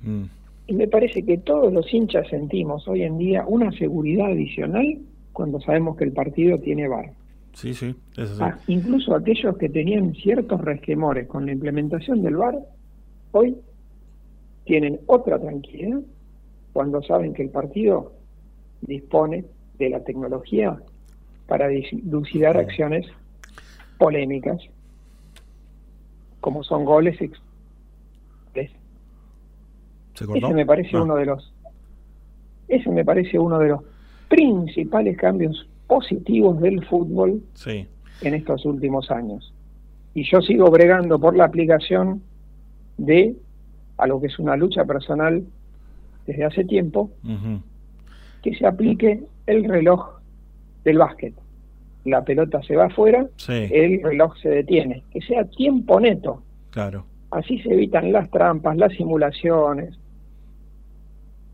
Mm. 0.02 0.24
Y 0.68 0.74
me 0.74 0.88
parece 0.88 1.24
que 1.24 1.38
todos 1.38 1.72
los 1.72 1.92
hinchas 1.94 2.28
sentimos 2.30 2.88
hoy 2.88 3.04
en 3.04 3.18
día 3.18 3.46
una 3.48 3.72
seguridad 3.72 4.28
adicional 4.28 4.98
cuando 5.32 5.60
sabemos 5.62 5.96
que 5.98 6.04
el 6.06 6.12
partido 6.12 6.58
tiene 6.60 6.88
VAR. 6.88 7.12
Sí, 7.54 7.74
sí. 7.74 7.96
Es 8.18 8.32
así. 8.32 8.40
Ah, 8.42 8.58
incluso 8.68 9.16
aquellos 9.16 9.58
que 9.58 9.70
tenían 9.70 10.14
ciertos 10.16 10.60
resquemores 10.62 11.28
con 11.28 11.46
la 11.46 11.52
implementación 11.52 12.22
del 12.24 12.36
VAR, 12.38 12.58
hoy 13.32 13.56
tienen 14.66 15.00
otra 15.06 15.40
tranquilidad 15.40 16.00
cuando 16.74 17.02
saben 17.04 17.34
que 17.34 17.44
el 17.44 17.50
partido 17.50 18.14
dispone 18.88 19.46
de 19.80 19.90
la 19.90 20.04
tecnología 20.04 20.78
para 21.48 21.68
dilucidar 21.68 22.58
acciones 22.58 23.06
polémicas, 23.98 24.60
como 26.42 26.64
son 26.64 26.86
goles. 26.86 27.18
¿Se? 28.54 28.72
Ese 30.14 30.54
me 30.54 30.66
parece 30.66 30.96
Ah. 30.98 31.04
uno 31.04 31.16
de 31.16 31.26
los 31.26 31.54
ese 32.68 32.90
me 32.90 33.04
parece 33.06 33.38
uno 33.38 33.60
de 33.60 33.68
los 33.70 33.82
principales 34.30 35.18
cambios 35.18 35.68
positivos 35.88 36.60
del 36.62 36.84
fútbol 36.86 37.44
Sí. 37.54 37.86
en 38.22 38.34
estos 38.34 38.66
últimos 38.66 39.12
años. 39.12 39.54
Y 40.16 40.24
yo 40.30 40.42
sigo 40.42 40.70
bregando 40.72 41.20
por 41.20 41.36
la 41.36 41.46
aplicación 41.46 42.22
de 42.98 43.36
algo 43.98 44.22
que 44.22 44.28
es 44.28 44.40
una 44.40 44.56
lucha 44.56 44.86
personal 44.86 45.44
desde 46.26 46.46
hace 46.46 46.64
tiempo. 46.64 47.12
Que 48.44 48.54
se 48.56 48.68
aplique 48.68 49.24
el 49.48 49.64
reloj 49.66 50.20
del 50.84 50.98
básquet. 51.00 51.34
La 52.06 52.24
pelota 52.26 52.62
se 52.64 52.76
va 52.76 52.86
afuera, 52.88 53.26
Sí. 53.38 53.54
el 53.72 54.04
reloj 54.04 54.36
se 54.42 54.50
detiene, 54.50 55.04
que 55.12 55.22
sea 55.22 55.46
tiempo 55.46 56.00
neto. 56.00 56.44
Claro. 56.70 57.06
Así 57.32 57.60
se 57.60 57.74
evitan 57.74 58.12
las 58.12 58.30
trampas, 58.30 58.76
las 58.78 58.92
simulaciones 58.94 59.98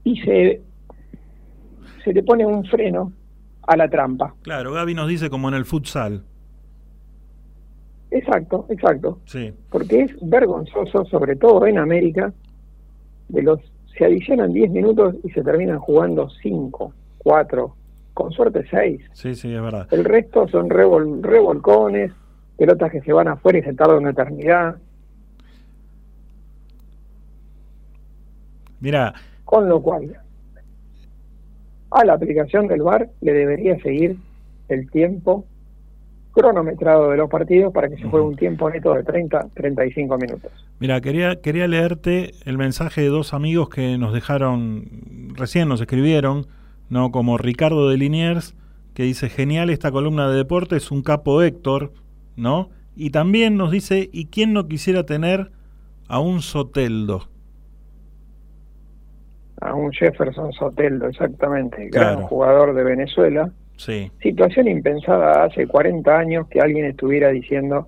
y 0.03 0.19
se, 0.21 0.61
se 2.03 2.13
le 2.13 2.23
pone 2.23 2.45
un 2.45 2.65
freno 2.65 3.13
a 3.67 3.77
la 3.77 3.87
trampa. 3.89 4.33
Claro, 4.41 4.73
Gaby 4.73 4.95
nos 4.95 5.07
dice 5.07 5.29
como 5.29 5.47
en 5.47 5.53
el 5.53 5.65
futsal. 5.65 6.23
Exacto, 8.11 8.65
exacto. 8.69 9.19
Sí. 9.25 9.53
Porque 9.69 10.01
es 10.01 10.15
vergonzoso, 10.21 11.05
sobre 11.05 11.35
todo 11.35 11.67
en 11.67 11.77
América, 11.77 12.33
de 13.27 13.43
los 13.43 13.59
se 13.99 14.05
adicionan 14.05 14.53
10 14.53 14.71
minutos 14.71 15.13
y 15.25 15.29
se 15.31 15.43
terminan 15.43 15.77
jugando 15.79 16.29
5, 16.41 16.93
4, 17.17 17.75
con 18.13 18.31
suerte 18.31 18.63
6. 18.71 19.01
Sí, 19.11 19.35
sí, 19.35 19.53
es 19.53 19.61
verdad. 19.61 19.87
El 19.91 20.05
resto 20.05 20.47
son 20.47 20.69
revol- 20.69 21.21
revolcones, 21.21 22.13
pelotas 22.57 22.91
que 22.91 23.01
se 23.01 23.11
van 23.11 23.27
afuera 23.27 23.59
y 23.59 23.63
se 23.63 23.73
tardan 23.73 23.97
una 23.97 24.11
eternidad. 24.11 24.77
Mira, 28.79 29.13
Con 29.43 29.67
lo 29.67 29.81
cual, 29.81 30.15
a 31.91 32.05
la 32.05 32.13
aplicación 32.13 32.67
del 32.67 32.81
VAR 32.83 33.09
le 33.19 33.33
debería 33.33 33.77
seguir 33.81 34.15
el 34.69 34.89
tiempo 34.91 35.43
cronometrado 36.39 37.09
de 37.11 37.17
los 37.17 37.29
partidos 37.29 37.73
para 37.73 37.89
que 37.89 37.97
se 37.97 38.03
juegue 38.03 38.25
un 38.25 38.35
tiempo 38.35 38.69
neto 38.69 38.93
de 38.93 39.03
30, 39.03 39.49
35 39.53 40.17
minutos. 40.17 40.51
Mira, 40.79 41.01
quería, 41.01 41.41
quería 41.41 41.67
leerte 41.67 42.31
el 42.45 42.57
mensaje 42.57 43.01
de 43.01 43.07
dos 43.09 43.33
amigos 43.33 43.69
que 43.69 43.97
nos 43.97 44.13
dejaron, 44.13 44.85
recién 45.35 45.67
nos 45.67 45.81
escribieron, 45.81 46.47
¿no? 46.89 47.11
Como 47.11 47.37
Ricardo 47.37 47.89
de 47.89 47.97
Liniers, 47.97 48.55
que 48.93 49.03
dice, 49.03 49.29
genial 49.29 49.69
esta 49.69 49.91
columna 49.91 50.29
de 50.29 50.37
deportes, 50.37 50.91
un 50.91 51.03
capo 51.03 51.41
Héctor, 51.41 51.91
¿no? 52.35 52.69
Y 52.95 53.11
también 53.11 53.55
nos 53.57 53.71
dice, 53.71 54.09
¿y 54.11 54.25
quién 54.25 54.53
no 54.53 54.67
quisiera 54.67 55.05
tener 55.05 55.51
a 56.07 56.19
un 56.19 56.41
Soteldo? 56.41 57.27
A 59.61 59.73
un 59.73 59.91
Jefferson 59.91 60.51
Soteldo, 60.53 61.07
exactamente, 61.07 61.89
Claro. 61.89 62.17
gran 62.17 62.27
jugador 62.27 62.73
de 62.73 62.83
Venezuela. 62.83 63.51
Sí, 63.79 64.11
Situación 64.21 64.67
impensada 64.67 65.45
hace 65.45 65.65
40 65.65 66.17
años 66.17 66.47
que 66.49 66.59
alguien 66.59 66.85
estuviera 66.85 67.29
diciendo, 67.29 67.87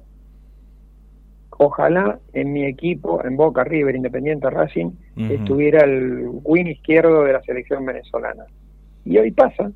ojalá 1.57 2.18
en 2.31 2.53
mi 2.53 2.63
equipo, 2.63 3.22
en 3.26 3.35
Boca 3.35 3.65
River, 3.65 3.93
Independiente 3.97 4.49
Racing, 4.49 4.91
estuviera 5.30 5.84
el 5.84 6.30
win 6.43 6.68
izquierdo 6.68 7.23
de 7.23 7.34
la 7.34 7.41
selección 7.41 7.85
venezolana. 7.85 8.45
Y 9.03 9.18
hoy 9.18 9.31
pasa, 9.31 9.69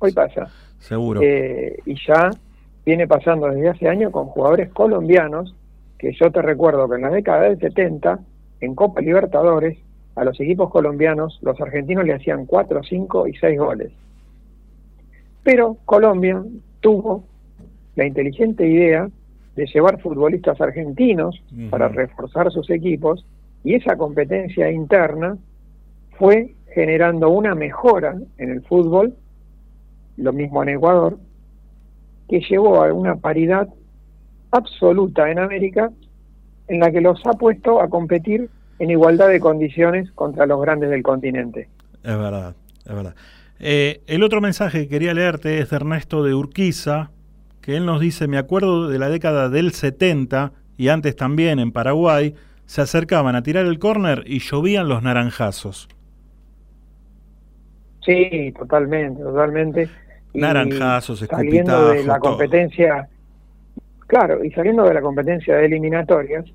hoy 0.00 0.10
pasa. 0.12 0.48
seguro. 0.80 1.20
Eh, 1.22 1.78
y 1.86 1.94
ya 2.08 2.30
viene 2.84 3.06
pasando 3.06 3.46
desde 3.46 3.68
hace 3.68 3.88
años 3.88 4.10
con 4.10 4.26
jugadores 4.26 4.68
colombianos, 4.70 5.54
que 5.96 6.12
yo 6.12 6.32
te 6.32 6.42
recuerdo 6.42 6.88
que 6.88 6.96
en 6.96 7.02
la 7.02 7.10
década 7.10 7.42
del 7.42 7.60
70, 7.60 8.18
en 8.62 8.74
Copa 8.74 9.00
Libertadores, 9.00 9.78
a 10.16 10.24
los 10.24 10.40
equipos 10.40 10.70
colombianos, 10.70 11.38
los 11.40 11.60
argentinos 11.60 12.04
le 12.04 12.14
hacían 12.14 12.46
4, 12.46 12.82
5 12.82 13.28
y 13.28 13.34
6 13.36 13.58
goles. 13.60 13.92
Pero 15.42 15.76
Colombia 15.84 16.42
tuvo 16.80 17.24
la 17.96 18.06
inteligente 18.06 18.66
idea 18.66 19.08
de 19.56 19.66
llevar 19.66 20.00
futbolistas 20.00 20.60
argentinos 20.60 21.42
para 21.70 21.88
reforzar 21.88 22.50
sus 22.50 22.70
equipos 22.70 23.24
y 23.64 23.74
esa 23.74 23.96
competencia 23.96 24.70
interna 24.70 25.36
fue 26.18 26.54
generando 26.74 27.28
una 27.30 27.54
mejora 27.54 28.16
en 28.38 28.50
el 28.50 28.62
fútbol, 28.62 29.14
lo 30.16 30.32
mismo 30.32 30.62
en 30.62 30.70
Ecuador, 30.70 31.18
que 32.28 32.40
llevó 32.40 32.82
a 32.82 32.92
una 32.92 33.16
paridad 33.16 33.68
absoluta 34.50 35.30
en 35.30 35.38
América 35.38 35.90
en 36.68 36.80
la 36.80 36.90
que 36.90 37.00
los 37.00 37.20
ha 37.26 37.32
puesto 37.32 37.80
a 37.80 37.88
competir 37.88 38.48
en 38.78 38.90
igualdad 38.90 39.28
de 39.28 39.40
condiciones 39.40 40.10
contra 40.12 40.46
los 40.46 40.60
grandes 40.60 40.90
del 40.90 41.02
continente. 41.02 41.68
Es 42.02 42.18
verdad, 42.18 42.54
es 42.84 42.94
verdad. 42.94 43.14
Eh, 43.64 44.02
el 44.08 44.24
otro 44.24 44.40
mensaje 44.40 44.82
que 44.82 44.88
quería 44.88 45.14
leerte 45.14 45.60
es 45.60 45.70
de 45.70 45.76
Ernesto 45.76 46.24
de 46.24 46.34
Urquiza, 46.34 47.10
que 47.60 47.76
él 47.76 47.86
nos 47.86 48.00
dice, 48.00 48.26
me 48.26 48.36
acuerdo 48.36 48.88
de 48.88 48.98
la 48.98 49.08
década 49.08 49.48
del 49.48 49.70
70 49.70 50.50
y 50.76 50.88
antes 50.88 51.14
también 51.14 51.60
en 51.60 51.70
Paraguay, 51.70 52.34
se 52.66 52.80
acercaban 52.80 53.36
a 53.36 53.42
tirar 53.44 53.64
el 53.66 53.78
córner 53.78 54.24
y 54.26 54.40
llovían 54.40 54.88
los 54.88 55.04
naranjazos. 55.04 55.88
Sí, 58.04 58.52
totalmente, 58.58 59.22
totalmente. 59.22 59.88
Y 60.32 60.40
Naranjazos, 60.40 61.20
saliendo 61.20 61.90
de 61.90 62.02
la 62.02 62.18
todo. 62.18 62.30
competencia, 62.30 63.08
claro, 64.08 64.44
y 64.44 64.50
saliendo 64.50 64.84
de 64.84 64.94
la 64.94 65.02
competencia 65.02 65.54
de 65.54 65.66
eliminatorias, 65.66 66.46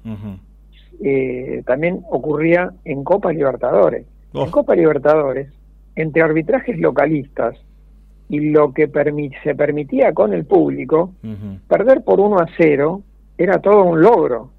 eh, 1.01 1.63
también 1.65 2.01
ocurría 2.09 2.73
en 2.84 3.05
Copa 3.05 3.31
Libertadores. 3.31 4.05
Oh. 4.34 4.43
En 4.43 4.51
Copa 4.51 4.75
Libertadores, 4.75 5.47
entre 5.98 6.22
arbitrajes 6.22 6.80
localistas 6.80 7.56
y 8.30 8.52
lo 8.52 8.72
que 8.74 8.90
se 9.44 9.56
permitía 9.56 10.14
con 10.14 10.34
el 10.34 10.45
público, 10.45 11.14
perder 11.68 12.03
por 12.03 12.19
1 12.19 12.40
a 12.40 12.45
0 12.57 13.02
era 13.38 13.60
todo 13.60 13.84
un 13.84 14.02
logro. 14.02 14.52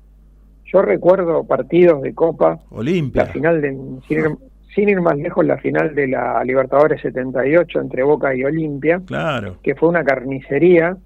Yo 0.72 0.82
recuerdo 0.82 1.44
partidos 1.44 2.02
de 2.02 2.14
Copa, 2.14 2.58
Olimpia. 2.70 3.24
la 3.24 3.28
final 3.32 3.60
de, 3.62 3.70
sin 4.06 4.18
ir, 4.18 4.26
sin 4.74 4.88
ir 4.88 5.00
más 5.00 5.16
lejos, 5.16 5.44
la 5.46 5.56
final 5.58 5.94
de 5.94 6.08
la 6.08 6.42
Libertadores 6.44 7.00
78 7.02 7.80
entre 7.80 8.02
Boca 8.02 8.34
y 8.34 8.44
Olimpia, 8.44 9.00
Claro. 9.06 9.56
que 9.62 9.74
fue 9.74 9.88
una 9.88 10.04
carnicería. 10.04 10.96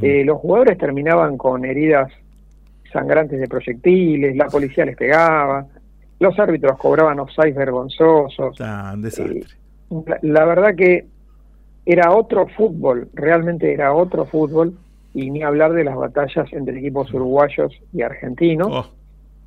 Eh, 0.00 0.22
los 0.24 0.38
jugadores 0.38 0.78
terminaban 0.78 1.36
con 1.36 1.64
heridas 1.64 2.10
sangrantes 2.92 3.40
de 3.40 3.48
proyectiles, 3.48 4.36
la 4.36 4.46
policía 4.46 4.84
les 4.84 4.96
pegaba, 4.96 5.66
los 6.20 6.38
árbitros 6.38 6.78
cobraban 6.78 7.18
offside 7.18 7.52
vergonzosos. 7.54 8.56
Ah, 8.60 8.92
un 8.94 9.02
desastre. 9.02 9.42
La, 10.06 10.18
la 10.22 10.44
verdad 10.44 10.74
que 10.76 11.06
era 11.84 12.12
otro 12.12 12.46
fútbol, 12.56 13.08
realmente 13.14 13.72
era 13.72 13.92
otro 13.92 14.24
fútbol, 14.26 14.78
y 15.14 15.30
ni 15.30 15.42
hablar 15.42 15.72
de 15.72 15.84
las 15.84 15.96
batallas 15.96 16.50
entre 16.52 16.78
equipos 16.78 17.12
uruguayos 17.12 17.72
y 17.92 18.02
argentinos. 18.02 18.68
Oh, 18.70 18.86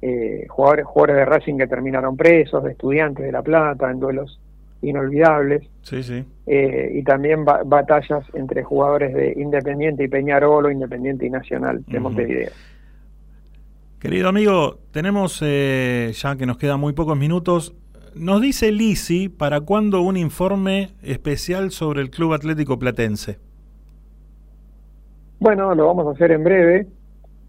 Eh, 0.01 0.45
jugadores, 0.49 0.85
jugadores 0.85 1.15
de 1.15 1.25
Racing 1.25 1.57
que 1.57 1.67
terminaron 1.67 2.15
presos, 2.15 2.63
de 2.63 2.71
estudiantes 2.71 3.25
de 3.25 3.31
La 3.31 3.41
Plata, 3.41 3.89
en 3.89 3.99
duelos 3.99 4.39
inolvidables. 4.81 5.63
sí, 5.81 6.03
sí. 6.03 6.23
Eh, 6.45 6.91
y 6.93 7.03
también 7.03 7.43
ba- 7.43 7.63
batallas 7.65 8.23
entre 8.35 8.63
jugadores 8.63 9.15
de 9.15 9.33
Independiente 9.37 10.03
y 10.03 10.07
Peñarol 10.07 10.65
o 10.67 10.69
Independiente 10.69 11.25
y 11.25 11.31
Nacional 11.31 11.83
de 11.87 11.97
Ujú. 11.97 12.03
Montevideo. 12.03 12.51
Querido 13.99 14.29
amigo, 14.29 14.77
tenemos 14.91 15.39
eh, 15.41 16.11
ya 16.13 16.35
que 16.35 16.45
nos 16.45 16.57
quedan 16.57 16.79
muy 16.79 16.93
pocos 16.93 17.17
minutos. 17.17 17.73
Nos 18.15 18.41
dice 18.41 18.71
Lisi 18.71 19.27
para 19.27 19.59
cuándo 19.59 20.01
un 20.01 20.15
informe 20.15 20.91
especial 21.03 21.71
sobre 21.71 22.01
el 22.01 22.09
Club 22.09 22.33
Atlético 22.33 22.79
Platense. 22.79 23.39
Bueno, 25.39 25.75
lo 25.75 25.87
vamos 25.87 26.07
a 26.07 26.11
hacer 26.11 26.31
en 26.31 26.43
breve. 26.43 26.87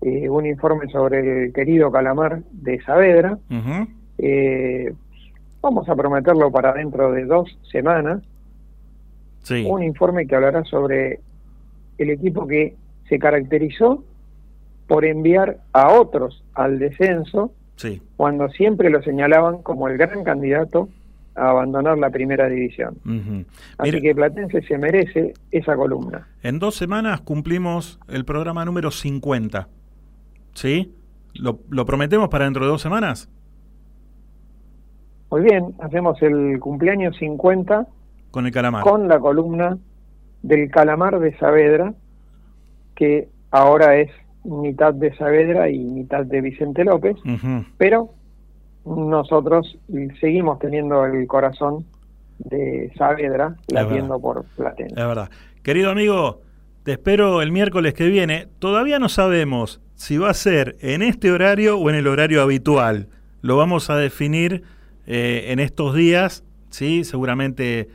eh, 0.03 0.29
un 0.29 0.45
informe 0.45 0.89
sobre 0.89 1.47
el 1.47 1.53
querido 1.53 1.91
Calamar 1.91 2.43
de 2.51 2.83
Saavedra. 2.83 3.39
Eh, 4.19 4.93
vamos 5.63 5.89
a 5.89 5.95
prometerlo 5.95 6.51
para 6.51 6.73
dentro 6.75 7.13
de 7.13 7.25
dos 7.25 7.57
semanas. 7.71 8.23
Sí. 9.43 9.65
Un 9.69 9.83
informe 9.85 10.27
que 10.27 10.35
hablará 10.35 10.65
sobre 10.65 11.21
el 11.99 12.11
equipo 12.11 12.47
que 12.47 12.75
se 13.09 13.19
caracterizó 13.19 14.05
por 14.89 15.05
enviar 15.05 15.61
a 15.73 15.93
otros 15.93 16.45
al 16.55 16.79
descenso 16.79 17.53
Sí. 17.77 18.01
cuando 18.17 18.49
siempre 18.49 18.89
lo 18.91 19.03
señalaban 19.03 19.63
como 19.63 19.87
el 19.89 19.99
gran 19.99 20.25
candidato 20.25 20.89
a 21.35 21.51
abandonar 21.51 21.99
la 21.99 22.09
primera 22.11 22.49
división. 22.49 22.97
Así 23.77 23.91
Mira, 23.91 24.01
que 24.01 24.15
Platense 24.15 24.63
se 24.63 24.79
merece 24.79 25.35
esa 25.51 25.77
columna. 25.77 26.27
en 26.43 26.59
dos 26.59 26.75
semanas 26.77 27.21
cumplimos 27.21 28.01
el 28.09 28.25
programa 28.25 28.65
número 28.65 28.91
50. 28.91 29.69
¿Sí? 30.55 30.95
¿Lo, 31.35 31.59
lo 31.69 31.85
prometemos 31.85 32.31
para 32.31 32.45
dentro 32.47 32.65
de 32.65 32.71
dos 32.71 32.81
semanas? 32.81 33.29
Muy 35.31 35.43
bien, 35.43 35.75
hacemos 35.81 36.21
el 36.23 36.59
cumpleaños 36.61 37.17
50 37.19 37.87
Con 38.31 38.47
el 38.47 38.53
calamar. 38.53 38.83
con 38.83 39.07
la 39.09 39.19
columna 39.19 39.77
del 40.43 40.71
calamar 40.71 41.19
de 41.19 41.37
Saavedra, 41.37 41.93
que 42.95 43.29
ahora 43.51 43.97
es 43.99 44.11
mitad 44.47 44.95
de 44.95 45.15
Saavedra 45.17 45.69
y 45.71 45.79
mitad 45.79 46.25
de 46.25 46.41
Vicente 46.41 46.85
López, 46.85 47.17
pero 47.79 48.11
nosotros 48.85 49.79
seguimos 50.21 50.59
teniendo 50.59 51.05
el 51.05 51.27
corazón 51.27 51.85
de 52.39 52.93
Saavedra 52.97 53.57
latiendo 53.69 54.21
por 54.21 54.45
Platense. 54.57 54.95
Es 55.01 55.07
verdad. 55.07 55.31
Querido 55.63 55.91
amigo, 55.91 56.41
te 56.85 56.93
espero 56.93 57.43
el 57.43 57.51
miércoles 57.51 57.95
que 57.95 58.07
viene. 58.09 58.47
Todavía 58.59 58.99
no 58.99 59.09
sabemos 59.09 59.81
si 59.95 60.19
va 60.19 60.31
a 60.31 60.35
ser 60.35 60.77
en 60.81 61.03
este 61.03 61.33
horario 61.33 61.79
o 61.79 61.91
en 61.91 61.97
el 61.97 62.07
horario 62.07 62.43
habitual. 62.43 63.09
lo 63.43 63.57
vamos 63.57 63.91
a 63.91 63.97
definir 63.97 64.63
eh, 65.07 65.47
en 65.49 65.61
estos 65.61 65.95
días, 65.95 66.45
¿sí? 66.71 67.05
Seguramente 67.05 67.89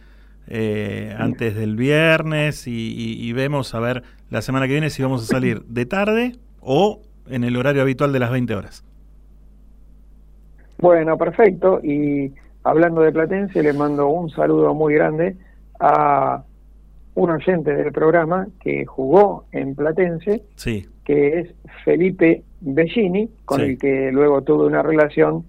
eh, 0.47 1.13
antes 1.17 1.55
del 1.55 1.75
viernes 1.75 2.67
y, 2.67 2.71
y- 2.71 3.21
y 3.27 3.33
vemos 3.33 3.73
a 3.75 3.79
ver 3.81 4.03
la 4.31 4.41
semana 4.41 4.65
que 4.65 4.73
viene 4.73 4.89
si 4.89 5.03
vamos 5.03 5.23
a 5.23 5.25
salir 5.25 5.61
de 5.65 5.85
tarde 5.85 6.31
o 6.61 7.01
en 7.29 7.43
el 7.43 7.55
horario 7.57 7.81
habitual 7.83 8.11
de 8.13 8.19
las 8.19 8.31
20 8.31 8.55
horas. 8.55 8.83
Bueno, 10.79 11.17
perfecto. 11.17 11.79
Y 11.83 12.33
hablando 12.63 13.01
de 13.01 13.11
Platense, 13.11 13.61
le 13.61 13.73
mando 13.73 14.07
un 14.07 14.29
saludo 14.29 14.73
muy 14.73 14.95
grande 14.95 15.35
a 15.79 16.43
un 17.13 17.29
oyente 17.29 17.73
del 17.75 17.91
programa 17.91 18.47
que 18.61 18.85
jugó 18.85 19.45
en 19.51 19.75
Platense, 19.75 20.43
Sí, 20.55 20.87
que 21.03 21.39
es 21.41 21.53
Felipe 21.83 22.43
Bellini, 22.61 23.29
con 23.45 23.59
Sí. 23.59 23.65
el 23.65 23.77
que 23.77 24.11
luego 24.11 24.41
tuve 24.41 24.65
una 24.65 24.81
relación 24.81 25.43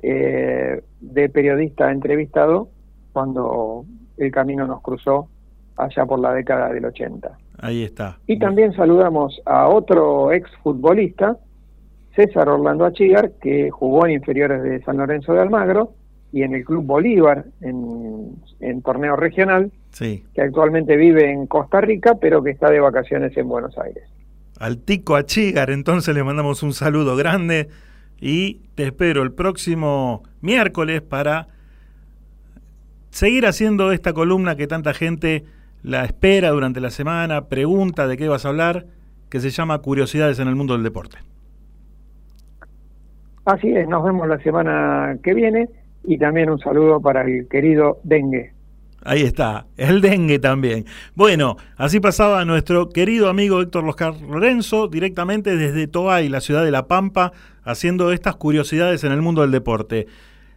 eh, 0.00 0.80
de 1.00 1.28
periodista 1.28 1.90
entrevistado 1.90 2.68
cuando 3.12 3.84
el 4.16 4.30
camino 4.30 4.64
nos 4.64 4.80
cruzó 4.80 5.28
allá 5.76 6.06
por 6.06 6.20
la 6.20 6.32
década 6.34 6.72
del 6.72 6.84
80. 6.84 7.36
Ahí 7.58 7.82
está. 7.82 8.18
Y 8.26 8.38
también 8.38 8.72
saludamos 8.74 9.40
a 9.44 9.68
otro 9.68 10.32
exfutbolista, 10.32 11.36
César 12.14 12.48
Orlando 12.48 12.84
Achigar, 12.84 13.32
que 13.40 13.70
jugó 13.70 14.06
en 14.06 14.12
inferiores 14.12 14.62
de 14.62 14.82
San 14.82 14.96
Lorenzo 14.96 15.32
de 15.34 15.40
Almagro 15.40 15.92
y 16.32 16.42
en 16.42 16.54
el 16.54 16.64
Club 16.64 16.84
Bolívar 16.84 17.44
en, 17.60 18.32
en 18.60 18.82
torneo 18.82 19.16
regional, 19.16 19.70
Sí. 19.90 20.24
que 20.34 20.42
actualmente 20.42 20.96
vive 20.96 21.30
en 21.32 21.46
Costa 21.46 21.80
Rica, 21.80 22.16
pero 22.20 22.42
que 22.42 22.50
está 22.50 22.70
de 22.70 22.80
vacaciones 22.80 23.36
en 23.36 23.48
Buenos 23.48 23.76
Aires. 23.78 24.04
Al 24.60 24.78
Tico 24.78 25.16
Achigar, 25.16 25.70
entonces 25.70 26.14
le 26.14 26.22
mandamos 26.24 26.62
un 26.62 26.72
saludo 26.72 27.16
grande 27.16 27.68
y 28.20 28.54
te 28.74 28.84
espero 28.84 29.22
el 29.22 29.32
próximo 29.32 30.24
miércoles 30.40 31.00
para 31.00 31.46
seguir 33.10 33.46
haciendo 33.46 33.92
esta 33.92 34.12
columna 34.12 34.56
que 34.56 34.66
tanta 34.66 34.92
gente 34.94 35.44
la 35.82 36.04
espera 36.04 36.50
durante 36.50 36.80
la 36.80 36.90
semana, 36.90 37.48
pregunta 37.48 38.06
de 38.06 38.16
qué 38.16 38.28
vas 38.28 38.44
a 38.44 38.48
hablar, 38.48 38.86
que 39.30 39.40
se 39.40 39.50
llama 39.50 39.78
Curiosidades 39.78 40.38
en 40.38 40.48
el 40.48 40.56
mundo 40.56 40.74
del 40.74 40.82
deporte. 40.82 41.18
Así 43.44 43.68
es, 43.68 43.88
nos 43.88 44.04
vemos 44.04 44.28
la 44.28 44.38
semana 44.40 45.16
que 45.22 45.32
viene 45.34 45.68
y 46.04 46.18
también 46.18 46.50
un 46.50 46.58
saludo 46.58 47.00
para 47.00 47.22
el 47.22 47.48
querido 47.48 47.98
Dengue. 48.04 48.52
Ahí 49.04 49.22
está, 49.22 49.66
el 49.76 50.00
dengue 50.00 50.38
también. 50.38 50.84
Bueno, 51.14 51.56
así 51.76 52.00
pasaba 52.00 52.44
nuestro 52.44 52.90
querido 52.90 53.28
amigo 53.28 53.62
Héctor 53.62 53.84
Loscar 53.84 54.20
Lorenzo, 54.20 54.88
directamente 54.88 55.56
desde 55.56 55.86
Toay, 55.86 56.28
la 56.28 56.40
ciudad 56.40 56.64
de 56.64 56.72
La 56.72 56.88
Pampa, 56.88 57.32
haciendo 57.62 58.12
estas 58.12 58.36
curiosidades 58.36 59.04
en 59.04 59.12
el 59.12 59.22
mundo 59.22 59.42
del 59.42 59.52
deporte. 59.52 60.08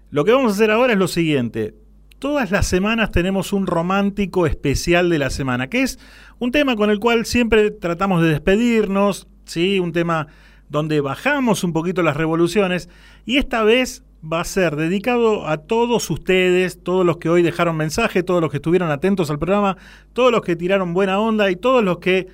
Lo 0.10 0.26
que 0.26 0.34
vamos 0.34 0.52
a 0.52 0.56
hacer 0.56 0.72
ahora 0.72 0.94
es 0.94 1.00
lo 1.00 1.08
siguiente. 1.08 1.76
Todas 2.22 2.52
las 2.52 2.68
semanas 2.68 3.10
tenemos 3.10 3.52
un 3.52 3.66
romántico 3.66 4.46
especial 4.46 5.10
de 5.10 5.18
la 5.18 5.32
semana, 5.32 5.72
que 5.72 5.82
es 5.82 5.98
un 6.38 6.52
tema 6.52 6.76
con 6.76 6.92
el 6.92 7.00
cual 7.00 7.26
siempre 7.26 7.72
tratamos 7.72 8.22
de 8.22 8.30
despedirnos, 8.30 9.28
¿sí? 9.46 9.80
un 9.80 9.92
tema 9.92 10.28
donde 10.70 11.02
bajamos 11.02 11.64
un 11.64 11.74
poquito 11.74 12.04
las 12.04 12.16
revoluciones, 12.16 12.90
y 13.26 13.38
esta 13.38 13.64
vez 13.64 14.04
va 14.24 14.42
a 14.42 14.44
ser 14.44 14.76
dedicado 14.76 15.48
a 15.48 15.58
todos 15.58 16.12
ustedes, 16.12 16.84
todos 16.84 17.04
los 17.08 17.18
que 17.18 17.28
hoy 17.28 17.42
dejaron 17.42 17.76
mensaje, 17.76 18.22
todos 18.22 18.40
los 18.40 18.52
que 18.52 18.58
estuvieron 18.58 18.92
atentos 18.92 19.32
al 19.32 19.40
programa, 19.40 19.78
todos 20.14 20.32
los 20.32 20.42
que 20.42 20.56
tiraron 20.56 20.94
buena 20.94 21.20
onda 21.20 21.50
y 21.50 21.56
todos 21.56 21.84
los 21.84 21.98
que 21.98 22.28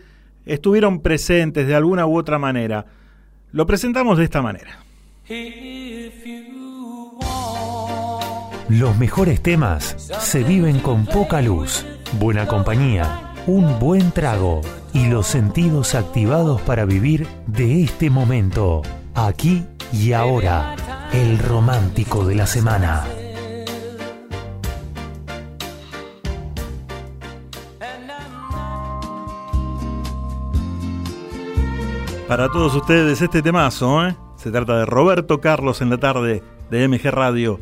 estuvieron 0.46 1.00
presentes 1.00 1.66
de 1.66 1.76
alguna 1.76 2.06
u 2.06 2.18
otra 2.18 2.38
manera. 2.38 2.88
Lo 3.54 3.66
presentamos 3.66 4.18
de 4.18 4.26
esta 4.26 4.42
manera. 4.42 4.80
Los 8.69 8.98
mejores 8.98 9.41
temas 9.41 9.95
se 10.19 10.44
viven 10.44 10.80
con 10.80 11.06
poca 11.06 11.41
luz, 11.41 11.85
buena 12.19 12.48
compañía, 12.48 13.34
un 13.48 13.80
buen 13.80 14.11
trago 14.11 14.60
y 14.91 15.07
los 15.07 15.26
sentidos 15.26 15.95
activados 15.95 16.61
para 16.64 16.84
vivir 16.84 17.27
de 17.45 17.84
este 17.84 18.10
momento, 18.10 18.81
aquí 19.15 19.65
y 19.94 20.11
ahora, 20.11 20.76
el 21.14 21.39
romántico 21.39 22.26
de 22.26 22.35
la 22.35 22.45
semana. 22.45 23.06
Para 32.27 32.49
todos 32.52 32.76
ustedes 32.76 33.22
este 33.22 33.41
temazo, 33.41 34.06
¿eh? 34.06 34.18
Se 34.35 34.52
trata 34.52 34.77
de 34.77 34.85
Roberto 34.85 35.39
Carlos 35.39 35.81
en 35.81 35.89
la 35.89 35.98
tarde 35.98 36.44
de 36.69 36.88
MG 36.89 37.10
Radio, 37.11 37.61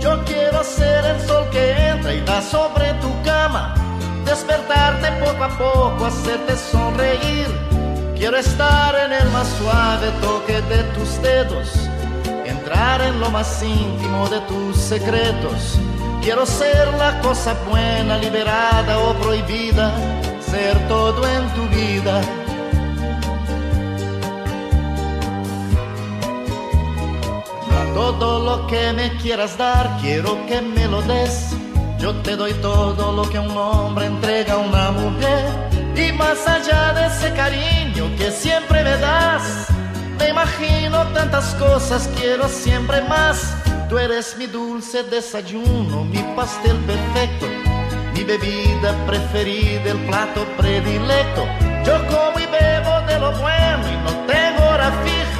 Yo 0.00 0.22
quiero 0.24 0.62
ser 0.62 1.04
el 1.04 1.20
sol 1.26 1.48
que 1.50 1.88
entra 1.88 2.12
y 2.12 2.20
da 2.20 2.40
sobre 2.42 2.92
tu 2.94 3.10
cama. 3.22 3.74
Despertarte 4.24 5.10
poco 5.24 5.44
a 5.44 5.48
poco, 5.58 6.06
hacerte 6.06 6.56
sonreír. 6.56 7.46
Quiero 8.16 8.36
estar 8.36 8.94
en 8.94 9.12
el 9.12 9.28
más 9.30 9.48
suave 9.58 10.10
toque 10.20 10.60
de 10.62 10.82
tus 10.94 11.20
dedos. 11.22 11.72
Entrar 12.44 13.00
en 13.02 13.20
lo 13.20 13.30
más 13.30 13.62
íntimo 13.62 14.28
de 14.28 14.40
tus 14.40 14.76
secretos. 14.76 15.78
Quiero 16.22 16.44
ser 16.46 16.92
la 16.98 17.20
cosa 17.20 17.54
buena, 17.68 18.16
liberada 18.18 18.98
o 18.98 19.14
prohibida. 19.14 19.92
Ser 20.40 20.76
todo 20.88 21.26
en 21.26 21.48
tu 21.54 21.62
vida. 21.74 22.20
Todo 27.96 28.40
lo 28.40 28.66
que 28.66 28.92
me 28.92 29.10
quieras 29.16 29.56
dar, 29.56 29.96
quiero 30.02 30.36
que 30.46 30.60
me 30.60 30.86
lo 30.86 31.00
des. 31.00 31.56
Yo 31.98 32.14
te 32.16 32.36
doy 32.36 32.52
todo 32.60 33.10
lo 33.10 33.22
que 33.30 33.38
un 33.38 33.56
hombre 33.56 34.04
entrega 34.04 34.52
a 34.52 34.58
una 34.58 34.90
mujer. 34.90 35.46
Y 35.96 36.12
más 36.12 36.46
allá 36.46 36.92
de 36.92 37.06
ese 37.06 37.32
cariño 37.32 38.14
que 38.18 38.30
siempre 38.30 38.84
me 38.84 38.98
das, 38.98 39.68
me 40.18 40.28
imagino 40.28 41.06
tantas 41.14 41.54
cosas, 41.54 42.06
quiero 42.20 42.46
siempre 42.50 43.00
más. 43.08 43.56
Tú 43.88 43.96
eres 43.96 44.36
mi 44.36 44.46
dulce 44.46 45.02
desayuno, 45.04 46.04
mi 46.04 46.22
pastel 46.36 46.76
perfecto, 46.84 47.46
mi 48.12 48.24
bebida 48.24 48.92
preferida, 49.06 49.92
el 49.92 49.98
plato 50.04 50.44
predilecto. 50.58 51.46
Yo 51.86 51.96
como 52.08 52.38
y 52.38 52.44
bebo 52.44 53.00
de 53.08 53.18
lo 53.18 53.32
bueno 53.40 53.84
y 53.88 53.96
no 54.04 54.12
tengo 54.26 54.68
hora 54.68 54.92
fija. 55.02 55.35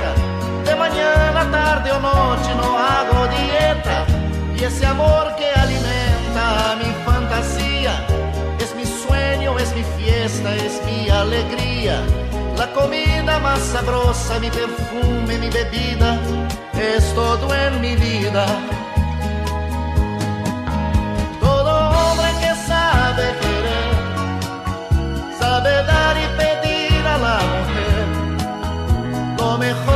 Tarde 1.50 1.92
o 1.92 2.00
noche 2.00 2.54
no 2.54 2.78
hago 2.78 3.26
dieta. 3.28 4.06
Y 4.58 4.64
ese 4.64 4.86
amor 4.86 5.34
que 5.36 5.48
alimenta 5.50 6.76
mi 6.80 6.90
fantasía 7.04 8.06
es 8.58 8.74
mi 8.74 8.84
sueño, 8.84 9.58
es 9.58 9.74
mi 9.74 9.84
fiesta, 9.98 10.54
es 10.54 10.80
mi 10.86 11.08
alegría. 11.08 12.00
La 12.56 12.72
comida 12.72 13.38
más 13.38 13.60
sabrosa, 13.60 14.38
mi 14.38 14.50
perfume, 14.50 15.38
mi 15.38 15.50
bebida, 15.50 16.18
es 16.74 17.14
todo 17.14 17.54
en 17.54 17.80
mi 17.80 17.94
vida. 17.96 18.46
Todo 21.40 21.90
hombre 21.90 22.30
que 22.40 22.52
sabe 22.66 23.24
querer, 23.40 23.94
sabe 25.38 25.70
dar 25.84 26.16
y 26.16 26.26
pedir 26.38 27.06
a 27.06 27.18
la 27.18 27.38
mujer 27.52 28.06
lo 29.38 29.58
mejor 29.58 29.95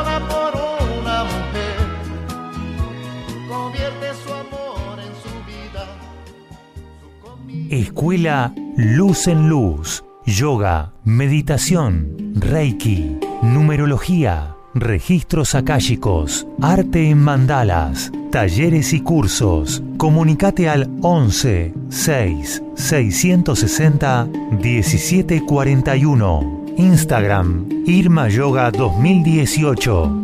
Escuela 7.71 8.53
Luz 8.75 9.27
en 9.27 9.47
Luz. 9.47 10.03
Yoga, 10.25 10.91
meditación, 11.05 12.33
Reiki, 12.35 13.17
numerología, 13.41 14.57
registros 14.73 15.55
akáshicos, 15.55 16.45
arte 16.61 17.09
en 17.09 17.19
mandalas, 17.19 18.11
talleres 18.29 18.91
y 18.91 18.99
cursos. 18.99 19.81
Comunicate 19.95 20.67
al 20.67 20.89
11 21.01 21.73
6 21.87 22.63
660 22.75 24.27
1741. 24.61 26.65
Instagram 26.77 27.69
Irma 27.85 28.27
Yoga 28.27 28.69
2018. 28.71 30.20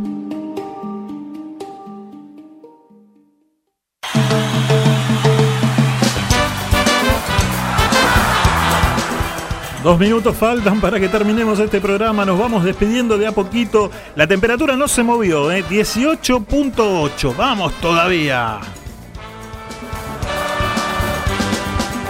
Dos 9.88 9.98
minutos 9.98 10.36
faltan 10.36 10.82
para 10.82 11.00
que 11.00 11.08
terminemos 11.08 11.62
este 11.62 11.80
programa. 11.80 12.26
Nos 12.26 12.38
vamos 12.38 12.66
despidiendo 12.66 13.18
de 13.18 13.26
a 13.26 13.32
poquito. 13.32 13.90
La 14.18 14.28
temperatura 14.28 14.76
no 14.76 14.90
se 14.90 15.02
movió, 15.02 15.50
¿eh? 15.50 15.64
18.8. 15.64 17.34
Vamos 17.38 17.72
todavía. 17.80 18.60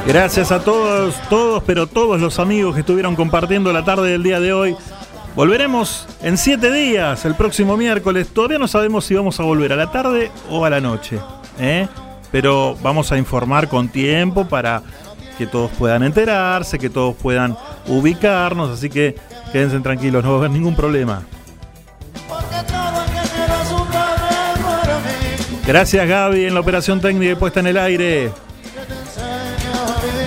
Gracias 0.07 0.51
a 0.51 0.63
todos, 0.63 1.13
todos, 1.29 1.61
pero 1.67 1.85
todos 1.85 2.19
los 2.19 2.39
amigos 2.39 2.73
que 2.73 2.79
estuvieron 2.79 3.15
compartiendo 3.15 3.71
la 3.71 3.85
tarde 3.85 4.09
del 4.09 4.23
día 4.23 4.39
de 4.39 4.53
hoy. 4.53 4.75
Volveremos 5.35 6.07
en 6.23 6.39
siete 6.39 6.71
días, 6.71 7.25
el 7.25 7.35
próximo 7.35 7.77
miércoles. 7.77 8.29
Todavía 8.29 8.57
no 8.57 8.67
sabemos 8.67 9.05
si 9.05 9.13
vamos 9.13 9.39
a 9.39 9.43
volver 9.43 9.73
a 9.73 9.75
la 9.75 9.91
tarde 9.91 10.31
o 10.49 10.65
a 10.65 10.71
la 10.71 10.81
noche. 10.81 11.19
¿eh? 11.59 11.87
Pero 12.31 12.75
vamos 12.81 13.11
a 13.11 13.19
informar 13.19 13.67
con 13.67 13.87
tiempo 13.89 14.47
para 14.47 14.81
que 15.37 15.47
todos 15.47 15.71
puedan 15.71 16.03
enterarse, 16.03 16.79
que 16.79 16.89
todos 16.89 17.15
puedan 17.15 17.55
ubicarnos. 17.87 18.69
Así 18.69 18.89
que 18.89 19.15
quédense 19.51 19.79
tranquilos, 19.79 20.23
no 20.23 20.31
va 20.31 20.35
a 20.35 20.39
haber 20.39 20.51
ningún 20.51 20.75
problema. 20.75 21.21
Gracias 25.65 26.07
Gaby 26.07 26.45
en 26.45 26.53
la 26.53 26.61
operación 26.61 27.01
técnica 27.01 27.33
y 27.33 27.35
puesta 27.35 27.59
en 27.59 27.67
el 27.67 27.77
aire. 27.77 28.31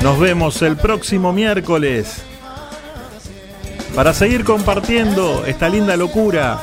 Nos 0.02 0.18
vemos 0.18 0.60
el 0.62 0.76
próximo 0.76 1.32
miércoles 1.32 2.22
para 3.94 4.14
seguir 4.14 4.44
compartiendo 4.44 5.44
esta 5.46 5.68
linda 5.68 5.96
locura. 5.96 6.60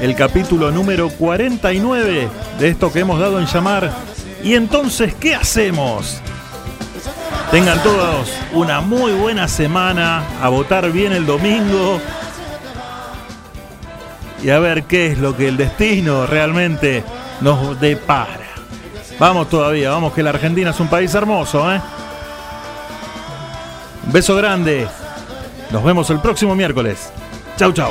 El 0.00 0.14
capítulo 0.14 0.70
número 0.70 1.10
49 1.10 2.28
de 2.58 2.68
esto 2.68 2.92
que 2.92 3.00
hemos 3.00 3.18
dado 3.18 3.38
en 3.38 3.46
llamar. 3.46 3.90
Y 4.42 4.54
entonces, 4.54 5.14
¿qué 5.14 5.34
hacemos? 5.34 6.20
Tengan 7.50 7.82
todos 7.82 8.32
una 8.52 8.80
muy 8.80 9.10
buena 9.10 9.48
semana, 9.48 10.22
a 10.40 10.48
votar 10.48 10.92
bien 10.92 11.12
el 11.12 11.26
domingo 11.26 12.00
y 14.40 14.50
a 14.50 14.60
ver 14.60 14.84
qué 14.84 15.08
es 15.08 15.18
lo 15.18 15.36
que 15.36 15.48
el 15.48 15.56
destino 15.56 16.26
realmente 16.26 17.02
nos 17.40 17.80
depara. 17.80 18.38
Vamos 19.18 19.48
todavía, 19.48 19.90
vamos 19.90 20.12
que 20.12 20.22
la 20.22 20.30
Argentina 20.30 20.70
es 20.70 20.78
un 20.78 20.86
país 20.86 21.12
hermoso, 21.12 21.74
¿eh? 21.74 21.80
Un 24.06 24.12
beso 24.12 24.36
grande. 24.36 24.86
Nos 25.72 25.82
vemos 25.82 26.08
el 26.10 26.20
próximo 26.20 26.54
miércoles. 26.54 27.10
Chau, 27.56 27.72
chau. 27.72 27.90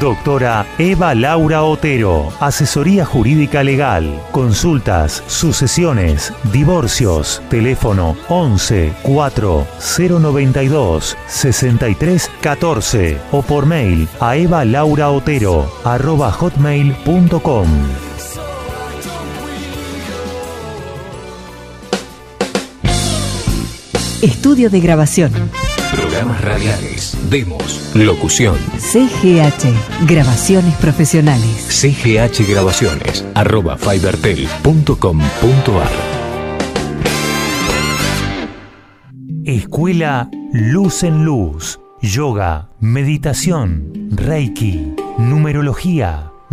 Doctora 0.00 0.66
Eva 0.78 1.14
Laura 1.14 1.62
Otero, 1.62 2.32
Asesoría 2.40 3.04
Jurídica 3.04 3.62
Legal, 3.62 4.20
Consultas, 4.32 5.22
Sucesiones, 5.26 6.32
Divorcios, 6.52 7.42
teléfono 7.50 8.16
11 8.28 8.94
4 9.02 9.66
092 9.98 11.16
63 11.26 12.30
14 12.40 13.18
o 13.32 13.42
por 13.42 13.66
mail 13.66 14.08
a 14.20 14.36
evalauraotero 14.36 15.70
arroba 15.84 16.32
hotmail.com. 16.32 17.68
Estudio 24.22 24.70
de 24.70 24.80
grabación. 24.80 25.32
Programas 26.14 26.40
radiales, 26.42 27.18
demos, 27.28 27.90
locución. 27.96 28.56
CGH, 28.78 30.06
grabaciones 30.06 30.72
profesionales. 30.76 31.66
CGH 31.68 32.48
Grabaciones, 32.48 33.24
arroba 33.34 33.76
fibertel.com.ar. 33.76 35.90
Escuela 39.44 40.30
Luz 40.52 41.02
en 41.02 41.24
Luz, 41.24 41.80
Yoga, 42.00 42.70
Meditación, 42.78 44.08
Reiki, 44.12 44.94
Numerología, 45.18 46.30